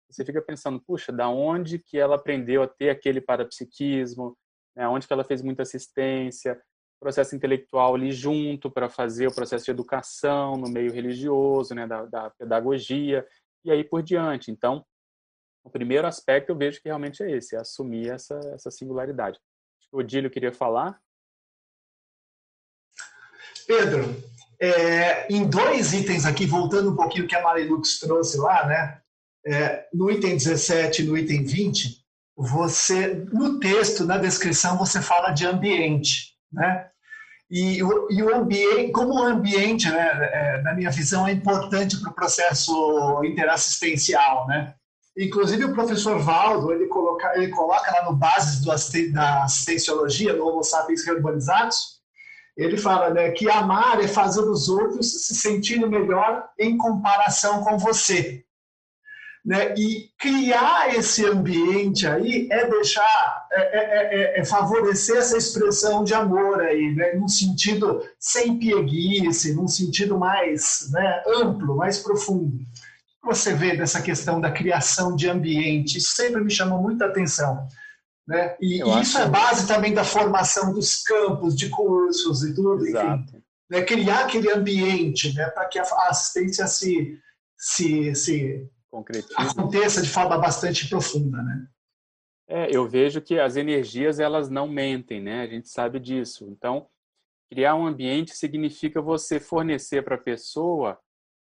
você 0.10 0.26
fica 0.26 0.42
pensando, 0.42 0.82
puxa, 0.82 1.12
da 1.12 1.30
onde 1.30 1.78
que 1.80 1.98
ela 1.98 2.16
aprendeu 2.16 2.64
a 2.64 2.68
ter 2.68 2.90
aquele 2.90 3.22
parapsiquismo, 3.22 4.38
né? 4.76 4.88
onde 4.88 5.08
que 5.08 5.14
ela 5.14 5.24
fez 5.24 5.42
muita 5.42 5.62
assistência, 5.62 6.60
processo 7.00 7.36
intelectual 7.36 7.96
ali 7.96 8.12
junto 8.12 8.70
para 8.70 8.90
fazer 8.90 9.28
o 9.28 9.34
processo 9.34 9.66
de 9.66 9.72
educação 9.72 10.58
no 10.58 10.70
meio 10.70 10.92
religioso, 10.92 11.74
né, 11.74 11.88
da, 11.88 12.06
da, 12.06 12.30
pedagogia 12.32 13.26
e 13.64 13.72
aí 13.72 13.84
por 13.84 14.04
diante. 14.04 14.52
Então, 14.52 14.86
o 15.64 15.70
primeiro 15.70 16.06
aspecto 16.06 16.50
eu 16.50 16.58
vejo 16.58 16.82
que 16.82 16.90
realmente 16.90 17.24
é 17.24 17.32
esse, 17.32 17.56
é 17.56 17.60
assumir 17.60 18.10
essa, 18.10 18.38
essa 18.54 18.70
singularidade. 18.70 19.40
O 19.92 20.00
Odílio 20.00 20.30
queria 20.30 20.52
falar. 20.52 21.00
Pedro, 23.66 24.04
é, 24.60 25.32
em 25.32 25.50
dois 25.50 25.94
itens 25.94 26.26
aqui, 26.26 26.46
voltando 26.46 26.92
um 26.92 26.96
pouquinho 26.96 27.28
que 27.28 27.36
a 27.36 27.42
Marilux 27.42 28.00
trouxe 28.00 28.38
lá, 28.38 28.68
né? 28.68 28.99
É, 29.46 29.86
no 29.94 30.12
item 30.12 30.38
17 30.38 31.02
e 31.02 31.06
no 31.06 31.18
item 31.18 31.44
20, 31.44 32.00
você, 32.36 33.26
no 33.32 33.60
texto, 33.60 34.06
na 34.06 34.18
descrição, 34.18 34.78
você 34.78 35.02
fala 35.02 35.32
de 35.32 35.46
ambiente 35.46 36.30
né? 36.52 36.88
E, 37.50 37.78
e 37.78 38.24
o 38.24 38.36
ambiente, 38.36 38.92
como 38.92 39.16
o 39.16 39.24
ambiente, 39.24 39.90
né, 39.90 40.30
é, 40.32 40.62
na 40.62 40.74
minha 40.76 40.92
visão, 40.92 41.28
é 41.28 41.32
importante 41.32 42.00
para 42.00 42.12
o 42.12 42.14
processo 42.14 43.24
interassistencial, 43.24 44.46
né? 44.48 44.76
Inclusive 45.18 45.66
o 45.66 45.74
professor 45.74 46.20
Valdo, 46.20 46.72
ele 46.72 46.86
coloca, 46.86 47.34
ele 47.36 47.50
coloca 47.50 47.92
lá 47.92 48.06
no 48.06 48.16
Bases 48.16 48.62
do, 48.62 48.68
da 49.12 49.44
Assistenciologia, 49.44 50.34
no 50.34 50.48
Homo 50.48 50.64
Sapiens 50.64 51.04
Reubanizados, 51.04 52.00
ele 52.56 52.78
fala 52.78 53.10
né, 53.10 53.32
que 53.32 53.50
amar 53.50 54.00
é 54.00 54.08
fazer 54.08 54.42
os 54.42 54.70
outros 54.70 55.26
se 55.26 55.36
sentirem 55.36 55.90
melhor 55.90 56.48
em 56.60 56.78
comparação 56.78 57.64
com 57.64 57.78
você. 57.78 58.44
Né? 59.50 59.74
E 59.76 60.12
criar 60.20 60.96
esse 60.96 61.26
ambiente 61.26 62.06
aí 62.06 62.48
é 62.52 62.70
deixar, 62.70 63.48
é, 63.52 63.62
é, 63.62 64.38
é, 64.38 64.40
é 64.42 64.46
favorecer 64.46 65.18
essa 65.18 65.36
expressão 65.36 66.04
de 66.04 66.14
amor 66.14 66.62
aí, 66.62 66.94
né? 66.94 67.14
num 67.14 67.28
sentido 67.28 68.00
sem 68.20 68.60
pieguice, 68.60 69.56
num 69.56 69.68
sentido 69.68 70.20
mais 70.20 70.92
né, 70.92 71.24
amplo, 71.26 71.76
mais 71.76 71.98
profundo. 71.98 72.60
Você 73.24 73.56
vê 73.56 73.76
dessa 73.76 74.04
questão 74.04 74.40
da 74.40 74.52
criação 74.52 75.16
de 75.16 75.28
ambiente, 75.28 75.98
isso 75.98 76.16
sempre 76.16 76.44
me 76.44 76.52
chamou 76.52 76.80
muita 76.80 77.06
atenção. 77.06 77.68
Né? 78.28 78.56
E, 78.62 78.84
e 78.84 79.02
isso 79.02 79.18
é 79.18 79.28
base 79.28 79.68
também 79.68 79.96
da 79.96 80.04
formação 80.04 80.72
dos 80.72 81.02
campos, 81.02 81.58
de 81.58 81.70
cursos 81.70 82.44
e 82.44 82.54
tudo, 82.54 82.86
Exato. 82.86 83.24
enfim. 83.24 83.44
Né? 83.68 83.82
Criar 83.82 84.26
aquele 84.26 84.52
ambiente 84.52 85.34
né? 85.34 85.50
para 85.50 85.66
que 85.66 85.80
a 85.80 85.84
assistência 86.08 86.68
se, 86.68 87.18
se, 87.58 88.14
se 88.14 88.70
concretiza. 88.90 89.36
Aconteça 89.38 90.02
de 90.02 90.10
forma 90.10 90.38
bastante 90.38 90.88
profunda, 90.90 91.42
né? 91.42 91.68
É, 92.48 92.76
eu 92.76 92.88
vejo 92.88 93.22
que 93.22 93.40
as 93.40 93.56
energias 93.56 94.20
elas 94.20 94.50
não 94.50 94.68
mentem, 94.68 95.22
né? 95.22 95.42
A 95.42 95.48
gente 95.48 95.70
sabe 95.70 96.00
disso. 96.00 96.48
Então, 96.50 96.88
criar 97.50 97.76
um 97.76 97.86
ambiente 97.86 98.36
significa 98.36 99.02
você 99.02 99.40
fornecer 99.40 100.04
para 100.04 100.16
a 100.16 100.20
pessoa 100.22 101.00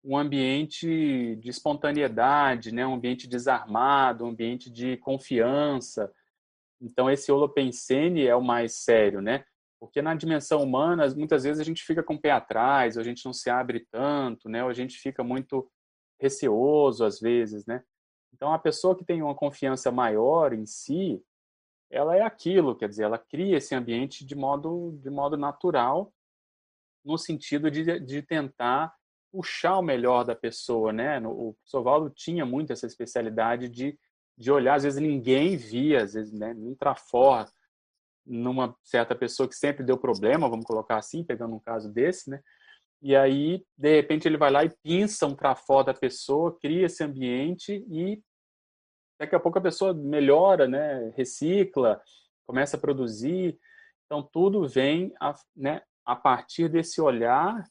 um 0.03 0.17
ambiente 0.17 1.35
de 1.35 1.49
espontaneidade, 1.49 2.71
né? 2.71 2.85
Um 2.87 2.95
ambiente 2.95 3.27
desarmado, 3.27 4.25
um 4.25 4.29
ambiente 4.29 4.71
de 4.71 4.97
confiança. 4.97 6.11
Então, 6.81 7.09
esse 7.09 7.31
holopensene 7.31 8.25
é 8.25 8.35
o 8.35 8.43
mais 8.43 8.75
sério, 8.75 9.21
né? 9.21 9.43
Porque 9.79 10.01
na 10.01 10.15
dimensão 10.15 10.63
humana, 10.63 11.07
muitas 11.15 11.43
vezes 11.43 11.59
a 11.59 11.63
gente 11.63 11.83
fica 11.83 12.01
com 12.01 12.15
o 12.15 12.19
pé 12.19 12.31
atrás, 12.31 12.97
ou 12.97 13.01
a 13.01 13.03
gente 13.03 13.23
não 13.23 13.33
se 13.33 13.49
abre 13.49 13.85
tanto, 13.91 14.49
né? 14.49 14.63
Ou 14.63 14.69
a 14.69 14.73
gente 14.73 14.97
fica 14.97 15.23
muito 15.23 15.69
receoso 16.19 17.05
às 17.05 17.19
vezes, 17.19 17.65
né? 17.65 17.83
Então, 18.33 18.53
a 18.53 18.59
pessoa 18.59 18.95
que 18.95 19.05
tem 19.05 19.21
uma 19.21 19.35
confiança 19.35 19.91
maior 19.91 20.53
em 20.53 20.65
si, 20.65 21.23
ela 21.89 22.15
é 22.15 22.21
aquilo, 22.21 22.75
quer 22.75 22.89
dizer, 22.89 23.03
ela 23.03 23.17
cria 23.17 23.57
esse 23.57 23.73
ambiente 23.73 24.25
de 24.25 24.35
modo, 24.35 24.97
de 25.01 25.09
modo 25.09 25.37
natural, 25.37 26.13
no 27.03 27.17
sentido 27.17 27.71
de, 27.71 27.99
de 27.99 28.21
tentar 28.21 28.93
puxar 29.31 29.77
o 29.77 29.81
melhor 29.81 30.23
da 30.23 30.35
pessoa, 30.35 30.91
né? 30.91 31.19
O 31.19 31.53
professor 31.53 31.83
Valdo 31.83 32.09
tinha 32.09 32.45
muito 32.45 32.73
essa 32.73 32.85
especialidade 32.85 33.69
de, 33.69 33.97
de 34.37 34.51
olhar, 34.51 34.75
às 34.75 34.83
vezes 34.83 35.01
ninguém 35.01 35.55
via, 35.55 36.03
às 36.03 36.13
vezes, 36.13 36.33
né? 36.33 36.53
Num 36.53 36.75
trafor, 36.75 37.49
numa 38.25 38.75
certa 38.83 39.15
pessoa 39.15 39.47
que 39.47 39.55
sempre 39.55 39.85
deu 39.85 39.97
problema, 39.97 40.49
vamos 40.49 40.65
colocar 40.65 40.97
assim, 40.97 41.23
pegando 41.23 41.55
um 41.55 41.59
caso 41.59 41.91
desse, 41.91 42.29
né? 42.29 42.41
E 43.01 43.15
aí, 43.15 43.63
de 43.77 43.95
repente, 43.95 44.27
ele 44.27 44.37
vai 44.37 44.51
lá 44.51 44.65
e 44.65 44.75
pinça 44.83 45.27
um 45.27 45.35
trafó 45.35 45.83
da 45.83 45.93
pessoa, 45.93 46.57
cria 46.59 46.87
esse 46.87 47.03
ambiente 47.03 47.85
e 47.89 48.21
daqui 49.19 49.35
a 49.35 49.39
pouco 49.39 49.59
a 49.59 49.61
pessoa 49.61 49.93
melhora, 49.93 50.67
né? 50.67 51.13
recicla, 51.15 52.01
começa 52.47 52.77
a 52.77 52.79
produzir. 52.79 53.59
Então, 54.05 54.23
tudo 54.23 54.67
vem 54.67 55.13
a, 55.19 55.33
né, 55.55 55.81
a 56.05 56.15
partir 56.15 56.69
desse 56.69 57.01
olhar 57.01 57.63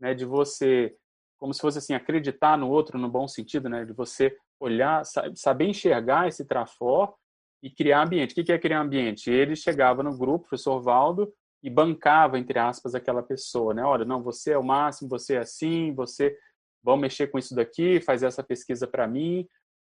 né, 0.00 0.12
de 0.12 0.24
você, 0.24 0.96
como 1.38 1.54
se 1.54 1.60
fosse 1.60 1.78
assim, 1.78 1.94
acreditar 1.94 2.58
no 2.58 2.68
outro 2.68 2.98
no 2.98 3.08
bom 3.08 3.28
sentido, 3.28 3.68
né, 3.68 3.84
de 3.84 3.92
você 3.92 4.36
olhar, 4.60 5.02
saber 5.34 5.66
enxergar 5.66 6.28
esse 6.28 6.44
trafó 6.44 7.14
e 7.62 7.70
criar 7.70 8.02
ambiente. 8.02 8.32
O 8.32 8.44
que 8.44 8.52
é 8.52 8.58
criar 8.58 8.80
ambiente? 8.80 9.30
Ele 9.30 9.56
chegava 9.56 10.02
no 10.02 10.16
grupo, 10.16 10.44
o 10.44 10.48
professor 10.48 10.80
Valdo, 10.80 11.32
e 11.64 11.70
bancava, 11.70 12.38
entre 12.38 12.58
aspas, 12.58 12.94
aquela 12.94 13.22
pessoa, 13.22 13.72
né? 13.72 13.82
Olha, 13.82 14.04
não, 14.04 14.22
você 14.22 14.52
é 14.52 14.58
o 14.58 14.62
máximo, 14.62 15.08
você 15.08 15.36
é 15.36 15.38
assim, 15.38 15.94
você 15.94 16.38
vamos 16.82 17.00
mexer 17.00 17.28
com 17.28 17.38
isso 17.38 17.54
daqui, 17.54 18.02
faz 18.02 18.22
essa 18.22 18.44
pesquisa 18.44 18.86
para 18.86 19.08
mim. 19.08 19.48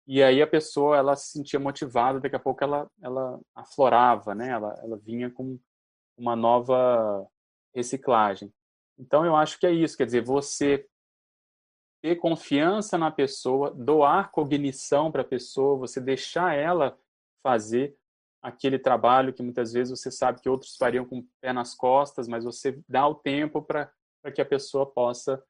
E 0.07 0.23
aí 0.23 0.41
a 0.41 0.47
pessoa, 0.47 0.97
ela 0.97 1.15
se 1.15 1.33
sentia 1.33 1.59
motivada, 1.59 2.19
daqui 2.19 2.35
a 2.35 2.39
pouco 2.39 2.63
ela, 2.63 2.89
ela 3.03 3.39
aflorava, 3.53 4.33
né? 4.33 4.49
Ela, 4.49 4.73
ela 4.81 4.97
vinha 4.97 5.29
com 5.29 5.59
uma 6.17 6.35
nova 6.35 7.23
reciclagem. 7.75 8.51
Então 8.97 9.23
eu 9.23 9.35
acho 9.35 9.59
que 9.59 9.67
é 9.67 9.71
isso, 9.71 9.95
quer 9.95 10.05
dizer, 10.05 10.23
você 10.25 10.87
ter 12.01 12.15
confiança 12.15 12.97
na 12.97 13.11
pessoa, 13.11 13.69
doar 13.69 14.31
cognição 14.31 15.11
para 15.11 15.21
a 15.21 15.25
pessoa, 15.25 15.77
você 15.77 16.01
deixar 16.01 16.55
ela 16.55 16.97
fazer 17.43 17.95
aquele 18.41 18.79
trabalho 18.79 19.33
que 19.33 19.43
muitas 19.43 19.73
vezes 19.73 19.97
você 19.97 20.09
sabe 20.09 20.41
que 20.41 20.49
outros 20.49 20.75
fariam 20.77 21.05
com 21.05 21.19
o 21.19 21.27
pé 21.41 21.51
nas 21.51 21.75
costas, 21.75 22.27
mas 22.27 22.43
você 22.43 22.79
dá 22.87 23.07
o 23.07 23.15
tempo 23.15 23.61
para 23.61 23.91
que 24.33 24.41
a 24.41 24.45
pessoa 24.45 24.85
possa 24.85 25.43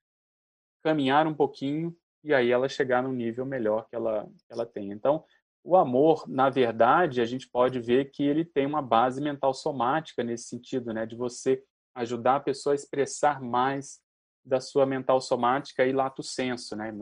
caminhar 0.81 1.27
um 1.27 1.33
pouquinho 1.33 1.95
e 2.23 2.33
aí 2.33 2.51
ela 2.51 2.67
chegar 2.67 3.03
no 3.03 3.11
nível 3.11 3.45
melhor 3.45 3.87
que 3.87 3.95
ela, 3.95 4.25
que 4.25 4.53
ela 4.53 4.65
tem. 4.65 4.91
Então, 4.91 5.23
o 5.63 5.75
amor, 5.75 6.27
na 6.27 6.49
verdade, 6.49 7.21
a 7.21 7.25
gente 7.25 7.47
pode 7.47 7.79
ver 7.79 8.11
que 8.11 8.23
ele 8.23 8.43
tem 8.43 8.65
uma 8.65 8.81
base 8.81 9.21
mental 9.21 9.53
somática 9.53 10.23
nesse 10.23 10.45
sentido, 10.45 10.93
né, 10.93 11.05
de 11.05 11.15
você 11.15 11.63
ajudar 11.95 12.37
a 12.37 12.39
pessoa 12.39 12.73
a 12.73 12.75
expressar 12.75 13.41
mais 13.41 14.01
da 14.43 14.59
sua 14.59 14.85
mental 14.85 15.19
somática 15.19 15.85
e 15.85 15.91
lato 15.91 16.23
senso, 16.23 16.75
né, 16.75 16.93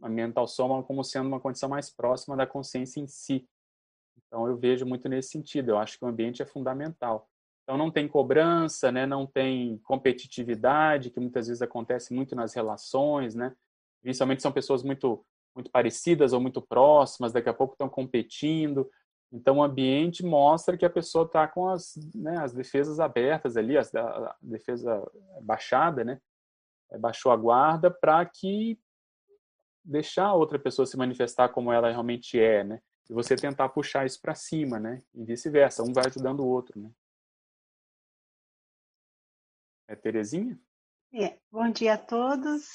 a 0.00 0.08
mental 0.08 0.46
soma 0.46 0.82
como 0.82 1.02
sendo 1.02 1.26
uma 1.26 1.40
condição 1.40 1.68
mais 1.68 1.90
próxima 1.90 2.36
da 2.36 2.46
consciência 2.46 3.00
em 3.00 3.06
si. 3.06 3.48
Então 4.28 4.46
eu 4.46 4.56
vejo 4.56 4.86
muito 4.86 5.08
nesse 5.08 5.30
sentido. 5.30 5.70
Eu 5.70 5.78
acho 5.78 5.98
que 5.98 6.04
o 6.04 6.08
ambiente 6.08 6.42
é 6.42 6.46
fundamental. 6.46 7.28
Então 7.64 7.76
não 7.76 7.90
tem 7.90 8.06
cobrança, 8.06 8.92
né? 8.92 9.04
Não 9.06 9.26
tem 9.26 9.78
competitividade 9.78 11.10
que 11.10 11.20
muitas 11.20 11.48
vezes 11.48 11.62
acontece 11.62 12.14
muito 12.14 12.36
nas 12.36 12.54
relações, 12.54 13.34
né? 13.34 13.54
Principalmente 14.02 14.42
são 14.42 14.52
pessoas 14.52 14.82
muito 14.82 15.24
muito 15.54 15.70
parecidas 15.72 16.32
ou 16.32 16.40
muito 16.40 16.62
próximas. 16.62 17.32
Daqui 17.32 17.48
a 17.48 17.54
pouco 17.54 17.74
estão 17.74 17.88
competindo. 17.88 18.88
Então 19.32 19.58
o 19.58 19.62
ambiente 19.62 20.24
mostra 20.24 20.76
que 20.76 20.86
a 20.86 20.90
pessoa 20.90 21.24
está 21.24 21.46
com 21.46 21.68
as, 21.68 21.94
né, 22.14 22.38
as 22.38 22.52
defesas 22.52 22.98
abertas 23.00 23.56
ali, 23.56 23.76
as, 23.76 23.94
a 23.94 24.36
defesa 24.40 25.04
baixada, 25.42 26.04
né? 26.04 26.20
Baixou 26.98 27.30
a 27.30 27.36
guarda 27.36 27.90
para 27.90 28.24
que 28.24 28.78
deixar 29.84 30.26
a 30.26 30.34
outra 30.34 30.58
pessoa 30.58 30.86
se 30.86 30.96
manifestar 30.96 31.50
como 31.50 31.72
ela 31.72 31.90
realmente 31.90 32.38
é, 32.38 32.64
né? 32.64 32.80
E 33.08 33.14
você 33.14 33.36
tentar 33.36 33.68
puxar 33.70 34.04
isso 34.06 34.20
para 34.20 34.34
cima, 34.34 34.78
né? 34.78 35.02
E 35.14 35.24
vice-versa, 35.24 35.82
um 35.82 35.92
vai 35.92 36.04
ajudando 36.06 36.40
o 36.40 36.48
outro, 36.48 36.78
né? 36.80 36.90
É 39.88 39.96
Terezinha? 39.96 40.60
É, 41.14 41.38
bom 41.50 41.70
dia 41.70 41.94
a 41.94 41.98
todos. 41.98 42.66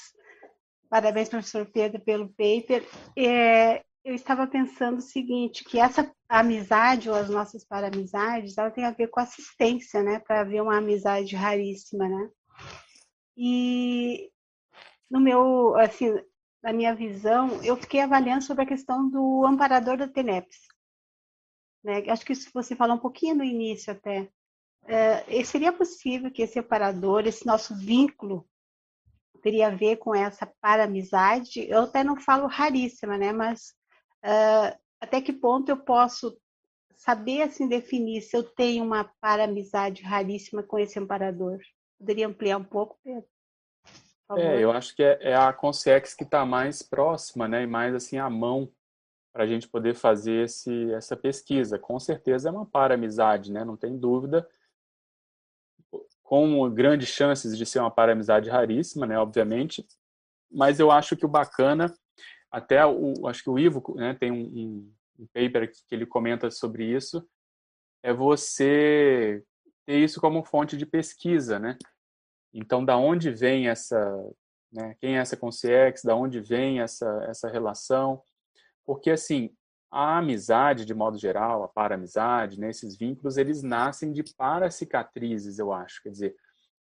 Parabéns, 0.88 1.28
professor 1.28 1.64
Pedro, 1.66 2.00
pelo 2.00 2.28
paper. 2.30 2.84
É, 3.16 3.84
eu 4.04 4.14
estava 4.14 4.46
pensando 4.46 4.98
o 4.98 5.02
seguinte, 5.02 5.64
que 5.64 5.78
essa 5.78 6.12
amizade, 6.28 7.08
ou 7.08 7.14
as 7.14 7.30
nossas 7.30 7.64
para-amizades, 7.64 8.58
ela 8.58 8.70
tem 8.70 8.84
a 8.84 8.90
ver 8.90 9.08
com 9.08 9.20
assistência, 9.20 10.02
né? 10.02 10.18
Para 10.18 10.40
haver 10.40 10.60
uma 10.60 10.78
amizade 10.78 11.36
raríssima, 11.36 12.08
né? 12.08 12.30
E 13.36 14.30
no 15.08 15.20
meu, 15.20 15.76
assim, 15.76 16.12
na 16.64 16.72
minha 16.72 16.94
visão, 16.94 17.62
eu 17.62 17.76
fiquei 17.76 18.00
avaliando 18.00 18.42
sobre 18.42 18.64
a 18.64 18.66
questão 18.66 19.06
do 19.06 19.44
amparador 19.44 19.98
da 19.98 20.08
TENEPS. 20.08 20.56
Né? 21.84 22.02
Acho 22.08 22.24
que 22.24 22.32
isso 22.32 22.50
você 22.54 22.74
falou 22.74 22.96
um 22.96 23.00
pouquinho 23.00 23.34
no 23.34 23.44
início 23.44 23.92
até. 23.92 24.30
É, 24.86 25.44
seria 25.44 25.74
possível 25.74 26.30
que 26.30 26.40
esse 26.40 26.58
amparador, 26.58 27.26
esse 27.26 27.44
nosso 27.44 27.76
vínculo, 27.76 28.48
teria 29.42 29.66
a 29.66 29.74
ver 29.74 29.98
com 29.98 30.14
essa 30.14 30.46
paramizade? 30.58 31.68
Eu 31.68 31.82
até 31.82 32.02
não 32.02 32.16
falo 32.16 32.46
raríssima, 32.46 33.18
né? 33.18 33.30
Mas 33.30 33.74
uh, 34.24 34.74
até 34.98 35.20
que 35.20 35.34
ponto 35.34 35.68
eu 35.68 35.76
posso 35.76 36.34
saber 36.96 37.42
assim 37.42 37.68
definir 37.68 38.22
se 38.22 38.34
eu 38.34 38.42
tenho 38.42 38.82
uma 38.82 39.04
paramizade 39.20 40.02
raríssima 40.02 40.62
com 40.62 40.78
esse 40.78 40.98
amparador? 40.98 41.58
Poderia 41.98 42.26
ampliar 42.26 42.56
um 42.56 42.64
pouco, 42.64 42.98
Pedro? 43.04 43.33
É, 44.38 44.62
eu 44.62 44.70
acho 44.70 44.94
que 44.94 45.02
é, 45.02 45.18
é 45.20 45.34
a 45.34 45.52
Consex 45.52 46.14
que 46.14 46.24
está 46.24 46.44
mais 46.44 46.82
próxima, 46.82 47.48
né, 47.48 47.62
e 47.62 47.66
mais 47.66 47.94
assim 47.94 48.18
à 48.18 48.28
mão 48.28 48.70
para 49.32 49.44
a 49.44 49.46
gente 49.46 49.68
poder 49.68 49.94
fazer 49.94 50.44
esse, 50.44 50.92
essa 50.92 51.16
pesquisa. 51.16 51.78
Com 51.78 51.98
certeza 51.98 52.48
é 52.48 52.52
uma 52.52 52.66
paramizade, 52.66 53.52
né, 53.52 53.64
não 53.64 53.76
tem 53.76 53.98
dúvida. 53.98 54.48
Com 56.22 56.70
grandes 56.70 57.08
chances 57.08 57.56
de 57.56 57.66
ser 57.66 57.80
uma 57.80 57.90
paramizade 57.90 58.48
raríssima, 58.48 59.06
né, 59.06 59.18
obviamente. 59.18 59.86
Mas 60.50 60.78
eu 60.78 60.90
acho 60.90 61.16
que 61.16 61.26
o 61.26 61.28
bacana, 61.28 61.92
até 62.50 62.86
o, 62.86 63.26
acho 63.26 63.42
que 63.42 63.50
o 63.50 63.58
Ivo 63.58 63.82
né, 63.96 64.14
tem 64.14 64.30
um, 64.30 64.44
um, 64.44 64.92
um 65.20 65.26
paper 65.26 65.70
que 65.70 65.94
ele 65.94 66.06
comenta 66.06 66.50
sobre 66.50 66.84
isso, 66.84 67.26
é 68.02 68.12
você 68.12 69.42
ter 69.86 69.98
isso 69.98 70.20
como 70.20 70.44
fonte 70.44 70.76
de 70.76 70.86
pesquisa, 70.86 71.58
né? 71.58 71.76
Então, 72.54 72.84
da 72.84 72.96
onde 72.96 73.32
vem 73.32 73.68
essa, 73.68 74.00
né, 74.72 74.94
quem 75.00 75.16
é 75.16 75.20
essa 75.20 75.36
consciência, 75.36 76.06
da 76.06 76.14
onde 76.14 76.40
vem 76.40 76.80
essa, 76.80 77.26
essa 77.28 77.48
relação? 77.48 78.22
Porque, 78.86 79.10
assim, 79.10 79.50
a 79.90 80.18
amizade, 80.18 80.84
de 80.84 80.94
modo 80.94 81.18
geral, 81.18 81.64
a 81.64 81.68
para-amizade, 81.68 82.60
né, 82.60 82.70
esses 82.70 82.96
vínculos, 82.96 83.36
eles 83.36 83.62
nascem 83.62 84.12
de 84.12 84.22
para-cicatrizes, 84.36 85.58
eu 85.58 85.72
acho. 85.72 86.00
Quer 86.02 86.10
dizer, 86.10 86.36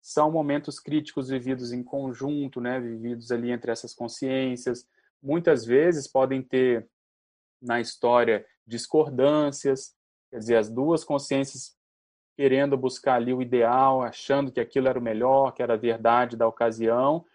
são 0.01 0.31
momentos 0.31 0.79
críticos 0.79 1.29
vividos 1.29 1.73
em 1.73 1.83
conjunto, 1.83 2.61
né, 2.61 2.79
vividos 2.79 3.31
ali 3.31 3.51
entre 3.51 3.71
essas 3.71 3.93
consciências. 3.93 4.85
Muitas 5.21 5.65
vezes 5.65 6.07
podem 6.07 6.41
ter, 6.41 6.89
na 7.61 7.81
história, 7.81 8.45
discordâncias, 8.65 9.93
quer 10.31 10.39
dizer, 10.39 10.55
as 10.55 10.69
duas 10.69 11.03
consciências 11.03 11.75
querendo 12.39 12.77
buscar 12.77 13.15
ali 13.15 13.33
o 13.33 13.41
ideal, 13.41 14.01
achando 14.01 14.49
que 14.49 14.61
aquilo 14.61 14.87
era 14.87 14.97
o 14.97 15.01
melhor, 15.01 15.51
que 15.51 15.61
era 15.61 15.73
a 15.73 15.77
verdade 15.77 16.37
da 16.37 16.47
ocasião, 16.47 17.25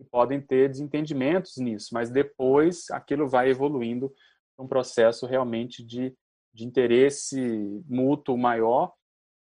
e 0.00 0.04
podem 0.04 0.40
ter 0.40 0.70
desentendimentos 0.70 1.58
nisso, 1.58 1.90
mas 1.92 2.08
depois 2.08 2.90
aquilo 2.90 3.28
vai 3.28 3.50
evoluindo 3.50 4.10
um 4.58 4.66
processo 4.66 5.26
realmente 5.26 5.84
de, 5.84 6.16
de 6.50 6.64
interesse 6.64 7.84
mútuo 7.86 8.38
maior, 8.38 8.94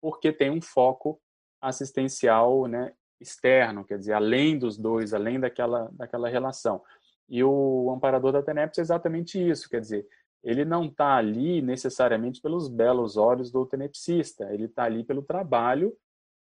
porque 0.00 0.32
tem 0.32 0.50
um 0.50 0.62
foco 0.62 1.20
assistencial 1.60 2.66
né, 2.66 2.94
externo, 3.20 3.84
quer 3.84 3.98
dizer, 3.98 4.14
além 4.14 4.58
dos 4.58 4.78
dois, 4.78 5.12
além 5.12 5.38
daquela, 5.38 5.90
daquela 5.92 6.30
relação. 6.30 6.82
E 7.28 7.44
o 7.44 7.92
amparador 7.94 8.32
da 8.32 8.42
TENEPS 8.42 8.78
é 8.78 8.80
exatamente 8.80 9.38
isso, 9.38 9.68
quer 9.68 9.82
dizer, 9.82 10.08
ele 10.42 10.64
não 10.64 10.86
está 10.86 11.16
ali 11.16 11.60
necessariamente 11.60 12.40
pelos 12.40 12.68
belos 12.68 13.16
olhos 13.16 13.50
do 13.50 13.66
tenepsista, 13.66 14.52
ele 14.52 14.64
está 14.64 14.84
ali 14.84 15.04
pelo 15.04 15.22
trabalho 15.22 15.94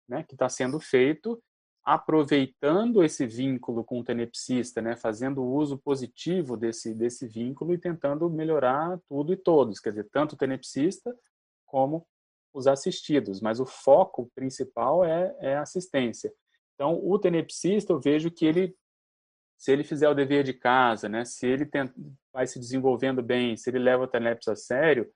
né, 0.07 0.23
que 0.23 0.33
está 0.33 0.49
sendo 0.49 0.79
feito, 0.79 1.41
aproveitando 1.83 3.03
esse 3.03 3.25
vínculo 3.25 3.83
com 3.83 3.99
o 3.99 4.03
tenepsista, 4.03 4.81
né, 4.81 4.95
fazendo 4.95 5.43
uso 5.43 5.77
positivo 5.77 6.57
desse, 6.57 6.93
desse 6.93 7.27
vínculo 7.27 7.73
e 7.73 7.77
tentando 7.77 8.29
melhorar 8.29 8.99
tudo 9.07 9.33
e 9.33 9.37
todos, 9.37 9.79
quer 9.79 9.91
dizer, 9.91 10.07
tanto 10.11 10.33
o 10.33 10.37
tenepsista 10.37 11.15
como 11.65 12.05
os 12.53 12.67
assistidos, 12.67 13.41
mas 13.41 13.59
o 13.59 13.65
foco 13.65 14.29
principal 14.33 15.05
é, 15.05 15.35
é 15.39 15.57
assistência. 15.57 16.33
Então, 16.73 16.99
o 17.03 17.19
tenepsista, 17.19 17.93
eu 17.93 17.99
vejo 17.99 18.31
que 18.31 18.45
ele 18.45 18.75
se 19.59 19.73
ele 19.73 19.83
fizer 19.83 20.07
o 20.07 20.13
dever 20.15 20.43
de 20.45 20.53
casa, 20.53 21.09
né, 21.09 21.25
se 21.25 21.45
ele 21.45 21.69
vai 22.31 22.47
se 22.47 22.57
desenvolvendo 22.57 23.21
bem, 23.21 23.57
se 23.57 23.69
ele 23.69 23.77
leva 23.77 24.05
o 24.05 24.07
TENEPS 24.07 24.47
a 24.47 24.55
sério, 24.55 25.11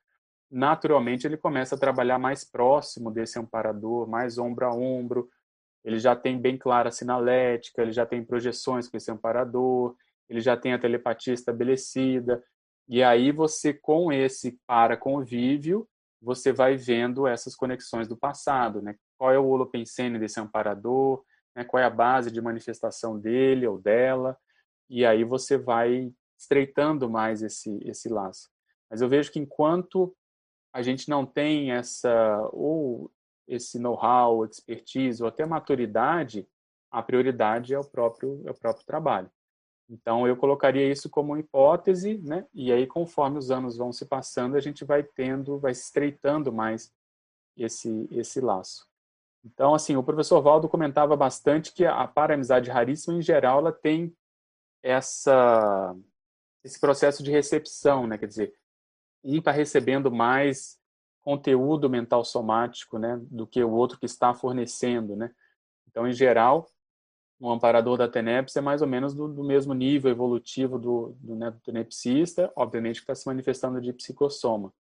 naturalmente 0.51 1.25
ele 1.25 1.37
começa 1.37 1.75
a 1.75 1.79
trabalhar 1.79 2.19
mais 2.19 2.43
próximo 2.43 3.09
desse 3.09 3.39
amparador, 3.39 4.05
mais 4.05 4.37
ombro 4.37 4.65
a 4.65 4.75
ombro, 4.75 5.29
ele 5.81 5.97
já 5.97 6.13
tem 6.13 6.37
bem 6.37 6.57
clara 6.57 6.89
a 6.89 6.91
sinalética, 6.91 7.81
ele 7.81 7.93
já 7.93 8.05
tem 8.05 8.21
projeções 8.23 8.89
com 8.89 8.97
esse 8.97 9.09
amparador, 9.09 9.95
ele 10.29 10.41
já 10.41 10.57
tem 10.57 10.73
a 10.73 10.79
telepatia 10.79 11.33
estabelecida, 11.33 12.43
e 12.87 13.01
aí 13.01 13.31
você, 13.31 13.73
com 13.73 14.11
esse 14.11 14.59
para-convívio, 14.67 15.87
você 16.21 16.51
vai 16.51 16.75
vendo 16.75 17.25
essas 17.25 17.55
conexões 17.55 18.09
do 18.09 18.17
passado, 18.17 18.81
né? 18.81 18.95
Qual 19.17 19.31
é 19.31 19.39
o 19.39 19.47
holopensene 19.47 20.19
desse 20.19 20.39
amparador, 20.39 21.23
né, 21.55 21.63
qual 21.63 21.81
é 21.81 21.85
a 21.85 21.89
base 21.89 22.31
de 22.31 22.41
manifestação 22.41 23.19
dele 23.19 23.67
ou 23.67 23.77
dela, 23.77 24.37
e 24.89 25.05
aí 25.05 25.23
você 25.23 25.57
vai 25.57 26.11
estreitando 26.37 27.09
mais 27.09 27.41
esse, 27.41 27.79
esse 27.83 28.09
laço. 28.09 28.49
Mas 28.89 29.01
eu 29.01 29.09
vejo 29.09 29.31
que 29.31 29.39
enquanto 29.39 30.15
a 30.73 30.81
gente 30.81 31.09
não 31.09 31.25
tem 31.25 31.71
essa 31.71 32.49
ou 32.51 33.11
esse 33.47 33.77
know-how, 33.79 34.45
expertise 34.45 35.21
ou 35.21 35.29
até 35.29 35.45
maturidade, 35.45 36.47
a 36.91 37.01
prioridade 37.01 37.73
é 37.73 37.79
o 37.79 37.83
próprio 37.83 38.41
é 38.45 38.51
o 38.51 38.55
próprio 38.55 38.85
trabalho. 38.85 39.31
Então 39.89 40.27
eu 40.27 40.35
colocaria 40.37 40.89
isso 40.89 41.09
como 41.09 41.37
hipótese, 41.37 42.17
né? 42.19 42.47
E 42.53 42.71
aí 42.71 42.87
conforme 42.87 43.37
os 43.37 43.51
anos 43.51 43.77
vão 43.77 43.91
se 43.91 44.05
passando, 44.05 44.55
a 44.55 44.59
gente 44.59 44.85
vai 44.85 45.03
tendo, 45.03 45.59
vai 45.59 45.71
estreitando 45.71 46.51
mais 46.51 46.93
esse 47.57 48.07
esse 48.11 48.39
laço. 48.41 48.87
Então, 49.43 49.73
assim, 49.73 49.95
o 49.95 50.03
professor 50.03 50.41
Valdo 50.41 50.69
comentava 50.69 51.15
bastante 51.15 51.73
que 51.73 51.85
a 51.85 52.07
para-amizade 52.07 52.69
raríssima, 52.69 53.15
em 53.17 53.21
geral, 53.21 53.59
ela 53.59 53.71
tem 53.73 54.15
essa, 54.81 55.95
esse 56.63 56.79
processo 56.79 57.21
de 57.21 57.31
recepção, 57.31 58.07
né? 58.07 58.17
Quer 58.17 58.27
dizer, 58.27 58.53
um 59.23 59.37
está 59.37 59.51
recebendo 59.51 60.11
mais 60.11 60.79
conteúdo 61.21 61.89
mental 61.89 62.23
somático, 62.25 62.99
né, 62.99 63.17
do 63.31 63.47
que 63.47 63.63
o 63.63 63.71
outro 63.71 63.97
que 63.97 64.05
está 64.05 64.33
fornecendo, 64.33 65.15
né? 65.15 65.31
Então, 65.87 66.05
em 66.05 66.11
geral, 66.11 66.69
o 67.39 67.49
amparador 67.49 67.97
da 67.97 68.09
TENEPS 68.09 68.55
é 68.57 68.61
mais 68.61 68.81
ou 68.81 68.87
menos 68.87 69.13
do, 69.13 69.27
do 69.27 69.43
mesmo 69.43 69.73
nível 69.73 70.11
evolutivo 70.11 70.77
do, 70.77 71.15
do, 71.19 71.35
né, 71.35 71.51
do 71.51 71.59
tenepsista, 71.59 72.51
obviamente 72.55 72.97
que 72.97 73.03
está 73.03 73.15
se 73.15 73.25
manifestando 73.25 73.79
de 73.79 73.93
psicossoma. 73.93 74.73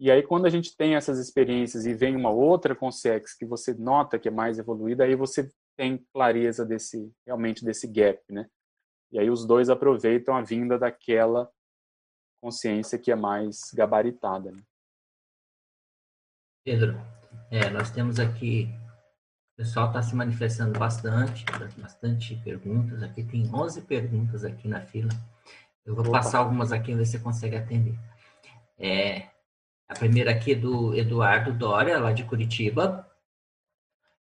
E 0.00 0.10
aí, 0.10 0.22
quando 0.22 0.46
a 0.46 0.48
gente 0.48 0.74
tem 0.74 0.94
essas 0.94 1.18
experiências 1.18 1.84
e 1.84 1.92
vem 1.92 2.16
uma 2.16 2.30
outra 2.30 2.74
consex 2.74 3.36
que 3.36 3.44
você 3.44 3.74
nota 3.74 4.18
que 4.18 4.28
é 4.28 4.30
mais 4.30 4.58
evoluída, 4.58 5.04
aí 5.04 5.14
você 5.14 5.52
tem 5.76 5.98
clareza 6.10 6.64
desse, 6.64 7.12
realmente 7.26 7.62
desse 7.62 7.86
gap, 7.86 8.18
né? 8.30 8.48
E 9.12 9.18
aí 9.18 9.28
os 9.28 9.44
dois 9.44 9.68
aproveitam 9.68 10.34
a 10.34 10.40
vinda 10.40 10.78
daquela 10.78 11.50
consciência 12.42 12.98
que 12.98 13.12
é 13.12 13.14
mais 13.14 13.70
gabaritada. 13.74 14.50
Né? 14.52 14.62
Pedro, 16.64 16.98
é, 17.50 17.68
nós 17.68 17.90
temos 17.90 18.18
aqui, 18.18 18.70
o 19.52 19.56
pessoal 19.58 19.88
está 19.88 20.00
se 20.00 20.16
manifestando 20.16 20.78
bastante, 20.78 21.44
bastante 21.76 22.36
perguntas. 22.36 23.02
Aqui 23.02 23.22
tem 23.22 23.54
11 23.54 23.82
perguntas 23.82 24.46
aqui 24.46 24.66
na 24.66 24.80
fila. 24.80 25.10
Eu 25.84 25.94
vou 25.94 26.06
Opa. 26.06 26.12
passar 26.12 26.38
algumas 26.38 26.72
aqui, 26.72 26.94
ver 26.94 27.04
se 27.04 27.12
você 27.12 27.18
consegue 27.18 27.56
atender. 27.56 27.98
É, 28.78 29.29
a 29.90 29.94
primeira 29.94 30.30
aqui 30.30 30.52
é 30.52 30.54
do 30.54 30.94
Eduardo 30.94 31.52
Dória, 31.52 31.98
lá 31.98 32.12
de 32.12 32.22
Curitiba. 32.22 33.04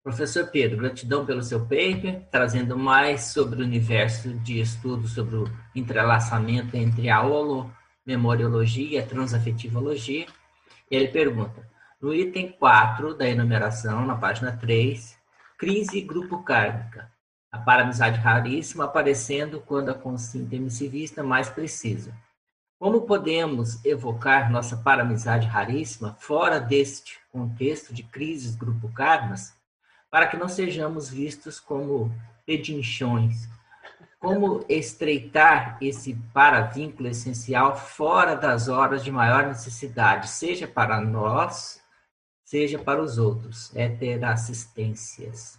Professor 0.02 0.46
Pedro, 0.48 0.76
gratidão 0.76 1.24
pelo 1.24 1.42
seu 1.42 1.60
paper, 1.60 2.20
trazendo 2.30 2.76
mais 2.76 3.28
sobre 3.28 3.62
o 3.62 3.64
universo 3.64 4.34
de 4.40 4.60
estudo 4.60 5.08
sobre 5.08 5.36
o 5.36 5.50
entrelaçamento 5.74 6.76
entre 6.76 7.08
a 7.08 7.22
holomemoriologia 7.22 8.90
e 8.90 9.02
a 9.02 9.06
transafetivologia. 9.06 10.26
Ele 10.90 11.08
pergunta, 11.08 11.66
no 11.98 12.12
item 12.12 12.52
4 12.52 13.14
da 13.14 13.26
enumeração, 13.26 14.04
na 14.04 14.16
página 14.16 14.52
3, 14.52 15.16
crise 15.56 16.02
grupo 16.02 16.42
kármica, 16.42 17.10
a 17.50 17.56
paramizade 17.58 18.20
raríssima 18.20 18.84
aparecendo 18.84 19.60
quando 19.60 19.88
a 19.88 19.94
consciência 19.94 20.56
emissivista 20.56 21.22
mais 21.22 21.48
precisa. 21.48 22.12
Como 22.84 23.06
podemos 23.06 23.82
evocar 23.82 24.52
nossa 24.52 24.76
paramizade 24.76 25.46
raríssima 25.46 26.12
fora 26.20 26.60
deste 26.60 27.18
contexto 27.32 27.94
de 27.94 28.02
crises 28.02 28.54
grupo 28.54 28.92
karmas, 28.92 29.58
para 30.10 30.26
que 30.26 30.36
não 30.36 30.48
sejamos 30.48 31.08
vistos 31.08 31.58
como 31.58 32.12
pedinchões? 32.44 33.48
Como 34.20 34.66
estreitar 34.68 35.78
esse 35.80 36.14
paravínculo 36.34 37.08
essencial 37.08 37.74
fora 37.74 38.36
das 38.36 38.68
horas 38.68 39.02
de 39.02 39.10
maior 39.10 39.46
necessidade, 39.46 40.28
seja 40.28 40.68
para 40.68 41.00
nós, 41.00 41.82
seja 42.44 42.78
para 42.78 43.00
os 43.00 43.16
outros? 43.16 43.74
É 43.74 43.88
ter 43.88 44.22
assistências. 44.22 45.58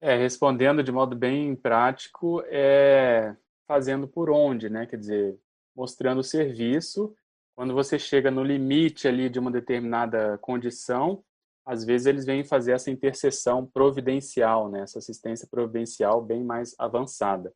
É, 0.00 0.16
respondendo 0.16 0.82
de 0.82 0.90
modo 0.90 1.14
bem 1.14 1.54
prático, 1.54 2.42
é 2.46 3.36
fazendo 3.68 4.08
por 4.08 4.30
onde, 4.30 4.70
né? 4.70 4.86
Quer 4.86 4.96
dizer, 4.96 5.38
mostrando 5.74 6.18
o 6.18 6.24
serviço. 6.24 7.14
Quando 7.56 7.74
você 7.74 7.98
chega 7.98 8.30
no 8.30 8.42
limite 8.42 9.06
ali 9.06 9.28
de 9.28 9.38
uma 9.38 9.50
determinada 9.50 10.38
condição, 10.38 11.24
às 11.64 11.84
vezes 11.84 12.06
eles 12.06 12.26
vêm 12.26 12.44
fazer 12.44 12.72
essa 12.72 12.90
intercessão 12.90 13.66
providencial, 13.66 14.70
né? 14.70 14.80
Essa 14.80 14.98
assistência 14.98 15.48
providencial 15.50 16.22
bem 16.22 16.44
mais 16.44 16.74
avançada. 16.78 17.54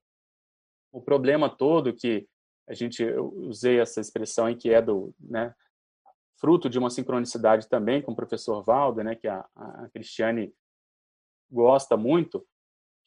O 0.90 1.00
problema 1.00 1.48
todo 1.48 1.94
que 1.94 2.26
a 2.66 2.74
gente 2.74 3.02
eu 3.02 3.32
usei 3.34 3.80
essa 3.80 4.00
expressão 4.00 4.46
aí 4.46 4.54
que 4.54 4.70
é 4.70 4.80
do, 4.80 5.14
né, 5.18 5.54
fruto 6.38 6.68
de 6.68 6.78
uma 6.78 6.90
sincronicidade 6.90 7.68
também 7.68 8.02
com 8.02 8.12
o 8.12 8.16
professor 8.16 8.62
Valdo, 8.62 9.02
né, 9.02 9.14
que 9.14 9.26
a, 9.26 9.44
a 9.54 9.88
Cristiane 9.92 10.52
gosta 11.50 11.96
muito, 11.96 12.46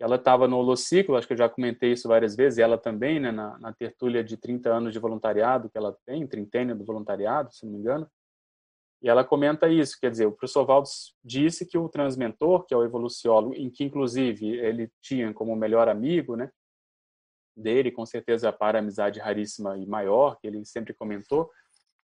ela 0.01 0.15
estava 0.15 0.47
no 0.47 0.57
Holociclo, 0.57 1.15
acho 1.15 1.27
que 1.27 1.33
eu 1.33 1.37
já 1.37 1.47
comentei 1.47 1.91
isso 1.91 2.07
várias 2.07 2.35
vezes, 2.35 2.57
ela 2.57 2.77
também, 2.77 3.19
né, 3.19 3.31
na, 3.31 3.59
na 3.59 3.71
tertúlia 3.71 4.23
de 4.23 4.35
30 4.35 4.69
anos 4.69 4.93
de 4.93 4.99
voluntariado 4.99 5.69
que 5.69 5.77
ela 5.77 5.95
tem, 6.05 6.25
trintênio 6.25 6.75
do 6.75 6.83
voluntariado, 6.83 7.53
se 7.53 7.65
não 7.65 7.71
me 7.71 7.79
engano, 7.79 8.09
e 9.01 9.09
ela 9.09 9.23
comenta 9.23 9.67
isso, 9.67 9.99
quer 9.99 10.09
dizer, 10.09 10.25
o 10.25 10.31
professor 10.31 10.65
Valdo 10.65 10.89
disse 11.23 11.65
que 11.65 11.77
o 11.77 11.87
transmentor, 11.87 12.65
que 12.65 12.73
é 12.73 12.77
o 12.77 12.83
evoluciólogo, 12.83 13.55
em 13.55 13.69
que 13.69 13.83
inclusive 13.83 14.47
ele 14.47 14.91
tinha 15.01 15.31
como 15.33 15.55
melhor 15.55 15.87
amigo, 15.87 16.35
né, 16.35 16.51
dele, 17.55 17.91
com 17.91 18.05
certeza 18.05 18.51
para 18.51 18.79
amizade 18.79 19.19
raríssima 19.19 19.77
e 19.77 19.85
maior, 19.85 20.39
que 20.39 20.47
ele 20.47 20.65
sempre 20.65 20.93
comentou, 20.93 21.51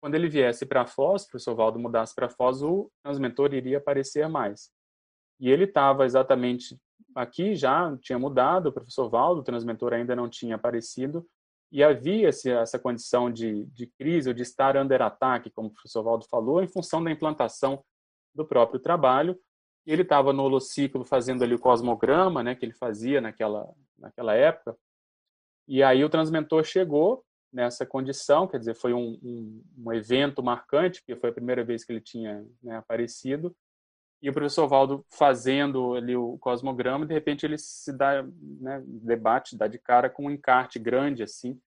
quando 0.00 0.14
ele 0.14 0.28
viesse 0.28 0.64
para 0.64 0.86
Foz, 0.86 1.24
o 1.24 1.28
professor 1.28 1.54
Valdo 1.54 1.78
mudasse 1.78 2.14
para 2.14 2.28
Foz, 2.28 2.62
o 2.62 2.90
transmentor 3.02 3.52
iria 3.54 3.78
aparecer 3.78 4.28
mais. 4.28 4.70
E 5.40 5.50
ele 5.50 5.64
estava 5.64 6.04
exatamente 6.04 6.78
aqui 7.14 7.54
já, 7.54 7.96
tinha 7.98 8.18
mudado, 8.18 8.68
o 8.68 8.72
professor 8.72 9.08
Valdo, 9.08 9.40
o 9.40 9.44
transmentor 9.44 9.92
ainda 9.92 10.16
não 10.16 10.28
tinha 10.28 10.56
aparecido, 10.56 11.26
e 11.70 11.82
havia 11.82 12.28
essa 12.28 12.78
condição 12.78 13.30
de, 13.30 13.64
de 13.66 13.86
crise 13.86 14.28
ou 14.28 14.34
de 14.34 14.42
estar 14.42 14.76
under 14.76 15.02
ataque, 15.02 15.50
como 15.50 15.68
o 15.68 15.72
professor 15.72 16.02
Valdo 16.02 16.26
falou, 16.30 16.62
em 16.62 16.68
função 16.68 17.02
da 17.02 17.10
implantação 17.10 17.84
do 18.34 18.44
próprio 18.44 18.78
trabalho. 18.78 19.38
Ele 19.84 20.02
estava 20.02 20.32
no 20.32 20.44
holociclo 20.44 21.04
fazendo 21.04 21.42
ali 21.42 21.54
o 21.54 21.58
cosmograma, 21.58 22.42
né, 22.42 22.54
que 22.54 22.64
ele 22.64 22.72
fazia 22.72 23.20
naquela, 23.20 23.68
naquela 23.98 24.34
época, 24.34 24.76
e 25.66 25.82
aí 25.82 26.04
o 26.04 26.10
transmentor 26.10 26.64
chegou 26.64 27.24
nessa 27.52 27.86
condição, 27.86 28.46
quer 28.46 28.58
dizer, 28.58 28.74
foi 28.74 28.92
um, 28.92 29.18
um, 29.22 29.64
um 29.78 29.92
evento 29.92 30.42
marcante, 30.42 31.00
porque 31.00 31.16
foi 31.16 31.30
a 31.30 31.34
primeira 31.34 31.64
vez 31.64 31.84
que 31.84 31.92
ele 31.92 32.00
tinha 32.00 32.44
né, 32.62 32.76
aparecido, 32.76 33.54
e 34.24 34.30
o 34.30 34.32
professor 34.32 34.66
Valdo 34.66 35.04
fazendo 35.10 35.94
ali 35.94 36.16
o 36.16 36.38
cosmograma, 36.38 37.04
de 37.04 37.12
repente 37.12 37.44
ele 37.44 37.58
se 37.58 37.92
dá, 37.92 38.22
né, 38.22 38.82
debate, 38.86 39.54
dá 39.54 39.68
de 39.68 39.78
cara 39.78 40.08
com 40.08 40.24
um 40.24 40.30
encarte 40.30 40.78
grande 40.78 41.22
assim, 41.22 41.60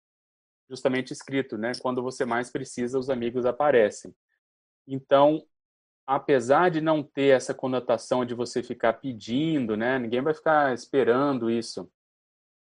justamente 0.67 1.13
escrito, 1.13 1.55
né, 1.55 1.73
quando 1.79 2.01
você 2.01 2.25
mais 2.25 2.49
precisa, 2.49 2.97
os 2.97 3.11
amigos 3.11 3.45
aparecem. 3.45 4.11
Então, 4.87 5.45
apesar 6.07 6.71
de 6.71 6.81
não 6.81 7.03
ter 7.03 7.27
essa 7.27 7.53
conotação 7.53 8.25
de 8.25 8.33
você 8.33 8.63
ficar 8.63 8.93
pedindo, 8.93 9.77
né, 9.77 9.99
ninguém 9.99 10.23
vai 10.23 10.33
ficar 10.33 10.73
esperando 10.73 11.51
isso 11.51 11.87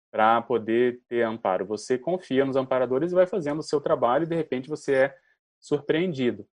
para 0.09 0.41
poder 0.41 1.01
ter 1.09 1.23
amparo. 1.23 1.65
Você 1.65 1.97
confia 1.97 2.45
nos 2.45 2.55
amparadores 2.55 3.11
e 3.11 3.15
vai 3.15 3.27
fazendo 3.27 3.59
o 3.59 3.63
seu 3.63 3.81
trabalho 3.81 4.23
e 4.23 4.27
de 4.27 4.35
repente 4.37 4.69
você 4.69 4.93
é 4.93 5.17
surpreendido. 5.59 6.47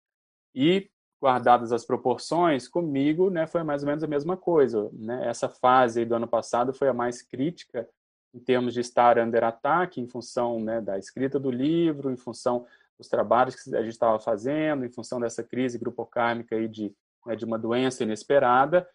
E 0.54 0.90
guardadas 1.20 1.72
as 1.72 1.84
proporções, 1.84 2.68
comigo, 2.68 3.30
né, 3.30 3.46
foi 3.46 3.62
mais 3.62 3.82
ou 3.82 3.88
menos 3.88 4.04
a 4.04 4.06
mesma 4.06 4.36
coisa, 4.36 4.90
né? 4.92 5.26
Essa 5.26 5.48
fase 5.48 6.04
do 6.04 6.14
ano 6.14 6.28
passado 6.28 6.74
foi 6.74 6.88
a 6.88 6.94
mais 6.94 7.22
crítica 7.22 7.88
em 8.34 8.38
termos 8.38 8.74
de 8.74 8.80
estar 8.80 9.18
under 9.18 9.42
ataque 9.42 10.00
em 10.00 10.06
função, 10.06 10.60
né, 10.60 10.80
da 10.80 10.98
escrita 10.98 11.40
do 11.40 11.50
livro, 11.50 12.10
em 12.10 12.16
função 12.16 12.66
dos 12.98 13.08
trabalhos 13.08 13.56
que 13.56 13.74
a 13.74 13.82
gente 13.82 13.92
estava 13.92 14.18
fazendo, 14.18 14.84
em 14.84 14.90
função 14.90 15.18
dessa 15.18 15.42
crise 15.42 15.78
grupocármica 15.78 16.54
aí 16.54 16.68
de, 16.68 16.94
né, 17.24 17.34
de 17.34 17.44
uma 17.44 17.58
doença 17.58 18.02
inesperada. 18.02 18.86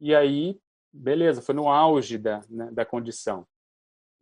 E 0.00 0.14
aí, 0.14 0.60
beleza, 0.92 1.42
foi 1.42 1.54
no 1.54 1.68
auge 1.68 2.18
da, 2.18 2.40
né, 2.48 2.70
da 2.70 2.84
condição. 2.84 3.46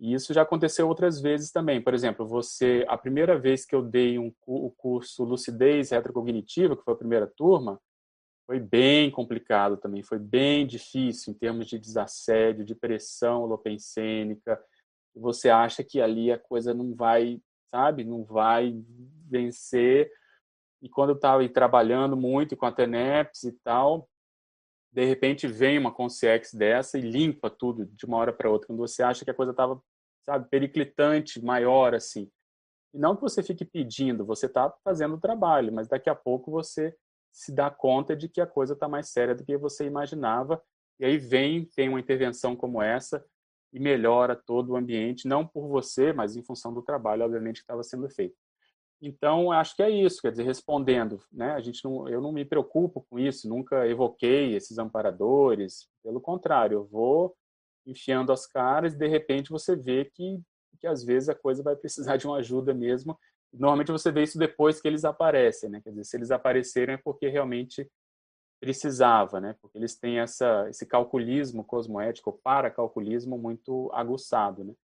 E 0.03 0.15
isso 0.15 0.35
já 0.35 0.43
aconteceu 0.43 0.89
outras 0.89 1.21
vezes 1.21 1.53
também. 1.53 1.81
Por 1.81 1.95
exemplo, 1.95 2.27
você, 2.27 2.85
a 2.89 2.99
primeira 2.99 3.39
vez 3.39 3.65
que 3.65 3.73
eu 3.73 3.81
dei 3.81 4.19
um, 4.19 4.35
o 4.45 4.69
curso 4.69 5.23
Lucidez 5.23 5.91
Retrocognitiva, 5.91 6.77
que 6.77 6.83
foi 6.83 6.95
a 6.95 6.97
primeira 6.97 7.25
turma, 7.25 7.81
foi 8.45 8.59
bem 8.59 9.13
complicado 9.13 9.77
também, 9.77 10.03
foi 10.03 10.19
bem 10.19 10.67
difícil 10.67 11.33
em 11.33 11.39
termos 11.39 11.69
de 11.69 11.79
desassédio, 11.79 12.65
de 12.65 12.75
pressão 12.75 13.45
holopensênica. 13.45 14.61
Você 15.15 15.49
acha 15.49 15.85
que 15.85 16.01
ali 16.01 16.33
a 16.33 16.39
coisa 16.39 16.75
não 16.75 16.97
vai, 16.97 17.41
sabe, 17.71 18.03
não 18.03 18.25
vai 18.25 18.75
vencer. 19.31 20.11
E 20.83 20.89
quando 20.89 21.11
eu 21.11 21.17
estava 21.17 21.49
trabalhando 21.49 22.17
muito 22.17 22.57
com 22.57 22.67
a 22.67 22.73
TENEPS 22.73 23.45
e 23.45 23.53
tal, 23.63 24.09
de 24.93 25.05
repente 25.05 25.47
vem 25.47 25.79
uma 25.79 25.95
consciex 25.95 26.53
dessa 26.53 26.99
e 26.99 27.03
limpa 27.03 27.49
tudo 27.49 27.87
de 27.87 28.05
uma 28.05 28.17
hora 28.17 28.33
para 28.33 28.51
outra, 28.51 28.67
quando 28.67 28.81
você 28.81 29.01
acha 29.05 29.25
que 29.25 29.31
a 29.31 29.35
coisa 29.35 29.53
estava 29.53 29.81
sabe, 30.25 30.49
periclitante, 30.49 31.43
maior, 31.45 31.95
assim. 31.95 32.31
E 32.95 32.99
não 32.99 33.17
que 33.17 33.23
você 33.23 33.43
fique 33.43 33.65
pedindo, 33.65 34.25
você 34.25 34.47
está 34.47 34.73
fazendo 34.85 35.15
o 35.15 35.21
trabalho, 35.21 35.73
mas 35.73 35.89
daqui 35.89 36.11
a 36.11 36.15
pouco 36.15 36.51
você 36.51 36.95
se 37.33 37.51
dá 37.51 37.71
conta 37.71 38.15
de 38.15 38.29
que 38.29 38.41
a 38.41 38.47
coisa 38.47 38.75
está 38.75 38.87
mais 38.87 39.09
séria 39.09 39.35
do 39.35 39.45
que 39.45 39.57
você 39.57 39.87
imaginava, 39.87 40.63
e 41.01 41.05
aí 41.05 41.17
vem, 41.17 41.65
tem 41.65 41.89
uma 41.89 41.99
intervenção 42.01 42.55
como 42.55 42.83
essa 42.83 43.25
e 43.73 43.81
melhora 43.81 44.37
todo 44.37 44.73
o 44.73 44.77
ambiente, 44.77 45.27
não 45.27 45.47
por 45.47 45.67
você, 45.67 46.13
mas 46.13 46.37
em 46.37 46.43
função 46.43 46.75
do 46.75 46.83
trabalho, 46.83 47.25
obviamente, 47.25 47.57
que 47.57 47.63
estava 47.63 47.83
sendo 47.83 48.09
feito. 48.11 48.37
Então, 49.01 49.51
acho 49.51 49.75
que 49.75 49.83
é 49.83 49.91
isso, 49.91 50.21
quer 50.21 50.31
dizer, 50.31 50.45
respondendo, 50.45 51.19
né? 51.33 51.53
A 51.53 51.61
gente 51.61 51.83
não, 51.85 52.09
eu 52.09 52.21
não 52.21 52.31
me 52.31 52.45
preocupo 52.45 53.05
com 53.11 53.19
isso, 53.19 53.49
nunca 53.49 53.89
evoquei 53.89 54.55
esses 54.55 54.79
amparadores, 54.79 55.89
pelo 56.05 56.21
contrário, 56.21 56.77
eu 56.77 56.85
vou 56.85 57.35
enfiando 57.87 58.33
as 58.33 58.47
caras, 58.47 58.95
e 58.95 58.99
de 58.99 59.09
repente 59.09 59.51
você 59.51 59.75
vê 59.77 60.05
que, 60.05 60.41
que 60.79 60.87
às 60.87 61.05
vezes 61.05 61.29
a 61.29 61.35
coisa 61.35 61.63
vai 61.63 61.77
precisar 61.77 62.17
de 62.17 62.27
uma 62.27 62.39
ajuda 62.39 62.73
mesmo. 62.73 63.19
Normalmente 63.53 63.93
você 63.93 64.11
vê 64.11 64.23
isso 64.23 64.39
depois 64.39 64.81
que 64.81 64.89
eles 64.89 65.05
aparecem, 65.05 65.69
né? 65.69 65.81
Quer 65.83 65.91
dizer, 65.91 66.05
se 66.05 66.17
eles 66.17 66.31
apareceram 66.31 66.95
é 66.95 66.97
porque 66.97 67.29
realmente 67.29 67.91
precisava, 68.61 69.41
né? 69.41 69.57
Porque 69.61 69.77
eles 69.77 69.99
têm 69.99 70.21
essa, 70.21 70.69
esse 70.71 70.87
calculismo 70.87 71.65
cosmoético, 71.65 72.41
paracalculismo 72.45 73.37
muito 73.37 73.91
aguçado, 73.93 74.65
né? 74.65 74.75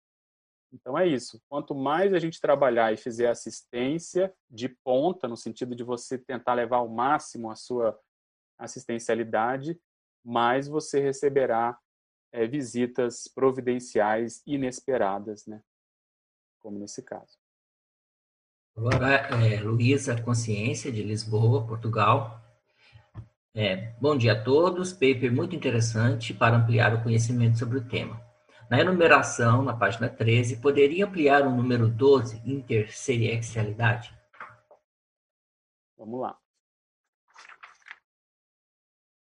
Então 0.73 0.99
é 0.99 1.07
isso. 1.07 1.41
Quanto 1.49 1.75
mais 1.75 2.13
a 2.13 2.19
gente 2.19 2.41
trabalhar 2.41 2.93
e 2.93 2.97
fizer 2.97 3.29
assistência 3.29 4.35
de 4.51 4.69
ponta, 4.69 5.27
no 5.27 5.37
sentido 5.37 5.75
de 5.75 5.83
você 5.83 6.19
tentar 6.19 6.55
levar 6.55 6.79
ao 6.79 6.89
máximo 6.89 7.51
a 7.51 7.57
sua 7.57 7.99
assistencialidade, 8.59 9.81
mais 10.25 10.69
você 10.69 11.01
receberá 11.01 11.79
é, 12.33 12.47
visitas 12.47 13.29
providenciais 13.29 14.43
inesperadas, 14.47 15.47
né? 15.47 15.61
Como 16.61 16.79
nesse 16.79 17.03
caso. 17.03 17.39
Agora, 18.77 19.15
é, 19.45 19.61
Luísa 19.61 20.21
Consciência, 20.21 20.93
de 20.93 21.03
Lisboa, 21.03 21.67
Portugal. 21.67 22.41
É, 23.55 23.93
bom 24.01 24.17
dia 24.17 24.35
a 24.35 24.43
todos. 24.43 24.93
Paper 24.93 25.33
muito 25.33 25.57
interessante 25.57 26.33
para 26.33 26.57
ampliar 26.57 26.95
o 26.95 27.03
conhecimento 27.03 27.59
sobre 27.59 27.79
o 27.79 27.89
tema. 27.89 28.23
Na 28.71 28.81
enumeração, 28.81 29.63
na 29.63 29.75
página 29.75 30.09
13, 30.09 30.61
poderia 30.61 31.07
ampliar 31.07 31.47
o 31.47 31.51
número 31.51 31.89
12, 31.89 32.43
interseriexualidade? 32.45 34.15
Vamos 35.97 36.21
lá 36.21 36.39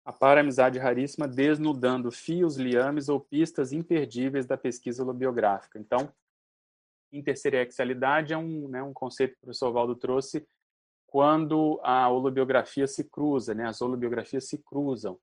a 0.05 0.11
para-amizade 0.11 0.77
raríssima 0.77 1.27
desnudando 1.27 2.11
fios, 2.11 2.57
liames 2.57 3.07
ou 3.07 3.19
pistas 3.19 3.71
imperdíveis 3.71 4.45
da 4.45 4.57
pesquisa 4.57 5.03
holobiográfica. 5.03 5.79
Então, 5.79 6.11
interseriexualidade 7.11 8.33
é 8.33 8.37
um, 8.37 8.67
né, 8.67 8.83
um 8.83 8.93
conceito 8.93 9.31
que 9.31 9.37
o 9.37 9.41
professor 9.41 9.71
Valdo 9.71 9.95
trouxe 9.95 10.45
quando 11.07 11.79
a 11.83 12.09
holobiografia 12.09 12.87
se 12.87 13.03
cruza, 13.03 13.53
né, 13.53 13.67
as 13.67 13.81
holobiografias 13.81 14.47
se 14.47 14.57
cruzam. 14.57 15.19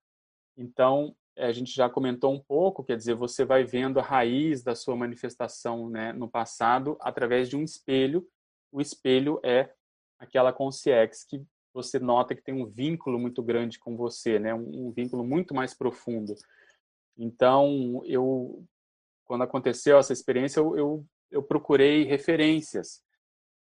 Então, 0.56 1.14
a 1.36 1.52
gente 1.52 1.74
já 1.74 1.88
comentou 1.88 2.32
um 2.32 2.40
pouco, 2.40 2.84
quer 2.84 2.96
dizer, 2.96 3.14
você 3.14 3.44
vai 3.44 3.64
vendo 3.64 3.98
a 3.98 4.02
raiz 4.02 4.62
da 4.62 4.74
sua 4.74 4.94
manifestação 4.94 5.90
né, 5.90 6.12
no 6.12 6.28
passado 6.28 6.96
através 7.00 7.48
de 7.48 7.56
um 7.56 7.62
espelho. 7.62 8.26
O 8.70 8.80
espelho 8.80 9.40
é 9.42 9.72
aquela 10.18 10.52
consciex 10.52 11.24
que 11.24 11.44
você 11.72 11.98
nota 11.98 12.34
que 12.34 12.42
tem 12.42 12.54
um 12.54 12.66
vínculo 12.66 13.18
muito 13.18 13.42
grande 13.42 13.78
com 13.78 13.96
você, 13.96 14.38
né? 14.38 14.54
Um, 14.54 14.88
um, 14.88 14.90
vínculo 14.90 15.24
muito 15.24 15.54
mais 15.54 15.74
profundo. 15.74 16.34
Então, 17.16 18.02
eu, 18.04 18.64
quando 19.24 19.42
aconteceu 19.42 19.98
essa 19.98 20.12
experiência, 20.12 20.60
eu, 20.60 20.76
eu, 20.76 21.06
eu 21.30 21.42
procurei 21.42 22.04
referências 22.04 23.02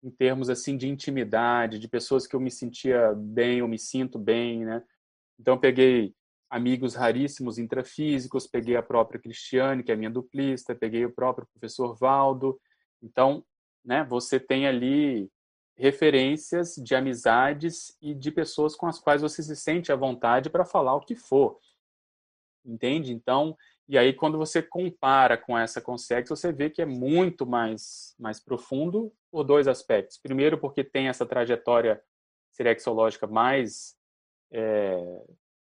em 0.02 0.10
termos 0.10 0.48
assim 0.48 0.76
de 0.76 0.88
intimidade, 0.88 1.78
de 1.78 1.88
pessoas 1.88 2.26
que 2.26 2.34
eu 2.34 2.40
me 2.40 2.50
sentia 2.50 3.12
bem, 3.14 3.58
eu 3.58 3.68
me 3.68 3.78
sinto 3.78 4.18
bem, 4.18 4.64
né? 4.64 4.82
Então, 5.38 5.54
eu 5.54 5.60
peguei 5.60 6.14
amigos 6.50 6.94
raríssimos 6.94 7.58
intrafísicos, 7.58 8.46
peguei 8.46 8.76
a 8.76 8.82
própria 8.82 9.20
Cristiane, 9.20 9.82
que 9.82 9.92
é 9.92 9.96
minha 9.96 10.10
duplista, 10.10 10.74
peguei 10.74 11.04
o 11.04 11.12
próprio 11.12 11.46
professor 11.52 11.94
Valdo. 11.96 12.58
Então, 13.02 13.44
né, 13.84 14.04
você 14.04 14.40
tem 14.40 14.66
ali 14.66 15.30
referências 15.78 16.74
de 16.74 16.94
amizades 16.96 17.96
e 18.02 18.12
de 18.12 18.32
pessoas 18.32 18.74
com 18.74 18.86
as 18.86 18.98
quais 18.98 19.22
você 19.22 19.42
se 19.42 19.54
sente 19.54 19.92
à 19.92 19.96
vontade 19.96 20.50
para 20.50 20.64
falar 20.64 20.96
o 20.96 21.00
que 21.00 21.14
for. 21.14 21.58
Entende? 22.64 23.12
Então, 23.12 23.56
e 23.88 23.96
aí 23.96 24.12
quando 24.12 24.36
você 24.36 24.60
compara 24.60 25.38
com 25.38 25.56
essa 25.56 25.80
Consex, 25.80 26.28
você 26.28 26.52
vê 26.52 26.68
que 26.68 26.82
é 26.82 26.86
muito 26.86 27.46
mais 27.46 28.14
mais 28.18 28.40
profundo 28.40 29.12
por 29.30 29.44
dois 29.44 29.68
aspectos. 29.68 30.18
Primeiro, 30.18 30.58
porque 30.58 30.82
tem 30.82 31.08
essa 31.08 31.24
trajetória 31.24 32.02
serexológica 32.50 33.28
mais 33.28 33.96
é, 34.50 35.22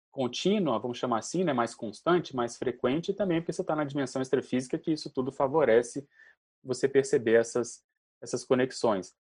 contínua, 0.10 0.80
vamos 0.80 0.98
chamar 0.98 1.19
assim, 1.19 1.44
né, 1.44 1.53
mais 1.53 1.76
constante, 1.76 2.36
mais 2.36 2.57
frequente, 2.57 3.11
e 3.11 3.14
também 3.14 3.40
porque 3.40 3.53
você 3.53 3.61
está 3.61 3.76
na 3.76 3.84
dimensão 3.84 4.22
extrafísica, 4.22 4.80
que 4.80 4.91
isso 4.91 5.11
tudo 5.11 5.32
favorece 5.32 6.07
você 6.64 6.88
perceber 6.88 7.40
essas, 7.40 7.84
essas 8.19 8.44
conexões. 8.44 9.15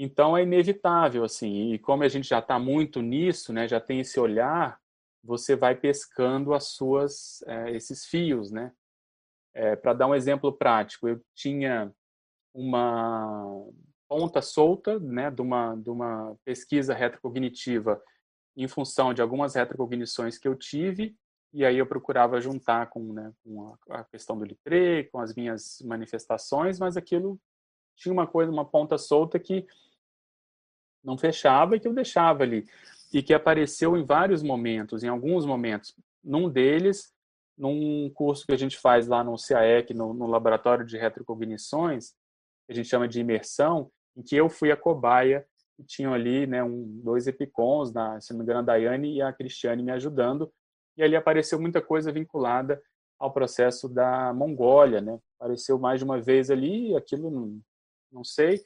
Então 0.00 0.36
é 0.36 0.44
inevitável, 0.44 1.24
assim, 1.24 1.72
e 1.72 1.78
como 1.80 2.04
a 2.04 2.08
gente 2.08 2.28
já 2.28 2.38
está 2.38 2.56
muito 2.56 3.02
nisso, 3.02 3.52
né, 3.52 3.66
já 3.66 3.80
tem 3.80 3.98
esse 3.98 4.20
olhar, 4.20 4.80
você 5.24 5.56
vai 5.56 5.74
pescando 5.74 6.54
as 6.54 6.68
suas, 6.68 7.42
é, 7.48 7.72
esses 7.72 8.06
fios, 8.06 8.52
né? 8.52 8.72
É, 9.52 9.74
Para 9.74 9.94
dar 9.94 10.06
um 10.06 10.14
exemplo 10.14 10.52
prático, 10.52 11.08
eu 11.08 11.20
tinha 11.34 11.92
uma 12.54 13.66
ponta 14.08 14.40
solta, 14.40 15.00
né, 15.00 15.32
de 15.32 15.42
uma, 15.42 15.74
de 15.74 15.90
uma 15.90 16.36
pesquisa 16.44 16.94
retrocognitiva 16.94 18.00
em 18.56 18.68
função 18.68 19.12
de 19.12 19.20
algumas 19.20 19.56
retrocognições 19.56 20.38
que 20.38 20.46
eu 20.46 20.54
tive, 20.54 21.16
e 21.52 21.64
aí 21.64 21.76
eu 21.76 21.86
procurava 21.86 22.40
juntar 22.40 22.88
com, 22.88 23.12
né, 23.12 23.32
com 23.42 23.76
a, 23.90 24.04
questão 24.04 24.38
do 24.38 24.44
litre, 24.44 25.08
com 25.10 25.18
as 25.18 25.34
minhas 25.34 25.82
manifestações, 25.84 26.78
mas 26.78 26.96
aquilo 26.96 27.40
tinha 27.96 28.12
uma 28.12 28.28
coisa, 28.28 28.52
uma 28.52 28.64
ponta 28.64 28.96
solta 28.96 29.38
que 29.40 29.66
não 31.08 31.16
fechava 31.16 31.74
e 31.74 31.80
que 31.80 31.88
eu 31.88 31.94
deixava 31.94 32.42
ali. 32.42 32.66
E 33.12 33.22
que 33.22 33.32
apareceu 33.32 33.96
em 33.96 34.04
vários 34.04 34.42
momentos, 34.42 35.02
em 35.02 35.08
alguns 35.08 35.46
momentos. 35.46 35.96
Num 36.22 36.50
deles, 36.50 37.14
num 37.56 38.10
curso 38.10 38.44
que 38.46 38.52
a 38.52 38.58
gente 38.58 38.78
faz 38.78 39.08
lá 39.08 39.24
no 39.24 39.34
CAEC, 39.36 39.94
no, 39.94 40.12
no 40.12 40.26
Laboratório 40.26 40.84
de 40.84 40.98
Retrocognições, 40.98 42.10
que 42.66 42.72
a 42.72 42.74
gente 42.74 42.88
chama 42.88 43.08
de 43.08 43.20
imersão, 43.20 43.90
em 44.14 44.22
que 44.22 44.36
eu 44.36 44.50
fui 44.50 44.70
a 44.70 44.76
cobaia 44.76 45.46
e 45.78 45.84
tinham 45.84 46.12
ali 46.12 46.46
né, 46.46 46.62
um, 46.62 47.00
dois 47.02 47.26
epicons, 47.26 47.90
na, 47.92 48.20
se 48.20 48.32
não 48.32 48.38
me 48.38 48.44
engano, 48.44 48.60
a 48.60 48.62
Daiane 48.62 49.14
e 49.14 49.22
a 49.22 49.32
Cristiane 49.32 49.82
me 49.82 49.92
ajudando. 49.92 50.52
E 50.96 51.02
ali 51.02 51.16
apareceu 51.16 51.58
muita 51.58 51.80
coisa 51.80 52.12
vinculada 52.12 52.82
ao 53.18 53.32
processo 53.32 53.88
da 53.88 54.34
Mongólia, 54.34 55.00
né? 55.00 55.18
Apareceu 55.38 55.78
mais 55.78 56.00
de 56.00 56.04
uma 56.04 56.20
vez 56.20 56.50
ali, 56.50 56.94
aquilo 56.94 57.30
não, 57.30 57.60
não 58.12 58.24
sei, 58.24 58.60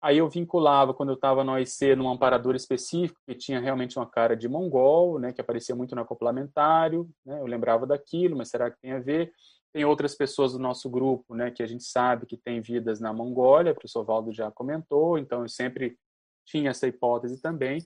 Aí 0.00 0.18
eu 0.18 0.28
vinculava 0.28 0.92
quando 0.92 1.08
eu 1.10 1.14
estava 1.14 1.42
no 1.42 1.52
OIC 1.52 1.96
num 1.96 2.08
amparador 2.08 2.54
específico 2.54 3.18
que 3.26 3.34
tinha 3.34 3.58
realmente 3.58 3.98
uma 3.98 4.06
cara 4.06 4.36
de 4.36 4.48
mongol, 4.48 5.18
né, 5.18 5.32
que 5.32 5.40
aparecia 5.40 5.74
muito 5.74 5.94
no 5.94 6.02
acoplamentário, 6.02 7.08
né, 7.24 7.40
eu 7.40 7.46
lembrava 7.46 7.86
daquilo, 7.86 8.36
mas 8.36 8.48
será 8.48 8.70
que 8.70 8.78
tem 8.80 8.92
a 8.92 9.00
ver? 9.00 9.32
Tem 9.72 9.84
outras 9.84 10.14
pessoas 10.14 10.52
do 10.52 10.58
nosso 10.58 10.88
grupo, 10.90 11.34
né, 11.34 11.50
que 11.50 11.62
a 11.62 11.66
gente 11.66 11.84
sabe 11.84 12.26
que 12.26 12.36
tem 12.36 12.60
vidas 12.60 13.00
na 13.00 13.12
Mongólia, 13.12 13.72
o 13.72 13.74
professor 13.74 14.04
Valdo 14.04 14.32
já 14.32 14.50
comentou, 14.50 15.18
então 15.18 15.42
eu 15.42 15.48
sempre 15.48 15.98
tinha 16.44 16.70
essa 16.70 16.86
hipótese 16.86 17.40
também. 17.40 17.84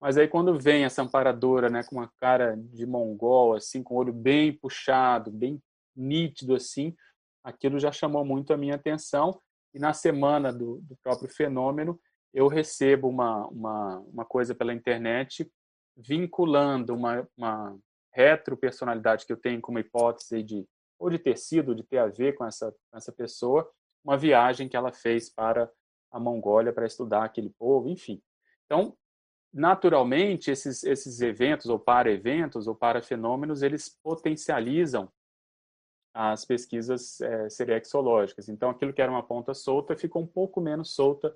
Mas 0.00 0.16
aí 0.16 0.28
quando 0.28 0.58
vem 0.58 0.84
essa 0.84 1.02
amparadora, 1.02 1.68
né, 1.68 1.82
com 1.82 1.96
uma 1.96 2.10
cara 2.18 2.56
de 2.56 2.86
mongol, 2.86 3.54
assim, 3.54 3.82
com 3.82 3.94
o 3.94 3.98
olho 3.98 4.12
bem 4.12 4.52
puxado, 4.52 5.30
bem 5.30 5.60
nítido 5.96 6.54
assim, 6.54 6.94
aquilo 7.42 7.80
já 7.80 7.90
chamou 7.90 8.24
muito 8.24 8.52
a 8.52 8.56
minha 8.56 8.76
atenção 8.76 9.40
e 9.78 9.80
na 9.80 9.92
semana 9.92 10.52
do, 10.52 10.80
do 10.82 10.96
próprio 10.96 11.30
fenômeno, 11.30 11.98
eu 12.34 12.48
recebo 12.48 13.08
uma, 13.08 13.46
uma, 13.46 13.98
uma 14.00 14.24
coisa 14.24 14.52
pela 14.52 14.74
internet 14.74 15.48
vinculando 15.96 16.94
uma, 16.94 17.28
uma 17.36 17.78
retropersonalidade 18.12 19.24
que 19.24 19.32
eu 19.32 19.36
tenho 19.36 19.60
como 19.60 19.78
hipótese 19.78 20.42
de 20.42 20.66
ou 20.98 21.08
de 21.08 21.18
ter 21.18 21.38
sido, 21.38 21.76
de 21.76 21.84
ter 21.84 21.98
a 21.98 22.08
ver 22.08 22.34
com 22.34 22.44
essa, 22.44 22.72
com 22.72 22.98
essa 22.98 23.12
pessoa, 23.12 23.70
uma 24.04 24.18
viagem 24.18 24.68
que 24.68 24.76
ela 24.76 24.92
fez 24.92 25.32
para 25.32 25.70
a 26.10 26.18
Mongólia 26.18 26.72
para 26.72 26.86
estudar 26.86 27.24
aquele 27.24 27.50
povo, 27.50 27.88
enfim. 27.88 28.20
Então, 28.64 28.96
naturalmente, 29.54 30.50
esses, 30.50 30.82
esses 30.82 31.20
eventos, 31.20 31.66
ou 31.66 31.78
para-eventos, 31.78 32.66
ou 32.66 32.74
para-fenômenos, 32.74 33.62
eles 33.62 33.96
potencializam 34.02 35.08
as 36.20 36.44
pesquisas 36.44 37.20
é, 37.20 37.48
serexológicas. 37.48 38.48
Então, 38.48 38.70
aquilo 38.70 38.92
que 38.92 39.00
era 39.00 39.10
uma 39.10 39.22
ponta 39.22 39.54
solta 39.54 39.96
ficou 39.96 40.20
um 40.20 40.26
pouco 40.26 40.60
menos 40.60 40.92
solta, 40.92 41.32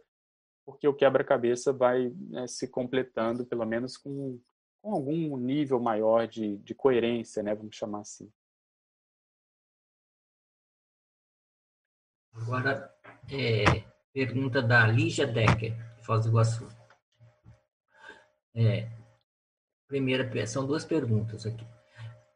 porque 0.67 0.89
o 0.89 0.95
quebra-cabeça 0.95 1.73
vai 1.73 2.09
né, 2.29 2.49
se 2.49 2.67
completando, 2.67 3.47
pelo 3.47 3.65
menos 3.65 3.97
com, 3.97 4.41
com 4.83 4.93
algum 4.93 5.37
nível 5.37 5.79
maior 5.79 6.27
de, 6.27 6.57
de 6.59 6.75
coerência, 6.75 7.45
né, 7.45 7.55
vamos 7.55 7.77
chamar 7.77 8.01
assim. 8.01 8.29
Agora, 12.33 12.93
é, 13.31 13.85
pergunta 14.13 14.61
da 14.61 14.85
Lígia 14.85 15.29
Decker, 15.29 15.77
de 15.97 16.05
Foz 16.05 16.25
do 16.25 16.31
Iguaçu. 16.31 16.67
É, 18.53 18.91
primeira, 19.87 20.45
são 20.45 20.67
duas 20.67 20.85
perguntas 20.85 21.47
aqui. 21.47 21.65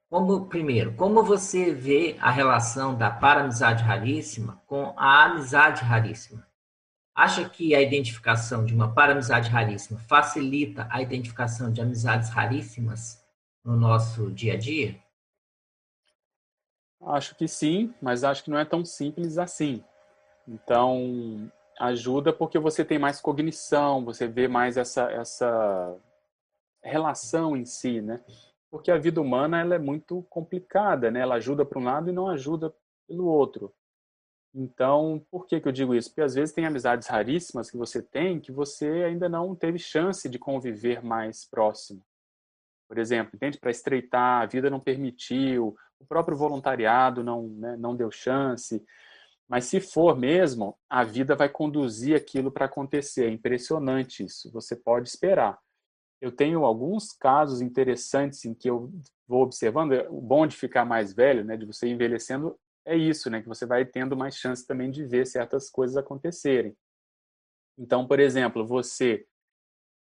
Como, 0.08 0.46
primeiro, 0.46 0.94
como 0.94 1.24
você 1.24 1.72
vê 1.72 2.16
a 2.20 2.30
relação 2.30 2.96
da 2.96 3.10
paramizade 3.10 3.82
raríssima 3.82 4.62
com 4.66 4.94
a 4.96 5.24
amizade 5.24 5.82
raríssima? 5.82 6.46
Acha 7.12 7.48
que 7.48 7.74
a 7.74 7.82
identificação 7.82 8.64
de 8.64 8.72
uma 8.72 8.94
paramizade 8.94 9.50
raríssima 9.50 9.98
facilita 10.00 10.86
a 10.90 11.02
identificação 11.02 11.72
de 11.72 11.80
amizades 11.80 12.28
raríssimas 12.28 13.20
no 13.64 13.74
nosso 13.74 14.30
dia 14.30 14.52
a 14.52 14.56
dia? 14.56 15.02
Acho 17.00 17.34
que 17.34 17.48
sim, 17.48 17.92
mas 18.00 18.22
acho 18.22 18.44
que 18.44 18.50
não 18.50 18.58
é 18.58 18.64
tão 18.64 18.84
simples 18.84 19.38
assim. 19.38 19.82
Então, 20.46 21.50
ajuda 21.80 22.32
porque 22.32 22.58
você 22.58 22.84
tem 22.84 22.98
mais 22.98 23.20
cognição, 23.20 24.04
você 24.04 24.28
vê 24.28 24.46
mais 24.46 24.76
essa, 24.76 25.10
essa 25.10 25.96
relação 26.82 27.56
em 27.56 27.64
si, 27.64 28.00
né? 28.00 28.22
Porque 28.70 28.90
a 28.90 28.98
vida 28.98 29.20
humana 29.20 29.60
ela 29.60 29.74
é 29.74 29.78
muito 29.78 30.22
complicada, 30.24 31.10
né? 31.10 31.20
Ela 31.20 31.36
ajuda 31.36 31.64
para 31.64 31.78
um 31.78 31.84
lado 31.84 32.10
e 32.10 32.12
não 32.12 32.28
ajuda 32.28 32.74
pelo 33.09 33.26
outro. 33.26 33.72
Então, 34.55 35.24
por 35.30 35.47
que, 35.47 35.60
que 35.60 35.68
eu 35.68 35.72
digo 35.72 35.94
isso? 35.94 36.09
Porque 36.09 36.22
às 36.22 36.34
vezes 36.34 36.55
tem 36.55 36.64
amizades 36.64 37.09
raríssimas 37.09 37.70
que 37.70 37.76
você 37.76 38.02
tem 38.02 38.40
que 38.40 38.51
você 38.51 39.05
ainda 39.05 39.28
não 39.28 39.55
teve 39.55 39.78
chance 39.78 40.28
de 40.28 40.38
conviver 40.38 41.05
mais 41.05 41.44
próximo. 41.44 42.02
Por 42.88 42.98
exemplo, 42.98 43.32
entende? 43.34 43.59
Para 43.59 43.70
estreitar, 43.70 44.43
a 44.43 44.47
vida 44.47 44.70
não 44.70 44.80
permitiu, 44.80 45.76
o 45.98 46.06
próprio 46.06 46.36
voluntariado 46.36 47.22
não, 47.22 47.48
né, 47.48 47.76
não 47.76 47.94
deu 47.94 48.10
chance. 48.10 48.82
Mas 49.48 49.66
se 49.66 49.80
for 49.80 50.16
mesmo, 50.16 50.76
a 50.88 51.05
vida 51.05 51.36
vai 51.36 51.48
conduzir 51.48 52.16
aquilo 52.16 52.51
para 52.51 52.66
acontecer. 52.66 53.26
É 53.26 53.30
impressionante 53.30 54.24
isso. 54.24 54.51
Você 54.52 54.74
pode 54.74 55.09
esperar 55.09 55.59
eu 56.20 56.32
tenho 56.32 56.64
alguns 56.64 57.12
casos 57.12 57.60
interessantes 57.60 58.44
em 58.44 58.55
que 58.55 58.68
eu 58.68 58.90
vou 59.26 59.43
observando. 59.43 59.93
É, 59.93 60.09
o 60.09 60.20
bom 60.20 60.47
de 60.47 60.56
ficar 60.56 60.84
mais 60.84 61.12
velho, 61.12 61.44
né, 61.44 61.56
de 61.56 61.66
você 61.66 61.88
envelhecendo, 61.88 62.59
é 62.84 62.97
isso, 62.97 63.28
né, 63.28 63.43
que 63.43 63.48
você 63.48 63.66
vai 63.66 63.84
tendo 63.84 64.16
mais 64.16 64.36
chance 64.36 64.66
também 64.66 64.90
de 64.90 65.05
ver 65.05 65.26
certas 65.26 65.68
coisas 65.68 65.97
acontecerem. 65.97 66.76
Então, 67.78 68.06
por 68.06 68.18
exemplo, 68.20 68.66
você, 68.66 69.26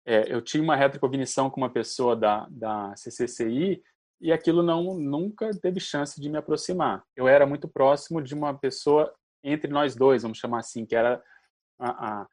é, 0.04 0.32
eu 0.32 0.42
tinha 0.42 0.62
uma 0.62 0.74
retrocognição 0.74 1.48
com 1.48 1.60
uma 1.60 1.70
pessoa 1.70 2.16
da, 2.16 2.48
da 2.50 2.94
CCCI 2.96 3.82
e 4.20 4.32
aquilo 4.32 4.62
não 4.62 4.94
nunca 4.94 5.50
teve 5.60 5.78
chance 5.78 6.20
de 6.20 6.28
me 6.28 6.36
aproximar. 6.36 7.04
Eu 7.14 7.28
era 7.28 7.46
muito 7.46 7.68
próximo 7.68 8.20
de 8.20 8.34
uma 8.34 8.52
pessoa 8.52 9.14
entre 9.42 9.70
nós 9.70 9.94
dois, 9.94 10.22
vamos 10.22 10.38
chamar 10.38 10.58
assim, 10.58 10.84
que 10.84 10.96
era 10.96 11.22
a, 11.78 12.22
a 12.22 12.28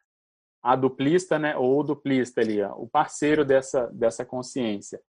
a 0.62 0.76
duplista, 0.76 1.40
né, 1.40 1.56
ou 1.56 1.80
o 1.80 1.84
duplista 1.84 2.42
ali, 2.42 2.62
ó, 2.62 2.74
o 2.74 2.88
parceiro 2.88 3.46
dessa 3.46 3.88
dessa 3.88 4.26
consciência. 4.26 5.02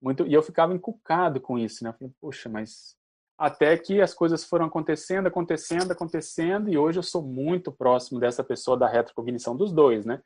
Muito, 0.00 0.26
e 0.26 0.34
eu 0.34 0.42
ficava 0.42 0.74
encucado 0.74 1.40
com 1.40 1.58
isso, 1.58 1.82
né? 1.82 1.92
Falei, 1.92 2.12
Poxa, 2.20 2.48
mas 2.48 2.96
até 3.38 3.76
que 3.76 4.00
as 4.00 4.14
coisas 4.14 4.44
foram 4.44 4.66
acontecendo, 4.66 5.26
acontecendo, 5.26 5.90
acontecendo, 5.90 6.70
e 6.70 6.78
hoje 6.78 6.98
eu 6.98 7.02
sou 7.02 7.22
muito 7.22 7.72
próximo 7.72 8.20
dessa 8.20 8.44
pessoa 8.44 8.76
da 8.76 8.86
retrocognição 8.86 9.56
dos 9.56 9.72
dois, 9.72 10.04
né? 10.04 10.22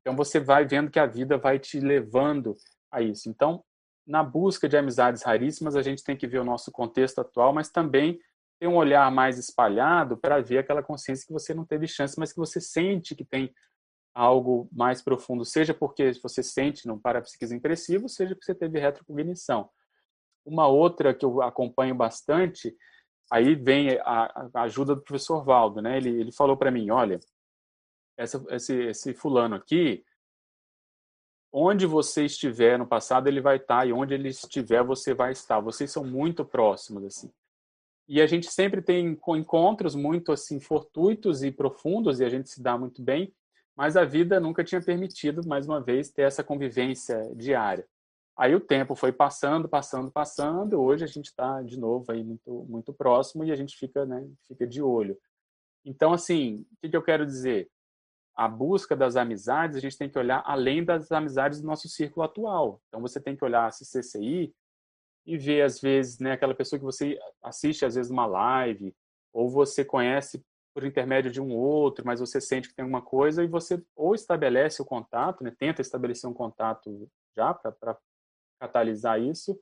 Então 0.00 0.16
você 0.16 0.38
vai 0.38 0.64
vendo 0.64 0.90
que 0.90 0.98
a 0.98 1.06
vida 1.06 1.38
vai 1.38 1.58
te 1.58 1.80
levando 1.80 2.56
a 2.90 3.00
isso. 3.00 3.28
Então, 3.28 3.64
na 4.06 4.22
busca 4.22 4.68
de 4.68 4.76
amizades 4.76 5.22
raríssimas, 5.22 5.76
a 5.76 5.82
gente 5.82 6.04
tem 6.04 6.16
que 6.16 6.26
ver 6.26 6.38
o 6.38 6.44
nosso 6.44 6.70
contexto 6.70 7.20
atual, 7.20 7.52
mas 7.52 7.70
também 7.70 8.20
ter 8.60 8.66
um 8.66 8.76
olhar 8.76 9.10
mais 9.10 9.38
espalhado 9.38 10.16
para 10.16 10.40
ver 10.40 10.58
aquela 10.58 10.82
consciência 10.82 11.26
que 11.26 11.32
você 11.32 11.54
não 11.54 11.64
teve 11.64 11.88
chance, 11.88 12.18
mas 12.18 12.32
que 12.32 12.38
você 12.38 12.60
sente 12.60 13.14
que 13.14 13.24
tem 13.24 13.52
algo 14.14 14.68
mais 14.72 15.00
profundo, 15.02 15.44
seja 15.44 15.72
porque 15.72 16.12
você 16.22 16.42
sente 16.42 16.86
num 16.86 16.98
parapsiquismo 16.98 17.56
impressivo, 17.56 18.08
seja 18.08 18.34
porque 18.34 18.44
você 18.44 18.54
teve 18.54 18.78
retrocognição. 18.78 19.70
Uma 20.44 20.66
outra 20.66 21.14
que 21.14 21.24
eu 21.24 21.40
acompanho 21.40 21.94
bastante, 21.94 22.76
aí 23.30 23.54
vem 23.54 23.98
a, 24.00 24.48
a 24.54 24.62
ajuda 24.62 24.94
do 24.94 25.02
professor 25.02 25.44
Valdo, 25.44 25.80
né? 25.80 25.96
Ele, 25.96 26.10
ele 26.20 26.32
falou 26.32 26.56
para 26.56 26.70
mim, 26.70 26.90
olha, 26.90 27.18
essa, 28.16 28.44
esse, 28.50 28.74
esse 28.84 29.14
fulano 29.14 29.54
aqui, 29.54 30.04
onde 31.52 31.86
você 31.86 32.24
estiver 32.24 32.78
no 32.78 32.86
passado, 32.86 33.28
ele 33.28 33.40
vai 33.40 33.56
estar, 33.56 33.86
e 33.86 33.92
onde 33.92 34.14
ele 34.14 34.28
estiver, 34.28 34.82
você 34.82 35.14
vai 35.14 35.32
estar. 35.32 35.60
Vocês 35.60 35.90
são 35.90 36.04
muito 36.04 36.44
próximos, 36.44 37.04
assim. 37.04 37.30
E 38.08 38.20
a 38.20 38.26
gente 38.26 38.50
sempre 38.50 38.82
tem 38.82 39.18
encontros 39.28 39.94
muito, 39.94 40.32
assim, 40.32 40.60
fortuitos 40.60 41.42
e 41.42 41.52
profundos, 41.52 42.20
e 42.20 42.24
a 42.24 42.28
gente 42.28 42.48
se 42.48 42.62
dá 42.62 42.76
muito 42.76 43.02
bem, 43.02 43.32
mas 43.76 43.96
a 43.96 44.04
vida 44.04 44.38
nunca 44.38 44.62
tinha 44.62 44.82
permitido, 44.82 45.46
mais 45.46 45.66
uma 45.66 45.80
vez, 45.80 46.10
ter 46.10 46.22
essa 46.22 46.44
convivência 46.44 47.20
diária. 47.34 47.86
Aí 48.36 48.54
o 48.54 48.60
tempo 48.60 48.94
foi 48.94 49.12
passando, 49.12 49.68
passando, 49.68 50.10
passando. 50.10 50.80
Hoje 50.80 51.04
a 51.04 51.06
gente 51.06 51.26
está 51.26 51.62
de 51.62 51.78
novo 51.78 52.10
aí 52.10 52.24
muito, 52.24 52.64
muito 52.68 52.92
próximo 52.92 53.44
e 53.44 53.52
a 53.52 53.56
gente 53.56 53.76
fica, 53.76 54.06
né, 54.06 54.26
fica 54.46 54.66
de 54.66 54.82
olho. 54.82 55.18
Então, 55.84 56.12
assim, 56.12 56.64
o 56.72 56.76
que, 56.80 56.88
que 56.90 56.96
eu 56.96 57.02
quero 57.02 57.26
dizer? 57.26 57.70
A 58.34 58.48
busca 58.48 58.96
das 58.96 59.16
amizades, 59.16 59.76
a 59.76 59.80
gente 59.80 59.98
tem 59.98 60.08
que 60.08 60.18
olhar 60.18 60.42
além 60.46 60.82
das 60.84 61.10
amizades 61.12 61.60
do 61.60 61.66
nosso 61.66 61.88
círculo 61.88 62.24
atual. 62.24 62.80
Então, 62.88 63.00
você 63.00 63.20
tem 63.20 63.36
que 63.36 63.44
olhar 63.44 63.66
a 63.66 63.70
CCI 63.70 64.54
e 65.26 65.36
ver, 65.36 65.62
às 65.62 65.80
vezes, 65.80 66.18
né, 66.18 66.32
aquela 66.32 66.54
pessoa 66.54 66.78
que 66.78 66.84
você 66.84 67.18
assiste, 67.42 67.84
às 67.84 67.94
vezes, 67.94 68.10
uma 68.10 68.26
live, 68.26 68.94
ou 69.32 69.50
você 69.50 69.84
conhece 69.84 70.42
por 70.74 70.84
intermédio 70.84 71.30
de 71.30 71.40
um 71.40 71.54
outro, 71.54 72.04
mas 72.04 72.20
você 72.20 72.40
sente 72.40 72.68
que 72.68 72.74
tem 72.74 72.82
alguma 72.82 73.02
coisa 73.02 73.44
e 73.44 73.46
você 73.46 73.82
ou 73.94 74.14
estabelece 74.14 74.80
o 74.80 74.84
contato, 74.84 75.44
né, 75.44 75.54
tenta 75.56 75.82
estabelecer 75.82 76.28
um 76.28 76.34
contato 76.34 77.10
já 77.36 77.52
para 77.52 77.98
catalisar 78.60 79.20
isso, 79.20 79.58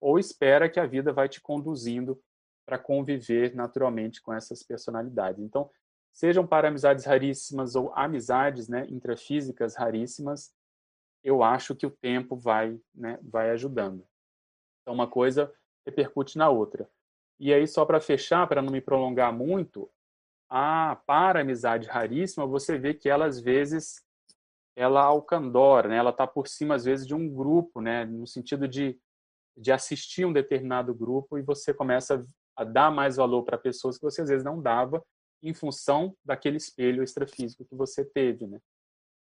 ou 0.00 0.18
espera 0.18 0.68
que 0.68 0.80
a 0.80 0.86
vida 0.86 1.12
vai 1.12 1.28
te 1.28 1.40
conduzindo 1.40 2.20
para 2.66 2.78
conviver 2.78 3.54
naturalmente 3.54 4.22
com 4.22 4.32
essas 4.32 4.62
personalidades. 4.62 5.42
Então, 5.42 5.70
sejam 6.12 6.46
para 6.46 6.68
amizades 6.68 7.04
raríssimas 7.04 7.74
ou 7.74 7.92
amizades 7.94 8.68
né, 8.68 8.86
intrafísicas 8.88 9.74
raríssimas, 9.74 10.54
eu 11.24 11.42
acho 11.42 11.74
que 11.74 11.86
o 11.86 11.90
tempo 11.90 12.36
vai, 12.36 12.78
né, 12.94 13.18
vai 13.22 13.50
ajudando. 13.50 14.06
Então, 14.82 14.94
uma 14.94 15.08
coisa 15.08 15.52
repercute 15.84 16.38
na 16.38 16.48
outra. 16.48 16.88
E 17.40 17.52
aí, 17.52 17.66
só 17.66 17.84
para 17.84 18.00
fechar, 18.00 18.46
para 18.46 18.62
não 18.62 18.72
me 18.72 18.80
prolongar 18.80 19.32
muito, 19.32 19.90
a 20.48 20.96
para 21.06 21.40
amizade 21.40 21.88
raríssima, 21.88 22.46
você 22.46 22.78
vê 22.78 22.94
que 22.94 23.08
ela 23.08 23.26
às 23.26 23.40
vezes 23.40 24.02
ela 24.76 25.02
alcandora, 25.02 25.88
né? 25.88 25.96
Ela 25.96 26.10
está 26.10 26.26
por 26.26 26.46
cima 26.48 26.74
às 26.74 26.84
vezes 26.84 27.06
de 27.06 27.14
um 27.14 27.28
grupo, 27.28 27.80
né? 27.80 28.04
No 28.04 28.26
sentido 28.26 28.66
de 28.68 28.98
de 29.60 29.72
assistir 29.72 30.24
um 30.24 30.32
determinado 30.32 30.94
grupo 30.94 31.36
e 31.36 31.42
você 31.42 31.74
começa 31.74 32.24
a 32.56 32.62
dar 32.62 32.92
mais 32.92 33.16
valor 33.16 33.42
para 33.42 33.58
pessoas 33.58 33.98
que 33.98 34.04
você 34.04 34.22
às 34.22 34.28
vezes 34.28 34.44
não 34.44 34.62
dava 34.62 35.04
em 35.42 35.52
função 35.52 36.16
daquele 36.24 36.56
espelho 36.56 37.02
extrafísico 37.02 37.64
que 37.64 37.74
você 37.74 38.04
teve, 38.04 38.46
né? 38.46 38.60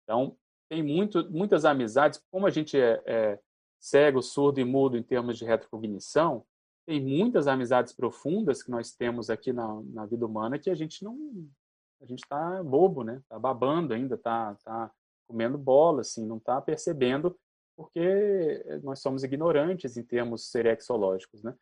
Então 0.04 0.36
tem 0.68 0.82
muito, 0.82 1.30
muitas 1.30 1.64
amizades, 1.64 2.22
como 2.30 2.46
a 2.46 2.50
gente 2.50 2.78
é, 2.78 3.02
é 3.06 3.40
cego, 3.80 4.22
surdo 4.22 4.60
e 4.60 4.64
mudo 4.64 4.98
em 4.98 5.02
termos 5.02 5.38
de 5.38 5.44
retrocognição, 5.44 6.44
tem 6.88 7.04
muitas 7.04 7.46
amizades 7.46 7.92
profundas 7.92 8.62
que 8.62 8.70
nós 8.70 8.90
temos 8.90 9.28
aqui 9.28 9.52
na, 9.52 9.82
na 9.92 10.06
vida 10.06 10.24
humana 10.24 10.58
que 10.58 10.70
a 10.70 10.74
gente 10.74 11.04
não 11.04 11.46
a 12.00 12.06
gente 12.06 12.20
está 12.20 12.62
bobo, 12.62 13.04
né? 13.04 13.20
Tá 13.28 13.38
babando 13.38 13.92
ainda, 13.92 14.16
tá, 14.16 14.54
tá 14.64 14.90
comendo 15.26 15.58
bola, 15.58 16.00
assim, 16.00 16.24
não 16.24 16.38
está 16.38 16.58
percebendo 16.62 17.38
porque 17.76 18.64
nós 18.82 19.00
somos 19.00 19.22
ignorantes 19.22 19.98
em 19.98 20.02
termos 20.02 20.50
serexológicos, 20.50 21.42
né? 21.42 21.54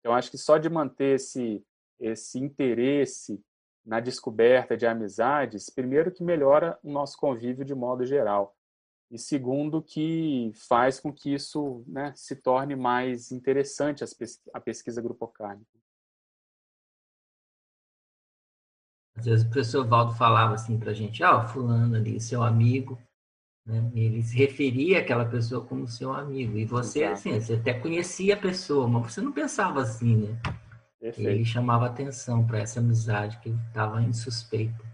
Então, 0.00 0.12
acho 0.12 0.28
que 0.28 0.38
só 0.38 0.58
de 0.58 0.68
manter 0.68 1.14
esse, 1.14 1.64
esse 2.00 2.40
interesse 2.40 3.40
na 3.86 4.00
descoberta 4.00 4.76
de 4.76 4.86
amizades, 4.86 5.70
primeiro 5.70 6.10
que 6.10 6.24
melhora 6.24 6.76
o 6.82 6.90
nosso 6.90 7.16
convívio 7.16 7.64
de 7.64 7.76
modo 7.76 8.04
geral, 8.04 8.56
e 9.10 9.18
segundo 9.18 9.82
que 9.82 10.52
faz 10.54 10.98
com 10.98 11.12
que 11.12 11.32
isso 11.32 11.84
né, 11.86 12.12
se 12.16 12.36
torne 12.36 12.74
mais 12.74 13.30
interessante 13.30 14.04
a 14.52 14.60
pesquisa 14.60 15.00
grupocárnica. 15.00 15.74
Às 19.16 19.26
vezes 19.26 19.46
o 19.46 19.50
professor 19.50 19.86
Valdo 19.86 20.14
falava 20.14 20.54
assim 20.54 20.78
para 20.78 20.90
a 20.90 20.94
gente, 20.94 21.22
ah, 21.22 21.46
fulano 21.46 21.94
ali, 21.94 22.20
seu 22.20 22.42
amigo, 22.42 23.00
né? 23.64 23.90
Ele 23.94 24.22
se 24.22 24.36
referia 24.36 25.00
àquela 25.00 25.24
pessoa 25.24 25.64
como 25.64 25.88
seu 25.88 26.12
amigo. 26.12 26.58
E 26.58 26.64
você, 26.64 27.00
Exato. 27.00 27.14
assim, 27.14 27.40
você 27.40 27.54
até 27.54 27.74
conhecia 27.74 28.34
a 28.34 28.38
pessoa, 28.38 28.86
mas 28.86 29.12
você 29.12 29.20
não 29.20 29.32
pensava 29.32 29.80
assim, 29.80 30.16
né? 30.16 30.40
Perfeito. 31.00 31.28
Ele 31.28 31.44
chamava 31.44 31.86
atenção 31.86 32.46
para 32.46 32.58
essa 32.58 32.80
amizade 32.80 33.38
que 33.40 33.50
estava 33.50 34.02
insuspeita. 34.02 34.84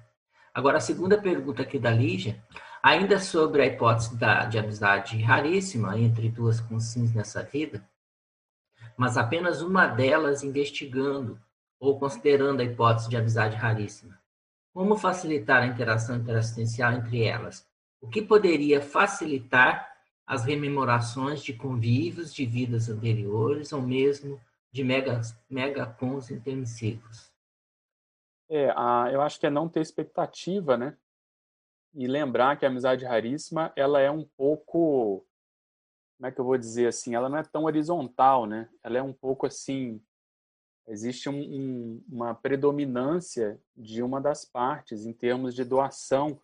Agora, 0.53 0.78
a 0.78 0.81
segunda 0.81 1.20
pergunta 1.20 1.62
aqui 1.62 1.78
da 1.78 1.91
Lígia, 1.91 2.43
ainda 2.82 3.19
sobre 3.19 3.62
a 3.62 3.66
hipótese 3.66 4.16
da, 4.16 4.44
de 4.44 4.59
amizade 4.59 5.20
raríssima 5.23 5.98
entre 5.98 6.28
duas 6.28 6.61
consciências 6.61 7.15
nessa 7.15 7.43
vida, 7.43 7.86
mas 8.97 9.16
apenas 9.16 9.62
uma 9.62 9.86
delas 9.86 10.43
investigando 10.43 11.40
ou 11.78 11.98
considerando 11.98 12.61
a 12.61 12.65
hipótese 12.65 13.09
de 13.09 13.16
amizade 13.16 13.57
raríssima. 13.57 14.20
Como 14.73 14.97
facilitar 14.97 15.62
a 15.62 15.66
interação 15.66 16.16
interassistencial 16.16 16.93
entre 16.93 17.24
elas? 17.24 17.69
o 18.01 18.09
que 18.09 18.23
poderia 18.23 18.81
facilitar 18.81 19.89
as 20.27 20.44
rememorações 20.44 21.43
de 21.43 21.52
convívios 21.52 22.32
de 22.32 22.47
vidas 22.47 22.89
anteriores 22.89 23.73
ou 23.73 23.82
mesmo 23.82 24.40
de 24.73 24.85
mega, 24.85 25.20
megacons 25.48 26.31
intensivos. 26.31 27.31
É, 28.48 28.70
a, 28.77 29.11
eu 29.12 29.20
acho 29.20 29.39
que 29.39 29.47
é 29.47 29.51
não 29.51 29.69
ter 29.69 29.81
expectativa, 29.81 30.77
né? 30.77 30.97
E 31.94 32.06
lembrar 32.06 32.56
que 32.56 32.64
a 32.64 32.68
amizade 32.68 33.04
raríssima, 33.04 33.72
ela 33.74 34.00
é 34.00 34.10
um 34.10 34.24
pouco, 34.36 35.26
como 36.16 36.28
é 36.28 36.30
que 36.32 36.40
eu 36.40 36.44
vou 36.44 36.56
dizer 36.56 36.86
assim, 36.86 37.14
ela 37.14 37.28
não 37.28 37.38
é 37.38 37.42
tão 37.42 37.64
horizontal, 37.64 38.46
né? 38.46 38.68
Ela 38.82 38.98
é 38.98 39.02
um 39.02 39.12
pouco 39.12 39.46
assim, 39.46 40.00
existe 40.86 41.28
um, 41.28 41.40
um, 41.40 42.04
uma 42.08 42.34
predominância 42.34 43.60
de 43.76 44.02
uma 44.02 44.20
das 44.20 44.44
partes 44.44 45.04
em 45.04 45.12
termos 45.12 45.54
de 45.54 45.64
doação 45.64 46.40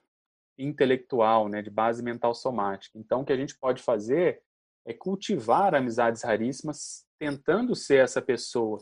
intelectual, 0.59 1.49
né, 1.49 1.61
de 1.61 1.71
base 1.71 2.03
mental 2.03 2.35
somática. 2.35 2.99
Então, 2.99 3.21
o 3.21 3.25
que 3.25 3.33
a 3.33 3.37
gente 3.37 3.57
pode 3.59 3.83
fazer 3.83 4.43
é 4.87 4.95
cultivar 4.95 5.75
amizades 5.75 6.23
raríssimas, 6.23 7.05
tentando 7.19 7.75
ser 7.75 8.03
essa 8.03 8.23
pessoa. 8.23 8.81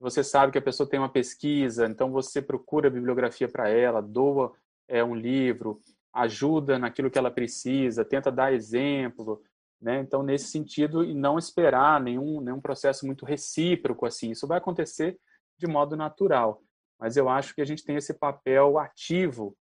Você 0.00 0.24
sabe 0.24 0.52
que 0.52 0.58
a 0.58 0.62
pessoa 0.62 0.88
tem 0.88 0.98
uma 0.98 1.08
pesquisa, 1.08 1.86
então 1.86 2.10
você 2.10 2.40
procura 2.40 2.90
bibliografia 2.90 3.48
para 3.48 3.68
ela, 3.68 4.00
doa 4.00 4.52
é, 4.88 5.02
um 5.02 5.14
livro, 5.14 5.80
ajuda 6.12 6.78
naquilo 6.78 7.10
que 7.10 7.18
ela 7.18 7.30
precisa, 7.30 8.04
tenta 8.04 8.30
dar 8.30 8.52
exemplo, 8.52 9.42
né? 9.80 10.00
Então, 10.00 10.22
nesse 10.22 10.46
sentido, 10.46 11.02
e 11.02 11.12
não 11.12 11.38
esperar 11.38 12.00
nenhum, 12.00 12.40
nenhum 12.40 12.60
processo 12.60 13.04
muito 13.04 13.24
recíproco 13.24 14.06
assim. 14.06 14.30
Isso 14.30 14.46
vai 14.46 14.58
acontecer 14.58 15.18
de 15.58 15.66
modo 15.66 15.96
natural. 15.96 16.62
Mas 17.00 17.16
eu 17.16 17.28
acho 17.28 17.52
que 17.54 17.60
a 17.60 17.64
gente 17.64 17.84
tem 17.84 17.96
esse 17.96 18.14
papel 18.14 18.78
ativo 18.78 19.56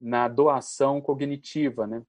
na 0.00 0.26
doação 0.26 1.00
cognitiva, 1.00 1.86
né? 1.86 2.02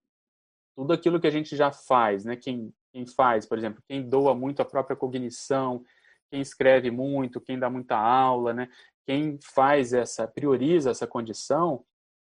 Tudo 0.75 0.93
aquilo 0.93 1.19
que 1.19 1.27
a 1.27 1.31
gente 1.31 1.55
já 1.55 1.71
faz, 1.71 2.25
né? 2.25 2.35
Quem, 2.35 2.73
quem 2.91 3.05
faz, 3.05 3.45
por 3.45 3.57
exemplo, 3.57 3.83
quem 3.87 4.07
doa 4.09 4.33
muito 4.33 4.61
a 4.61 4.65
própria 4.65 4.95
cognição, 4.95 5.83
quem 6.31 6.41
escreve 6.41 6.89
muito, 6.89 7.41
quem 7.41 7.59
dá 7.59 7.69
muita 7.69 7.95
aula, 7.95 8.53
né? 8.53 8.69
Quem 9.05 9.37
faz 9.53 9.93
essa, 9.93 10.27
prioriza 10.27 10.89
essa 10.89 11.05
condição, 11.05 11.85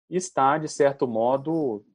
está, 0.09 0.57
de 0.57 0.67
certo 0.67 1.07
modo, 1.07 1.85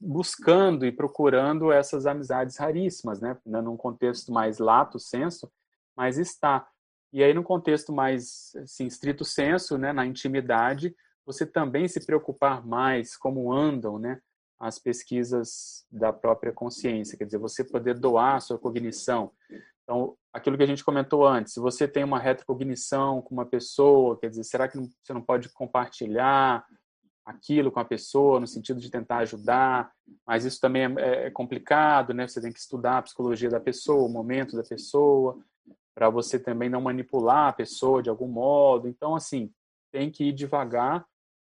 buscando 0.00 0.84
e 0.84 0.90
procurando 0.90 1.70
essas 1.70 2.06
amizades 2.06 2.56
raríssimas, 2.56 3.20
né? 3.20 3.36
Num 3.44 3.76
contexto 3.76 4.32
mais 4.32 4.58
lato 4.58 4.98
senso, 4.98 5.50
mas 5.96 6.18
está. 6.18 6.66
E 7.12 7.22
aí, 7.22 7.34
no 7.34 7.44
contexto 7.44 7.92
mais, 7.92 8.52
assim, 8.56 8.86
estrito 8.86 9.24
senso, 9.24 9.76
né? 9.76 9.92
Na 9.92 10.06
intimidade, 10.06 10.94
você 11.24 11.46
também 11.46 11.86
se 11.88 12.04
preocupar 12.04 12.66
mais 12.66 13.16
como 13.16 13.52
andam 13.52 13.98
né, 13.98 14.20
as 14.58 14.78
pesquisas 14.78 15.84
da 15.90 16.12
própria 16.12 16.52
consciência, 16.52 17.16
quer 17.16 17.24
dizer, 17.24 17.38
você 17.38 17.64
poder 17.64 17.98
doar 17.98 18.36
a 18.36 18.40
sua 18.40 18.58
cognição. 18.58 19.32
Então, 19.82 20.16
aquilo 20.32 20.56
que 20.56 20.62
a 20.62 20.66
gente 20.66 20.84
comentou 20.84 21.26
antes, 21.26 21.52
se 21.52 21.60
você 21.60 21.86
tem 21.86 22.04
uma 22.04 22.18
retrocognição 22.18 23.20
com 23.20 23.34
uma 23.34 23.46
pessoa, 23.46 24.18
quer 24.18 24.30
dizer, 24.30 24.44
será 24.44 24.68
que 24.68 24.78
você 24.78 25.12
não 25.12 25.22
pode 25.22 25.48
compartilhar 25.48 26.64
aquilo 27.24 27.70
com 27.70 27.80
a 27.80 27.84
pessoa 27.84 28.40
no 28.40 28.46
sentido 28.46 28.80
de 28.80 28.90
tentar 28.90 29.18
ajudar? 29.18 29.92
Mas 30.26 30.44
isso 30.44 30.60
também 30.60 30.82
é, 30.98 31.26
é 31.26 31.30
complicado, 31.30 32.12
né? 32.12 32.26
Você 32.26 32.40
tem 32.40 32.52
que 32.52 32.58
estudar 32.58 32.98
a 32.98 33.02
psicologia 33.02 33.50
da 33.50 33.60
pessoa, 33.60 34.06
o 34.06 34.12
momento 34.12 34.56
da 34.56 34.62
pessoa, 34.62 35.38
para 35.94 36.08
você 36.10 36.38
também 36.38 36.68
não 36.68 36.80
manipular 36.80 37.48
a 37.48 37.52
pessoa 37.52 38.02
de 38.02 38.10
algum 38.10 38.28
modo. 38.28 38.88
Então, 38.88 39.14
assim, 39.14 39.52
tem 39.92 40.10
que 40.10 40.24
ir 40.24 40.32
devagar 40.32 41.06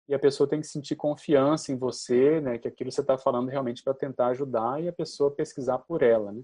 e 0.08 0.14
a 0.14 0.18
pessoa 0.18 0.48
tem 0.48 0.60
que 0.60 0.66
sentir 0.66 0.96
confiança 0.96 1.72
em 1.72 1.76
você, 1.76 2.40
né, 2.40 2.58
que 2.58 2.68
aquilo 2.68 2.90
que 2.90 2.94
você 2.94 3.00
está 3.00 3.16
falando 3.16 3.48
realmente 3.48 3.82
para 3.82 3.94
tentar 3.94 4.28
ajudar 4.28 4.82
e 4.82 4.88
a 4.88 4.92
pessoa 4.92 5.30
pesquisar 5.30 5.78
por 5.78 6.02
ela, 6.02 6.32
né? 6.32 6.42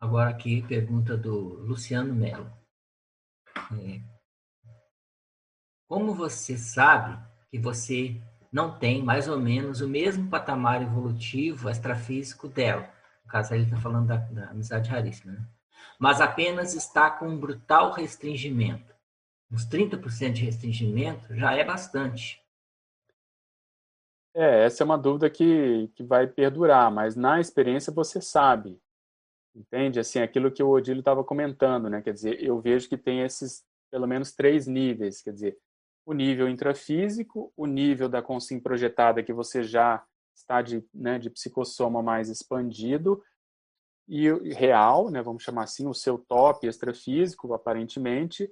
Agora 0.00 0.28
aqui, 0.28 0.60
pergunta 0.66 1.16
do 1.16 1.54
Luciano 1.62 2.14
Melo. 2.14 2.52
É, 3.72 4.02
como 5.88 6.14
você 6.14 6.56
sabe 6.56 7.18
que 7.50 7.58
você 7.58 8.20
não 8.52 8.78
tem 8.78 9.02
mais 9.02 9.28
ou 9.28 9.38
menos 9.38 9.80
o 9.80 9.88
mesmo 9.88 10.28
patamar 10.28 10.82
evolutivo 10.82 11.68
extrafísico 11.68 12.48
dela? 12.48 12.88
No 13.24 13.30
caso, 13.30 13.54
ele 13.54 13.64
está 13.64 13.76
falando 13.76 14.06
da, 14.06 14.16
da, 14.16 14.50
amizade 14.50 14.90
raríssima, 14.90 15.32
né? 15.32 15.46
Mas 15.98 16.20
apenas 16.20 16.74
está 16.74 17.10
com 17.10 17.28
um 17.28 17.38
brutal 17.38 17.92
restringimento. 17.92 18.94
Uns 19.50 19.66
30% 19.66 20.32
de 20.32 20.44
restringimento 20.44 21.34
já 21.34 21.54
é 21.54 21.64
bastante. 21.64 22.42
É, 24.34 24.64
essa 24.64 24.82
é 24.82 24.84
uma 24.84 24.98
dúvida 24.98 25.30
que, 25.30 25.88
que 25.94 26.02
vai 26.02 26.26
perdurar, 26.26 26.90
mas 26.90 27.14
na 27.14 27.40
experiência 27.40 27.92
você 27.92 28.20
sabe. 28.20 28.80
Entende? 29.54 30.00
Assim, 30.00 30.18
aquilo 30.18 30.50
que 30.50 30.62
o 30.62 30.70
Odílio 30.70 30.98
estava 30.98 31.22
comentando, 31.22 31.88
né? 31.88 32.02
Quer 32.02 32.12
dizer, 32.12 32.42
eu 32.42 32.60
vejo 32.60 32.88
que 32.88 32.98
tem 32.98 33.20
esses 33.20 33.64
pelo 33.94 34.08
menos 34.08 34.32
três 34.32 34.66
níveis, 34.66 35.22
quer 35.22 35.32
dizer, 35.32 35.56
o 36.06 36.12
nível 36.12 36.48
intrafísico, 36.48 37.52
o 37.56 37.66
nível 37.66 38.08
da 38.08 38.22
consim 38.22 38.60
projetada 38.60 39.22
que 39.22 39.32
você 39.32 39.62
já 39.62 40.04
está 40.34 40.60
de, 40.60 40.84
né, 40.92 41.18
de 41.18 41.30
psicossoma 41.30 42.02
mais 42.02 42.28
expandido 42.28 43.22
e 44.06 44.28
real, 44.52 45.10
né, 45.10 45.22
vamos 45.22 45.42
chamar 45.42 45.64
assim, 45.64 45.86
o 45.86 45.94
seu 45.94 46.18
top 46.18 46.66
extrafísico, 46.66 47.54
aparentemente, 47.54 48.50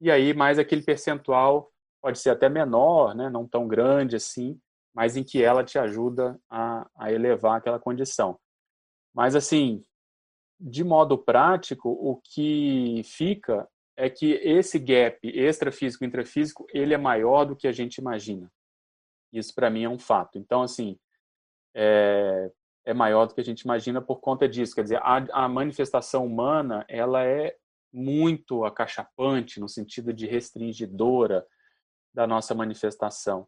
e 0.00 0.10
aí 0.10 0.32
mais 0.32 0.58
aquele 0.58 0.82
percentual 0.82 1.70
pode 2.00 2.18
ser 2.18 2.30
até 2.30 2.48
menor, 2.48 3.14
né, 3.14 3.28
não 3.28 3.46
tão 3.46 3.68
grande 3.68 4.16
assim, 4.16 4.58
mas 4.94 5.16
em 5.16 5.24
que 5.24 5.42
ela 5.42 5.64
te 5.64 5.78
ajuda 5.78 6.40
a, 6.48 6.88
a 6.96 7.12
elevar 7.12 7.58
aquela 7.58 7.78
condição. 7.78 8.38
Mas 9.12 9.34
assim, 9.34 9.82
de 10.58 10.84
modo 10.84 11.18
prático, 11.18 11.90
o 11.90 12.20
que 12.22 13.02
fica 13.04 13.68
é 13.96 14.10
que 14.10 14.32
esse 14.32 14.78
gap 14.78 15.18
extrafísico 15.22 16.04
intrafísico 16.04 16.66
ele 16.72 16.94
é 16.94 16.98
maior 16.98 17.44
do 17.44 17.56
que 17.56 17.68
a 17.68 17.72
gente 17.72 17.98
imagina. 17.98 18.50
Isso 19.32 19.54
para 19.54 19.70
mim 19.70 19.84
é 19.84 19.88
um 19.88 19.98
fato. 19.98 20.38
Então 20.38 20.62
assim 20.62 20.98
é, 21.74 22.50
é, 22.84 22.94
maior 22.94 23.26
do 23.26 23.34
que 23.34 23.40
a 23.40 23.44
gente 23.44 23.62
imagina 23.62 24.00
por 24.00 24.20
conta 24.20 24.48
disso. 24.48 24.74
Quer 24.74 24.84
dizer, 24.84 25.00
a, 25.02 25.44
a 25.44 25.48
manifestação 25.48 26.26
humana 26.26 26.84
ela 26.88 27.24
é 27.24 27.56
muito 27.92 28.64
acachapante 28.64 29.60
no 29.60 29.68
sentido 29.68 30.12
de 30.12 30.26
restringidora 30.26 31.46
da 32.12 32.26
nossa 32.26 32.54
manifestação. 32.54 33.46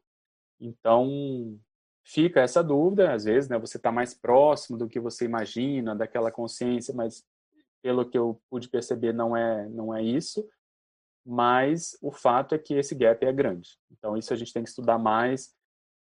Então 0.60 1.58
fica 2.04 2.40
essa 2.40 2.62
dúvida 2.62 3.12
às 3.12 3.24
vezes, 3.24 3.48
né? 3.50 3.58
Você 3.58 3.76
está 3.76 3.90
mais 3.90 4.14
próximo 4.14 4.78
do 4.78 4.88
que 4.88 5.00
você 5.00 5.24
imagina 5.24 5.94
daquela 5.94 6.30
consciência, 6.30 6.94
mas 6.94 7.24
pelo 7.86 8.04
que 8.04 8.18
eu 8.18 8.42
pude 8.50 8.68
perceber, 8.68 9.12
não 9.12 9.36
é, 9.36 9.68
não 9.68 9.94
é 9.94 10.02
isso, 10.02 10.44
mas 11.24 11.96
o 12.02 12.10
fato 12.10 12.52
é 12.52 12.58
que 12.58 12.74
esse 12.74 12.96
gap 12.96 13.24
é 13.24 13.32
grande. 13.32 13.78
Então, 13.92 14.16
isso 14.16 14.32
a 14.32 14.36
gente 14.36 14.52
tem 14.52 14.64
que 14.64 14.68
estudar 14.68 14.98
mais. 14.98 15.54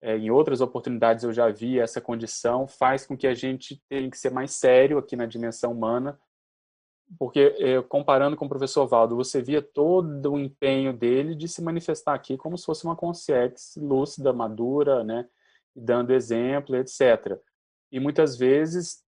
É, 0.01 0.17
em 0.17 0.31
outras 0.31 0.61
oportunidades 0.61 1.25
eu 1.25 1.33
já 1.33 1.49
vi 1.51 1.81
essa 1.81 2.01
condição, 2.01 2.69
faz 2.69 3.05
com 3.05 3.17
que 3.17 3.27
a 3.27 3.35
gente 3.35 3.83
tenha 3.89 4.09
que 4.09 4.17
ser 4.17 4.31
mais 4.31 4.53
sério 4.53 4.97
aqui 4.97 5.17
na 5.17 5.27
dimensão 5.27 5.73
humana, 5.73 6.17
porque 7.19 7.57
é, 7.59 7.83
comparando 7.83 8.37
com 8.37 8.47
o 8.47 8.49
professor 8.49 8.87
Valdo, 8.87 9.17
você 9.17 9.43
via 9.43 9.61
todo 9.61 10.35
o 10.35 10.39
empenho 10.39 10.93
dele 10.93 11.35
de 11.35 11.49
se 11.49 11.61
manifestar 11.61 12.15
aqui 12.15 12.37
como 12.37 12.57
se 12.57 12.65
fosse 12.65 12.85
uma 12.85 12.95
consciência 12.95 13.83
lúcida, 13.83 14.33
madura, 14.33 15.03
né, 15.03 15.29
dando 15.75 16.13
exemplo, 16.13 16.77
etc. 16.77 17.41
E 17.91 17.99
muitas 17.99 18.37
vezes 18.37 19.05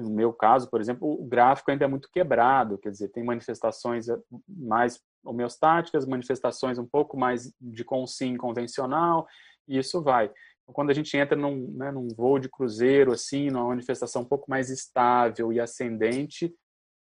no 0.00 0.10
meu 0.10 0.32
caso, 0.32 0.70
por 0.70 0.80
exemplo, 0.80 1.10
o 1.10 1.24
gráfico 1.24 1.70
ainda 1.70 1.84
é 1.84 1.88
muito 1.88 2.08
quebrado, 2.10 2.78
quer 2.78 2.90
dizer, 2.90 3.08
tem 3.08 3.24
manifestações 3.24 4.08
eh, 4.08 4.18
mais 4.48 5.00
homeostáticas, 5.24 6.06
manifestações 6.06 6.78
um 6.78 6.86
pouco 6.86 7.16
mais 7.16 7.52
de 7.60 7.84
consim 7.84 8.36
convencional, 8.36 9.26
e 9.68 9.78
isso 9.78 10.02
vai. 10.02 10.26
Então, 10.62 10.72
quando 10.72 10.90
a 10.90 10.94
gente 10.94 11.16
entra 11.16 11.36
num, 11.36 11.72
né, 11.72 11.90
num 11.90 12.08
voo 12.08 12.38
de 12.38 12.48
cruzeiro, 12.48 13.12
assim, 13.12 13.50
numa 13.50 13.68
manifestação 13.68 14.22
um 14.22 14.28
pouco 14.28 14.50
mais 14.50 14.70
estável 14.70 15.52
e 15.52 15.60
ascendente, 15.60 16.54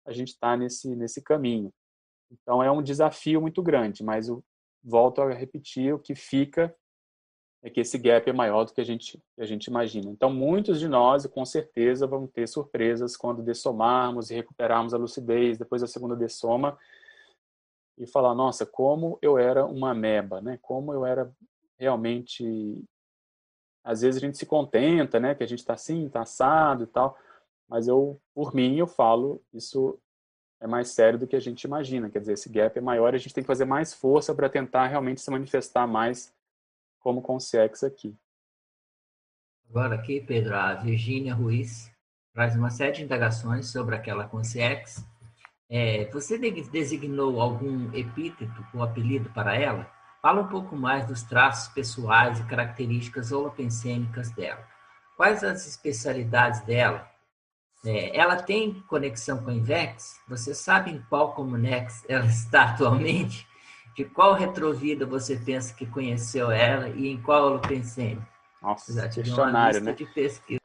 a 0.06 0.14
gente 0.14 0.30
está 0.30 0.56
nesse, 0.56 0.96
nesse 0.96 1.22
caminho. 1.22 1.72
Então, 2.32 2.64
é 2.64 2.72
um 2.72 2.82
desafio 2.82 3.42
muito 3.42 3.62
grande, 3.62 4.04
mas 4.04 4.28
volto 4.84 5.22
a 5.22 5.34
repetir, 5.34 5.94
o 5.94 6.00
que 6.00 6.16
fica 6.16 6.74
é 7.68 7.70
que 7.70 7.82
esse 7.82 7.98
gap 7.98 8.30
é 8.30 8.34
maior 8.34 8.64
do 8.64 8.74
que 8.74 8.82
a 8.82 8.84
gente, 8.84 9.22
a 9.38 9.46
gente 9.46 9.66
imagina. 9.66 10.10
Então, 10.10 10.32
muitos 10.32 10.80
de 10.80 10.88
nós, 10.88 11.26
com 11.26 11.46
certeza, 11.46 12.08
vão 12.08 12.26
ter 12.26 12.48
surpresas 12.48 13.18
quando 13.18 13.44
dessomarmos 13.44 14.32
e 14.32 14.36
recuperarmos 14.36 14.94
a 14.94 14.98
lucidez 14.98 15.58
depois 15.58 15.82
da 15.82 15.88
segunda 15.88 16.16
dessoma 16.16 16.78
e 17.98 18.08
falar, 18.08 18.34
nossa, 18.34 18.66
como 18.66 19.20
eu 19.22 19.38
era 19.38 19.66
uma 19.66 19.94
meba, 19.94 20.40
né? 20.40 20.58
Como 20.62 20.94
eu 20.94 21.06
era 21.06 21.30
realmente... 21.78 22.84
Às 23.84 24.02
vezes 24.02 24.22
a 24.22 24.26
gente 24.26 24.38
se 24.38 24.46
contenta, 24.46 25.20
né? 25.20 25.36
Que 25.36 25.44
a 25.44 25.48
gente 25.48 25.60
está 25.60 25.74
assim, 25.74 26.06
está 26.06 26.22
assado 26.22 26.84
e 26.84 26.88
tal, 26.88 27.18
mas 27.68 27.88
eu, 27.88 28.20
por 28.34 28.54
mim, 28.56 28.78
eu 28.78 28.88
falo, 28.88 29.42
isso 29.54 30.00
é 30.62 30.68
mais 30.68 30.90
sério 30.90 31.20
do 31.20 31.28
que 31.28 31.36
a 31.36 31.40
gente 31.40 31.64
imagina. 31.64 32.10
Quer 32.10 32.20
dizer, 32.20 32.34
esse 32.34 32.50
gap 32.50 32.78
é 32.78 32.82
maior 32.82 33.14
e 33.14 33.18
a 33.18 33.20
gente 33.20 33.34
tem 33.34 33.44
que 33.44 33.48
fazer 33.48 33.66
mais 33.66 33.94
força 33.94 34.34
para 34.34 34.50
tentar 34.50 34.88
realmente 34.88 35.22
se 35.22 35.30
manifestar 35.30 35.86
mais 35.86 36.34
como 37.08 37.22
consciex 37.22 37.86
aqui. 37.86 38.14
Agora 39.70 39.96
aqui, 39.96 40.20
Pedro, 40.20 40.54
a 40.58 40.74
Virgínia 40.74 41.34
Ruiz 41.34 41.90
traz 42.34 42.54
uma 42.54 42.70
série 42.70 42.98
de 42.98 43.04
indagações 43.04 43.72
sobre 43.72 43.96
aquela 43.96 44.28
consciex. 44.28 45.08
É, 45.70 46.04
você 46.12 46.38
designou 46.38 47.40
algum 47.40 47.94
epíteto 47.94 48.62
ou 48.74 48.84
apelido 48.84 49.30
para 49.30 49.56
ela? 49.56 49.90
Fala 50.22 50.42
um 50.42 50.50
pouco 50.50 50.76
mais 50.76 51.08
dos 51.08 51.24
traços 51.24 51.74
pessoais 51.74 52.42
e 52.42 52.44
características 52.44 53.32
holopensêmicas 53.32 54.30
dela. 54.32 54.68
Quais 55.16 55.46
as 55.46 55.66
especialidades 55.66 56.60
dela? 56.66 57.10
É, 57.86 58.18
ela 58.18 58.36
tem 58.36 58.82
conexão 58.82 59.42
com 59.42 59.50
a 59.50 59.54
Invex? 59.54 60.20
Você 60.28 60.54
sabe 60.54 60.92
em 60.92 61.02
qual 61.04 61.34
Comunex 61.34 62.04
ela 62.10 62.26
está 62.28 62.64
atualmente? 62.72 63.48
De 63.98 64.06
qual 64.06 64.36
retrovida 64.36 65.08
você 65.08 65.36
pensa 65.36 65.74
que 65.74 65.84
conheceu 65.88 66.52
ela 66.52 66.88
e 66.88 67.08
em 67.08 67.20
qual 67.20 67.54
eu 67.54 67.60
pensei? 67.60 68.16
Nossa, 68.62 69.10
questionário, 69.10 69.82
né? 69.82 69.94
De 69.94 70.06
pesquisa. 70.06 70.62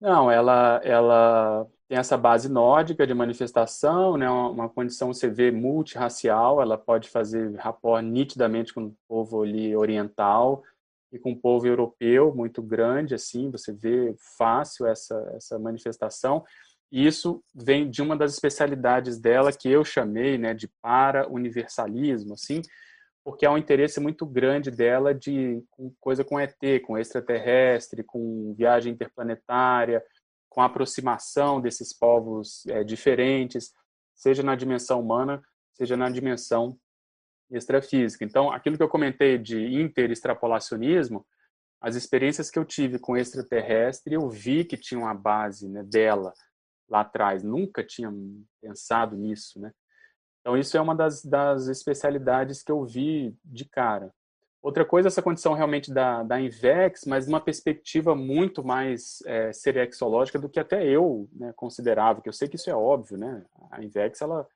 Não, 0.00 0.28
ela, 0.28 0.80
ela 0.82 1.64
tem 1.88 1.96
essa 1.96 2.18
base 2.18 2.48
nórdica 2.48 3.06
de 3.06 3.14
manifestação, 3.14 4.16
né? 4.16 4.28
Uma, 4.28 4.50
uma 4.50 4.68
condição 4.68 5.14
você 5.14 5.30
vê 5.30 5.52
multirracial, 5.52 6.60
ela 6.60 6.76
pode 6.76 7.08
fazer 7.08 7.54
rapport 7.58 8.02
nitidamente 8.02 8.74
com 8.74 8.86
o 8.86 8.96
povo 9.06 9.44
ali 9.44 9.76
oriental 9.76 10.64
e 11.12 11.20
com 11.20 11.30
o 11.30 11.40
povo 11.40 11.64
europeu 11.68 12.34
muito 12.34 12.60
grande, 12.60 13.14
assim, 13.14 13.52
você 13.52 13.72
vê 13.72 14.16
fácil 14.36 14.84
essa, 14.86 15.14
essa 15.36 15.60
manifestação. 15.60 16.44
Isso 16.90 17.42
vem 17.54 17.90
de 17.90 18.00
uma 18.00 18.16
das 18.16 18.32
especialidades 18.32 19.18
dela 19.18 19.52
que 19.52 19.68
eu 19.68 19.84
chamei 19.84 20.38
né, 20.38 20.54
de 20.54 20.68
para-universalismo, 20.80 22.34
assim, 22.34 22.62
porque 23.24 23.44
há 23.44 23.50
um 23.50 23.58
interesse 23.58 23.98
muito 23.98 24.24
grande 24.24 24.70
dela 24.70 25.12
de 25.12 25.60
com 25.70 25.92
coisa 26.00 26.24
com 26.24 26.38
ET, 26.38 26.56
com 26.84 26.96
extraterrestre, 26.96 28.04
com 28.04 28.54
viagem 28.56 28.92
interplanetária, 28.92 30.00
com 30.48 30.62
aproximação 30.62 31.60
desses 31.60 31.92
povos 31.92 32.64
é, 32.66 32.84
diferentes, 32.84 33.72
seja 34.14 34.44
na 34.44 34.54
dimensão 34.54 35.00
humana, 35.00 35.42
seja 35.74 35.96
na 35.96 36.08
dimensão 36.08 36.78
extrafísica. 37.50 38.24
Então, 38.24 38.50
aquilo 38.50 38.76
que 38.76 38.82
eu 38.82 38.88
comentei 38.88 39.36
de 39.38 39.74
interextrapolacionismo, 39.74 41.26
as 41.80 41.96
experiências 41.96 42.48
que 42.48 42.58
eu 42.58 42.64
tive 42.64 42.98
com 42.98 43.16
extraterrestre, 43.16 44.14
eu 44.14 44.28
vi 44.30 44.64
que 44.64 44.76
tinha 44.76 45.00
uma 45.00 45.14
base 45.14 45.68
né, 45.68 45.82
dela 45.82 46.32
lá 46.88 47.00
atrás, 47.00 47.42
nunca 47.42 47.84
tinha 47.84 48.12
pensado 48.60 49.16
nisso, 49.16 49.60
né? 49.60 49.72
Então 50.40 50.56
isso 50.56 50.76
é 50.76 50.80
uma 50.80 50.94
das, 50.94 51.24
das 51.24 51.66
especialidades 51.66 52.62
que 52.62 52.70
eu 52.70 52.84
vi 52.84 53.36
de 53.44 53.64
cara. 53.64 54.12
Outra 54.62 54.84
coisa, 54.84 55.08
essa 55.08 55.22
condição 55.22 55.54
realmente 55.54 55.92
da, 55.92 56.22
da 56.22 56.40
INVEX, 56.40 57.04
mas 57.04 57.28
uma 57.28 57.40
perspectiva 57.40 58.14
muito 58.14 58.64
mais 58.64 59.22
é, 59.26 59.52
serexológica 59.52 60.38
do 60.38 60.48
que 60.48 60.58
até 60.58 60.84
eu 60.84 61.28
né, 61.32 61.52
considerava, 61.54 62.20
que 62.20 62.28
eu 62.28 62.32
sei 62.32 62.48
que 62.48 62.56
isso 62.56 62.70
é 62.70 62.74
óbvio, 62.74 63.16
né? 63.16 63.44
A 63.70 63.82
INVEX, 63.82 64.20
ela, 64.20 64.46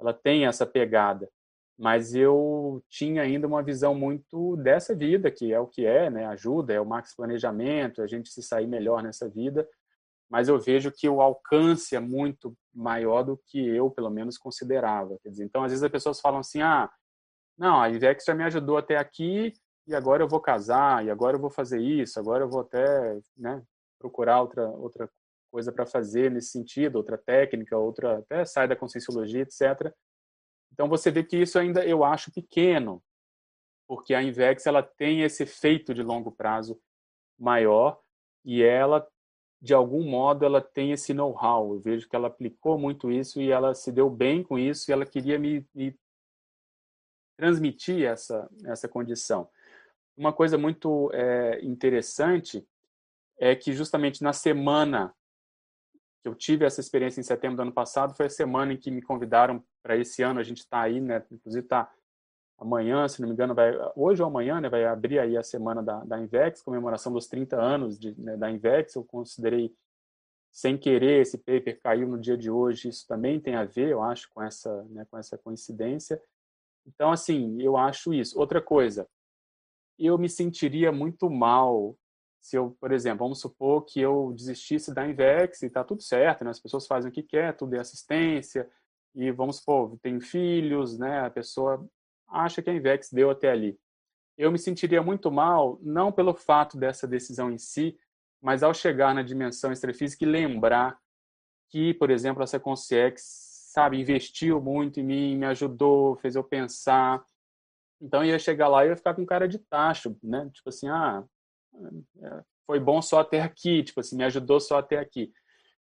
ela 0.00 0.12
tem 0.12 0.46
essa 0.46 0.64
pegada, 0.64 1.28
mas 1.76 2.14
eu 2.14 2.80
tinha 2.88 3.22
ainda 3.22 3.46
uma 3.46 3.62
visão 3.62 3.94
muito 3.94 4.56
dessa 4.56 4.94
vida, 4.94 5.30
que 5.30 5.52
é 5.52 5.58
o 5.58 5.66
que 5.66 5.84
é, 5.84 6.10
né? 6.10 6.26
Ajuda, 6.26 6.72
é 6.72 6.80
o 6.80 6.86
max 6.86 7.14
planejamento, 7.14 8.02
a 8.02 8.06
gente 8.06 8.30
se 8.30 8.42
sair 8.42 8.66
melhor 8.66 9.02
nessa 9.02 9.28
vida, 9.28 9.68
mas 10.30 10.48
eu 10.48 10.58
vejo 10.60 10.92
que 10.92 11.08
o 11.08 11.20
alcance 11.20 11.96
é 11.96 12.00
muito 12.00 12.56
maior 12.72 13.24
do 13.24 13.36
que 13.46 13.58
eu, 13.58 13.90
pelo 13.90 14.08
menos, 14.08 14.38
considerava. 14.38 15.18
Quer 15.22 15.30
dizer, 15.30 15.44
então, 15.44 15.64
às 15.64 15.72
vezes 15.72 15.82
as 15.82 15.90
pessoas 15.90 16.20
falam 16.20 16.38
assim, 16.38 16.62
ah, 16.62 16.88
não, 17.58 17.80
a 17.80 17.90
Ivex 17.90 18.24
já 18.24 18.34
me 18.34 18.44
ajudou 18.44 18.78
até 18.78 18.96
aqui 18.96 19.52
e 19.86 19.94
agora 19.94 20.22
eu 20.22 20.28
vou 20.28 20.40
casar, 20.40 21.04
e 21.04 21.10
agora 21.10 21.36
eu 21.36 21.40
vou 21.40 21.50
fazer 21.50 21.80
isso, 21.80 22.18
agora 22.20 22.44
eu 22.44 22.48
vou 22.48 22.60
até 22.60 23.18
né, 23.36 23.60
procurar 23.98 24.40
outra, 24.40 24.68
outra 24.68 25.10
coisa 25.50 25.72
para 25.72 25.84
fazer 25.84 26.30
nesse 26.30 26.50
sentido, 26.50 26.96
outra 26.96 27.18
técnica, 27.18 27.76
outra 27.76 28.18
até 28.18 28.44
sai 28.44 28.68
da 28.68 28.76
conscienciologia, 28.76 29.42
etc. 29.42 29.92
Então 30.72 30.88
você 30.88 31.10
vê 31.10 31.24
que 31.24 31.36
isso 31.36 31.58
ainda 31.58 31.84
eu 31.84 32.04
acho 32.04 32.32
pequeno, 32.32 33.02
porque 33.88 34.14
a 34.14 34.22
Invex 34.22 34.64
ela 34.64 34.82
tem 34.82 35.22
esse 35.22 35.42
efeito 35.42 35.92
de 35.92 36.04
longo 36.04 36.30
prazo 36.30 36.80
maior 37.36 38.00
e 38.44 38.62
ela 38.62 39.04
de 39.60 39.74
algum 39.74 40.02
modo 40.02 40.44
ela 40.44 40.60
tem 40.60 40.92
esse 40.92 41.12
know-how. 41.12 41.74
Eu 41.74 41.80
vejo 41.80 42.08
que 42.08 42.16
ela 42.16 42.28
aplicou 42.28 42.78
muito 42.78 43.10
isso 43.10 43.40
e 43.40 43.50
ela 43.50 43.74
se 43.74 43.92
deu 43.92 44.08
bem 44.08 44.42
com 44.42 44.58
isso 44.58 44.90
e 44.90 44.92
ela 44.92 45.04
queria 45.04 45.38
me, 45.38 45.66
me 45.74 45.98
transmitir 47.36 48.04
essa 48.04 48.48
essa 48.64 48.88
condição. 48.88 49.48
Uma 50.16 50.32
coisa 50.32 50.56
muito 50.58 51.10
é, 51.12 51.64
interessante 51.64 52.66
é 53.38 53.54
que 53.56 53.72
justamente 53.72 54.22
na 54.22 54.32
semana 54.32 55.14
que 56.22 56.28
eu 56.28 56.34
tive 56.34 56.64
essa 56.64 56.80
experiência 56.80 57.20
em 57.20 57.24
setembro 57.24 57.56
do 57.56 57.62
ano 57.62 57.72
passado 57.72 58.14
foi 58.14 58.26
a 58.26 58.30
semana 58.30 58.72
em 58.72 58.76
que 58.76 58.90
me 58.90 59.00
convidaram 59.00 59.64
para 59.82 59.96
esse 59.96 60.22
ano. 60.22 60.38
A 60.38 60.42
gente 60.42 60.58
está 60.58 60.82
aí, 60.82 61.00
né? 61.00 61.24
Inclusive 61.30 61.64
está 61.64 61.90
amanhã, 62.60 63.08
se 63.08 63.20
não 63.20 63.28
me 63.28 63.34
engano, 63.34 63.54
vai 63.54 63.72
hoje 63.96 64.22
ou 64.22 64.28
amanhã, 64.28 64.60
né? 64.60 64.68
Vai 64.68 64.84
abrir 64.84 65.18
aí 65.18 65.36
a 65.36 65.42
semana 65.42 65.82
da, 65.82 66.04
da 66.04 66.20
Invex, 66.20 66.62
comemoração 66.62 67.12
dos 67.12 67.26
30 67.26 67.60
anos 67.60 67.98
de, 67.98 68.14
né, 68.20 68.36
da 68.36 68.50
Invex. 68.50 68.94
Eu 68.94 69.04
considerei 69.04 69.74
sem 70.52 70.76
querer 70.76 71.22
esse 71.22 71.38
paper 71.38 71.80
caiu 71.80 72.06
no 72.06 72.18
dia 72.18 72.36
de 72.36 72.50
hoje. 72.50 72.88
Isso 72.88 73.06
também 73.08 73.40
tem 73.40 73.54
a 73.54 73.64
ver, 73.64 73.88
eu 73.88 74.02
acho, 74.02 74.28
com 74.32 74.42
essa, 74.42 74.84
né, 74.90 75.06
com 75.10 75.16
essa 75.16 75.38
coincidência. 75.38 76.20
Então, 76.86 77.10
assim, 77.10 77.60
eu 77.62 77.76
acho 77.76 78.12
isso. 78.12 78.38
Outra 78.38 78.60
coisa, 78.60 79.08
eu 79.98 80.18
me 80.18 80.28
sentiria 80.28 80.92
muito 80.92 81.30
mal 81.30 81.96
se 82.40 82.56
eu, 82.56 82.76
por 82.80 82.90
exemplo, 82.90 83.18
vamos 83.18 83.40
supor 83.40 83.84
que 83.84 84.00
eu 84.00 84.32
desistisse 84.34 84.94
da 84.94 85.06
Invex 85.06 85.62
e 85.62 85.66
está 85.66 85.84
tudo 85.84 86.02
certo, 86.02 86.42
né? 86.42 86.50
as 86.50 86.60
pessoas 86.60 86.86
fazem 86.86 87.10
o 87.10 87.12
que 87.12 87.22
quer, 87.22 87.54
tudo 87.54 87.76
é 87.76 87.78
assistência, 87.78 88.68
e 89.14 89.30
vamos 89.30 89.56
supor, 89.56 89.98
tem 90.00 90.20
filhos, 90.20 90.98
né? 90.98 91.20
a 91.20 91.30
pessoa 91.30 91.86
acha 92.30 92.62
que 92.62 92.70
a 92.70 92.74
Invex 92.74 93.10
deu 93.12 93.30
até 93.30 93.50
ali. 93.50 93.78
Eu 94.36 94.50
me 94.50 94.58
sentiria 94.58 95.02
muito 95.02 95.30
mal, 95.30 95.78
não 95.82 96.10
pelo 96.10 96.34
fato 96.34 96.78
dessa 96.78 97.06
decisão 97.06 97.50
em 97.50 97.58
si, 97.58 97.98
mas 98.40 98.62
ao 98.62 98.72
chegar 98.72 99.14
na 99.14 99.22
dimensão 99.22 99.70
extrafísica 99.70 100.24
e 100.24 100.28
lembrar 100.28 100.98
que, 101.68 101.94
por 101.94 102.10
exemplo, 102.10 102.42
essa 102.42 102.58
Consciex, 102.58 103.22
sabe, 103.72 104.00
investiu 104.00 104.60
muito 104.60 104.98
em 104.98 105.04
mim, 105.04 105.36
me 105.36 105.46
ajudou, 105.46 106.16
fez 106.16 106.34
eu 106.34 106.42
pensar. 106.42 107.22
Então, 108.00 108.24
eu 108.24 108.30
ia 108.30 108.38
chegar 108.38 108.68
lá 108.68 108.84
e 108.84 108.88
ia 108.88 108.96
ficar 108.96 109.14
com 109.14 109.26
cara 109.26 109.46
de 109.46 109.58
tacho, 109.58 110.16
né? 110.22 110.50
Tipo 110.52 110.70
assim, 110.70 110.88
ah, 110.88 111.22
é, 112.22 112.42
foi 112.66 112.80
bom 112.80 113.00
só 113.02 113.20
até 113.20 113.40
aqui, 113.42 113.82
tipo 113.82 114.00
assim, 114.00 114.16
me 114.16 114.24
ajudou 114.24 114.58
só 114.58 114.78
até 114.78 114.98
aqui. 114.98 115.32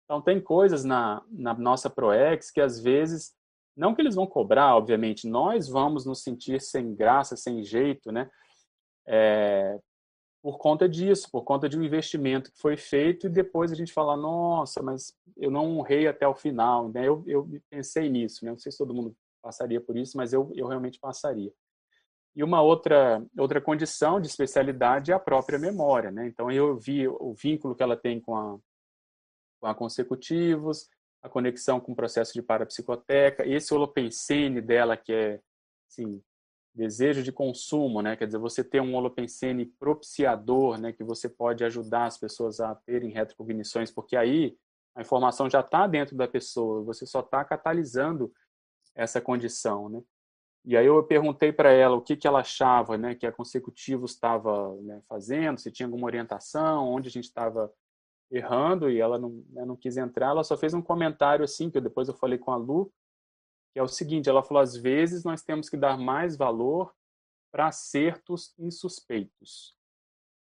Então, 0.04 0.22
tem 0.22 0.42
coisas 0.42 0.84
na, 0.84 1.24
na 1.30 1.54
nossa 1.54 1.90
ProEx 1.90 2.52
que, 2.52 2.62
às 2.62 2.80
vezes, 2.80 3.34
não 3.76 3.96
que 3.96 4.02
eles 4.02 4.16
vão 4.16 4.28
cobrar, 4.28 4.76
obviamente, 4.76 5.28
nós 5.28 5.70
vamos 5.70 6.06
nos 6.06 6.22
sentir 6.22 6.62
sem 6.62 6.94
graça, 6.94 7.36
sem 7.36 7.64
jeito, 7.64 8.12
né? 8.12 8.30
É, 9.08 9.80
por 10.42 10.58
conta 10.58 10.88
disso, 10.88 11.30
por 11.32 11.44
conta 11.44 11.68
de 11.68 11.78
um 11.78 11.84
investimento 11.84 12.52
que 12.52 12.60
foi 12.60 12.78
feito 12.78 13.28
e 13.28 13.30
depois 13.30 13.72
a 13.72 13.76
gente 13.76 13.92
fala, 13.92 14.16
nossa, 14.16 14.82
mas 14.82 15.14
eu 15.36 15.52
não 15.52 15.78
honrei 15.78 16.08
até 16.08 16.28
o 16.28 16.36
final, 16.36 16.90
né? 16.90 17.08
Eu, 17.08 17.24
eu 17.28 17.50
pensei 17.70 18.10
nisso, 18.10 18.46
né? 18.46 18.52
Não 18.52 18.58
sei 18.58 18.72
se 18.72 18.78
todo 18.78 18.94
mundo 18.94 19.16
passaria 19.42 19.82
por 19.82 19.98
isso, 19.98 20.16
mas 20.18 20.34
eu, 20.34 20.52
eu 20.56 20.68
realmente 20.68 21.00
passaria. 21.00 21.52
E 22.36 22.44
uma 22.44 22.62
outra 22.62 23.26
outra 23.38 23.60
condição 23.60 24.20
de 24.22 24.28
especialidade 24.28 25.12
é 25.12 25.16
a 25.16 25.20
própria 25.20 25.60
memória, 25.60 26.12
né? 26.12 26.28
Então 26.28 26.50
eu 26.52 26.78
vi 26.78 27.08
o 27.08 27.34
vínculo 27.34 27.76
que 27.76 27.84
ela 27.84 27.98
tem 27.98 28.20
com 28.20 28.36
a 28.36 28.58
com 29.60 29.68
a 29.68 29.76
consecutivos, 29.76 30.90
a 31.22 31.30
conexão 31.30 31.80
com 31.80 31.92
o 31.92 31.96
processo 31.96 32.34
de 32.34 32.42
parapsicoteca, 32.42 33.46
esse 33.46 33.74
holopensene 33.74 34.62
dela 34.62 34.96
que 34.96 35.12
é 35.12 35.42
assim, 35.90 36.22
desejo 36.74 37.24
de 37.24 37.32
consumo, 37.32 38.02
né? 38.02 38.16
Quer 38.16 38.28
dizer, 38.28 38.38
você 38.38 38.64
ter 38.64 38.82
um 38.82 38.96
holopensene 38.96 39.66
propiciador, 39.66 40.80
né, 40.80 40.94
que 40.94 41.04
você 41.04 41.28
pode 41.28 41.64
ajudar 41.64 42.06
as 42.06 42.18
pessoas 42.18 42.60
a 42.60 42.76
terem 42.76 43.12
retrocognições, 43.12 43.92
porque 43.92 44.16
aí 44.16 44.58
a 44.96 45.02
informação 45.02 45.50
já 45.50 45.60
está 45.60 45.88
dentro 45.88 46.16
da 46.16 46.28
pessoa, 46.28 46.84
você 46.84 47.06
só 47.06 47.20
está 47.20 47.44
catalisando 47.44 48.32
essa 48.96 49.20
condição, 49.20 49.90
né? 49.90 50.02
E 50.66 50.76
aí 50.76 50.86
eu 50.86 51.02
perguntei 51.04 51.54
para 51.54 51.72
ela 51.72 51.96
o 51.96 52.02
que, 52.02 52.18
que 52.18 52.28
ela 52.28 52.42
achava 52.42 52.98
né, 52.98 53.16
que 53.16 53.26
a 53.26 53.32
Consecutivos 53.32 54.12
estava 54.12 54.76
né, 54.82 55.02
fazendo, 55.08 55.58
se 55.58 55.72
tinha 55.72 55.88
alguma 55.88 56.06
orientação, 56.06 56.90
onde 56.90 57.08
a 57.08 57.12
gente 57.12 57.26
estava 57.26 57.74
errando, 58.32 58.90
e 58.90 59.00
ela 59.00 59.18
não, 59.18 59.44
né, 59.50 59.66
não 59.66 59.76
quis 59.76 59.98
entrar. 59.98 60.30
Ela 60.30 60.44
só 60.44 60.58
fez 60.58 60.74
um 60.74 60.82
comentário 60.82 61.44
assim, 61.44 61.70
que 61.70 61.82
depois 61.82 62.08
eu 62.08 62.14
falei 62.14 62.38
com 62.38 62.52
a 62.52 62.56
Lu, 62.56 62.92
que 63.74 63.80
é 63.80 63.84
o 63.84 63.88
seguinte, 63.88 64.30
ela 64.30 64.44
falou, 64.44 64.62
às 64.62 64.76
vezes 64.76 65.24
nós 65.24 65.42
temos 65.42 65.70
que 65.70 65.78
dar 65.78 65.98
mais 65.98 66.36
valor 66.36 66.94
para 67.52 67.68
acertos 67.68 68.54
insuspeitos. 68.58 69.76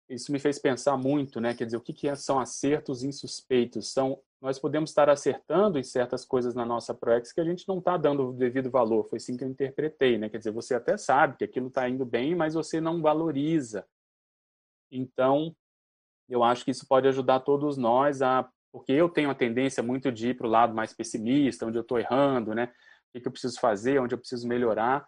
Isso 0.10 0.32
me 0.32 0.40
fez 0.40 0.60
pensar 0.60 0.98
muito, 0.98 1.40
né? 1.40 1.54
Quer 1.54 1.66
dizer, 1.66 1.78
o 1.78 1.82
que, 1.82 1.94
que 1.94 2.14
são 2.16 2.40
acertos 2.40 3.04
insuspeitos? 3.04 3.92
São 3.92 4.22
nós 4.42 4.58
podemos 4.58 4.90
estar 4.90 5.08
acertando 5.08 5.78
em 5.78 5.84
certas 5.84 6.26
coisas 6.26 6.56
na 6.56 6.66
nossa 6.66 6.96
ProEx 6.96 7.32
que 7.32 7.40
a 7.40 7.46
gente 7.46 7.68
não 7.68 7.78
está 7.78 7.96
dando 7.96 8.30
o 8.30 8.34
devido 8.34 8.72
valor. 8.72 9.08
Foi 9.08 9.18
assim 9.18 9.38
que 9.38 9.44
eu 9.44 9.48
interpretei, 9.48 10.18
né? 10.18 10.30
Quer 10.30 10.40
dizer, 10.40 10.52
você 10.52 10.74
até 10.74 10.98
sabe 10.98 11.38
que 11.38 11.44
aquilo 11.44 11.68
está 11.68 11.88
indo 11.88 12.04
bem, 12.04 12.34
mas 12.34 12.56
você 12.56 12.82
não 12.82 13.04
valoriza. 13.04 13.86
Então, 14.92 15.56
eu 16.32 16.44
acho 16.44 16.64
que 16.66 16.72
isso 16.72 16.88
pode 16.88 17.08
ajudar 17.08 17.42
todos 17.42 17.78
nós 17.78 18.22
a... 18.22 18.50
Porque 18.72 18.94
eu 18.94 19.10
tenho 19.10 19.30
a 19.30 19.36
tendência 19.36 19.84
muito 19.84 20.12
de 20.12 20.30
ir 20.30 20.38
para 20.38 20.48
o 20.48 20.50
lado 20.50 20.74
mais 20.74 20.94
pessimista, 20.94 21.66
onde 21.66 21.78
eu 21.78 21.82
estou 21.82 22.00
errando, 22.00 22.56
né? 22.56 22.72
O 23.14 23.20
que 23.20 23.28
eu 23.28 23.32
preciso 23.32 23.60
fazer, 23.60 24.00
onde 24.00 24.16
eu 24.16 24.18
preciso 24.18 24.48
melhorar. 24.48 25.06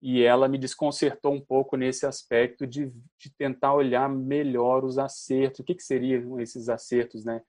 E 0.00 0.22
ela 0.22 0.48
me 0.48 0.56
desconcertou 0.56 1.32
um 1.32 1.40
pouco 1.40 1.76
nesse 1.76 2.06
aspecto 2.06 2.64
de, 2.64 2.92
de 3.18 3.34
tentar 3.36 3.74
olhar 3.74 4.08
melhor 4.08 4.84
os 4.84 4.98
acertos. 4.98 5.60
O 5.60 5.64
que, 5.64 5.74
que 5.74 5.82
seriam 5.82 6.38
esses 6.40 6.68
acertos, 6.68 7.24
né? 7.24 7.42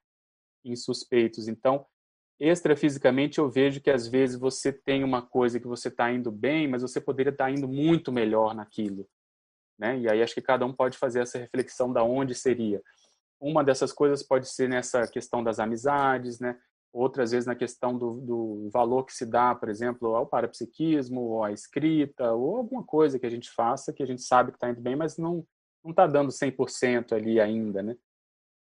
insuspeitos. 0.63 1.47
Então, 1.47 1.85
extrafisicamente, 2.39 3.39
eu 3.39 3.49
vejo 3.49 3.81
que 3.81 3.89
às 3.89 4.07
vezes 4.07 4.39
você 4.39 4.71
tem 4.71 5.03
uma 5.03 5.21
coisa 5.21 5.59
que 5.59 5.67
você 5.67 5.89
está 5.89 6.11
indo 6.11 6.31
bem, 6.31 6.67
mas 6.67 6.81
você 6.81 6.99
poderia 6.99 7.31
estar 7.31 7.45
tá 7.45 7.51
indo 7.51 7.67
muito 7.67 8.11
melhor 8.11 8.55
naquilo. 8.55 9.07
Né? 9.77 9.99
E 9.99 10.09
aí 10.09 10.21
acho 10.21 10.33
que 10.33 10.41
cada 10.41 10.65
um 10.65 10.73
pode 10.73 10.97
fazer 10.97 11.21
essa 11.21 11.37
reflexão 11.37 11.91
da 11.91 12.03
onde 12.03 12.33
seria. 12.35 12.81
Uma 13.43 13.63
dessas 13.63 13.91
coisas 13.91 14.23
pode 14.23 14.47
ser 14.47 14.69
nessa 14.69 15.07
questão 15.07 15.43
das 15.43 15.59
amizades, 15.59 16.39
né? 16.39 16.57
outras 16.93 17.31
vezes 17.31 17.47
na 17.47 17.55
questão 17.55 17.97
do, 17.97 18.21
do 18.21 18.69
valor 18.71 19.03
que 19.03 19.13
se 19.13 19.25
dá, 19.25 19.55
por 19.55 19.67
exemplo, 19.67 20.15
ao 20.15 20.27
parapsiquismo, 20.27 21.21
ou 21.21 21.43
à 21.43 21.51
escrita, 21.51 22.31
ou 22.33 22.57
alguma 22.57 22.83
coisa 22.83 23.17
que 23.17 23.25
a 23.25 23.29
gente 23.29 23.49
faça 23.49 23.91
que 23.91 24.03
a 24.03 24.05
gente 24.05 24.21
sabe 24.21 24.51
que 24.51 24.57
está 24.57 24.69
indo 24.69 24.79
bem, 24.79 24.95
mas 24.95 25.17
não 25.17 25.45
não 25.83 25.91
está 25.91 26.07
dando 26.07 26.29
100% 26.31 27.11
ali 27.11 27.41
ainda, 27.41 27.83
né? 27.83 27.97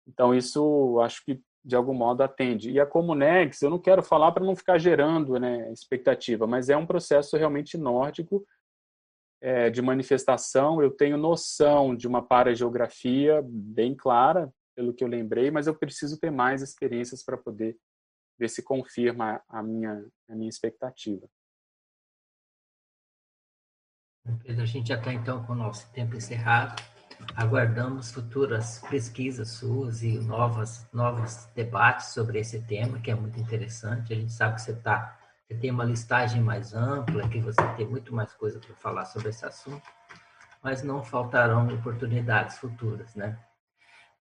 Então 0.07 0.33
isso 0.33 0.99
acho 1.01 1.25
que 1.25 1.41
de 1.65 1.75
algum 1.75 1.93
modo 1.93 2.21
atende. 2.21 2.71
E 2.71 2.79
a 2.79 2.85
Comunex, 2.85 3.61
eu 3.61 3.69
não 3.69 3.77
quero 3.77 4.01
falar 4.01 4.31
para 4.31 4.45
não 4.45 4.55
ficar 4.55 4.77
gerando 4.77 5.37
né, 5.37 5.69
expectativa, 5.73 6.47
mas 6.47 6.69
é 6.69 6.77
um 6.77 6.85
processo 6.85 7.35
realmente 7.35 7.77
nórdico 7.77 8.45
é, 9.41 9.69
de 9.69 9.81
manifestação. 9.81 10.81
Eu 10.81 10.91
tenho 10.91 11.17
noção 11.17 11.93
de 11.93 12.07
uma 12.07 12.21
parageografia 12.21 13.41
bem 13.45 13.93
clara, 13.93 14.49
pelo 14.79 14.93
que 14.93 15.03
eu 15.03 15.09
lembrei, 15.09 15.51
mas 15.51 15.67
eu 15.67 15.75
preciso 15.75 16.17
ter 16.17 16.31
mais 16.31 16.61
experiências 16.61 17.21
para 17.21 17.37
poder 17.37 17.77
ver 18.39 18.47
se 18.47 18.63
confirma 18.63 19.43
a 19.49 19.61
minha, 19.61 20.05
a 20.29 20.33
minha 20.33 20.47
expectativa. 20.47 21.27
Pedro, 24.41 24.63
a 24.63 24.65
gente 24.65 24.87
já 24.87 24.95
está 24.95 25.11
então 25.11 25.45
com 25.45 25.51
o 25.51 25.55
nosso 25.55 25.91
tempo 25.91 26.15
encerrado. 26.15 26.81
Aguardamos 27.35 28.09
futuras 28.13 28.79
pesquisas 28.89 29.49
suas 29.49 30.01
e 30.01 30.17
novas, 30.17 30.87
novos 30.93 31.49
debates 31.53 32.13
sobre 32.13 32.39
esse 32.39 32.61
tema, 32.61 33.01
que 33.01 33.11
é 33.11 33.15
muito 33.15 33.37
interessante. 33.37 34.13
A 34.13 34.15
gente 34.15 34.31
sabe 34.31 34.55
que 34.55 34.61
você, 34.61 34.73
tá, 34.77 35.19
você 35.45 35.55
tem 35.55 35.71
uma 35.71 35.83
listagem 35.83 36.41
mais 36.41 36.73
ampla, 36.73 37.27
que 37.27 37.41
você 37.41 37.61
tem 37.75 37.85
muito 37.85 38.15
mais 38.15 38.31
coisa 38.31 38.61
para 38.61 38.73
falar 38.75 39.03
sobre 39.03 39.27
esse 39.27 39.45
assunto, 39.45 39.85
mas 40.63 40.83
não 40.83 41.03
faltarão 41.03 41.67
oportunidades 41.67 42.57
futuras, 42.59 43.13
né? 43.13 43.37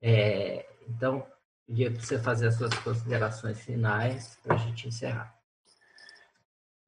É, 0.01 0.65
então, 0.87 1.25
pedia 1.65 1.91
para 1.91 1.99
você 1.99 2.17
fazer 2.19 2.47
as 2.47 2.55
suas 2.55 2.73
considerações 2.79 3.59
finais 3.59 4.37
para 4.43 4.55
a 4.55 4.57
gente 4.57 4.87
encerrar. 4.87 5.37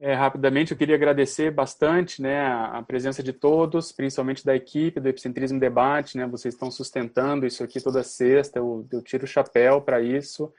É, 0.02 0.14
rapidamente, 0.14 0.72
eu 0.72 0.78
queria 0.78 0.96
agradecer 0.96 1.52
bastante 1.52 2.22
né, 2.22 2.40
a 2.40 2.82
presença 2.82 3.22
de 3.22 3.34
todos, 3.34 3.92
principalmente 3.92 4.46
da 4.46 4.56
equipe 4.56 4.98
do 4.98 5.10
Epicentrismo 5.10 5.60
Debate. 5.60 6.18
Né, 6.18 6.26
vocês 6.26 6.54
estão 6.54 6.72
sustentando 6.72 7.46
isso 7.46 7.62
aqui 7.64 7.82
toda 7.82 8.02
sexta, 8.02 8.60
eu, 8.60 8.88
eu 8.94 9.02
tiro 9.02 9.26
o 9.26 9.28
chapéu 9.28 9.82
para 9.82 10.00
isso. 10.00 10.54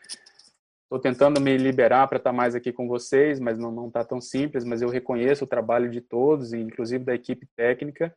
Estou 0.82 0.98
tentando 0.98 1.40
me 1.40 1.56
liberar 1.56 2.06
para 2.09 2.18
estar 2.18 2.31
tá 2.31 2.36
mais 2.36 2.55
aqui 2.55 2.70
com 2.70 2.86
vocês, 2.86 3.40
mas 3.40 3.56
não 3.56 3.86
está 3.86 4.05
tão 4.05 4.20
simples. 4.20 4.64
Mas 4.64 4.82
eu 4.82 4.90
reconheço 4.90 5.44
o 5.44 5.48
trabalho 5.48 5.89
de 5.89 6.01
todos, 6.01 6.52
inclusive 6.52 7.05
da 7.05 7.14
equipe 7.14 7.47
técnica. 7.56 8.14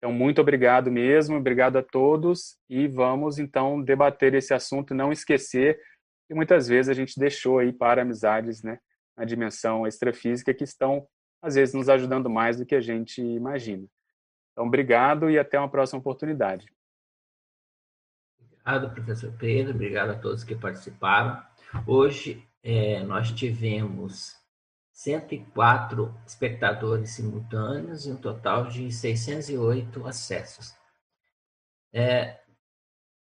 Então, 0.00 0.12
muito 0.12 0.40
obrigado 0.40 0.90
mesmo, 0.90 1.36
obrigado 1.36 1.76
a 1.76 1.82
todos. 1.82 2.58
E 2.68 2.88
vamos, 2.88 3.38
então, 3.38 3.82
debater 3.82 4.34
esse 4.34 4.54
assunto, 4.54 4.94
não 4.94 5.12
esquecer 5.12 5.78
e 6.30 6.34
muitas 6.34 6.68
vezes 6.68 6.88
a 6.88 6.94
gente 6.94 7.18
deixou 7.18 7.58
aí 7.58 7.72
para 7.72 8.02
amizades, 8.02 8.62
né, 8.62 8.78
na 9.16 9.24
dimensão 9.24 9.84
extrafísica 9.84 10.54
que 10.54 10.62
estão 10.62 11.06
às 11.42 11.56
vezes 11.56 11.74
nos 11.74 11.88
ajudando 11.88 12.30
mais 12.30 12.56
do 12.56 12.64
que 12.64 12.74
a 12.74 12.80
gente 12.80 13.20
imagina. 13.20 13.86
Então, 14.52 14.66
obrigado 14.66 15.28
e 15.28 15.38
até 15.38 15.58
uma 15.58 15.70
próxima 15.70 15.98
oportunidade. 15.98 16.66
Obrigado, 18.40 18.94
professor 18.94 19.32
Pedro. 19.38 19.74
Obrigado 19.74 20.10
a 20.10 20.18
todos 20.18 20.44
que 20.44 20.54
participaram. 20.54 21.42
Hoje 21.86 22.46
é, 22.62 23.02
nós 23.02 23.32
tivemos 23.32 24.39
104 25.00 26.14
espectadores 26.26 27.12
simultâneos 27.12 28.04
e 28.04 28.10
um 28.10 28.16
total 28.16 28.66
de 28.66 28.92
608 28.92 30.06
acessos. 30.06 30.74
É, 31.90 32.38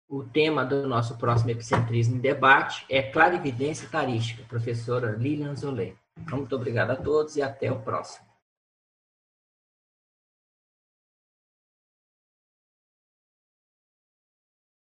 o 0.09 0.23
tema 0.23 0.65
do 0.65 0.87
nosso 0.87 1.19
próximo 1.19 1.51
Epicentrismo 1.51 2.15
em 2.15 2.21
Debate 2.21 2.87
é 2.89 3.03
Clarividência 3.03 3.89
Tarística, 3.89 4.45
professora 4.45 5.17
Lilian 5.17 5.57
Zolé. 5.57 5.97
Muito 6.31 6.55
obrigado 6.55 6.93
a 6.93 6.97
todos 6.97 7.35
e 7.35 7.43
até 7.43 7.73
o 7.73 7.81
próximo. 7.81 8.24